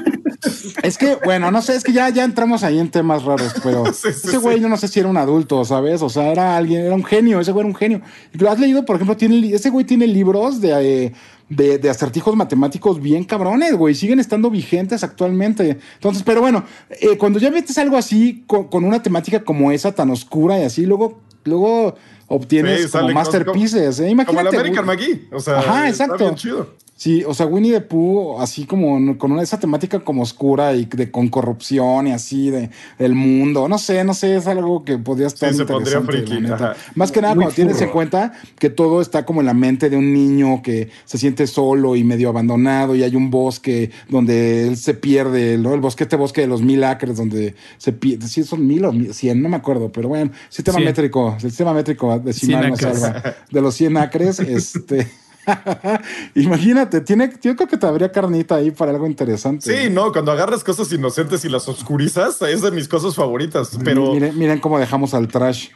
Es 0.82 0.98
que, 0.98 1.16
bueno, 1.24 1.50
no 1.50 1.62
sé, 1.62 1.74
es 1.74 1.82
que 1.82 1.92
ya, 1.92 2.10
ya 2.10 2.22
entramos 2.22 2.62
ahí 2.64 2.78
en 2.78 2.90
temas 2.90 3.22
raros, 3.24 3.54
pero 3.62 3.86
ese 3.86 4.36
güey 4.36 4.60
yo 4.60 4.68
no 4.68 4.76
sé 4.76 4.88
si 4.88 5.00
era 5.00 5.08
un 5.08 5.16
adulto, 5.16 5.64
¿sabes? 5.64 6.02
O 6.02 6.10
sea, 6.10 6.30
era 6.30 6.56
alguien, 6.56 6.84
era 6.84 6.94
un 6.94 7.04
genio, 7.04 7.40
ese 7.40 7.50
güey 7.50 7.62
era 7.62 7.68
un 7.68 7.74
genio. 7.74 8.02
¿Lo 8.32 8.50
has 8.50 8.58
leído, 8.58 8.84
por 8.84 8.96
ejemplo, 8.96 9.16
tiene, 9.16 9.54
ese 9.54 9.70
güey 9.70 9.86
tiene 9.86 10.06
libros 10.06 10.60
de... 10.60 11.06
Eh, 11.06 11.12
de, 11.48 11.90
acertijos 11.90 12.34
matemáticos 12.36 13.00
bien 13.00 13.24
cabrones, 13.24 13.74
güey. 13.74 13.94
Siguen 13.94 14.20
estando 14.20 14.50
vigentes 14.50 15.04
actualmente. 15.04 15.78
Entonces, 15.94 16.22
pero 16.24 16.40
bueno, 16.40 16.64
eh, 16.90 17.16
cuando 17.18 17.38
ya 17.38 17.50
metes 17.50 17.78
algo 17.78 17.96
así, 17.96 18.44
con, 18.46 18.84
una 18.84 19.02
temática 19.02 19.44
como 19.44 19.72
esa 19.72 19.92
tan 19.92 20.10
oscura 20.10 20.58
y 20.58 20.62
así, 20.62 20.86
luego, 20.86 21.20
luego 21.44 21.96
obtienes 22.28 22.90
como 22.90 23.10
masterpieces. 23.10 24.00
¿eh? 24.00 24.10
Imagínate, 24.10 24.26
como 24.26 24.40
el 24.40 24.48
American 24.48 24.86
McGee. 24.86 25.28
O 25.32 25.40
sea, 25.40 25.58
Ajá, 25.58 25.88
exacto. 25.88 26.14
Está 26.14 26.24
bien 26.24 26.36
chido. 26.36 26.83
Sí, 26.96 27.24
o 27.26 27.34
sea, 27.34 27.46
Winnie 27.46 27.72
the 27.72 27.80
Pooh, 27.80 28.40
así 28.40 28.66
como 28.66 29.18
con 29.18 29.32
una, 29.32 29.42
esa 29.42 29.58
temática 29.58 29.98
como 30.00 30.22
oscura 30.22 30.74
y 30.74 30.84
de, 30.84 31.10
con 31.10 31.26
corrupción 31.28 32.06
y 32.06 32.12
así 32.12 32.50
de 32.50 32.70
el 33.00 33.16
mundo. 33.16 33.68
No 33.68 33.78
sé, 33.78 34.04
no 34.04 34.14
sé, 34.14 34.36
es 34.36 34.46
algo 34.46 34.84
que 34.84 34.96
podría 34.98 35.26
estar 35.26 35.50
Sí, 35.50 35.56
se 35.56 35.62
interesante, 35.62 36.22
pondría 36.22 36.54
ajá. 36.54 36.76
Más 36.94 37.10
que 37.10 37.20
nada 37.20 37.34
Muy 37.34 37.44
cuando 37.44 37.56
tienes 37.56 37.80
en 37.82 37.90
cuenta 37.90 38.32
que 38.60 38.70
todo 38.70 39.00
está 39.00 39.26
como 39.26 39.40
en 39.40 39.46
la 39.46 39.54
mente 39.54 39.90
de 39.90 39.96
un 39.96 40.12
niño 40.14 40.62
que 40.62 40.88
se 41.04 41.18
siente 41.18 41.48
solo 41.48 41.96
y 41.96 42.04
medio 42.04 42.28
abandonado 42.28 42.94
y 42.94 43.02
hay 43.02 43.16
un 43.16 43.28
bosque 43.28 43.90
donde 44.08 44.68
él 44.68 44.76
se 44.76 44.94
pierde, 44.94 45.58
¿no? 45.58 45.74
El 45.74 45.80
bosque, 45.80 46.04
este 46.04 46.14
bosque 46.14 46.42
de 46.42 46.46
los 46.46 46.62
mil 46.62 46.84
acres 46.84 47.16
donde 47.16 47.56
se 47.76 47.92
pierde, 47.92 48.28
sí, 48.28 48.44
son 48.44 48.64
mil 48.66 48.84
o 48.84 48.92
mil- 48.92 49.12
cien, 49.12 49.42
no 49.42 49.48
me 49.48 49.56
acuerdo, 49.56 49.90
pero 49.90 50.08
bueno, 50.08 50.30
sistema 50.48 50.76
Cien. 50.76 50.86
métrico, 50.86 51.34
el 51.34 51.50
sistema 51.50 51.74
métrico 51.74 52.20
decimal 52.20 52.76
Cien 52.76 52.90
nos 52.92 53.00
salva. 53.00 53.34
De 53.50 53.60
los 53.60 53.74
100 53.74 53.96
acres, 53.96 54.38
este... 54.38 55.08
Imagínate, 56.34 57.00
tiene, 57.00 57.32
yo 57.42 57.54
creo 57.56 57.68
que 57.68 57.76
te 57.76 57.86
habría 57.86 58.10
carnita 58.10 58.56
ahí 58.56 58.70
para 58.70 58.92
algo 58.92 59.06
interesante. 59.06 59.64
Sí, 59.64 59.90
no, 59.90 60.12
cuando 60.12 60.32
agarras 60.32 60.64
cosas 60.64 60.90
inocentes 60.92 61.44
y 61.44 61.48
las 61.48 61.68
oscurizas, 61.68 62.40
es 62.42 62.62
de 62.62 62.70
mis 62.70 62.88
cosas 62.88 63.14
favoritas. 63.14 63.78
Pero 63.84 64.12
miren, 64.12 64.38
miren 64.38 64.60
cómo 64.60 64.78
dejamos 64.78 65.14
al 65.14 65.28
trash. 65.28 65.68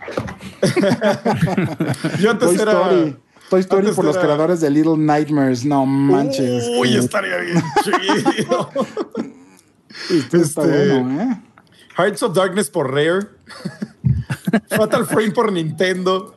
yo 2.21 2.31
antes 2.31 2.49
Toy 2.49 2.57
era. 2.61 2.73
Story. 2.73 3.17
Toy 3.51 3.61
Story 3.61 3.81
antes 3.81 3.97
por 3.97 4.05
los 4.05 4.19
creadores 4.19 4.61
de 4.61 4.71
Little 4.71 4.97
Nightmares. 4.99 5.65
No 5.65 5.87
manches. 5.87 6.65
Uy, 6.79 6.91
que- 6.93 6.99
estaría 6.99 7.37
bien 7.39 7.63
chido. 7.85 8.71
está 10.11 10.37
este- 10.37 11.01
bueno, 11.01 11.23
¿eh? 11.23 11.43
Hearts 11.97 12.23
of 12.23 12.35
Darkness 12.35 12.71
por 12.71 12.93
Rare. 12.93 13.27
Fatal 14.69 15.05
Frame 15.07 15.33
por 15.33 15.51
Nintendo. 15.53 16.37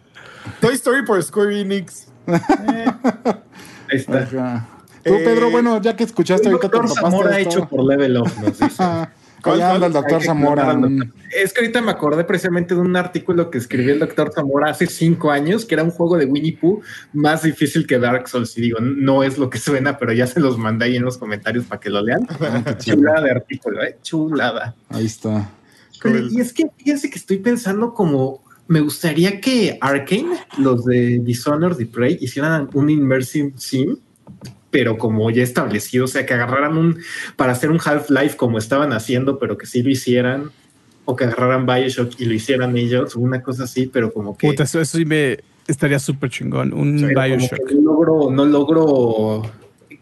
Toy 0.59 0.73
Story 0.73 1.05
por 1.05 1.21
Square 1.21 1.61
Enix. 1.61 2.07
Ahí 2.33 3.97
está. 3.97 4.19
Ajá. 4.19 4.67
Tú, 5.03 5.15
Eh, 5.15 5.21
Pedro, 5.23 5.49
bueno, 5.49 5.81
ya 5.81 5.95
que 5.95 6.03
escuchaste 6.03 6.47
ahorita 6.47 6.69
tu 6.69 6.77
doctor 6.77 6.95
Zamora 6.95 7.39
hecho 7.39 7.67
por 7.67 7.83
Level 7.83 8.17
Up, 8.17 8.29
nos 8.41 8.59
dice. 8.59 8.83
Ah, 9.43 9.53
¿Cuál, 9.55 9.61
anda 9.63 9.87
el 9.87 9.93
doctor 9.93 10.21
Zamora. 10.21 10.79
Es 11.35 11.51
que 11.51 11.61
ahorita 11.61 11.81
me 11.81 11.89
acordé 11.89 12.23
precisamente 12.23 12.75
de 12.75 12.81
un 12.81 12.95
artículo 12.95 13.49
que 13.49 13.57
escribió 13.57 13.93
el 13.93 13.99
doctor 13.99 14.31
Zamora 14.31 14.69
hace 14.69 14.85
cinco 14.85 15.31
años, 15.31 15.65
que 15.65 15.73
era 15.73 15.83
un 15.83 15.89
juego 15.89 16.15
de 16.15 16.25
Winnie 16.25 16.57
Pooh 16.57 16.81
más 17.13 17.41
difícil 17.41 17.87
que 17.87 17.97
Dark 17.97 18.27
Souls. 18.27 18.55
Y 18.57 18.61
digo, 18.61 18.79
no 18.79 19.23
es 19.23 19.39
lo 19.39 19.49
que 19.49 19.57
suena, 19.57 19.97
pero 19.97 20.13
ya 20.13 20.27
se 20.27 20.39
los 20.39 20.59
mandé 20.59 20.85
ahí 20.85 20.95
en 20.95 21.03
los 21.03 21.17
comentarios 21.17 21.65
para 21.65 21.79
que 21.79 21.89
lo 21.89 22.03
lean. 22.03 22.27
Chulada 22.77 23.21
de 23.21 23.31
artículo, 23.31 23.81
¿eh? 23.81 23.97
Chulada. 24.03 24.75
Ahí 24.89 25.07
está. 25.07 25.49
Cool. 26.03 26.29
y 26.31 26.39
es 26.39 26.53
que 26.53 26.67
fíjense 26.77 27.09
que 27.09 27.17
estoy 27.17 27.37
pensando 27.37 27.95
como 27.95 28.41
me 28.71 28.79
gustaría 28.79 29.41
que 29.41 29.77
Arkane, 29.81 30.37
los 30.57 30.85
de 30.85 31.19
Dishonored 31.19 31.77
y 31.77 31.83
Prey, 31.83 32.17
hicieran 32.21 32.69
un 32.73 32.89
immersive 32.89 33.51
sim, 33.57 33.97
pero 34.69 34.97
como 34.97 35.29
ya 35.29 35.43
establecido, 35.43 36.05
o 36.05 36.07
sea, 36.07 36.25
que 36.25 36.33
agarraran 36.33 36.77
un 36.77 36.97
para 37.35 37.51
hacer 37.51 37.69
un 37.69 37.81
Half-Life 37.83 38.37
como 38.37 38.57
estaban 38.57 38.93
haciendo, 38.93 39.39
pero 39.39 39.57
que 39.57 39.65
sí 39.65 39.83
lo 39.83 39.89
hicieran, 39.89 40.51
o 41.03 41.17
que 41.17 41.25
agarraran 41.25 41.65
Bioshock 41.65 42.17
y 42.17 42.23
lo 42.23 42.33
hicieran 42.33 42.77
ellos, 42.77 43.17
una 43.17 43.43
cosa 43.43 43.65
así, 43.65 43.87
pero 43.91 44.13
como 44.13 44.37
que, 44.37 44.47
Puta, 44.47 44.63
eso, 44.63 44.79
eso 44.79 44.97
sí 44.97 45.03
me 45.03 45.39
estaría 45.67 45.99
súper 45.99 46.29
chingón. 46.29 46.71
Un 46.71 46.95
Bioshock. 46.95 47.67
que 47.67 47.75
no 47.75 47.81
logro, 47.81 48.31
no 48.31 48.45
logro 48.45 49.41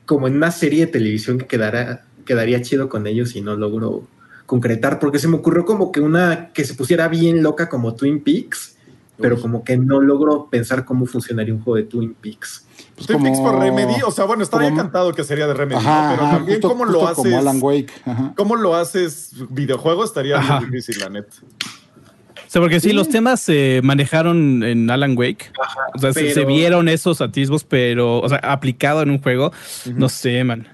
como 0.05 0.27
en 0.27 0.35
una 0.35 0.51
serie 0.51 0.85
de 0.85 0.91
televisión 0.91 1.39
que 1.39 1.47
quedara, 1.47 2.05
quedaría 2.23 2.61
chido 2.61 2.87
con 2.87 3.07
ellos 3.07 3.35
y 3.35 3.41
no 3.41 3.55
logro 3.55 4.03
concretar, 4.49 4.97
porque 4.97 5.19
se 5.19 5.27
me 5.27 5.35
ocurrió 5.35 5.63
como 5.63 5.91
que 5.91 6.01
una 6.01 6.49
que 6.53 6.65
se 6.65 6.73
pusiera 6.73 7.07
bien 7.07 7.43
loca 7.43 7.69
como 7.69 7.93
Twin 7.93 8.19
Peaks, 8.23 8.77
pero 9.21 9.39
como 9.39 9.63
que 9.63 9.77
no 9.77 9.99
logro 10.01 10.47
pensar 10.49 10.85
cómo 10.85 11.05
funcionaría 11.05 11.53
un 11.53 11.61
juego 11.61 11.75
de 11.77 11.83
Twin 11.83 12.15
Peaks. 12.19 12.65
Pues 12.95 13.05
Twin 13.05 13.21
Peaks 13.21 13.39
por 13.41 13.59
Remedy. 13.59 14.01
O 14.03 14.09
sea, 14.09 14.25
bueno, 14.25 14.41
estaría 14.41 14.69
como- 14.69 14.79
encantado 14.79 15.13
que 15.13 15.23
sería 15.23 15.45
de 15.45 15.53
Remedy, 15.53 15.77
Ajá, 15.79 16.01
¿no? 16.09 16.15
pero 16.15 16.25
ajá, 16.25 16.37
también 16.37 16.57
justo- 16.61 16.67
cómo 16.69 16.85
lo 16.85 16.93
como 16.99 17.07
haces. 17.09 17.33
Alan 17.35 17.59
Wake. 17.61 17.91
Ajá. 18.05 18.33
¿Cómo 18.35 18.55
lo 18.55 18.75
haces 18.75 19.33
videojuego? 19.51 20.03
Estaría 20.03 20.39
Ajá. 20.39 20.61
muy 20.61 20.71
difícil, 20.71 20.97
la 20.99 21.09
neta. 21.09 21.35
O 21.41 22.51
sea, 22.51 22.59
porque 22.59 22.79
sí, 22.79 22.91
los 22.93 23.07
temas 23.09 23.39
se 23.41 23.81
manejaron 23.83 24.63
en 24.63 24.89
Alan 24.89 25.15
Wake. 25.15 25.51
O 25.93 25.99
sea, 25.99 26.11
se- 26.11 26.29
se, 26.29 26.33
pero- 26.33 26.47
vieron 26.47 26.87
esos 26.89 27.21
atisbos, 27.21 27.63
pero, 27.65 28.19
o 28.19 28.27
sea, 28.27 28.39
aplicado 28.39 29.03
en 29.03 29.11
un 29.11 29.21
juego, 29.21 29.51
no 29.93 30.09
sé, 30.09 30.43
man. 30.43 30.67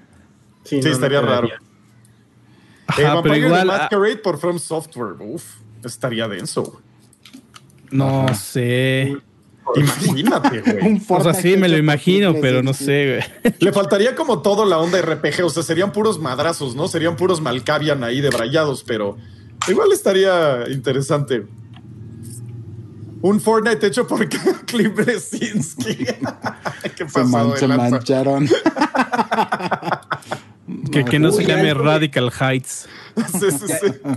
Sí, 0.64 0.78
estaría 0.78 1.20
raro. 1.20 1.48
quedaría. 1.48 1.65
Ajá, 2.86 3.00
Eh, 3.02 3.04
pero 3.04 3.14
Vampire 3.14 3.46
igual, 3.46 3.70
ah, 3.70 3.78
Masquerade 3.78 4.16
por 4.18 4.38
From 4.38 4.58
Software. 4.58 5.14
Uf, 5.20 5.44
estaría 5.84 6.28
denso. 6.28 6.80
no 7.90 8.26
sé. 8.34 9.16
Imagínate, 9.74 10.60
güey. 10.60 10.78
Un 10.86 11.02
O 11.08 11.20
sea, 11.22 11.34
sí, 11.34 11.56
me 11.56 11.68
lo 11.68 11.76
imagino, 11.76 12.34
pero 12.40 12.62
no 12.62 12.72
sé, 12.72 13.20
güey. 13.42 13.54
Le 13.58 13.72
faltaría 13.72 14.14
como 14.14 14.40
todo 14.40 14.64
la 14.64 14.78
onda 14.78 15.00
RPG, 15.02 15.44
o 15.44 15.50
sea, 15.50 15.64
serían 15.64 15.90
puros 15.92 16.20
madrazos, 16.20 16.76
¿no? 16.76 16.86
Serían 16.86 17.16
puros 17.16 17.40
Malkavian 17.40 18.04
ahí 18.04 18.20
de 18.20 18.30
brayados, 18.30 18.84
pero 18.84 19.16
igual 19.66 19.90
estaría 19.92 20.68
interesante. 20.70 21.46
Un 23.22 23.40
Fortnite 23.40 23.88
hecho 23.88 24.06
por 24.06 24.28
Cliff 24.66 24.94
Blesinski. 24.94 25.96
Qué 26.96 27.08
Se, 27.08 27.24
man- 27.24 27.56
se 27.56 27.66
mancharon. 27.66 28.48
Que, 30.90 31.04
que 31.04 31.18
no 31.18 31.30
se 31.32 31.44
llame 31.44 31.74
Radical 31.74 32.30
Heights. 32.30 32.88
Sí, 33.16 33.50
sí, 33.50 33.66
sí. 33.80 34.10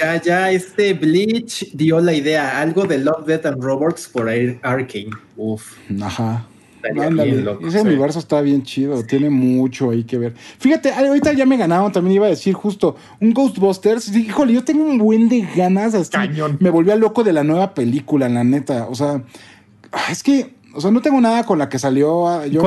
Ya, 0.00 0.20
ya, 0.20 0.50
este 0.50 0.94
Bleach 0.94 1.72
dio 1.72 2.00
la 2.00 2.12
idea, 2.12 2.60
algo 2.60 2.84
de 2.84 2.98
Love, 2.98 3.26
Death 3.26 3.46
and 3.46 3.62
Robots 3.62 4.08
por 4.08 4.28
Arkane. 4.28 5.10
Uf, 5.36 5.74
Ajá. 6.02 6.46
loco. 6.94 7.68
ese 7.68 7.80
sí. 7.80 7.86
universo 7.86 8.18
está 8.18 8.40
bien 8.40 8.62
chido, 8.62 9.04
tiene 9.04 9.28
mucho 9.30 9.90
ahí 9.90 10.04
que 10.04 10.18
ver. 10.18 10.34
Fíjate, 10.58 10.90
ahorita 10.92 11.32
ya 11.32 11.44
me 11.44 11.56
ganaron, 11.56 11.92
también 11.92 12.16
iba 12.16 12.26
a 12.26 12.30
decir 12.30 12.54
justo 12.54 12.96
un 13.20 13.34
Ghostbusters. 13.34 14.14
Híjole, 14.16 14.54
yo 14.54 14.64
tengo 14.64 14.84
un 14.84 14.98
buen 14.98 15.28
de 15.28 15.46
ganas. 15.54 15.94
así, 15.94 16.10
Cañón. 16.10 16.56
Me 16.60 16.70
volví 16.70 16.90
a 16.90 16.96
loco 16.96 17.22
de 17.22 17.32
la 17.32 17.44
nueva 17.44 17.74
película, 17.74 18.28
la 18.28 18.42
neta. 18.42 18.86
O 18.88 18.94
sea, 18.94 19.22
ah, 19.92 20.06
es 20.10 20.22
que, 20.22 20.54
o 20.74 20.80
sea, 20.80 20.90
no 20.90 21.00
tengo 21.02 21.20
nada 21.20 21.44
con 21.44 21.58
la 21.58 21.68
que 21.68 21.78
salió. 21.78 22.28
ah, 22.28 22.46
yo 22.46 22.54
no 22.54 22.60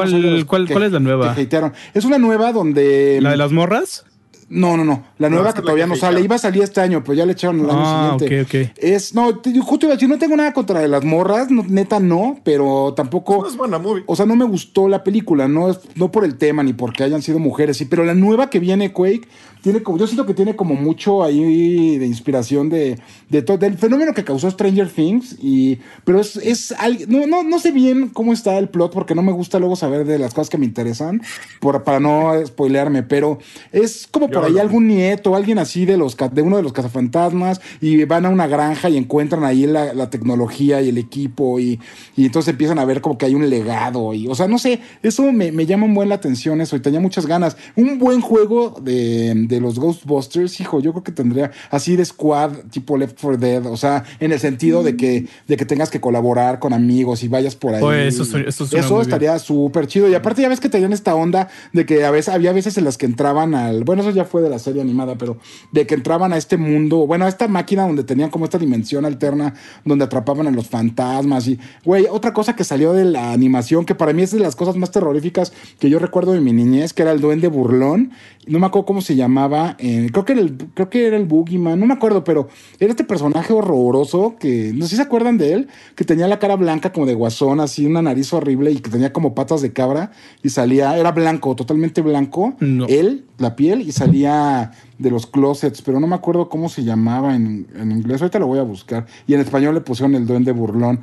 ¿Cuál- 0.45 0.65
que- 0.67 0.73
cuál 0.73 0.83
es 0.83 0.91
la 0.91 0.99
nueva? 0.99 1.33
que 1.35 1.41
hatearon. 1.41 1.73
Es 1.93 2.05
una 2.05 2.17
nueva 2.17 2.51
donde. 2.51 3.19
¿La 3.21 3.31
de 3.31 3.37
las 3.37 3.51
morras? 3.51 4.05
No, 4.49 4.77
no, 4.77 4.83
no. 4.85 5.03
La 5.17 5.29
nueva 5.29 5.53
que 5.53 5.61
todavía 5.61 5.87
no 5.87 5.95
sale. 5.95 6.21
Iba 6.21 6.35
a 6.35 6.39
salir 6.39 6.63
este 6.63 6.81
año, 6.81 7.03
pero 7.03 7.15
ya 7.15 7.25
le 7.25 7.33
echaron 7.33 7.59
el 7.61 7.69
año 7.69 7.79
Ah, 7.83 8.15
siguiente. 8.19 8.41
ok, 8.63 8.69
ok. 8.71 8.77
Es, 8.77 9.13
no, 9.15 9.39
te- 9.39 9.57
justo 9.59 9.85
iba 9.85 9.93
a 9.93 9.95
decir, 9.95 10.09
no 10.09 10.17
tengo 10.19 10.35
nada 10.35 10.53
contra 10.53 10.79
de 10.79 10.87
las 10.87 11.03
morras, 11.03 11.49
no, 11.49 11.63
neta 11.67 11.99
no, 11.99 12.39
pero 12.43 12.93
tampoco. 12.95 13.41
No 13.41 13.47
es 13.47 13.55
buena 13.57 13.79
movie. 13.79 14.03
O 14.07 14.15
sea, 14.15 14.25
no 14.25 14.35
me 14.35 14.45
gustó 14.45 14.87
la 14.87 15.03
película, 15.03 15.47
no, 15.47 15.69
es, 15.69 15.79
no 15.95 16.11
por 16.11 16.25
el 16.25 16.35
tema 16.37 16.63
ni 16.63 16.73
porque 16.73 17.03
hayan 17.03 17.21
sido 17.21 17.39
mujeres, 17.39 17.77
sí, 17.77 17.85
pero 17.85 18.03
la 18.03 18.13
nueva 18.13 18.49
que 18.49 18.59
viene, 18.59 18.91
Quake, 18.93 19.27
tiene 19.61 19.81
como, 19.81 19.97
yo 19.97 20.07
siento 20.07 20.25
que 20.25 20.33
tiene 20.33 20.57
como 20.57 20.75
mucho 20.75 21.23
ahí 21.23 21.97
de 21.97 22.05
inspiración 22.05 22.67
de, 22.69 22.99
de 23.29 23.41
todo, 23.43 23.57
del 23.57 23.77
fenómeno 23.77 24.13
que 24.13 24.25
causó 24.25 24.51
Stranger 24.51 24.89
Things, 24.89 25.37
y, 25.41 25.79
pero 26.03 26.19
es, 26.19 26.35
es 26.35 26.75
no, 27.07 27.25
no, 27.27 27.43
no 27.43 27.59
sé 27.59 27.71
bien 27.71 28.09
cómo 28.09 28.33
está 28.33 28.57
el 28.57 28.67
plot, 28.67 28.91
porque 28.91 29.15
no 29.15 29.21
me 29.23 29.31
gusta 29.31 29.59
luego 29.59 29.77
saber 29.77 30.05
de 30.05 30.19
las 30.19 30.33
cosas 30.33 30.49
que 30.49 30.57
me 30.57 30.65
interesan, 30.65 31.21
por, 31.61 31.81
para 31.83 32.01
no 32.01 32.33
spoilearme, 32.45 33.03
pero 33.03 33.39
es 33.71 34.05
como 34.11 34.29
por 34.33 34.45
ahí 34.45 34.59
algún 34.59 34.87
nieto, 34.87 35.35
alguien 35.35 35.59
así 35.59 35.85
de 35.85 35.97
los 35.97 36.17
de 36.17 36.41
uno 36.41 36.57
de 36.57 36.63
los 36.63 36.73
cazafantasmas, 36.73 37.61
y 37.81 38.03
van 38.05 38.25
a 38.25 38.29
una 38.29 38.47
granja 38.47 38.89
y 38.89 38.97
encuentran 38.97 39.43
ahí 39.43 39.65
la, 39.65 39.93
la 39.93 40.09
tecnología 40.09 40.81
y 40.81 40.89
el 40.89 40.97
equipo, 40.97 41.59
y, 41.59 41.79
y 42.15 42.25
entonces 42.25 42.51
empiezan 42.51 42.79
a 42.79 42.85
ver 42.85 43.01
como 43.01 43.17
que 43.17 43.25
hay 43.25 43.35
un 43.35 43.49
legado, 43.49 44.13
y, 44.13 44.27
o 44.27 44.35
sea, 44.35 44.47
no 44.47 44.57
sé, 44.57 44.79
eso 45.01 45.31
me, 45.31 45.51
me 45.51 45.65
llama 45.65 45.87
muy 45.87 46.05
la 46.05 46.15
atención 46.15 46.61
eso, 46.61 46.75
y 46.75 46.79
tenía 46.79 46.99
muchas 46.99 47.25
ganas. 47.25 47.57
Un 47.75 47.99
buen 47.99 48.21
juego 48.21 48.75
de, 48.81 49.33
de 49.47 49.59
los 49.59 49.79
Ghostbusters, 49.79 50.59
hijo, 50.59 50.79
yo 50.79 50.91
creo 50.91 51.03
que 51.03 51.11
tendría 51.11 51.51
así 51.69 51.95
de 51.95 52.05
squad, 52.05 52.51
tipo 52.71 52.97
Left 52.97 53.17
4 53.19 53.37
Dead, 53.37 53.65
o 53.65 53.77
sea, 53.77 54.03
en 54.19 54.31
el 54.31 54.39
sentido 54.39 54.83
de 54.83 54.97
que, 54.97 55.27
de 55.47 55.57
que 55.57 55.65
tengas 55.65 55.89
que 55.89 56.01
colaborar 56.01 56.59
con 56.59 56.73
amigos 56.73 57.23
y 57.23 57.27
vayas 57.27 57.55
por 57.55 57.73
ahí. 57.73 57.81
Pues 57.81 58.19
eso 58.19 58.37
eso 58.37 59.01
estaría 59.01 59.37
súper 59.39 59.87
chido. 59.87 60.09
Y 60.09 60.15
aparte 60.15 60.41
ya 60.41 60.49
ves 60.49 60.59
que 60.59 60.69
tenían 60.69 60.93
esta 60.93 61.15
onda 61.15 61.49
de 61.71 61.85
que 61.85 62.05
a 62.05 62.11
veces 62.11 62.33
había 62.33 62.53
veces 62.53 62.77
en 62.77 62.85
las 62.85 62.97
que 62.97 63.05
entraban 63.05 63.55
al, 63.55 63.83
bueno, 63.83 64.01
eso 64.01 64.11
ya 64.23 64.29
fue 64.29 64.41
de 64.41 64.49
la 64.49 64.59
serie 64.59 64.81
animada, 64.81 65.15
pero 65.17 65.37
de 65.71 65.85
que 65.85 65.95
entraban 65.95 66.33
a 66.33 66.37
este 66.37 66.57
mundo, 66.57 67.05
bueno, 67.07 67.25
a 67.25 67.29
esta 67.29 67.47
máquina 67.47 67.85
donde 67.85 68.03
tenían 68.03 68.29
como 68.29 68.45
esta 68.45 68.57
dimensión 68.57 69.05
alterna 69.05 69.53
donde 69.85 70.05
atrapaban 70.05 70.47
a 70.47 70.51
los 70.51 70.67
fantasmas 70.67 71.47
y, 71.47 71.59
güey, 71.83 72.05
otra 72.09 72.33
cosa 72.33 72.55
que 72.55 72.63
salió 72.63 72.93
de 72.93 73.05
la 73.05 73.31
animación 73.31 73.85
que 73.85 73.95
para 73.95 74.13
mí 74.13 74.21
es 74.23 74.31
de 74.31 74.39
las 74.39 74.55
cosas 74.55 74.75
más 74.75 74.91
terroríficas 74.91 75.53
que 75.79 75.89
yo 75.89 75.99
recuerdo 75.99 76.33
de 76.33 76.41
mi 76.41 76.53
niñez, 76.53 76.93
que 76.93 77.01
era 77.03 77.11
el 77.11 77.21
duende 77.21 77.47
burlón. 77.47 78.11
No 78.45 78.59
me 78.59 78.65
acuerdo 78.65 78.85
cómo 78.85 79.01
se 79.01 79.15
llamaba, 79.15 79.77
eh, 79.79 80.09
creo 80.11 80.25
que 80.25 80.33
era 80.33 80.41
el, 80.41 80.57
creo 80.73 80.89
que 80.89 81.07
era 81.07 81.15
el 81.15 81.25
Boogeyman, 81.25 81.79
no 81.79 81.85
me 81.85 81.93
acuerdo, 81.93 82.23
pero 82.25 82.49
era 82.79 82.91
este 82.91 83.05
personaje 83.05 83.53
horroroso 83.53 84.35
que, 84.37 84.71
no 84.75 84.83
sé 84.85 84.89
si 84.91 84.95
se 84.97 85.01
acuerdan 85.01 85.37
de 85.37 85.53
él, 85.53 85.67
que 85.95 86.03
tenía 86.03 86.27
la 86.27 86.39
cara 86.39 86.55
blanca 86.57 86.91
como 86.91 87.05
de 87.05 87.13
guasón, 87.13 87.59
así 87.61 87.85
una 87.85 88.01
nariz 88.01 88.33
horrible 88.33 88.71
y 88.71 88.77
que 88.79 88.89
tenía 88.89 89.13
como 89.13 89.33
patas 89.33 89.61
de 89.61 89.71
cabra 89.71 90.11
y 90.43 90.49
salía, 90.49 90.97
era 90.97 91.11
blanco, 91.11 91.55
totalmente 91.55 92.01
blanco, 92.01 92.55
No. 92.59 92.85
él, 92.87 93.23
la 93.37 93.55
piel, 93.55 93.81
y 93.81 93.91
salía 93.91 94.12
de 94.13 95.11
los 95.11 95.25
closets, 95.27 95.81
pero 95.81 95.99
no 95.99 96.07
me 96.07 96.15
acuerdo 96.15 96.49
cómo 96.49 96.69
se 96.69 96.83
llamaba 96.83 97.35
en, 97.35 97.67
en 97.75 97.91
inglés, 97.91 98.21
ahorita 98.21 98.39
lo 98.39 98.47
voy 98.47 98.59
a 98.59 98.63
buscar, 98.63 99.05
y 99.27 99.33
en 99.33 99.41
español 99.41 99.75
le 99.75 99.81
pusieron 99.81 100.15
el 100.15 100.25
duende 100.25 100.51
burlón. 100.51 101.01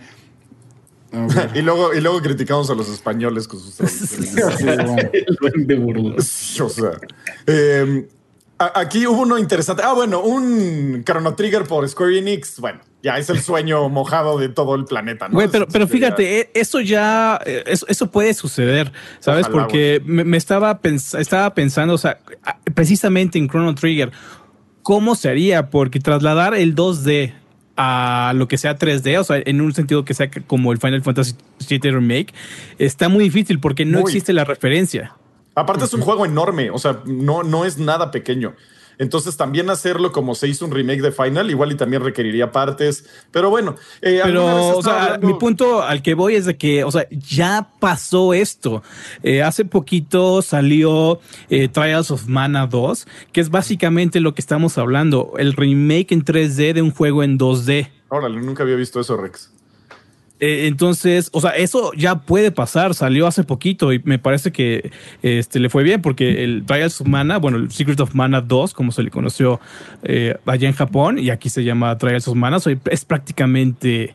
y, 1.55 1.63
luego, 1.63 1.93
y 1.93 2.01
luego 2.01 2.21
criticamos 2.21 2.71
a 2.71 2.75
los 2.75 2.89
españoles 2.89 3.49
con 3.49 3.59
sus 3.59 3.75
traducciones. 4.35 5.11
El 5.13 5.37
duende 5.41 5.75
burlo. 5.77 6.17
o 6.17 6.23
sea, 6.23 6.93
eh, 7.47 8.09
Aquí 8.75 9.07
hubo 9.07 9.23
uno 9.23 9.39
interesante. 9.39 9.83
Ah, 9.83 9.95
bueno, 9.95 10.21
un 10.21 11.03
Chrono 11.03 11.35
Trigger 11.35 11.65
por 11.65 11.89
Square 11.89 12.19
Enix. 12.19 12.61
Bueno, 12.61 12.81
ya 13.03 13.17
es 13.17 13.31
el 13.31 13.41
sueño 13.43 13.89
mojado 13.89 14.39
de 14.39 14.51
todo 14.51 14.75
el 14.75 14.85
planeta. 14.85 15.29
¿no? 15.29 15.39
pero, 15.51 15.67
pero 15.67 15.89
fíjate, 15.89 16.41
eh, 16.41 16.51
eso 16.53 16.81
ya, 16.81 17.41
eh, 17.47 17.65
eso, 17.67 18.11
puede 18.11 18.35
suceder, 18.35 18.93
¿sabes? 19.21 19.49
Porque 19.49 20.03
me, 20.05 20.37
estaba, 20.37 20.79
estaba 21.19 21.55
pensando, 21.55 21.95
o 21.95 21.99
sea, 21.99 22.19
precisamente 22.75 23.39
en 23.39 23.49
Chrono 23.49 23.75
Trigger, 23.75 24.13
¿cómo 24.83 25.15
sería? 25.15 25.71
Porque 25.71 25.99
trasladar 25.99 26.55
el 26.55 26.75
2D 26.75 27.33
a 27.79 28.35
lo 28.37 28.47
que 28.47 28.59
sea 28.59 28.77
3D, 28.77 29.21
o 29.21 29.25
sea, 29.25 29.41
en 29.43 29.63
un 29.63 29.73
sentido 29.73 30.05
que 30.05 30.13
sea 30.13 30.31
como 30.47 30.73
el 30.73 30.79
Final 30.79 31.01
Fantasy 31.01 31.35
VII 31.67 31.93
Remake, 31.93 32.35
está 32.79 33.09
muy 33.09 33.25
difícil 33.25 33.59
porque 33.59 33.87
no 33.87 34.01
existe 34.01 34.35
la 34.35 34.45
referencia. 34.45 35.15
Aparte 35.55 35.85
es 35.85 35.95
un 35.95 36.01
juego 36.01 36.25
enorme, 36.25 36.71
o 36.71 36.79
sea, 36.79 37.03
no, 37.05 37.43
no 37.43 37.65
es 37.65 37.79
nada 37.79 38.11
pequeño. 38.11 38.55
Entonces 39.01 39.39
también 39.39 39.71
hacerlo 39.71 40.13
como 40.13 40.35
se 40.35 40.47
hizo 40.47 40.67
un 40.67 40.73
remake 40.73 41.01
de 41.01 41.11
Final, 41.11 41.51
igual 41.51 41.73
y 41.73 41.75
también 41.75 42.05
requeriría 42.05 42.53
partes. 42.53 43.07
Pero 43.31 43.49
bueno, 43.49 43.77
eh, 44.03 44.21
pero 44.23 44.77
o 44.77 44.83
sea, 44.83 45.19
mi 45.23 45.33
punto 45.33 45.83
al 45.83 46.03
que 46.03 46.13
voy 46.13 46.35
es 46.35 46.45
de 46.45 46.59
que, 46.59 46.85
o 46.85 46.91
sea, 46.91 47.07
ya 47.11 47.71
pasó 47.81 48.35
esto. 48.35 48.83
Eh, 49.23 49.43
hace 49.43 49.65
poquito 49.65 50.43
salió 50.43 51.19
eh, 51.49 51.69
Trials 51.69 52.11
of 52.11 52.27
Mana 52.27 52.67
2, 52.67 53.07
que 53.33 53.41
es 53.41 53.49
básicamente 53.49 54.21
lo 54.21 54.35
que 54.35 54.43
estamos 54.43 54.77
hablando, 54.77 55.33
el 55.39 55.55
remake 55.55 56.13
en 56.13 56.23
3D 56.23 56.75
de 56.75 56.83
un 56.83 56.91
juego 56.91 57.23
en 57.23 57.39
2D. 57.39 57.89
Órale, 58.11 58.43
nunca 58.43 58.65
había 58.65 58.77
visto 58.77 59.01
eso, 59.01 59.17
Rex. 59.17 59.51
Eh, 60.41 60.67
entonces, 60.67 61.29
o 61.33 61.41
sea, 61.41 61.51
eso 61.51 61.93
ya 61.95 62.21
puede 62.21 62.51
pasar. 62.51 62.95
Salió 62.95 63.27
hace 63.27 63.45
poquito 63.45 63.93
y 63.93 64.01
me 64.05 64.19
parece 64.19 64.51
que 64.53 64.91
este, 65.23 65.61
le 65.61 65.69
fue 65.69 65.83
bien 65.83 66.01
porque 66.01 66.43
el 66.43 66.65
Trials 66.67 67.01
of 67.01 67.07
Mana, 67.07 67.39
bueno, 67.39 67.59
el 67.59 67.71
Secret 67.71 68.01
of 68.01 68.15
Mana 68.15 68.41
2, 68.41 68.73
como 68.73 68.91
se 68.91 69.03
le 69.03 69.11
conoció 69.11 69.61
eh, 70.03 70.37
allá 70.47 70.69
en 70.69 70.75
Japón, 70.75 71.19
y 71.19 71.31
aquí 71.31 71.51
se 71.51 71.63
llama 71.63 71.97
Trials 71.99 72.27
of 72.27 72.37
Mana, 72.37 72.57
es 72.91 73.05
prácticamente 73.05 74.15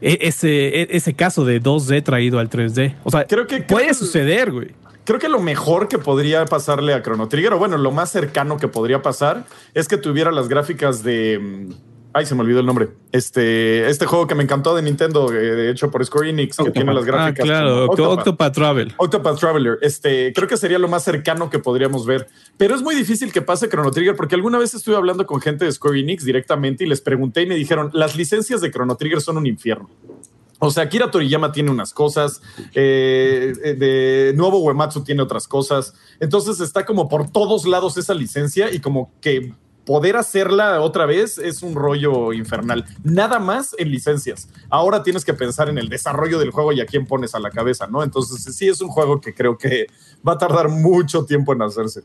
e, 0.00 0.18
ese, 0.20 0.82
e, 0.82 0.88
ese 0.90 1.14
caso 1.14 1.44
de 1.44 1.62
2D 1.62 2.02
traído 2.02 2.38
al 2.38 2.50
3D. 2.50 2.94
O 3.04 3.10
sea, 3.10 3.24
creo 3.24 3.46
que 3.46 3.60
puede 3.62 3.94
suceder, 3.94 4.52
güey. 4.52 4.68
Creo 5.04 5.20
que 5.20 5.28
lo 5.28 5.38
mejor 5.38 5.88
que 5.88 5.98
podría 5.98 6.44
pasarle 6.46 6.92
a 6.92 7.00
Chrono 7.00 7.28
Trigger, 7.28 7.54
o 7.54 7.58
bueno, 7.58 7.78
lo 7.78 7.92
más 7.92 8.10
cercano 8.10 8.56
que 8.56 8.66
podría 8.66 9.02
pasar, 9.02 9.44
es 9.72 9.86
que 9.86 9.96
tuviera 9.96 10.32
las 10.32 10.48
gráficas 10.48 11.04
de 11.04 11.68
Ay, 12.16 12.24
se 12.24 12.34
me 12.34 12.40
olvidó 12.40 12.60
el 12.60 12.66
nombre. 12.66 12.88
Este, 13.12 13.86
este 13.90 14.06
juego 14.06 14.26
que 14.26 14.34
me 14.34 14.42
encantó 14.42 14.74
de 14.74 14.80
Nintendo, 14.80 15.30
eh, 15.34 15.70
hecho 15.70 15.90
por 15.90 16.02
Square 16.02 16.30
Enix, 16.30 16.56
que 16.56 16.70
tiene 16.70 16.94
las 16.94 17.04
gráficas. 17.04 17.44
Ah, 17.44 17.46
claro, 17.46 17.84
Octopath, 17.90 18.54
Travel. 18.54 18.94
Octopath 18.96 19.38
Traveler. 19.38 19.78
Este, 19.82 20.32
creo 20.32 20.48
que 20.48 20.56
sería 20.56 20.78
lo 20.78 20.88
más 20.88 21.04
cercano 21.04 21.50
que 21.50 21.58
podríamos 21.58 22.06
ver. 22.06 22.26
Pero 22.56 22.74
es 22.74 22.80
muy 22.80 22.94
difícil 22.94 23.34
que 23.34 23.42
pase 23.42 23.68
Chrono 23.68 23.90
Trigger, 23.90 24.16
porque 24.16 24.34
alguna 24.34 24.56
vez 24.56 24.72
estuve 24.72 24.96
hablando 24.96 25.26
con 25.26 25.42
gente 25.42 25.66
de 25.66 25.72
Square 25.72 26.00
Enix 26.00 26.24
directamente 26.24 26.84
y 26.84 26.86
les 26.86 27.02
pregunté 27.02 27.42
y 27.42 27.46
me 27.46 27.54
dijeron: 27.54 27.90
las 27.92 28.16
licencias 28.16 28.62
de 28.62 28.70
Chrono 28.70 28.96
Trigger 28.96 29.20
son 29.20 29.36
un 29.36 29.46
infierno. 29.46 29.90
O 30.58 30.70
sea, 30.70 30.88
Kira 30.88 31.10
Toriyama 31.10 31.52
tiene 31.52 31.70
unas 31.70 31.92
cosas, 31.92 32.40
eh, 32.74 33.52
eh, 33.62 33.74
de 33.74 34.32
nuevo 34.34 34.60
Uematsu 34.60 35.04
tiene 35.04 35.20
otras 35.20 35.46
cosas. 35.46 35.92
Entonces 36.18 36.60
está 36.60 36.86
como 36.86 37.10
por 37.10 37.30
todos 37.30 37.66
lados 37.66 37.98
esa 37.98 38.14
licencia 38.14 38.72
y 38.72 38.80
como 38.80 39.12
que 39.20 39.52
poder 39.86 40.16
hacerla 40.16 40.80
otra 40.80 41.06
vez 41.06 41.38
es 41.38 41.62
un 41.62 41.74
rollo 41.74 42.32
infernal. 42.32 42.84
Nada 43.04 43.38
más 43.38 43.74
en 43.78 43.90
licencias. 43.90 44.48
Ahora 44.68 45.02
tienes 45.02 45.24
que 45.24 45.32
pensar 45.32 45.68
en 45.68 45.78
el 45.78 45.88
desarrollo 45.88 46.38
del 46.38 46.50
juego 46.50 46.72
y 46.72 46.80
a 46.80 46.86
quién 46.86 47.06
pones 47.06 47.34
a 47.34 47.38
la 47.38 47.50
cabeza, 47.50 47.86
¿no? 47.86 48.02
Entonces 48.02 48.54
sí 48.54 48.68
es 48.68 48.80
un 48.80 48.88
juego 48.88 49.20
que 49.20 49.32
creo 49.32 49.56
que 49.56 49.86
va 50.26 50.32
a 50.32 50.38
tardar 50.38 50.68
mucho 50.68 51.24
tiempo 51.24 51.52
en 51.52 51.62
hacerse 51.62 52.02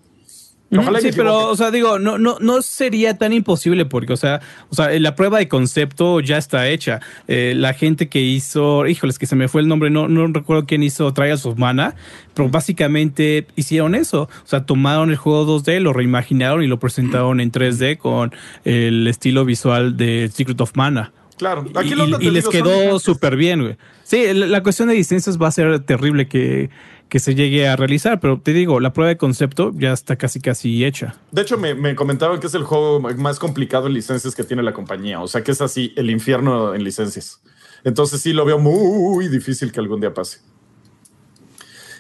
sí, 1.02 1.10
pero, 1.16 1.50
o 1.50 1.56
sea, 1.56 1.70
digo, 1.70 2.00
no, 2.00 2.18
no, 2.18 2.38
no 2.40 2.62
sería 2.62 3.18
tan 3.18 3.34
imposible 3.34 3.86
porque, 3.86 4.14
o 4.14 4.18
sea, 4.18 4.42
o 4.70 4.76
sea, 4.76 4.98
la 5.00 5.16
prueba 5.16 5.40
de 5.40 5.48
concepto 5.48 6.22
ya 6.22 6.38
está 6.38 6.70
hecha. 6.70 7.02
Eh, 7.28 7.54
la 7.56 7.74
gente 7.74 8.08
que 8.08 8.22
hizo, 8.22 8.88
híjoles, 8.88 9.20
que 9.20 9.26
se 9.26 9.36
me 9.36 9.48
fue 9.48 9.62
el 9.62 9.68
nombre, 9.68 9.90
no, 9.90 10.08
no 10.08 10.28
recuerdo 10.28 10.66
quién 10.66 10.84
hizo 10.84 11.14
Trials 11.14 11.46
of 11.46 11.58
Mana, 11.58 11.96
pero 12.34 12.50
básicamente 12.50 13.48
hicieron 13.56 13.96
eso. 13.96 14.24
O 14.24 14.48
sea, 14.48 14.66
tomaron 14.66 15.10
el 15.10 15.18
juego 15.18 15.46
2D, 15.60 15.80
lo 15.80 15.92
reimaginaron 15.92 16.64
y 16.64 16.68
lo 16.68 16.80
presentaron 16.80 17.42
en 17.42 17.52
3D 17.52 17.98
con 17.98 18.34
el 18.64 19.08
estilo 19.08 19.44
visual 19.44 19.98
de 19.98 20.30
Secret 20.34 20.60
of 20.62 20.72
Mana. 20.76 21.12
Claro, 21.42 21.66
aquí 21.74 21.96
y, 21.96 22.28
y 22.28 22.30
les 22.30 22.48
quedó 22.48 23.00
súper 23.00 23.36
bien, 23.36 23.64
güey. 23.64 23.78
Sí, 24.04 24.32
la 24.32 24.62
cuestión 24.62 24.90
de 24.90 24.94
distancias 24.94 25.42
va 25.42 25.48
a 25.48 25.52
ser 25.52 25.80
terrible 25.80 26.28
que 26.28 26.70
que 27.12 27.20
se 27.20 27.36
llegue 27.36 27.68
a 27.68 27.76
realizar, 27.76 28.22
pero 28.22 28.40
te 28.40 28.54
digo, 28.54 28.80
la 28.80 28.94
prueba 28.94 29.10
de 29.10 29.18
concepto 29.18 29.74
ya 29.76 29.92
está 29.92 30.16
casi 30.16 30.40
casi 30.40 30.86
hecha. 30.86 31.16
De 31.32 31.42
hecho, 31.42 31.58
me, 31.58 31.94
comentaban 31.94 32.40
que 32.40 32.48
es 32.48 32.54
el 32.54 32.64
juego 32.64 33.02
más 33.02 33.38
complicado 33.38 33.88
en 33.88 33.94
licencias 33.94 34.34
que 34.34 34.46
tiene 34.46 34.64
la 34.64 34.72
compañía, 34.72 35.20
o 35.20 35.28
sea 35.28 35.44
que 35.44 35.52
es 35.52 35.60
así, 35.60 35.94
el 35.98 36.10
infierno 36.10 36.74
en 36.74 36.86
licencias. 36.86 37.42
Entonces 37.84 38.22
sí 38.22 38.32
lo 38.32 38.46
veo 38.46 38.60
muy 38.60 39.28
difícil 39.28 39.74
que 39.74 39.82
algún 39.82 40.00
día 40.00 40.14
pase. 40.14 40.40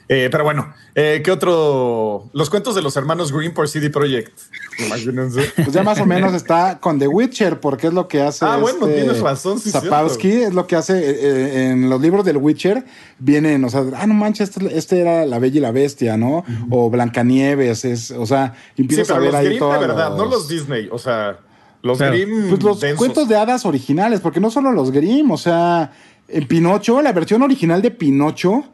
Eh, 0.08 0.28
pero 0.32 0.44
bueno, 0.44 0.74
eh, 0.94 1.22
¿qué 1.24 1.32
otro? 1.32 2.30
Los 2.34 2.50
cuentos 2.50 2.76
de 2.76 2.82
los 2.82 2.98
hermanos 2.98 3.32
Green 3.32 3.54
por 3.54 3.70
CD 3.70 3.90
Projekt. 3.90 4.38
Imagínense. 4.86 5.52
Pues 5.56 5.72
ya 5.72 5.84
más 5.84 6.00
o 6.00 6.06
menos 6.06 6.34
está 6.34 6.80
con 6.80 7.00
The 7.00 7.08
Witcher, 7.08 7.60
porque 7.60 7.88
es 7.88 7.94
lo 7.94 8.08
que 8.08 8.22
hace. 8.22 8.46
Ah, 8.46 8.58
bueno, 8.58 8.88
este 8.88 9.02
tienes 9.02 9.22
razón. 9.22 9.60
Sí, 9.60 9.70
Zapowski 9.70 10.32
es 10.32 10.54
lo 10.54 10.68
que 10.68 10.76
hace 10.76 11.00
eh, 11.00 11.70
en 11.70 11.90
los 11.90 12.02
libros 12.02 12.26
del 12.26 12.38
Witcher. 12.38 12.84
Vienen, 13.20 13.64
o 13.64 13.70
sea, 13.70 13.86
ah, 13.96 14.08
no 14.08 14.14
manches, 14.14 14.50
este, 14.50 14.78
este 14.78 15.00
era 15.00 15.26
La 15.26 15.40
Bella 15.40 15.58
y 15.58 15.62
la 15.62 15.72
Bestia, 15.72 16.18
¿no? 16.18 16.44
O 16.70 16.90
Blancanieves, 16.90 17.86
es, 17.86 18.12
o 18.12 18.26
sea, 18.26 18.56
empiezas 18.76 19.12
a 19.12 19.20
ver 19.20 19.36
ahí 19.36 19.58
todo. 19.58 19.74
de 19.74 19.80
verdad, 19.80 20.16
no 20.16 20.26
los 20.26 20.48
Disney, 20.48 20.90
o 20.92 20.98
sea, 20.98 21.40
los 21.84 22.00
Grimm. 22.00 22.50
Pues 22.50 22.64
los 22.64 22.84
cuentos 22.96 23.28
de 23.28 23.36
hadas 23.38 23.66
originales, 23.66 24.20
porque 24.20 24.40
no 24.40 24.52
solo 24.52 24.72
los 24.72 24.92
Grimm, 24.92 25.32
o 25.32 25.38
sea, 25.38 25.92
en 26.28 26.48
Pinocho, 26.48 27.02
la 27.02 27.14
versión 27.14 27.42
original 27.44 27.82
de 27.82 27.92
Pinocho 27.92 28.66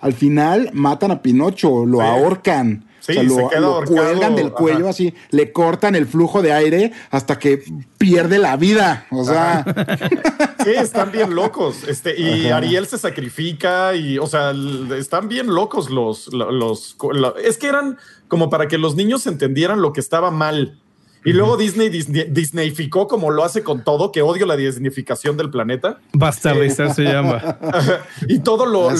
al 0.00 0.12
final 0.12 0.70
matan 0.72 1.10
a 1.10 1.22
Pinocho, 1.22 1.84
lo 1.84 2.00
ahorcan. 2.00 2.84
o 3.00 3.02
sea, 3.02 3.22
lo, 3.22 3.84
cuelgan 3.84 4.36
del 4.36 4.52
cuello 4.52 4.88
así, 4.88 5.14
le 5.30 5.52
cortan 5.52 5.94
el 5.94 6.06
flujo 6.06 6.42
de 6.42 6.52
aire 6.52 6.92
hasta 7.10 7.38
que 7.38 7.62
pierde 7.96 8.38
la 8.38 8.56
vida. 8.56 9.06
O 9.10 9.24
sea. 9.24 9.64
Sí, 10.64 10.70
están 10.74 11.12
bien 11.12 11.34
locos. 11.34 11.84
Este, 11.84 12.20
y 12.20 12.48
Ariel 12.48 12.86
se 12.86 12.98
sacrifica 12.98 13.94
y, 13.94 14.18
o 14.18 14.26
sea, 14.26 14.52
están 14.98 15.28
bien 15.28 15.46
locos 15.46 15.88
los, 15.88 16.32
los, 16.32 16.96
Es 17.42 17.56
que 17.58 17.68
eran 17.68 17.96
como 18.26 18.50
para 18.50 18.68
que 18.68 18.76
los 18.76 18.94
niños 18.94 19.26
entendieran 19.26 19.80
lo 19.80 19.92
que 19.92 20.00
estaba 20.00 20.30
mal. 20.30 20.78
Y 21.24 21.32
luego 21.32 21.56
Disney, 21.56 21.88
Disneyficó 21.88 23.08
como 23.08 23.30
lo 23.30 23.44
hace 23.44 23.62
con 23.62 23.82
todo, 23.82 24.12
que 24.12 24.22
odio 24.22 24.46
la 24.46 24.56
disneyficación 24.56 25.36
del 25.36 25.50
planeta. 25.50 25.98
Bastardizar 26.12 26.94
se 26.94 27.04
llama. 27.04 27.58
y 28.28 28.38
todo 28.40 28.66
lo, 28.66 28.90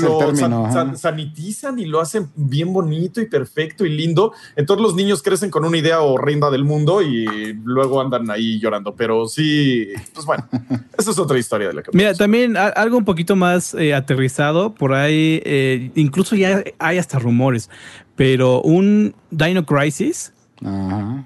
sanitizan 0.97 1.79
y 1.79 1.87
lo 1.87 2.01
hacen 2.01 2.31
bien 2.35 2.73
bonito 2.73 3.21
y 3.21 3.27
perfecto 3.27 3.87
y 3.87 3.91
lindo. 3.91 4.33
Entonces 4.57 4.83
los 4.83 4.95
niños 4.95 5.23
crecen 5.23 5.51
con 5.51 5.65
una 5.65 5.79
idea 5.79 6.01
horrenda 6.01 6.51
del 6.51 6.65
mundo 6.65 7.03
y 7.03 7.55
luego 7.65 8.01
andan 8.01 8.31
ahí 8.31 8.59
llorando. 8.59 8.95
Pero 8.95 9.27
sí, 9.27 9.89
pues 10.13 10.27
bueno, 10.27 10.47
esa 10.99 11.11
es 11.11 11.19
otra 11.19 11.39
historia 11.39 11.69
de 11.69 11.75
la 11.75 11.83
que 11.83 11.91
Mira, 11.93 12.15
también 12.15 12.57
algo 12.57 12.99
un 12.99 13.05
poquito 13.05 13.37
más 13.37 13.75
eh, 13.75 13.95
aterrizado, 13.95 14.75
por 14.75 14.93
ahí, 14.93 15.41
eh, 15.45 15.91
incluso 15.95 16.37
ya 16.37 16.63
hay 16.79 16.99
hasta 16.99 17.19
rumores, 17.19 17.71
pero 18.17 18.61
un 18.63 19.15
Dino 19.31 19.65
Crisis. 19.65 20.33
Ajá. 20.65 21.25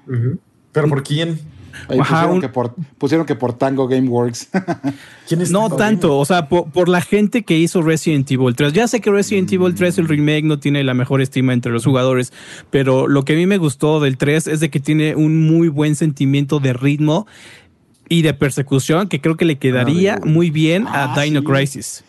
¿Pero 0.73 0.89
por 0.89 1.03
quién? 1.03 1.39
pusieron, 1.87 2.41
que 2.41 2.49
por, 2.49 2.75
pusieron, 2.97 3.25
que 3.25 3.35
por, 3.35 3.53
Tango 3.53 3.87
Gameworks. 3.87 4.49
¿Quién 5.27 5.41
es 5.41 5.51
no 5.51 5.69
tanto, 5.69 6.17
o 6.17 6.25
sea, 6.25 6.47
por, 6.47 6.89
la 6.89 7.01
gente 7.01 7.43
que 7.43 7.57
hizo 7.57 7.81
Resident 7.81 8.29
Evil 8.31 8.55
3. 8.55 8.73
Ya 8.73 8.87
sé 8.87 9.01
que 9.01 9.11
Resident 9.11 9.51
mm. 9.51 9.55
Evil 9.55 9.75
3, 9.75 9.97
el 9.99 10.07
remake, 10.07 10.43
no 10.43 10.59
tiene 10.59 10.83
la 10.83 10.93
mejor 10.93 11.21
estima 11.21 11.53
entre 11.53 11.71
los 11.71 11.85
jugadores, 11.85 12.33
pero 12.69 13.07
lo 13.07 13.23
que 13.25 13.33
a 13.33 13.35
mí 13.35 13.45
me 13.45 13.57
gustó 13.57 13.99
del 13.99 14.17
3 14.17 14.47
es 14.47 14.59
de 14.59 14.69
que 14.69 14.79
tiene 14.79 15.15
un 15.15 15.47
muy 15.47 15.67
buen 15.67 15.95
sentimiento 15.95 16.59
de 16.59 16.73
ritmo 16.73 17.27
y 18.09 18.21
de 18.21 18.33
persecución 18.33 19.07
que 19.07 19.21
creo 19.21 19.37
que 19.37 19.45
le 19.45 19.57
quedaría 19.57 20.15
ah, 20.15 20.25
muy 20.25 20.49
bien 20.49 20.87
a 20.87 21.13
ah, 21.13 21.21
Dino 21.23 21.43
Crisis 21.43 22.03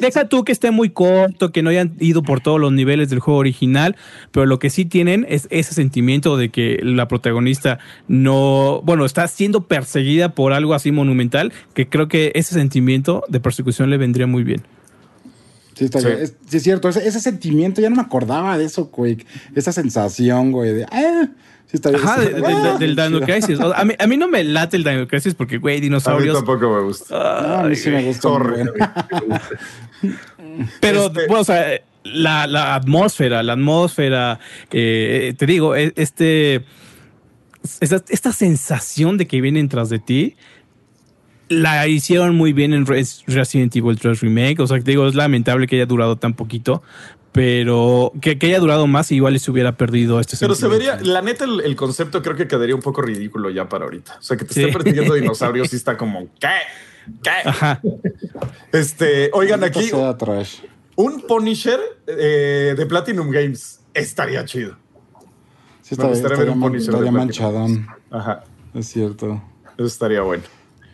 deja 0.00 0.28
tú 0.28 0.44
que 0.44 0.52
esté 0.52 0.70
muy 0.70 0.90
corto, 0.90 1.52
que 1.52 1.62
no 1.62 1.70
hayan 1.70 1.94
ido 2.00 2.22
por 2.22 2.40
todos 2.40 2.60
los 2.60 2.72
niveles 2.72 3.10
del 3.10 3.20
juego 3.20 3.40
original, 3.40 3.96
pero 4.32 4.46
lo 4.46 4.58
que 4.58 4.70
sí 4.70 4.84
tienen 4.84 5.26
es 5.28 5.46
ese 5.50 5.74
sentimiento 5.74 6.36
de 6.36 6.50
que 6.50 6.78
la 6.82 7.08
protagonista 7.08 7.78
no, 8.08 8.80
bueno, 8.84 9.04
está 9.04 9.28
siendo 9.28 9.66
perseguida 9.66 10.34
por 10.34 10.52
algo 10.52 10.74
así 10.74 10.92
monumental, 10.92 11.52
que 11.74 11.88
creo 11.88 12.08
que 12.08 12.32
ese 12.34 12.54
sentimiento 12.54 13.24
de 13.28 13.40
persecución 13.40 13.90
le 13.90 13.98
vendría 13.98 14.26
muy 14.26 14.44
bien. 14.44 14.62
Sí, 15.74 15.86
está 15.86 15.98
Bien. 16.00 16.18
Es, 16.20 16.62
cierto. 16.62 16.88
Ese, 16.88 17.20
sentimiento, 17.20 17.80
ya 17.80 17.90
no 17.90 17.96
me 17.96 18.02
acordaba 18.02 18.56
de 18.56 18.64
eso, 18.64 18.86
güey. 18.86 19.18
Esa 19.54 19.72
sensación, 19.72 20.52
güey, 20.52 20.72
de. 20.72 20.84
Ah, 20.84 21.28
Ajá, 21.94 22.20
del 22.20 22.94
Dino 22.94 23.20
Crisis. 23.20 23.58
a, 23.60 23.84
mí, 23.84 24.16
no 24.16 24.28
me 24.28 24.44
late 24.44 24.76
el 24.76 24.84
Dino 24.84 25.08
Crisis 25.08 25.34
porque, 25.34 25.58
güey, 25.58 25.80
dinosaurios. 25.80 26.36
A 26.36 26.40
mí 26.40 26.46
tampoco 26.46 26.72
me 26.74 26.82
gusta. 26.82 27.60
a 27.60 27.64
mí 27.64 27.74
sí 27.76 27.90
me 27.90 28.04
gusta. 28.04 28.28
Pero, 30.80 31.06
este 31.06 31.26
o 31.28 31.44
sea, 31.44 31.80
la, 32.04 32.74
atmósfera, 32.74 33.42
la 33.42 33.54
atmósfera, 33.54 34.38
eh, 34.70 35.34
te 35.36 35.46
digo, 35.46 35.74
e, 35.74 35.92
este, 35.96 36.64
esta, 37.80 38.32
sensación 38.32 39.16
de 39.16 39.26
que 39.26 39.40
vienen 39.40 39.68
tras 39.68 39.88
de 39.88 39.98
ti, 39.98 40.36
la 41.48 41.86
hicieron 41.86 42.36
muy 42.36 42.52
bien 42.52 42.72
en 42.72 42.86
Resident 42.86 43.74
Evil 43.74 43.98
3 43.98 44.20
Remake. 44.20 44.60
O 44.60 44.66
sea, 44.66 44.78
te 44.78 44.90
digo, 44.90 45.06
es 45.06 45.14
lamentable 45.14 45.66
que 45.66 45.76
haya 45.76 45.86
durado 45.86 46.16
tan 46.16 46.34
poquito, 46.34 46.82
pero 47.34 48.12
que, 48.20 48.38
haya 48.40 48.60
durado 48.60 48.86
más 48.86 49.10
igual 49.10 49.40
se 49.40 49.50
hubiera 49.50 49.76
perdido 49.76 50.20
este 50.20 50.36
Pero 50.38 50.54
se 50.54 50.68
vería, 50.68 51.00
la 51.02 51.20
neta, 51.20 51.44
el, 51.44 51.74
concepto 51.74 52.22
creo 52.22 52.36
que 52.36 52.46
quedaría 52.46 52.76
un 52.76 52.80
poco 52.80 53.02
ridículo 53.02 53.50
ya 53.50 53.68
para 53.68 53.86
ahorita. 53.86 54.18
O 54.20 54.22
sea, 54.22 54.36
que 54.36 54.44
te 54.44 54.52
estén 54.52 54.72
persiguiendo 54.72 55.14
dinosaurios 55.20 55.72
y 55.72 55.76
está 55.76 55.96
como, 55.96 56.28
¿qué? 56.38 56.60
¿Qué? 57.24 57.30
Ajá. 57.44 57.82
Este, 58.70 59.30
oigan 59.32 59.64
aquí. 59.64 59.90
Un 60.94 61.22
Punisher 61.22 61.80
eh, 62.06 62.76
de 62.76 62.86
Platinum 62.86 63.28
Games 63.30 63.80
estaría 63.92 64.44
chido. 64.44 64.76
Sí, 65.82 65.96
Me 65.98 66.04
gustaría 66.04 66.38
ver 66.38 66.50
un 66.50 66.60
Punisher 66.60 66.94
de 66.94 67.10
manchadón. 67.10 67.88
Ajá. 68.12 68.44
Es 68.74 68.86
cierto. 68.86 69.42
Eso 69.76 69.86
estaría 69.86 70.20
bueno. 70.20 70.44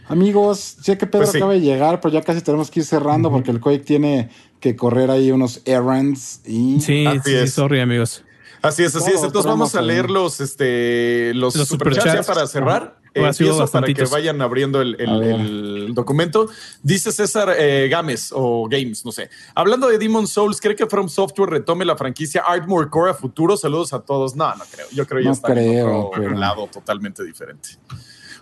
Amigos, 0.08 0.58
sé 0.58 0.96
que 0.96 1.06
Pedro 1.06 1.26
pues 1.26 1.36
acaba 1.36 1.52
de 1.52 1.60
llegar, 1.60 2.00
pero 2.00 2.14
ya 2.14 2.22
casi 2.22 2.40
tenemos 2.40 2.70
que 2.70 2.80
ir 2.80 2.86
cerrando 2.86 3.30
porque 3.30 3.52
el 3.52 3.60
Quake 3.60 3.84
tiene 3.84 4.30
que 4.60 4.76
correr 4.76 5.10
ahí 5.10 5.32
unos 5.32 5.62
errands 5.64 6.40
y. 6.46 6.80
Sí, 6.80 7.06
sí, 7.24 7.48
sorry, 7.48 7.80
amigos. 7.80 8.24
Así 8.62 8.82
es, 8.82 8.94
así 8.94 9.10
es. 9.10 9.22
Entonces 9.22 9.48
vamos 9.48 9.74
a 9.74 9.80
leer 9.80 10.10
los, 10.10 10.40
este, 10.40 11.32
los, 11.34 11.54
superchats 11.54 12.26
para 12.26 12.46
cerrar. 12.46 13.00
Eh, 13.14 13.24
empiezo 13.26 13.66
para 13.66 13.86
que 13.88 14.04
vayan 14.04 14.40
abriendo 14.40 14.80
el, 14.82 15.92
documento. 15.94 16.48
Dice 16.82 17.10
César 17.10 17.54
eh, 17.58 17.88
Gámez 17.90 18.30
o 18.32 18.68
Games, 18.68 19.04
no 19.04 19.12
sé. 19.12 19.30
Hablando 19.54 19.88
de 19.88 19.98
Demon 19.98 20.26
Souls, 20.26 20.60
¿cree 20.60 20.76
que 20.76 20.86
From 20.86 21.08
Software 21.08 21.50
retome 21.50 21.84
la 21.84 21.96
franquicia 21.96 22.42
Artmore 22.46 22.88
Core 22.88 23.10
a 23.10 23.14
futuro? 23.14 23.56
Saludos 23.56 23.92
a 23.92 24.00
todos. 24.00 24.36
No, 24.36 24.54
no 24.54 24.64
creo. 24.70 24.86
Yo 24.92 25.06
creo 25.06 25.20
que 25.20 25.24
ya 25.24 25.32
está 25.32 25.52
en 25.60 25.86
otro 25.88 26.30
lado 26.30 26.68
totalmente 26.68 27.24
diferente. 27.24 27.70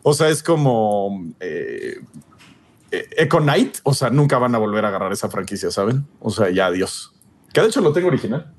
O 0.03 0.15
sea, 0.15 0.29
es 0.29 0.43
como 0.43 1.33
eh, 1.41 2.01
Echo 2.91 3.39
Knight. 3.39 3.79
O 3.83 3.95
sea, 3.95 4.11
nunca 4.11 4.39
van 4.39 4.55
a 4.55 4.59
volver 4.59 4.85
a 4.85 4.89
agarrar 4.89 5.13
esa 5.13 5.29
franquicia, 5.29 5.71
¿saben? 5.71 6.07
O 6.21 6.31
sea, 6.31 6.51
ya 6.51 6.67
adiós. 6.67 7.13
Que 7.53 7.61
de 7.61 7.69
hecho 7.69 7.81
lo 7.81 7.93
tengo 7.93 8.09
original. 8.09 8.53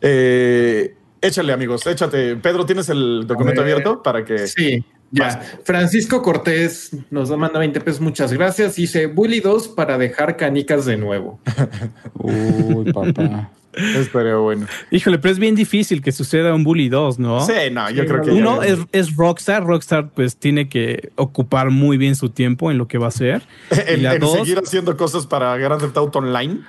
Eh, 0.00 0.96
échale, 1.20 1.52
amigos, 1.52 1.86
échate. 1.86 2.36
Pedro, 2.36 2.66
¿tienes 2.66 2.88
el 2.88 3.26
documento 3.26 3.62
abierto 3.62 4.02
para 4.02 4.24
que. 4.24 4.46
Sí, 4.46 4.84
ya. 5.10 5.40
Francisco 5.64 6.22
Cortés 6.22 6.90
nos 7.10 7.30
manda 7.30 7.58
20 7.58 7.80
pesos. 7.80 8.00
Muchas 8.00 8.32
gracias. 8.32 8.76
Dice 8.76 9.06
Bully 9.06 9.40
2 9.40 9.68
para 9.68 9.98
dejar 9.98 10.36
canicas 10.36 10.84
de 10.84 10.96
nuevo. 10.96 11.40
Uy, 12.14 12.92
papá. 12.92 13.50
Estaría 13.76 14.36
bueno. 14.36 14.66
Híjole, 14.90 15.18
pero 15.18 15.32
es 15.32 15.38
bien 15.38 15.54
difícil 15.54 16.02
que 16.02 16.12
suceda 16.12 16.54
un 16.54 16.64
Bully 16.64 16.88
2, 16.88 17.18
¿no? 17.18 17.44
Sí, 17.44 17.52
no, 17.70 17.90
yo 17.90 18.06
creo 18.06 18.22
que. 18.22 18.30
Uno 18.30 18.62
es, 18.62 19.16
Rockstar. 19.16 19.64
Rockstar, 19.64 20.10
pues 20.10 20.36
tiene 20.36 20.68
que 20.68 21.10
ocupar 21.16 21.70
muy 21.70 21.98
bien 21.98 22.16
su 22.16 22.30
tiempo 22.30 22.70
en 22.70 22.78
lo 22.78 22.88
que 22.88 22.98
va 22.98 23.06
a 23.06 23.08
hacer. 23.08 23.42
en, 23.70 24.20
seguir 24.20 24.58
haciendo 24.58 24.96
cosas 24.96 25.26
para 25.26 25.56
Grand 25.56 25.80
Theft 25.80 25.96
Auto 25.96 26.18
Online. 26.18 26.60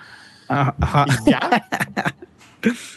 Ajá. 0.47 1.05
ya. 1.25 1.67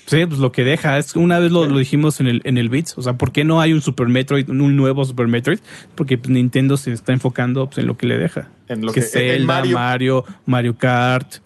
Sí, 0.06 0.26
pues 0.26 0.40
lo 0.40 0.50
que 0.52 0.64
deja 0.64 0.98
es 0.98 1.14
una 1.14 1.38
vez 1.38 1.52
lo, 1.52 1.66
dijimos 1.66 2.18
en 2.18 2.26
el 2.26 2.40
en 2.44 2.58
el 2.58 2.68
Beats, 2.68 2.96
o 2.96 3.02
sea, 3.02 3.12
¿por 3.12 3.30
qué 3.30 3.44
no 3.44 3.60
hay 3.60 3.72
un 3.72 3.82
Super 3.82 4.08
Metroid, 4.08 4.48
un 4.48 4.76
nuevo 4.76 5.04
Super 5.04 5.28
Metroid? 5.28 5.60
Porque 5.94 6.18
pues, 6.18 6.30
Nintendo 6.30 6.76
se 6.76 6.92
está 6.92 7.12
enfocando 7.12 7.66
pues, 7.66 7.78
en 7.78 7.86
lo 7.86 7.96
que 7.96 8.06
le 8.06 8.18
deja. 8.18 8.48
En 8.68 8.84
lo 8.84 8.92
que, 8.92 9.02
Zelda, 9.02 9.62
Mario. 9.62 10.24
Mario, 10.46 10.76
Kart. 10.76 11.36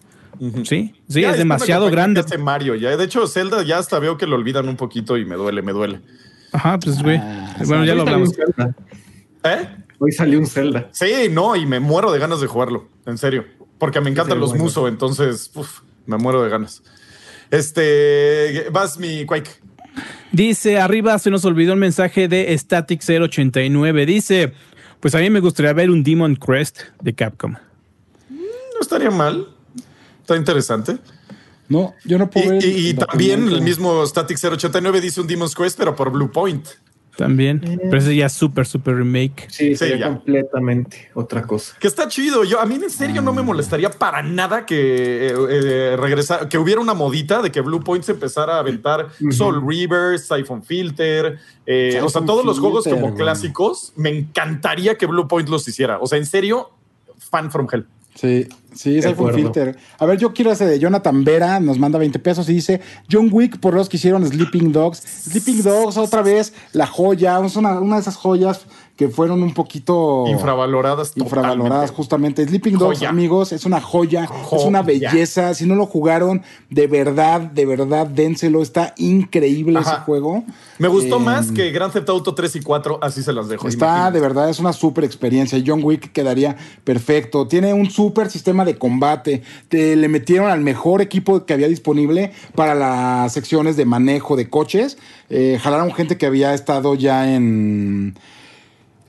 Sí, 0.63 0.93
sí, 1.07 1.23
es 1.23 1.37
demasiado 1.37 1.89
grande. 1.89 2.21
Este 2.21 2.37
Mario, 2.37 2.75
ya 2.75 2.95
de 2.95 3.03
hecho 3.03 3.27
Zelda 3.27 3.63
ya 3.63 3.77
hasta 3.77 3.99
veo 3.99 4.17
que 4.17 4.27
lo 4.27 4.35
olvidan 4.35 4.67
un 4.69 4.75
poquito 4.75 5.17
y 5.17 5.25
me 5.25 5.35
duele, 5.35 5.61
me 5.61 5.71
duele. 5.71 6.01
Ajá, 6.51 6.79
pues 6.79 7.01
güey. 7.01 7.17
Ah, 7.17 7.55
bueno, 7.65 7.85
ya 7.85 7.95
lo 7.95 8.01
hablamos. 8.01 8.31
¿Eh? 9.43 9.67
Hoy 9.99 10.11
salió 10.11 10.39
un 10.39 10.47
Zelda. 10.47 10.89
Sí, 10.91 11.29
no, 11.31 11.55
y 11.55 11.65
me 11.65 11.79
muero 11.79 12.11
de 12.11 12.19
ganas 12.19 12.41
de 12.41 12.47
jugarlo, 12.47 12.87
en 13.05 13.17
serio, 13.17 13.45
porque 13.77 14.01
me 14.01 14.09
encantan 14.09 14.39
los 14.39 14.53
muso, 14.55 14.87
entonces, 14.87 15.51
me 16.05 16.17
muero 16.17 16.43
de 16.43 16.49
ganas. 16.49 16.83
Este, 17.51 18.67
vas 18.71 18.97
mi 18.97 19.25
Quake. 19.25 19.49
Dice, 20.31 20.79
arriba 20.79 21.17
se 21.19 21.31
nos 21.31 21.45
olvidó 21.45 21.73
el 21.73 21.79
mensaje 21.79 22.27
de 22.27 22.57
Static 22.57 23.01
089. 23.01 24.05
Dice, 24.05 24.53
pues 24.99 25.15
a 25.15 25.19
mí 25.19 25.29
me 25.29 25.39
gustaría 25.39 25.71
ver 25.73 25.89
un 25.89 26.03
Demon 26.03 26.35
Crest 26.35 26.79
de 27.01 27.13
Capcom. 27.13 27.51
Mm, 28.29 28.35
no 28.35 28.81
estaría 28.81 29.11
mal. 29.11 29.47
Está 30.25 30.37
interesante. 30.37 30.97
No, 31.69 31.93
yo 32.03 32.17
no 32.17 32.31
puedo 32.31 32.55
y, 32.55 32.89
Y, 32.89 32.93
también 32.95 33.47
el 33.47 33.61
mismo 33.61 34.03
Static 34.07 34.39
089 34.43 35.01
dice 35.01 35.21
un 35.21 35.27
Demon's 35.27 35.53
Quest, 35.53 35.77
pero 35.77 35.95
por 35.95 36.09
Blue 36.11 36.31
Point. 36.31 36.65
También. 37.15 37.61
Eh. 37.63 37.77
Pero 37.79 37.97
ese 37.97 38.15
ya 38.15 38.25
es 38.25 38.33
súper, 38.33 38.65
súper 38.65 38.95
remake. 38.95 39.45
Sí, 39.51 39.75
sería 39.75 40.07
completamente 40.07 41.11
otra 41.13 41.43
cosa. 41.43 41.75
Que 41.79 41.87
está 41.87 42.07
chido. 42.07 42.43
Yo, 42.43 42.59
a 42.59 42.65
mí 42.65 42.73
en 42.73 42.89
serio 42.89 43.21
no 43.21 43.33
me 43.33 43.41
ah. 43.41 43.43
molestaría 43.43 43.91
para 43.91 44.23
nada 44.23 44.65
que 44.65 45.27
eh, 45.27 45.33
eh 45.51 45.97
que 46.49 46.57
hubiera 46.57 46.81
una 46.81 46.95
modita 46.95 47.43
de 47.43 47.51
que 47.51 47.61
Blue 47.61 47.83
Point 47.83 48.03
se 48.03 48.13
empezara 48.13 48.55
a 48.55 48.59
aventar 48.61 49.09
Soul 49.29 49.63
River, 49.63 50.17
Siphon 50.17 50.63
Filter, 50.63 51.37
eh, 51.67 52.01
o 52.03 52.09
sea, 52.09 52.25
todos 52.25 52.43
los 52.43 52.59
juegos 52.59 52.85
como 52.85 53.13
clásicos. 53.13 53.93
Me 53.95 54.09
encantaría 54.09 54.97
que 54.97 55.05
Blue 55.05 55.27
Point 55.27 55.49
los 55.49 55.67
hiciera. 55.67 55.99
O 55.99 56.07
sea, 56.07 56.17
en 56.17 56.25
serio, 56.25 56.71
fan 57.19 57.51
from 57.51 57.67
hell. 57.71 57.85
Sí, 58.15 58.47
sí, 58.73 58.97
es 58.97 59.05
iPhone 59.05 59.33
Filter. 59.33 59.77
A 59.99 60.05
ver, 60.05 60.17
yo 60.17 60.33
quiero 60.33 60.51
ese 60.51 60.65
de 60.65 60.79
Jonathan 60.79 61.25
Vera, 61.25 61.59
nos 61.59 61.77
manda 61.77 61.99
20 61.99 62.17
pesos 62.19 62.47
y 62.47 62.53
dice 62.53 62.79
John 63.11 63.29
Wick 63.29 63.59
por 63.59 63.73
los 63.73 63.89
que 63.89 63.97
hicieron 63.97 64.25
Sleeping 64.25 64.71
Dogs. 64.71 64.99
Sleeping 64.99 65.61
Dogs, 65.61 65.97
otra 65.97 66.21
vez, 66.21 66.53
la 66.71 66.87
joya, 66.87 67.39
es 67.45 67.57
una, 67.57 67.79
una 67.79 67.95
de 67.95 68.01
esas 68.01 68.15
joyas 68.15 68.65
que 68.95 69.09
fueron 69.09 69.43
un 69.43 69.53
poquito 69.53 70.25
infravaloradas. 70.27 71.13
Infravaloradas, 71.15 71.91
justamente. 71.91 72.47
Sleeping 72.47 72.77
Dogs, 72.77 73.03
amigos, 73.03 73.51
es 73.51 73.65
una 73.65 73.81
joya, 73.81 74.23
es 74.51 74.63
una 74.63 74.83
belleza. 74.83 75.53
Si 75.53 75.65
no 75.65 75.75
lo 75.75 75.85
jugaron, 75.85 76.43
de 76.69 76.87
verdad, 76.87 77.41
de 77.41 77.65
verdad, 77.65 78.07
dénselo. 78.07 78.61
Está 78.61 78.93
increíble 78.97 79.79
ese 79.81 79.95
juego. 80.05 80.45
Me 80.77 80.87
gustó 80.87 81.19
más 81.19 81.51
que 81.51 81.71
Grand 81.71 81.91
Theft 81.91 82.09
Auto 82.09 82.33
3 82.33 82.55
y 82.55 82.61
4, 82.61 82.99
así 83.01 83.21
se 83.21 83.33
las 83.33 83.49
dejo. 83.49 83.67
Está, 83.67 84.11
de 84.11 84.21
verdad, 84.21 84.49
es 84.49 84.59
una 84.59 84.71
súper 84.71 85.03
experiencia. 85.03 85.61
John 85.65 85.83
Wick 85.83 86.13
quedaría 86.13 86.55
perfecto. 86.85 87.47
Tiene 87.47 87.73
un 87.73 87.89
súper 87.89 88.29
sistema 88.29 88.63
de 88.63 88.77
combate. 88.77 89.43
Te, 89.67 89.97
le 89.97 90.07
metieron 90.07 90.49
al 90.49 90.61
mejor 90.61 91.01
equipo 91.01 91.45
que 91.45 91.53
había 91.53 91.67
disponible 91.67 92.31
para 92.55 92.75
las 92.75 93.33
secciones 93.33 93.75
de 93.75 93.83
manejo 93.83 94.37
de 94.37 94.49
coches. 94.49 94.97
Eh, 95.29 95.59
jalaron 95.61 95.91
gente 95.93 96.17
que 96.17 96.25
había 96.25 96.53
estado 96.53 96.95
ya 96.95 97.33
en 97.33 98.15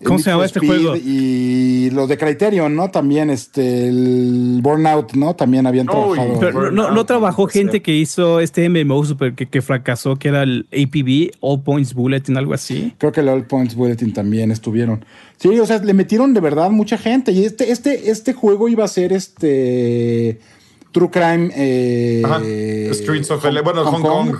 ¿Cómo 0.04 0.18
se 0.18 0.30
llama 0.30 0.44
este 0.44 0.60
juego? 0.60 0.94
Y 0.96 1.90
los 1.90 2.08
de 2.08 2.18
Criterion, 2.18 2.74
¿no? 2.74 2.90
También 2.90 3.30
este, 3.30 3.88
el 3.88 4.60
Burnout, 4.62 5.14
¿no? 5.14 5.34
También 5.34 5.66
habían 5.66 5.86
trabajado. 5.86 6.70
no, 6.70 7.06
trabajó 7.06 7.46
gente 7.46 7.80
que 7.80 7.92
hizo 7.96 8.40
este 8.40 8.68
MMO 8.68 9.04
super 9.04 9.34
que, 9.34 9.62
fracasó, 9.62 10.16
que 10.16 10.28
era 10.28 10.42
el 10.42 10.66
APB, 10.70 11.36
All 11.40 11.62
Points 11.62 11.94
Bulletin, 11.94 12.36
algo 12.36 12.52
así. 12.52 12.94
Creo 12.98 13.12
que 13.12 13.20
el 13.20 13.28
All 13.28 13.46
Points 13.46 13.74
Bulletin 13.74 14.12
también 14.12 14.50
estuvieron. 14.50 15.04
Sí, 15.38 15.58
o 15.58 15.66
sea, 15.66 15.78
le 15.78 15.94
metieron 15.94 16.34
de 16.34 16.40
verdad 16.40 16.70
mucha 16.70 16.98
gente. 16.98 17.32
Y 17.32 17.44
este, 17.44 17.70
este, 17.70 18.10
este 18.10 18.34
juego 18.34 18.68
iba 18.68 18.84
a 18.84 18.88
ser 18.88 19.12
este 19.12 20.40
True 20.96 21.10
Crime. 21.10 21.50
Eh, 21.54 22.90
Streets 22.92 23.30
of 23.30 23.42
Hong, 23.42 23.62
bueno, 23.62 23.84
Hong, 23.84 24.02
Kong. 24.02 24.36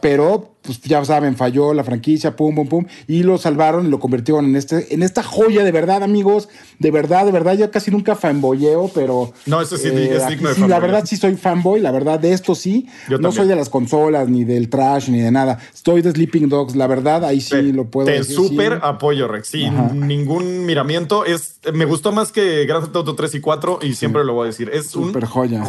Pero, 0.00 0.55
pues 0.66 0.80
ya 0.82 1.04
saben, 1.04 1.36
falló 1.36 1.72
la 1.72 1.84
franquicia, 1.84 2.36
pum, 2.36 2.54
pum, 2.54 2.68
pum. 2.68 2.86
Y 3.06 3.22
lo 3.22 3.38
salvaron 3.38 3.86
y 3.86 3.88
lo 3.88 4.00
convirtieron 4.00 4.44
en, 4.44 4.56
este, 4.56 4.92
en 4.92 5.02
esta 5.02 5.22
joya 5.22 5.64
de 5.64 5.72
verdad, 5.72 6.02
amigos. 6.02 6.48
De 6.78 6.90
verdad, 6.90 7.24
de 7.24 7.32
verdad. 7.32 7.56
Yo 7.56 7.70
casi 7.70 7.90
nunca 7.90 8.16
fanboyeo, 8.16 8.90
pero. 8.94 9.32
No, 9.46 9.60
eso 9.60 9.76
sí, 9.76 9.88
eh, 9.88 10.16
es 10.16 10.28
digno 10.28 10.48
de 10.48 10.56
Sí, 10.56 10.66
la 10.66 10.78
verdad 10.80 11.04
sí 11.06 11.16
soy 11.16 11.36
fanboy. 11.36 11.80
La 11.80 11.92
verdad, 11.92 12.18
de 12.18 12.32
esto 12.32 12.54
sí. 12.54 12.88
no 13.20 13.32
soy 13.32 13.46
de 13.46 13.56
las 13.56 13.68
consolas, 13.68 14.28
ni 14.28 14.44
del 14.44 14.68
trash, 14.68 15.08
ni 15.08 15.20
de 15.20 15.30
nada. 15.30 15.58
Estoy 15.72 16.02
de 16.02 16.10
Sleeping 16.10 16.48
Dogs. 16.48 16.76
La 16.76 16.86
verdad, 16.86 17.24
ahí 17.24 17.40
sí 17.40 17.72
lo 17.72 17.86
puedo 17.86 18.06
te 18.06 18.24
súper 18.24 18.80
apoyo, 18.82 19.28
Rex. 19.28 19.48
Sin 19.48 20.06
ningún 20.06 20.66
miramiento. 20.66 21.24
Es, 21.24 21.60
me 21.72 21.84
gustó 21.84 22.12
más 22.12 22.32
que 22.32 22.64
Grand 22.66 22.84
Theft 22.84 22.96
Auto 22.96 23.14
3 23.14 23.36
y 23.36 23.40
4 23.40 23.78
y 23.82 23.94
siempre 23.94 24.24
lo 24.24 24.34
voy 24.34 24.44
a 24.44 24.46
decir. 24.46 24.70
Es 24.72 24.88
super 24.88 25.24
un 25.24 25.30
joya 25.30 25.64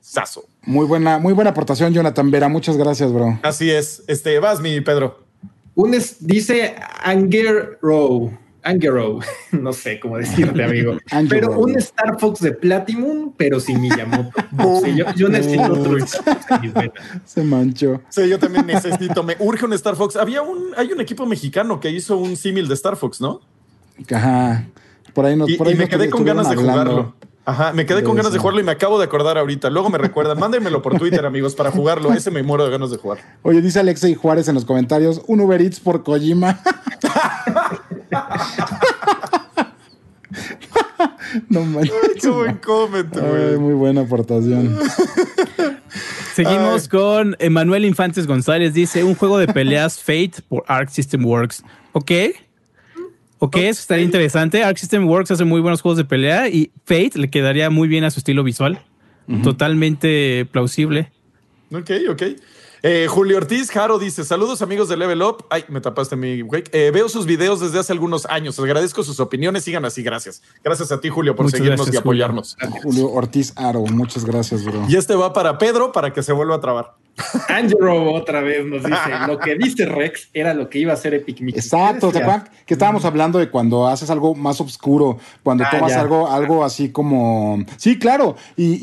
saso. 0.00 0.44
Muy 0.66 0.86
buena, 0.86 1.18
muy 1.18 1.32
buena 1.32 1.50
aportación, 1.50 1.92
Jonathan 1.92 2.30
Vera. 2.30 2.48
Muchas 2.48 2.76
gracias, 2.76 3.12
bro. 3.12 3.38
Así 3.42 3.70
es. 3.70 4.02
Este, 4.06 4.38
vas, 4.38 4.60
mi 4.60 4.80
Pedro. 4.80 5.24
Un 5.74 5.96
dice 6.20 6.76
Anger 7.02 7.78
Row. 7.82 8.32
Angero, 8.64 9.18
no 9.52 9.72
sé 9.74 10.00
cómo 10.00 10.16
decirte, 10.16 10.64
amigo. 10.64 10.96
pero 11.28 11.58
un 11.58 11.76
Star 11.76 12.18
Fox 12.18 12.40
de 12.40 12.52
Platinum, 12.52 13.34
pero 13.36 13.60
sin 13.60 13.80
Miyamoto. 13.80 14.32
yo, 15.16 15.28
necesito 15.28 15.72
otro 15.72 15.96
Se 17.26 17.42
manchó. 17.42 18.00
Sí, 18.08 18.28
yo 18.28 18.38
también 18.38 18.66
necesito. 18.66 19.22
Me 19.22 19.36
urge 19.38 19.66
un 19.66 19.74
Star 19.74 19.96
Fox. 19.96 20.16
Había 20.16 20.40
un, 20.40 20.72
hay 20.76 20.90
un 20.92 21.00
equipo 21.00 21.26
mexicano 21.26 21.78
que 21.78 21.90
hizo 21.90 22.16
un 22.16 22.36
símil 22.36 22.66
de 22.66 22.74
Star 22.74 22.96
Fox, 22.96 23.20
¿no? 23.20 23.42
Ajá. 24.10 24.66
Por 25.12 25.26
ahí, 25.26 25.36
no, 25.36 25.46
y, 25.46 25.56
por 25.56 25.68
ahí 25.68 25.74
me 25.74 25.88
quedé 25.88 26.08
con 26.08 26.24
ganas 26.24 26.48
de 26.48 26.56
jugarlo. 26.56 27.14
Ajá, 27.46 27.74
me 27.74 27.84
quedé 27.84 28.02
con 28.02 28.16
ganas 28.16 28.32
de 28.32 28.38
jugarlo 28.38 28.60
y 28.60 28.64
me 28.64 28.72
acabo 28.72 28.98
de 28.98 29.04
acordar 29.04 29.36
ahorita. 29.36 29.68
Luego 29.68 29.90
me 29.90 29.98
recuerdan. 29.98 30.38
Mándenmelo 30.38 30.80
por 30.80 30.98
Twitter, 30.98 31.26
amigos, 31.26 31.54
para 31.54 31.70
jugarlo. 31.70 32.10
Ese 32.14 32.30
me 32.30 32.42
muero 32.42 32.64
de 32.64 32.70
ganas 32.70 32.90
de 32.90 32.96
jugar. 32.96 33.18
Oye, 33.42 33.60
dice 33.60 33.80
Alexei 33.80 34.14
Juárez 34.14 34.48
en 34.48 34.54
los 34.54 34.64
comentarios: 34.64 35.20
un 35.26 35.40
Uber 35.40 35.60
Eats 35.60 35.78
por 35.78 36.02
Kojima. 36.02 36.58
no 41.50 41.64
manches. 41.64 41.92
Qué 42.22 42.30
buen 42.30 42.56
comentario, 42.56 43.28
güey. 43.28 43.58
Muy 43.58 43.74
buena 43.74 44.00
aportación. 44.02 44.78
Seguimos 46.34 46.88
con 46.88 47.36
Emanuel 47.40 47.84
Infantes 47.84 48.26
González. 48.26 48.72
Dice: 48.72 49.04
un 49.04 49.14
juego 49.14 49.36
de 49.36 49.48
peleas 49.48 49.98
Fate 49.98 50.36
por 50.48 50.64
Arc 50.66 50.88
System 50.88 51.26
Works. 51.26 51.62
Ok. 51.92 52.10
Ok, 53.38 53.56
eso 53.56 53.80
estaría 53.80 54.04
interesante. 54.04 54.62
Arc 54.62 54.76
System 54.78 55.08
Works 55.08 55.30
hace 55.30 55.44
muy 55.44 55.60
buenos 55.60 55.82
juegos 55.82 55.98
de 55.98 56.04
pelea 56.04 56.48
y 56.48 56.70
Fate 56.84 57.12
le 57.14 57.28
quedaría 57.30 57.68
muy 57.70 57.88
bien 57.88 58.04
a 58.04 58.10
su 58.10 58.20
estilo 58.20 58.42
visual. 58.42 58.80
Totalmente 59.42 60.46
plausible. 60.50 61.10
Ok, 61.72 61.90
ok. 62.10 62.22
Eh, 62.86 63.06
Julio 63.08 63.38
Ortiz 63.38 63.70
Jaro 63.70 63.98
dice: 63.98 64.24
Saludos 64.24 64.60
amigos 64.60 64.90
de 64.90 64.98
Level 64.98 65.22
Up. 65.22 65.46
Ay, 65.48 65.64
me 65.68 65.80
tapaste 65.80 66.16
mi 66.16 66.42
wake. 66.42 66.68
Eh, 66.74 66.90
veo 66.92 67.08
sus 67.08 67.24
videos 67.24 67.58
desde 67.60 67.78
hace 67.78 67.94
algunos 67.94 68.26
años. 68.26 68.58
Les 68.58 68.64
agradezco 68.64 69.02
sus 69.02 69.20
opiniones. 69.20 69.64
Sigan 69.64 69.86
así, 69.86 70.02
gracias. 70.02 70.42
Gracias 70.62 70.92
a 70.92 71.00
ti, 71.00 71.08
Julio, 71.08 71.34
por 71.34 71.50
seguirnos 71.50 71.90
y 71.90 71.96
apoyarnos. 71.96 72.58
Julio 72.82 73.10
Ortiz 73.10 73.54
Aro, 73.56 73.80
muchas 73.86 74.26
gracias, 74.26 74.66
bro. 74.66 74.84
Y 74.86 74.96
este 74.96 75.14
va 75.14 75.32
para 75.32 75.56
Pedro 75.56 75.92
para 75.92 76.12
que 76.12 76.22
se 76.22 76.34
vuelva 76.34 76.56
a 76.56 76.60
trabar. 76.60 76.96
Angelo 77.48 78.12
otra 78.12 78.40
vez 78.40 78.64
nos 78.66 78.82
dice: 78.82 79.10
Lo 79.26 79.38
que 79.38 79.54
dice 79.54 79.86
Rex 79.86 80.28
era 80.32 80.52
lo 80.54 80.68
que 80.68 80.78
iba 80.80 80.92
a 80.92 80.94
hacer 80.94 81.14
Epic 81.14 81.40
Mickey. 81.40 81.60
Exacto, 81.60 82.10
¿te 82.10 82.18
acuerdas 82.18 82.50
que 82.66 82.74
estábamos 82.74 83.04
hablando 83.04 83.38
de 83.38 83.50
cuando 83.50 83.86
haces 83.86 84.10
algo 84.10 84.34
más 84.34 84.60
oscuro, 84.60 85.18
cuando 85.42 85.64
ah, 85.64 85.70
tomas 85.70 85.92
algo, 85.92 86.30
algo 86.30 86.64
así 86.64 86.90
como. 86.90 87.64
Sí, 87.76 87.98
claro. 87.98 88.36
Y, 88.56 88.78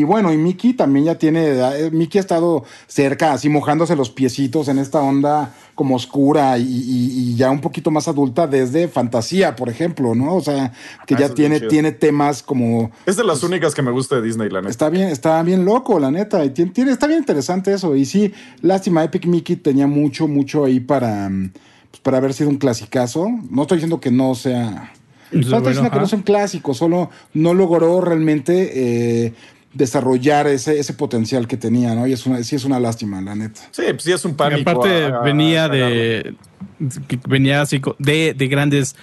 y, 0.00 0.04
bueno, 0.04 0.32
y 0.32 0.36
Mickey 0.36 0.74
también 0.74 1.06
ya 1.06 1.14
tiene. 1.16 1.48
Eh, 1.48 1.90
Mickey 1.90 2.18
ha 2.18 2.22
estado 2.22 2.64
cerca, 2.86 3.32
así 3.32 3.48
mojándose 3.48 3.96
los 3.96 4.10
piecitos 4.10 4.68
en 4.68 4.78
esta 4.78 5.00
onda 5.00 5.54
como 5.74 5.96
oscura 5.96 6.58
y, 6.58 7.34
ya 7.36 7.50
un 7.50 7.60
poquito 7.60 7.90
más 7.90 8.08
adulta 8.08 8.46
desde 8.46 8.88
fantasía, 8.88 9.56
por 9.56 9.68
ejemplo, 9.68 10.14
¿no? 10.14 10.34
O 10.34 10.40
sea, 10.40 10.72
que 11.06 11.14
ah, 11.14 11.20
ya 11.20 11.28
tiene, 11.30 11.60
tiene 11.60 11.92
temas 11.92 12.42
como. 12.42 12.90
Es 13.06 13.16
de 13.16 13.24
las 13.24 13.40
pues, 13.40 13.50
únicas 13.50 13.74
que 13.74 13.82
me 13.82 13.90
gusta 13.90 14.16
de 14.16 14.22
Disney, 14.22 14.50
la 14.50 14.60
neta. 14.60 14.70
Está 14.70 14.90
bien, 14.90 15.08
está 15.08 15.42
bien 15.42 15.64
loco, 15.64 15.98
la 15.98 16.10
neta. 16.10 16.44
Y 16.44 16.50
tiene, 16.50 16.92
está 16.92 17.06
bien 17.06 17.20
interesante 17.20 17.72
eso. 17.72 17.96
Y 17.96 18.04
sí, 18.04 18.32
lástima, 18.60 19.02
Epic 19.02 19.26
Mickey 19.26 19.56
tenía 19.56 19.86
mucho, 19.86 20.28
mucho 20.28 20.64
ahí 20.64 20.80
para, 20.80 21.30
pues, 21.90 22.00
para 22.02 22.18
haber 22.18 22.34
sido 22.34 22.50
un 22.50 22.56
clasicazo. 22.56 23.28
No 23.50 23.62
estoy 23.62 23.78
diciendo 23.78 24.00
que 24.00 24.10
no 24.10 24.34
sea. 24.34 24.92
No 25.30 25.40
estoy 25.40 25.60
diciendo 25.68 25.90
que 25.90 25.98
no 25.98 26.06
sea 26.06 26.18
un 26.18 26.24
clásico, 26.24 26.74
solo 26.74 27.08
no 27.32 27.54
logró 27.54 28.02
realmente. 28.02 29.24
Eh, 29.24 29.34
desarrollar 29.74 30.46
ese, 30.46 30.78
ese 30.78 30.92
potencial 30.94 31.46
que 31.46 31.56
tenía, 31.56 31.94
¿no? 31.94 32.06
Y 32.06 32.12
es 32.12 32.26
una, 32.26 32.42
sí 32.42 32.56
es 32.56 32.64
una 32.64 32.78
lástima, 32.78 33.20
la 33.20 33.34
neta. 33.34 33.60
Sí, 33.70 33.82
pues 33.90 34.02
sí 34.02 34.12
es 34.12 34.24
un 34.24 34.34
pánico. 34.34 34.68
aparte 34.68 35.10
venía 35.24 35.68
de 35.68 36.34
venía 37.26 37.62
así 37.62 37.80
de, 37.98 38.34
de 38.34 38.48
grandes 38.48 38.96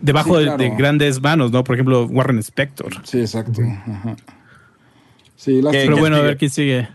debajo 0.00 0.38
de, 0.38 0.70
grandes 0.76 1.20
manos, 1.20 1.50
¿no? 1.50 1.64
Por 1.64 1.76
ejemplo, 1.76 2.06
Warren 2.06 2.38
Spector. 2.38 2.92
Sí, 3.04 3.20
exacto. 3.20 3.62
Sí, 5.36 5.62
lástima. 5.62 5.84
Pero 5.84 5.96
bueno, 5.96 6.16
a 6.16 6.20
ver 6.20 6.36
quién 6.36 6.50
sigue. 6.50 6.88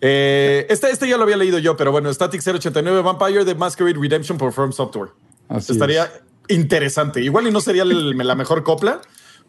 Eh, 0.00 0.66
este, 0.68 0.90
este 0.90 1.08
ya 1.08 1.16
lo 1.16 1.22
había 1.22 1.36
leído 1.36 1.58
yo, 1.58 1.76
pero 1.76 1.92
bueno, 1.92 2.12
Static 2.12 2.42
089 2.44 3.02
Vampire 3.02 3.44
de 3.44 3.54
Masquerade 3.54 3.96
Redemption 3.98 4.36
por 4.36 4.52
From 4.52 4.72
Software. 4.72 5.10
Estaría 5.56 6.10
interesante. 6.48 7.22
Igual 7.22 7.46
y 7.46 7.50
no 7.50 7.60
sería 7.60 7.84
la 7.84 8.34
mejor 8.34 8.64
copla, 8.64 9.00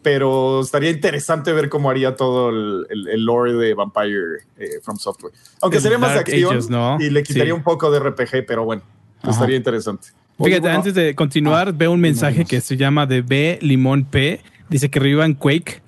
pero 0.04 0.60
estaría 0.60 0.90
interesante 0.90 1.50
ver 1.54 1.70
cómo 1.70 1.88
haría 1.88 2.14
todo 2.14 2.50
el, 2.50 3.24
lore 3.24 3.54
de 3.54 3.72
Vampire 3.72 4.44
eh, 4.58 4.68
from 4.82 4.98
Software. 4.98 5.32
Aunque 5.62 5.80
sería 5.80 5.96
más 5.96 6.12
de 6.12 6.20
acción 6.20 7.00
y 7.00 7.08
le 7.08 7.22
quitaría 7.22 7.54
un 7.54 7.62
poco 7.62 7.90
de 7.90 7.98
RPG, 7.98 8.44
pero 8.46 8.66
bueno, 8.66 8.82
estaría 9.26 9.56
interesante. 9.56 10.08
Fíjate, 10.38 10.68
antes 10.68 10.94
de 10.94 11.14
continuar, 11.14 11.72
veo 11.72 11.90
un 11.90 12.00
mensaje 12.00 12.44
que 12.44 12.60
se 12.60 12.76
llama 12.76 13.06
de 13.06 13.22
B 13.22 13.58
Limón 13.62 14.04
P. 14.04 14.40
Dice 14.68 14.90
que 14.90 15.00
revivan 15.00 15.34
Quake. 15.34 15.80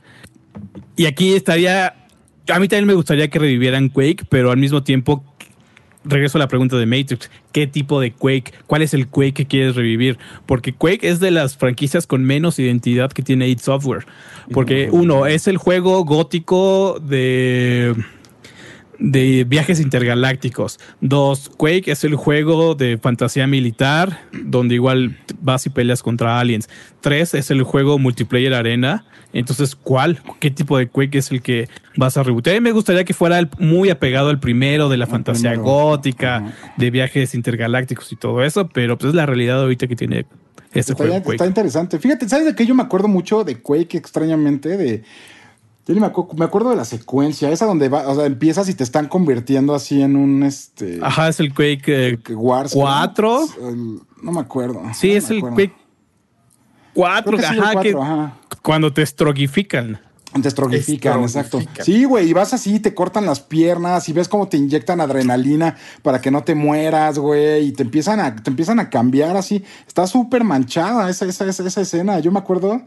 Y 0.97 1.05
aquí 1.05 1.34
estaría. 1.34 1.94
A 2.48 2.59
mí 2.59 2.68
también 2.68 2.86
me 2.86 2.94
gustaría 2.94 3.28
que 3.28 3.38
revivieran 3.38 3.90
Quake, 3.90 4.24
pero 4.30 4.51
al 4.51 4.56
mismo 4.56 4.82
tiempo 4.82 5.22
regreso 6.07 6.39
a 6.39 6.41
la 6.41 6.49
pregunta 6.49 6.77
de 6.77 6.87
Matrix. 6.87 7.31
¿Qué 7.53 7.66
tipo 7.66 8.01
de 8.01 8.12
Quake? 8.12 8.53
¿Cuál 8.66 8.83
es 8.83 8.95
el 8.95 9.09
Quake 9.09 9.33
que 9.33 9.47
quieres 9.47 9.77
revivir? 9.77 10.19
Porque 10.47 10.73
Quake 10.73 11.09
es 11.09 11.20
de 11.20 11.31
las 11.31 11.57
franquicias 11.57 12.07
con 12.07 12.24
menos 12.24 12.59
identidad 12.59 13.12
que 13.12 13.23
tiene 13.23 13.49
id 13.49 13.59
Software. 13.59 14.07
Porque 14.53 14.89
uno, 14.91 15.27
es 15.27 15.49
el 15.49 15.57
juego 15.57 16.05
gótico 16.05 17.01
de 17.01 17.95
de 18.98 19.44
viajes 19.44 19.81
intergalácticos. 19.81 20.78
Dos, 21.01 21.51
Quake 21.56 21.90
es 21.90 22.05
el 22.05 22.14
juego 22.14 22.74
de 22.74 22.98
fantasía 22.98 23.47
militar, 23.47 24.20
donde 24.32 24.74
igual 24.74 25.18
vas 25.40 25.66
y 25.66 25.70
peleas 25.70 26.02
contra 26.02 26.40
aliens. 26.40 26.68
Tres, 27.01 27.35
es 27.35 27.51
el 27.51 27.62
juego 27.62 27.98
multiplayer 27.98 28.55
arena. 28.55 29.05
Entonces, 29.32 29.77
¿cuál? 29.77 30.20
¿Qué 30.40 30.51
tipo 30.51 30.78
de 30.78 30.89
Quake 30.89 31.18
es 31.18 31.31
el 31.31 31.43
que 31.43 31.68
vas 31.97 32.16
a 32.16 32.23
mí 32.23 32.60
me 32.60 32.73
gustaría 32.73 33.05
que 33.05 33.14
fuera 33.14 33.48
muy 33.59 33.90
apegado 33.90 34.31
al 34.31 34.40
primero 34.40 34.89
de 34.89 34.97
la 34.97 35.06
fantasía 35.06 35.55
gótica, 35.56 36.55
de 36.77 36.90
viajes 36.90 37.35
intergalácticos 37.35 38.12
y 38.12 38.16
todo 38.16 38.43
eso, 38.43 38.68
pero 38.68 38.97
pues 38.97 39.10
es 39.10 39.14
la 39.14 39.27
realidad 39.27 39.60
ahorita 39.60 39.86
que 39.86 39.97
tiene 39.97 40.27
este 40.73 40.94
juego. 40.94 41.16
Está 41.32 41.47
interesante. 41.47 41.98
Fíjate, 41.98 42.28
¿sabes 42.28 42.47
de 42.47 42.55
qué 42.55 42.66
yo 42.66 42.74
me 42.74 42.82
acuerdo 42.82 43.09
mucho 43.09 43.44
de 43.44 43.60
Quake 43.60 43.97
extrañamente? 43.97 44.77
De 44.77 45.02
yo 45.94 46.00
me, 46.00 46.44
acuerdo, 46.44 46.70
de 46.70 46.76
la 46.76 46.84
secuencia, 46.84 47.50
esa 47.50 47.64
donde 47.64 47.88
va, 47.88 48.08
o 48.08 48.16
sea, 48.16 48.26
empiezas 48.26 48.68
y 48.68 48.74
te 48.74 48.82
están 48.82 49.06
convirtiendo 49.06 49.74
así 49.74 50.02
en 50.02 50.16
un 50.16 50.42
este. 50.42 50.98
Ajá, 51.00 51.28
es 51.28 51.38
el 51.38 51.54
Quake, 51.54 52.18
4. 52.34 53.40
no 54.22 54.32
me 54.32 54.40
acuerdo. 54.40 54.82
Sí, 54.94 55.12
es 55.12 55.30
el 55.30 55.42
Quake 55.42 55.72
4. 56.94 57.38
Ajá, 57.38 57.80
que 57.80 57.94
cuando 58.62 58.92
te 58.92 59.02
estrogifican. 59.02 60.00
Te 60.42 60.48
estrogifican, 60.48 61.22
exacto. 61.22 61.60
Sí, 61.82 62.04
güey, 62.04 62.28
y 62.28 62.32
vas 62.32 62.52
así, 62.52 62.80
te 62.80 62.92
cortan 62.92 63.24
las 63.24 63.40
piernas 63.40 64.08
y 64.08 64.12
ves 64.12 64.28
cómo 64.28 64.48
te 64.48 64.56
inyectan 64.56 65.00
adrenalina 65.00 65.76
para 66.02 66.20
que 66.20 66.30
no 66.30 66.42
te 66.42 66.54
mueras, 66.54 67.18
güey, 67.18 67.68
y 67.68 67.72
te 67.72 67.84
empiezan 67.84 68.20
a, 68.20 68.34
te 68.34 68.50
empiezan 68.50 68.80
a 68.80 68.90
cambiar 68.90 69.36
así. 69.36 69.64
Está 69.86 70.06
súper 70.06 70.44
manchada 70.44 71.08
esa, 71.08 71.26
esa, 71.26 71.46
esa 71.48 71.80
escena. 71.80 72.18
Yo 72.18 72.32
me 72.32 72.40
acuerdo 72.40 72.82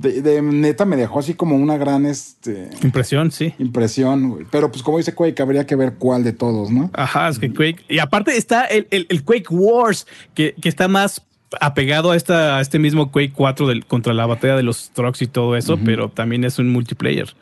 de, 0.00 0.42
neta 0.42 0.84
me 0.84 0.96
dejó 0.96 1.18
así 1.18 1.34
como 1.34 1.56
una 1.56 1.76
gran 1.76 2.06
este, 2.06 2.70
impresión, 2.82 3.30
sí. 3.30 3.54
Impresión, 3.58 4.30
güey. 4.30 4.46
Pero 4.50 4.70
pues 4.70 4.82
como 4.82 4.98
dice 4.98 5.14
Quake, 5.14 5.40
habría 5.42 5.66
que 5.66 5.76
ver 5.76 5.94
cuál 5.94 6.24
de 6.24 6.32
todos, 6.32 6.70
¿no? 6.70 6.90
Ajá, 6.94 7.28
es 7.28 7.38
que 7.38 7.52
Quake. 7.52 7.84
Y 7.88 7.98
aparte 7.98 8.36
está 8.36 8.64
el, 8.64 8.86
el, 8.90 9.24
Quake 9.24 9.48
Wars, 9.50 10.06
que, 10.34 10.54
que, 10.60 10.68
está 10.68 10.88
más 10.88 11.22
apegado 11.60 12.12
a, 12.12 12.16
esta, 12.16 12.60
este 12.60 12.78
mismo 12.78 13.10
Quake 13.10 13.32
4 13.32 13.66
del, 13.66 13.86
contra 13.86 14.14
la 14.14 14.26
batalla 14.26 14.56
de 14.56 14.62
los 14.62 14.90
trucks 14.90 15.22
y 15.22 15.26
todo 15.26 15.56
eso, 15.56 15.78
pero 15.84 16.08
también 16.08 16.44
es 16.44 16.58
un 16.58 16.70
multiplayer. 16.70 17.34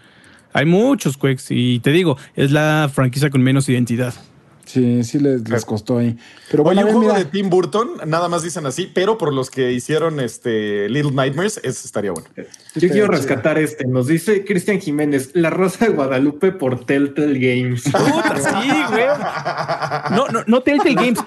Hay 0.52 0.64
muchos 0.64 1.16
Quakes 1.16 1.44
y 1.50 1.80
te 1.80 1.90
digo, 1.90 2.16
es 2.34 2.50
la 2.50 2.90
franquicia 2.92 3.30
con 3.30 3.42
menos 3.42 3.68
identidad. 3.68 4.14
Sí, 4.68 5.02
sí 5.02 5.18
les, 5.18 5.64
costó 5.64 5.96
ahí. 5.96 6.14
Pero 6.50 6.62
bueno, 6.62 6.82
Oye, 6.82 6.90
un 6.92 6.98
juego 6.98 7.18
de 7.18 7.24
Tim 7.24 7.48
Burton, 7.48 7.88
nada 8.06 8.28
más 8.28 8.42
dicen 8.42 8.66
así, 8.66 8.90
pero 8.92 9.16
por 9.16 9.32
los 9.32 9.50
que 9.50 9.72
hicieron 9.72 10.20
este 10.20 10.90
Little 10.90 11.12
Nightmares, 11.12 11.58
eso 11.64 11.86
estaría 11.86 12.12
bueno. 12.12 12.28
Yo 12.74 12.90
quiero 12.90 13.06
rescatar 13.08 13.58
este. 13.58 13.86
Nos 13.86 14.08
dice 14.08 14.44
Cristian 14.44 14.78
Jiménez, 14.78 15.30
La 15.32 15.48
Rosa 15.48 15.86
de 15.86 15.92
Guadalupe 15.92 16.52
por 16.52 16.84
Telltale 16.84 17.38
Games. 17.38 17.82
sí, 17.84 17.90
güey. 18.90 19.06
No, 20.10 20.28
no, 20.28 20.44
no 20.46 20.60
Telltale 20.60 20.94
Games. 20.94 21.18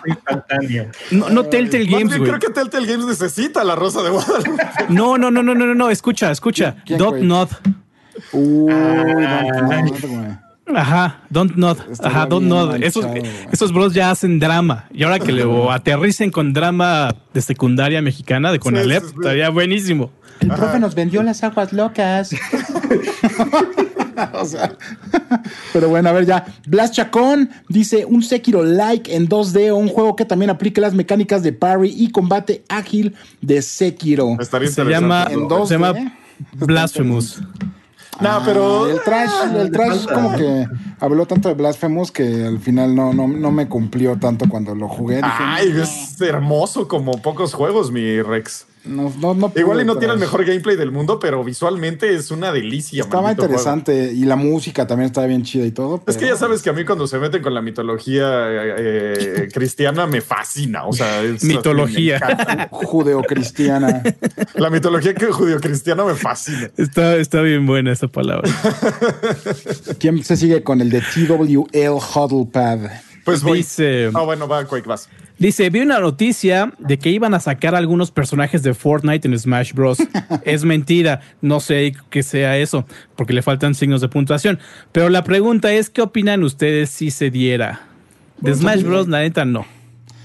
No, 1.10 1.30
no 1.32 1.46
Telltale 1.46 1.86
Games, 1.86 2.16
güey. 2.16 2.30
Creo 2.30 2.40
que 2.40 2.50
Telltale 2.52 2.86
Games 2.86 3.08
necesita 3.08 3.64
La 3.64 3.76
Rosa 3.76 4.04
de 4.04 4.12
Guadalupe. 4.12 4.64
No, 4.90 5.18
no, 5.18 5.32
no, 5.32 5.42
no, 5.42 5.56
no, 5.56 5.74
no, 5.74 5.90
escucha, 5.90 6.30
escucha. 6.30 6.76
Dot 6.86 7.18
Not. 7.18 7.50
Uh, 8.34 8.68
güey. 8.68 10.51
Ajá, 10.76 11.22
Don't 11.30 11.56
Not. 11.56 11.80
Ajá, 12.04 12.26
Don't 12.26 12.48
Not. 12.48 12.82
Esos, 12.82 13.06
esos, 13.52 13.74
bros 13.74 13.94
ya 13.94 14.12
hacen 14.12 14.40
drama. 14.40 14.86
Y 14.92 15.04
ahora 15.04 15.20
que 15.20 15.32
lo 15.32 15.72
aterricen 15.72 16.32
con 16.32 16.54
drama 16.54 17.16
de 17.34 17.42
secundaria 17.42 18.02
mexicana 18.02 18.52
de 18.52 18.60
Conalep, 18.60 19.04
estaría 19.04 19.50
buenísimo. 19.50 20.12
El 20.40 20.50
profe 20.50 20.80
nos 20.80 20.96
vendió 20.96 21.22
las 21.22 21.44
aguas 21.44 21.72
locas. 21.72 22.32
o 24.34 24.46
sea, 24.46 24.76
pero 25.72 25.90
bueno, 25.90 26.10
a 26.10 26.12
ver 26.14 26.26
ya. 26.26 26.46
Blas 26.66 26.92
Chacón 26.92 27.52
dice 27.70 28.06
un 28.06 28.24
Sekiro 28.24 28.64
like 28.64 29.16
en 29.16 29.30
2D 29.30 29.72
o 29.72 29.76
un 29.76 29.88
juego 29.88 30.16
que 30.16 30.26
también 30.26 30.50
aplique 30.50 30.82
las 30.82 30.94
mecánicas 30.94 31.44
de 31.44 31.54
parry 31.54 31.94
y 31.96 32.12
combate 32.12 32.64
ágil 32.70 33.16
de 33.42 33.62
Sekiro. 33.62 34.36
se 34.40 34.86
llama, 34.86 35.28
en 35.30 35.42
2D, 35.42 35.66
se 35.68 35.74
llama 35.76 35.94
Blasphemous. 36.54 37.40
No, 38.22 38.42
pero. 38.46 38.88
El 38.88 39.02
trash, 39.02 39.32
el 39.56 39.72
trash 39.72 40.06
como 40.06 40.36
que 40.36 40.68
habló 41.00 41.26
tanto 41.26 41.50
de 41.50 41.56
Blasphemous 41.56 42.12
que 42.12 42.46
al 42.46 42.60
final 42.60 42.96
no, 42.96 43.14
no, 43.14 43.28
no 43.28 43.52
me 43.52 43.68
cumplió 43.68 44.18
tanto 44.18 44.48
cuando 44.48 44.76
lo 44.76 44.88
jugué. 44.88 45.22
Ay, 45.24 45.74
es 45.76 46.20
hermoso 46.22 46.88
como 46.88 47.14
pocos 47.22 47.54
juegos, 47.54 47.92
mi 47.92 48.22
Rex. 48.22 48.68
No, 48.84 49.14
no, 49.20 49.36
no 49.36 49.52
Igual 49.56 49.82
y 49.82 49.86
no 49.86 49.98
tiene 49.98 50.14
el 50.16 50.20
mejor 50.20 50.44
gameplay 50.44 50.76
del 50.76 50.92
mundo, 50.92 51.20
pero 51.20 51.44
visualmente 51.44 52.16
es 52.16 52.32
una 52.32 52.52
delicia. 52.52 53.04
Estaba 53.04 53.32
interesante 53.32 54.12
y 54.12 54.26
la 54.26 54.36
música 54.36 54.88
también 54.88 55.08
estaba 55.08 55.28
bien 55.28 55.44
chida 55.44 55.66
y 55.66 55.72
todo. 55.72 56.02
Es 56.08 56.18
que 56.18 56.26
ya 56.26 56.36
sabes 56.36 56.64
que 56.64 56.72
a 56.72 56.74
mí 56.74 56.84
cuando 56.84 57.06
se 57.06 57.20
meten 57.20 57.44
con 57.44 57.54
la 57.54 57.62
mitología 57.62 58.26
eh, 58.28 59.50
cristiana 59.54 60.08
me 60.08 60.22
fascina. 60.22 60.86
O 60.86 60.94
sea, 60.94 61.22
es 61.22 61.44
mitología 61.44 62.20
judeocristiana. 62.72 64.04
La 64.56 64.70
mitología 64.70 65.14
judeocristiana 65.32 66.04
me 66.04 66.16
fascina. 66.16 66.72
Está, 66.78 67.16
está 67.18 67.42
bien 67.42 67.66
buena 67.66 67.92
esa 67.92 68.08
palabra. 68.08 68.50
¿Quién 70.00 70.24
se 70.24 70.38
sigue 70.38 70.64
con 70.64 70.82
el 70.82 70.90
de 70.90 71.02
TWL 71.02 72.00
Huddlepad? 72.16 72.80
Pues 73.26 73.44
Dice. 73.44 74.10
Ah, 74.14 74.22
bueno, 74.22 74.48
va, 74.48 74.66
Quake, 74.66 74.88
vas. 74.88 75.10
Dice, 75.38 75.70
vi 75.70 75.82
una 75.82 76.00
noticia 76.00 76.72
de 76.78 77.00
que 77.00 77.10
iban 77.10 77.34
a 77.34 77.40
sacar 77.40 77.76
algunos 77.76 78.12
personajes 78.12 78.64
de 78.64 78.74
Fortnite 78.74 79.28
en 79.28 79.38
Smash 79.38 79.74
Bros. 79.74 79.98
es 80.44 80.64
mentira, 80.64 81.22
no 81.42 81.60
sé 81.60 81.94
qué 82.10 82.24
sea 82.24 82.58
eso, 82.58 82.86
porque 83.16 83.34
le 83.34 83.42
faltan 83.42 83.76
signos 83.76 84.02
de 84.02 84.10
puntuación. 84.10 84.60
Pero 84.92 85.10
la 85.10 85.24
pregunta 85.24 85.72
es, 85.72 85.90
¿qué 85.90 86.02
opinan 86.02 86.44
ustedes 86.44 86.90
si 86.90 87.12
se 87.12 87.30
diera? 87.30 87.88
De 88.38 88.52
pues, 88.52 88.60
Smash 88.60 88.84
Bros, 88.84 89.08
la 89.08 89.20
neta, 89.20 89.46
no. 89.46 89.66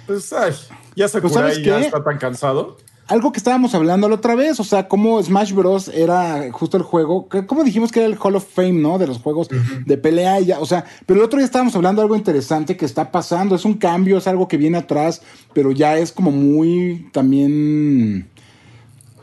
Pues, 0.06 0.32
ay, 0.32 0.52
ya 0.94 1.08
se 1.08 1.20
pues, 1.20 1.62
ya 1.62 1.80
está 1.80 2.02
tan 2.02 2.18
cansado 2.18 2.76
algo 3.08 3.32
que 3.32 3.38
estábamos 3.38 3.74
hablando 3.74 4.08
la 4.08 4.16
otra 4.16 4.34
vez, 4.34 4.58
o 4.58 4.64
sea, 4.64 4.88
cómo 4.88 5.22
Smash 5.22 5.52
Bros. 5.52 5.88
era 5.88 6.50
justo 6.52 6.76
el 6.76 6.82
juego, 6.82 7.28
como 7.46 7.64
dijimos 7.64 7.92
que 7.92 8.00
era 8.00 8.08
el 8.08 8.18
Hall 8.18 8.36
of 8.36 8.46
Fame, 8.52 8.72
¿no? 8.72 8.98
De 8.98 9.06
los 9.06 9.18
juegos 9.18 9.48
de 9.84 9.96
pelea 9.98 10.40
y 10.40 10.46
ya, 10.46 10.60
o 10.60 10.66
sea, 10.66 10.84
pero 11.06 11.20
el 11.20 11.26
otro 11.26 11.38
día 11.38 11.46
estábamos 11.46 11.76
hablando 11.76 12.00
de 12.00 12.04
algo 12.04 12.16
interesante 12.16 12.76
que 12.76 12.84
está 12.84 13.12
pasando, 13.12 13.54
es 13.54 13.64
un 13.64 13.74
cambio, 13.74 14.18
es 14.18 14.26
algo 14.26 14.48
que 14.48 14.56
viene 14.56 14.78
atrás, 14.78 15.22
pero 15.52 15.72
ya 15.72 15.98
es 15.98 16.12
como 16.12 16.30
muy 16.30 17.08
también 17.12 18.28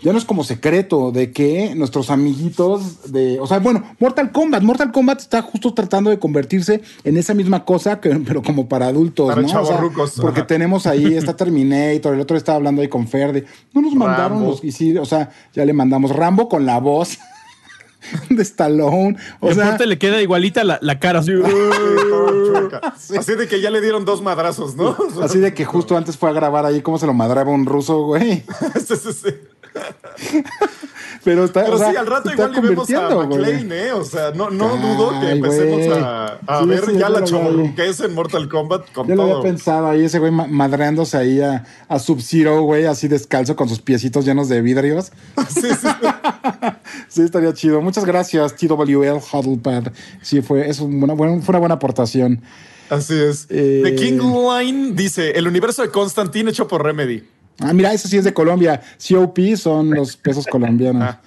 ya 0.03 0.11
no 0.11 0.17
es 0.17 0.25
como 0.25 0.43
secreto 0.43 1.11
de 1.11 1.31
que 1.31 1.73
nuestros 1.75 2.09
amiguitos 2.09 3.11
de, 3.11 3.39
o 3.39 3.47
sea, 3.47 3.59
bueno, 3.59 3.83
Mortal 3.99 4.33
Kombat, 4.33 4.61
Mortal 4.61 4.91
Kombat 4.91 5.21
está 5.21 5.41
justo 5.41 5.73
tratando 5.73 6.09
de 6.09 6.19
convertirse 6.19 6.81
en 7.05 7.15
esa 7.15 7.33
misma 7.33 7.63
cosa, 7.63 8.01
pero 8.01 8.43
como 8.43 8.67
para 8.67 8.87
adultos, 8.87 9.35
¿no? 9.35 9.61
O 9.61 10.21
porque 10.21 10.43
tenemos 10.43 10.85
ahí, 10.87 11.15
está 11.15 11.35
Terminator, 11.43 12.13
el 12.13 12.19
otro 12.19 12.35
estaba 12.35 12.57
hablando 12.57 12.81
ahí 12.81 12.89
con 12.89 13.07
Ferde, 13.07 13.45
no 13.73 13.81
nos 13.81 13.95
mandaron 13.95 14.43
los, 14.43 14.63
y 14.63 14.73
sí, 14.73 14.95
o 14.97 15.05
sea, 15.05 15.31
ya 15.53 15.63
le 15.63 15.71
mandamos 15.71 16.11
Rambo 16.11 16.49
con 16.49 16.65
la 16.65 16.79
voz 16.81 17.17
de 18.29 18.41
Stallone. 18.43 19.15
O 19.39 19.53
sea, 19.53 19.77
le 19.77 19.97
queda 19.97 20.21
igualita 20.21 20.65
la, 20.65 20.99
cara. 20.99 21.19
Así. 21.19 21.31
así. 23.17 23.35
de 23.35 23.47
que 23.47 23.61
ya 23.61 23.69
le 23.69 23.79
dieron 23.79 24.03
dos 24.03 24.21
madrazos, 24.21 24.75
¿no? 24.75 24.97
Así 25.21 25.39
de 25.39 25.53
que 25.53 25.63
justo 25.63 25.95
antes 25.95 26.17
fue 26.17 26.29
a 26.29 26.33
grabar 26.33 26.65
ahí 26.65 26.81
cómo 26.81 26.97
se 26.97 27.05
lo 27.05 27.13
madraba 27.13 27.51
un 27.51 27.65
ruso, 27.65 28.03
güey. 28.03 28.43
sí, 28.85 28.95
sí, 28.97 29.13
sí. 29.13 29.29
Pero, 31.23 31.45
está, 31.45 31.63
Pero 31.63 31.77
sí, 31.77 31.95
al 31.95 32.05
rato 32.05 32.31
igual 32.31 32.51
le 32.51 32.61
vemos 32.61 32.89
a 32.89 33.09
McLean, 33.09 33.71
¿eh? 33.71 33.93
O 33.93 34.03
sea, 34.03 34.31
no, 34.31 34.49
no 34.49 34.75
dudo 34.75 35.19
que 35.21 35.31
empecemos 35.31 35.87
a, 35.97 36.39
a 36.45 36.65
ver 36.65 36.97
ya 36.97 37.09
la 37.09 37.23
es 37.83 37.99
en 38.01 38.13
Mortal 38.13 38.49
Kombat 38.49 38.91
con 38.91 39.07
Yo 39.07 39.15
todo. 39.15 39.27
lo 39.27 39.37
había 39.37 39.43
pensado 39.51 39.87
ahí, 39.87 40.03
ese 40.03 40.19
güey 40.19 40.31
madreándose 40.31 41.17
ahí 41.17 41.41
a, 41.41 41.65
a 41.87 41.99
Sub-Zero, 41.99 42.61
güey, 42.63 42.85
así 42.85 43.07
descalzo 43.07 43.55
con 43.55 43.69
sus 43.69 43.79
piecitos 43.79 44.25
llenos 44.25 44.49
de 44.49 44.61
vidrios. 44.61 45.11
sí, 45.49 45.61
sí. 45.61 45.87
sí, 47.07 47.21
estaría 47.21 47.53
chido. 47.53 47.81
Muchas 47.81 48.05
gracias, 48.05 48.55
TWL 48.55 49.19
Huddlepad. 49.31 49.93
Sí, 50.21 50.41
fue, 50.41 50.69
es 50.69 50.79
una 50.79 51.13
buena, 51.13 51.41
fue 51.41 51.53
una 51.53 51.59
buena 51.59 51.75
aportación. 51.75 52.41
Así 52.89 53.15
es. 53.15 53.47
Eh, 53.49 53.81
The 53.83 53.95
King 53.95 54.19
Line 54.19 54.91
dice: 54.93 55.31
el 55.31 55.47
universo 55.47 55.81
de 55.81 55.89
Constantine 55.89 56.49
hecho 56.49 56.67
por 56.67 56.83
Remedy. 56.83 57.23
Ah, 57.59 57.73
mira, 57.73 57.93
eso 57.93 58.07
sí 58.07 58.17
es 58.17 58.23
de 58.23 58.33
Colombia. 58.33 58.81
COP 59.07 59.39
son 59.55 59.91
los 59.91 60.17
pesos 60.17 60.45
colombianos. 60.47 61.03
Ah. 61.03 61.21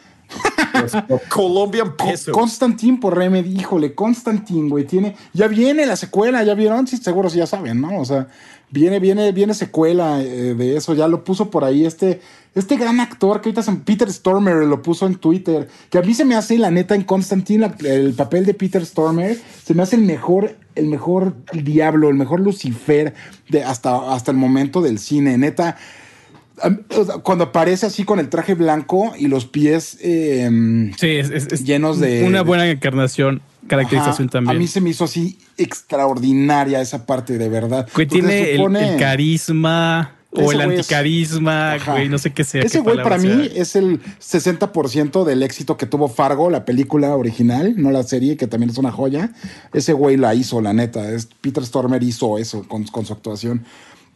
Colombian 1.29 1.97
pesos. 1.97 2.35
Constantin 2.35 2.99
por 2.99 3.17
Remedy, 3.17 3.61
híjole, 3.61 3.95
Constantin, 3.95 4.69
güey, 4.69 4.85
tiene. 4.85 5.15
Ya 5.33 5.47
viene 5.47 5.87
la 5.87 5.97
secuela, 5.97 6.43
ya 6.43 6.55
vieron, 6.55 6.87
sí, 6.87 6.97
seguro 6.97 7.31
sí 7.31 7.39
ya 7.39 7.47
saben, 7.47 7.81
¿no? 7.81 8.01
O 8.01 8.05
sea, 8.05 8.29
viene, 8.71 8.99
viene, 8.99 9.33
viene 9.33 9.55
secuela 9.55 10.21
eh, 10.21 10.55
de 10.55 10.77
eso, 10.77 10.95
ya 10.95 11.09
lo 11.09 11.25
puso 11.25 11.51
por 11.51 11.65
ahí 11.65 11.87
este, 11.87 12.21
este 12.55 12.77
gran 12.77 13.01
actor 13.01 13.41
que 13.41 13.49
ahorita 13.49 13.61
es 13.61 13.79
Peter 13.85 14.13
Stormer, 14.13 14.57
lo 14.67 14.83
puso 14.83 15.07
en 15.07 15.15
Twitter, 15.15 15.69
que 15.91 15.99
a 15.99 16.03
mí 16.03 16.13
se 16.13 16.25
me 16.25 16.35
hace, 16.35 16.59
la 16.59 16.71
neta, 16.71 16.95
en 16.95 17.05
Constantine, 17.05 17.73
el 17.85 18.13
papel 18.15 18.45
de 18.45 18.55
Peter 18.55 18.85
Stormer, 18.85 19.39
se 19.65 19.75
me 19.75 19.83
hace 19.83 19.97
el 19.97 20.03
mejor, 20.03 20.57
el 20.75 20.87
mejor 20.87 21.37
diablo, 21.53 22.09
el 22.09 22.17
mejor 22.17 22.41
Lucifer 22.41 23.15
de 23.49 23.63
hasta, 23.63 24.13
hasta 24.13 24.33
el 24.33 24.37
momento 24.37 24.83
del 24.83 24.99
cine, 24.99 25.39
neta 25.39 25.77
cuando 27.23 27.45
aparece 27.45 27.87
así 27.87 28.05
con 28.05 28.19
el 28.19 28.29
traje 28.29 28.55
blanco 28.55 29.13
y 29.19 29.29
los 29.29 29.47
pies 29.47 29.99
em, 30.01 30.93
llenos 30.93 32.01
de. 32.01 32.25
Una 32.25 32.43
buena 32.43 32.69
encarnación, 32.69 33.43
caracterización 33.67 34.29
también. 34.29 34.57
A 34.57 34.59
mí 34.59 34.67
se 34.67 34.81
me 34.81 34.91
hizo 34.91 35.05
así 35.05 35.39
extraordinaria 35.59 36.81
esa 36.81 37.05
parte, 37.05 37.39
de 37.39 37.49
verdad. 37.49 37.87
Que 37.95 38.07
tiene 38.07 38.55
el, 38.55 38.97
carisma. 38.99 40.13
O 40.39 40.53
el 40.53 40.61
anticarisma, 40.61 41.79
güey, 41.79 42.11
no 42.11 42.19
sé 42.19 42.31
qué 42.31 42.45
sea. 42.45 42.63
Ese 42.63 42.81
güey 42.81 43.03
para 43.03 43.17
mí 43.17 43.51
es 43.55 43.75
el 43.75 44.03
60% 44.03 45.25
del 45.25 45.43
éxito 45.43 45.79
que 45.79 45.87
tuvo 45.87 46.09
Fargo, 46.09 46.51
la 46.51 46.67
película 46.67 47.17
original, 47.17 47.75
no 47.79 47.91
la 47.91 48.03
serie, 48.03 48.37
que 48.37 48.47
también 48.47 48.69
es 48.69 48.77
una 48.77 48.93
joya. 48.93 49.31
Ese 49.73 49.95
güey 49.95 50.19
la 50.19 50.35
hizo, 50.35 50.61
la 50.61 50.75
neta. 50.75 51.11
Es, 51.11 51.27
Peter 51.41 51.65
Stormer 51.65 52.03
hizo 52.03 52.37
eso 52.37 52.69
con, 52.69 52.85
con 52.85 53.07
su 53.07 53.15
actuación. 53.15 53.65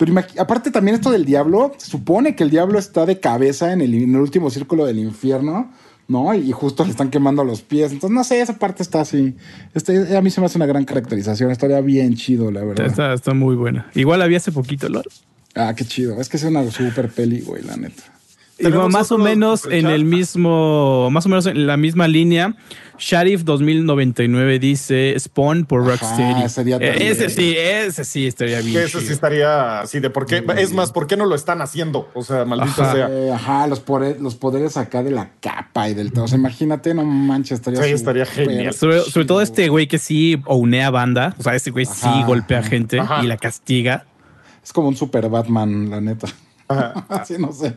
Pero 0.00 0.14
aparte 0.38 0.70
también 0.70 0.94
esto 0.94 1.10
del 1.10 1.26
diablo, 1.26 1.74
se 1.76 1.90
supone 1.90 2.34
que 2.34 2.42
el 2.42 2.48
diablo 2.48 2.78
está 2.78 3.04
de 3.04 3.20
cabeza 3.20 3.70
en 3.74 3.82
el, 3.82 4.16
último 4.16 4.48
círculo 4.48 4.86
del 4.86 4.98
infierno, 4.98 5.70
¿no? 6.08 6.32
Y 6.32 6.50
justo 6.52 6.86
le 6.86 6.90
están 6.90 7.10
quemando 7.10 7.44
los 7.44 7.60
pies. 7.60 7.92
Entonces, 7.92 8.14
no 8.14 8.24
sé, 8.24 8.40
esa 8.40 8.58
parte 8.58 8.82
está 8.82 9.02
así. 9.02 9.36
Este, 9.74 10.16
a 10.16 10.22
mí 10.22 10.30
se 10.30 10.40
me 10.40 10.46
hace 10.46 10.56
una 10.56 10.64
gran 10.64 10.86
caracterización. 10.86 11.50
Estaría 11.50 11.82
bien 11.82 12.14
chido, 12.14 12.50
la 12.50 12.64
verdad. 12.64 12.86
Está, 12.86 13.12
está 13.12 13.34
muy 13.34 13.56
buena. 13.56 13.90
Igual 13.94 14.22
había 14.22 14.38
hace 14.38 14.52
poquito, 14.52 14.88
¿lo? 14.88 15.02
Ah, 15.54 15.74
qué 15.76 15.84
chido. 15.84 16.18
Es 16.18 16.30
que 16.30 16.38
es 16.38 16.44
una 16.44 16.68
super 16.70 17.10
peli, 17.10 17.42
güey, 17.42 17.62
la 17.62 17.76
neta. 17.76 18.02
Igual, 18.60 18.90
más 18.90 19.10
o 19.12 19.18
menos 19.18 19.66
en 19.66 19.86
el 19.86 20.04
mismo, 20.04 21.08
más 21.10 21.26
o 21.26 21.28
menos 21.28 21.46
en 21.46 21.66
la 21.66 21.76
misma 21.76 22.08
línea. 22.08 22.54
Sheriff 23.00 23.44
2099 23.44 24.58
dice 24.58 25.16
Spawn 25.18 25.64
por 25.64 25.86
Rocksteady. 25.86 26.42
Eh, 26.80 27.08
ese 27.10 27.30
sí, 27.30 27.54
ese 27.56 28.04
sí 28.04 28.26
estaría 28.26 28.60
bien. 28.60 28.82
ese 28.82 29.00
sí 29.00 29.12
estaría 29.12 29.80
así 29.80 30.00
de 30.00 30.10
por 30.10 30.26
qué. 30.26 30.44
Es 30.58 30.74
más, 30.74 30.92
¿por 30.92 31.06
qué 31.06 31.16
no 31.16 31.24
lo 31.24 31.34
están 31.34 31.62
haciendo? 31.62 32.10
O 32.14 32.22
sea, 32.22 32.44
maldito 32.44 32.84
sea. 32.92 33.08
Eh, 33.10 33.32
ajá, 33.32 33.66
los, 33.66 33.80
poderes, 33.80 34.20
los 34.20 34.34
poderes 34.34 34.76
acá 34.76 35.02
de 35.02 35.10
la 35.10 35.30
capa 35.40 35.88
y 35.88 35.94
del 35.94 36.12
todo. 36.12 36.24
O 36.24 36.28
sea, 36.28 36.38
imagínate, 36.38 36.92
no 36.92 37.04
manches, 37.04 37.60
estaría 37.60 37.82
Sí, 37.82 37.90
estaría 37.90 38.26
genial. 38.26 38.74
Sobre, 38.74 39.24
todo 39.24 39.40
este 39.40 39.68
güey 39.70 39.86
que 39.86 39.98
sí 39.98 40.40
ounea 40.44 40.90
banda. 40.90 41.34
O 41.38 41.42
sea, 41.42 41.54
este 41.54 41.70
güey 41.70 41.86
sí 41.86 42.08
golpea 42.26 42.62
gente 42.62 43.00
y 43.22 43.26
la 43.26 43.38
castiga. 43.38 44.04
Es 44.62 44.74
como 44.74 44.88
un 44.88 44.96
super 44.96 45.28
Batman, 45.30 45.88
la 45.88 46.02
neta. 46.02 46.28
Así 47.08 47.34
no 47.38 47.52
sé. 47.52 47.76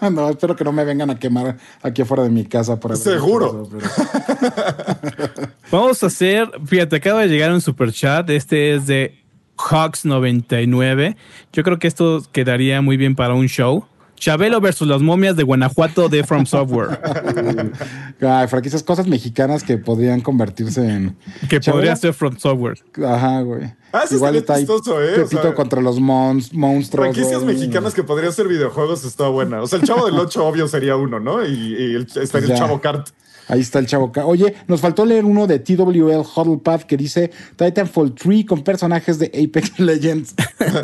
no, 0.12 0.30
espero 0.30 0.54
que 0.54 0.64
no 0.64 0.72
me 0.72 0.84
vengan 0.84 1.10
a 1.10 1.18
quemar 1.18 1.56
aquí 1.82 2.02
afuera 2.02 2.22
de 2.22 2.30
mi 2.30 2.44
casa. 2.44 2.78
Por 2.78 2.96
Seguro. 2.96 3.68
Vamos 5.70 6.02
a 6.02 6.06
hacer, 6.06 6.48
fíjate, 6.64 6.96
acaba 6.96 7.20
de 7.22 7.28
llegar 7.28 7.52
un 7.52 7.60
super 7.60 7.92
chat. 7.92 8.30
Este 8.30 8.74
es 8.74 8.86
de 8.86 9.18
Hawks99. 9.56 11.16
Yo 11.52 11.62
creo 11.64 11.78
que 11.78 11.88
esto 11.88 12.22
quedaría 12.32 12.80
muy 12.80 12.96
bien 12.96 13.16
para 13.16 13.34
un 13.34 13.46
show. 13.46 13.86
Chabelo 14.18 14.60
versus 14.60 14.86
las 14.86 15.00
momias 15.00 15.36
de 15.36 15.42
Guanajuato 15.42 16.08
de 16.08 16.24
From 16.24 16.46
Software. 16.46 17.00
Ay, 18.20 18.48
franquicias, 18.48 18.82
cosas 18.82 19.06
mexicanas 19.06 19.62
que 19.62 19.78
podrían 19.78 20.20
convertirse 20.20 20.88
en. 20.88 21.16
Que 21.48 21.60
podría 21.60 21.96
ser 21.96 22.12
From 22.14 22.38
Software. 22.38 22.78
Ajá, 23.06 23.40
güey. 23.42 23.72
Ah, 23.92 24.04
sí 24.06 24.16
Igual 24.16 24.36
está 24.36 24.58
chistoso, 24.58 25.02
¿eh? 25.02 25.12
Pepito 25.16 25.54
contra 25.54 25.80
los 25.80 25.98
monstruos. 25.98 26.90
Franquicias 26.90 27.42
mexicanas 27.42 27.94
que 27.94 28.02
podrían 28.02 28.32
ser 28.32 28.48
videojuegos 28.48 29.04
está 29.04 29.28
buena. 29.28 29.62
O 29.62 29.66
sea, 29.66 29.78
el 29.78 29.86
chavo 29.86 30.04
del 30.06 30.18
8 30.18 30.46
obvio 30.46 30.68
sería 30.68 30.96
uno, 30.96 31.20
¿no? 31.20 31.46
Y, 31.46 32.06
estaría 32.14 32.54
el 32.54 32.58
chavo 32.58 32.80
Kart. 32.80 33.08
Ahí 33.48 33.60
está 33.60 33.78
el 33.78 33.86
chavo. 33.86 34.12
Oye, 34.24 34.54
nos 34.66 34.80
faltó 34.80 35.06
leer 35.06 35.24
uno 35.24 35.46
de 35.46 35.58
TWL 35.58 36.24
Huddle 36.36 36.58
Path 36.62 36.82
que 36.82 36.96
dice 36.96 37.30
Titanfall 37.56 38.14
3 38.14 38.44
con 38.46 38.62
personajes 38.62 39.18
de 39.18 39.26
Apex 39.26 39.78
Legends. 39.80 40.34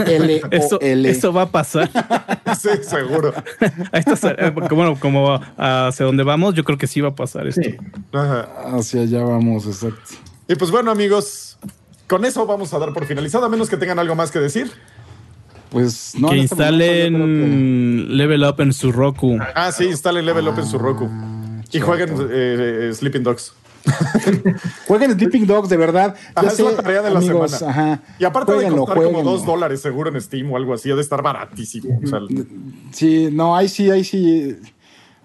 L 0.07 0.43
eso, 0.51 0.81
eso 0.81 1.32
va 1.32 1.43
a 1.43 1.51
pasar. 1.51 1.91
sí, 2.59 2.70
seguro. 2.82 3.32
Eh, 3.93 4.51
bueno, 4.70 4.99
como 4.99 5.41
hacia 5.57 6.07
donde 6.07 6.24
vamos, 6.24 6.55
yo 6.55 6.65
creo 6.65 6.78
que 6.78 6.86
sí 6.86 7.01
va 7.01 7.11
a 7.11 7.15
pasar 7.15 7.47
esto. 7.47 7.62
Hacia 8.12 9.03
allá 9.03 9.23
vamos, 9.23 9.66
exacto. 9.66 10.15
Y 10.49 10.55
pues 10.57 10.70
bueno, 10.70 10.91
amigos, 10.91 11.59
con 12.07 12.24
eso 12.24 12.47
vamos 12.47 12.73
a 12.74 12.78
dar 12.78 12.93
por 12.93 13.07
finalizado, 13.07 13.45
a 13.45 13.49
menos 13.49 13.69
que 13.69 13.77
tengan 13.77 13.99
algo 13.99 14.15
más 14.15 14.31
que 14.31 14.39
decir. 14.39 14.70
Pues 15.70 16.15
no. 16.16 16.28
Que 16.28 16.36
este 16.36 16.55
instalen 16.55 18.16
Level 18.16 18.45
Up 18.45 18.61
en 18.61 18.73
su 18.73 18.93
Roku. 18.93 19.39
Ah, 19.55 19.73
sí, 19.73 19.85
instalen 19.85 20.24
Level 20.24 20.49
Up 20.49 20.59
en 20.59 20.66
su 20.66 20.78
Roku. 20.78 21.11
Y 21.74 21.80
jueguen 21.80 22.10
eh, 22.30 22.88
eh, 22.90 22.94
Sleeping 22.94 23.22
Dogs. 23.22 23.52
jueguen 24.86 25.12
Sleeping 25.12 25.46
Dogs, 25.46 25.68
de 25.68 25.76
verdad. 25.76 26.14
Ajá, 26.34 26.46
es 26.46 26.59
la 26.59 26.76
tarea 26.76 27.02
de 27.02 27.10
la 27.10 27.20
semana. 27.20 28.02
Y 28.18 28.24
aparte 28.24 28.52
de 28.52 28.68
costar 28.70 28.96
como 28.96 29.22
dos 29.22 29.44
dólares 29.44 29.80
seguro 29.80 30.10
en 30.10 30.20
Steam 30.20 30.51
o 30.52 30.56
algo 30.56 30.74
así, 30.74 30.88
de 30.88 31.01
estar 31.01 31.22
baratísimo. 31.22 32.01
sí, 32.92 33.28
no, 33.30 33.56
ahí 33.56 33.68
sí, 33.68 33.90
ahí 33.90 34.05
sí. 34.05 34.56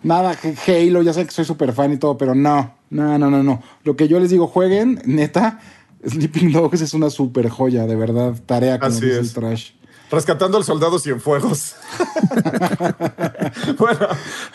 Nada, 0.02 0.38
Halo, 0.66 1.02
ya 1.02 1.12
sé 1.12 1.26
que 1.26 1.32
soy 1.32 1.44
súper 1.44 1.74
fan 1.74 1.92
y 1.92 1.98
todo, 1.98 2.18
pero 2.18 2.34
no, 2.34 2.74
no, 2.90 3.18
no, 3.18 3.30
no, 3.30 3.44
no. 3.44 3.62
Lo 3.84 3.98
que 3.98 4.08
yo 4.08 4.20
les 4.20 4.30
digo, 4.30 4.48
jueguen, 4.48 5.02
neta, 5.06 5.60
Sleeping 6.06 6.52
Dogs 6.52 6.82
es 6.82 6.94
una 6.94 7.10
súper 7.10 7.50
joya, 7.50 7.86
de 7.86 7.96
verdad. 7.96 8.36
Tarea 8.46 8.80
como 8.80 8.94
dice 8.94 9.20
el 9.20 9.34
trash. 9.34 9.72
Rescatando 10.12 10.58
al 10.58 10.64
soldado 10.64 10.98
Cienfuegos. 10.98 11.76
bueno, 13.78 14.08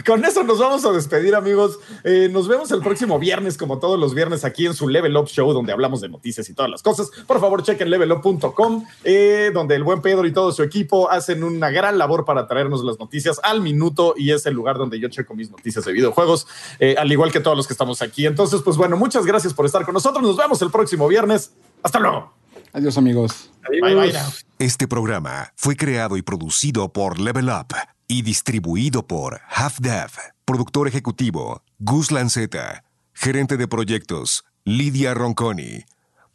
con 0.05 0.24
eso 0.24 0.43
nos 0.43 0.59
vamos 0.59 0.85
a 0.85 0.93
despedir, 0.93 1.35
amigos. 1.35 1.78
Eh, 2.02 2.28
nos 2.32 2.48
vemos 2.48 2.72
el 2.72 2.81
próximo 2.81 3.18
viernes, 3.18 3.56
como 3.56 3.78
todos 3.78 3.98
los 3.98 4.14
viernes, 4.14 4.44
aquí 4.44 4.66
en 4.66 4.74
su 4.74 4.89
Level 4.89 5.16
Up 5.16 5.28
Show, 5.28 5.52
donde 5.52 5.72
hablamos 5.72 6.01
de 6.01 6.09
noticias 6.09 6.48
y 6.48 6.55
todas 6.55 6.70
las 6.70 6.82
cosas. 6.82 7.10
Por 7.26 7.40
favor, 7.40 7.62
chequen 7.62 7.89
levelup.com, 7.89 8.85
eh, 9.05 9.52
donde 9.55 9.76
el 9.76 9.85
buen 9.85 10.02
Pedro 10.02 10.26
y 10.26 10.32
todo 10.32 10.51
su 10.51 10.62
equipo 10.62 11.09
hacen 11.09 11.44
una 11.44 11.70
gran 11.70 11.98
labor 11.98 12.24
para 12.24 12.48
traernos 12.48 12.82
las 12.82 12.98
noticias 12.98 13.40
al 13.43 13.60
minuto 13.60 14.14
y 14.16 14.32
es 14.32 14.47
el 14.47 14.55
lugar 14.55 14.76
donde 14.76 14.98
yo 14.98 15.09
checo 15.09 15.35
mis 15.35 15.51
noticias 15.51 15.85
de 15.85 15.93
videojuegos, 15.93 16.48
eh, 16.81 16.97
al 16.98 17.10
igual 17.12 17.31
que 17.31 17.40
todos 17.40 17.56
los 17.56 17.66
que 17.66 17.74
estamos 17.74 18.02
aquí. 18.02 18.26
Entonces, 18.26 18.60
pues 18.62 18.76
bueno, 18.76 18.97
muchas 18.97 19.24
gracias 19.24 19.55
por 19.55 19.66
estar 19.66 19.85
con 19.85 19.94
nosotros. 19.94 20.22
Nos 20.22 20.36
vemos 20.36 20.60
el 20.62 20.70
próximo 20.70 21.06
viernes. 21.06 21.52
Hasta 21.82 22.01
luego. 22.01 22.43
Adiós, 22.74 22.98
amigos. 22.98 23.51
Bye, 23.70 23.94
bye 23.94 24.12
Este 24.59 24.88
programa 24.88 25.52
fue 25.55 25.76
creado 25.76 26.16
y 26.16 26.22
producido 26.22 26.92
por 26.92 27.20
Level 27.20 27.48
Up 27.48 27.74
y 28.09 28.22
distribuido 28.22 29.06
por 29.06 29.40
Half 29.48 29.78
Dev. 29.78 30.10
Productor 30.44 30.88
ejecutivo, 30.88 31.62
Gus 31.78 32.10
Lanceta. 32.10 32.84
Gerente 33.12 33.56
de 33.56 33.68
proyectos, 33.68 34.44
Lidia 34.64 35.14
Ronconi. 35.14 35.84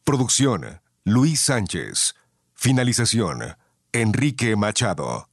Producción, 0.06 0.82
Luis 1.04 1.42
Sánchez. 1.42 2.16
Finalización, 2.56 3.58
Enrique 3.92 4.56
Machado. 4.56 5.29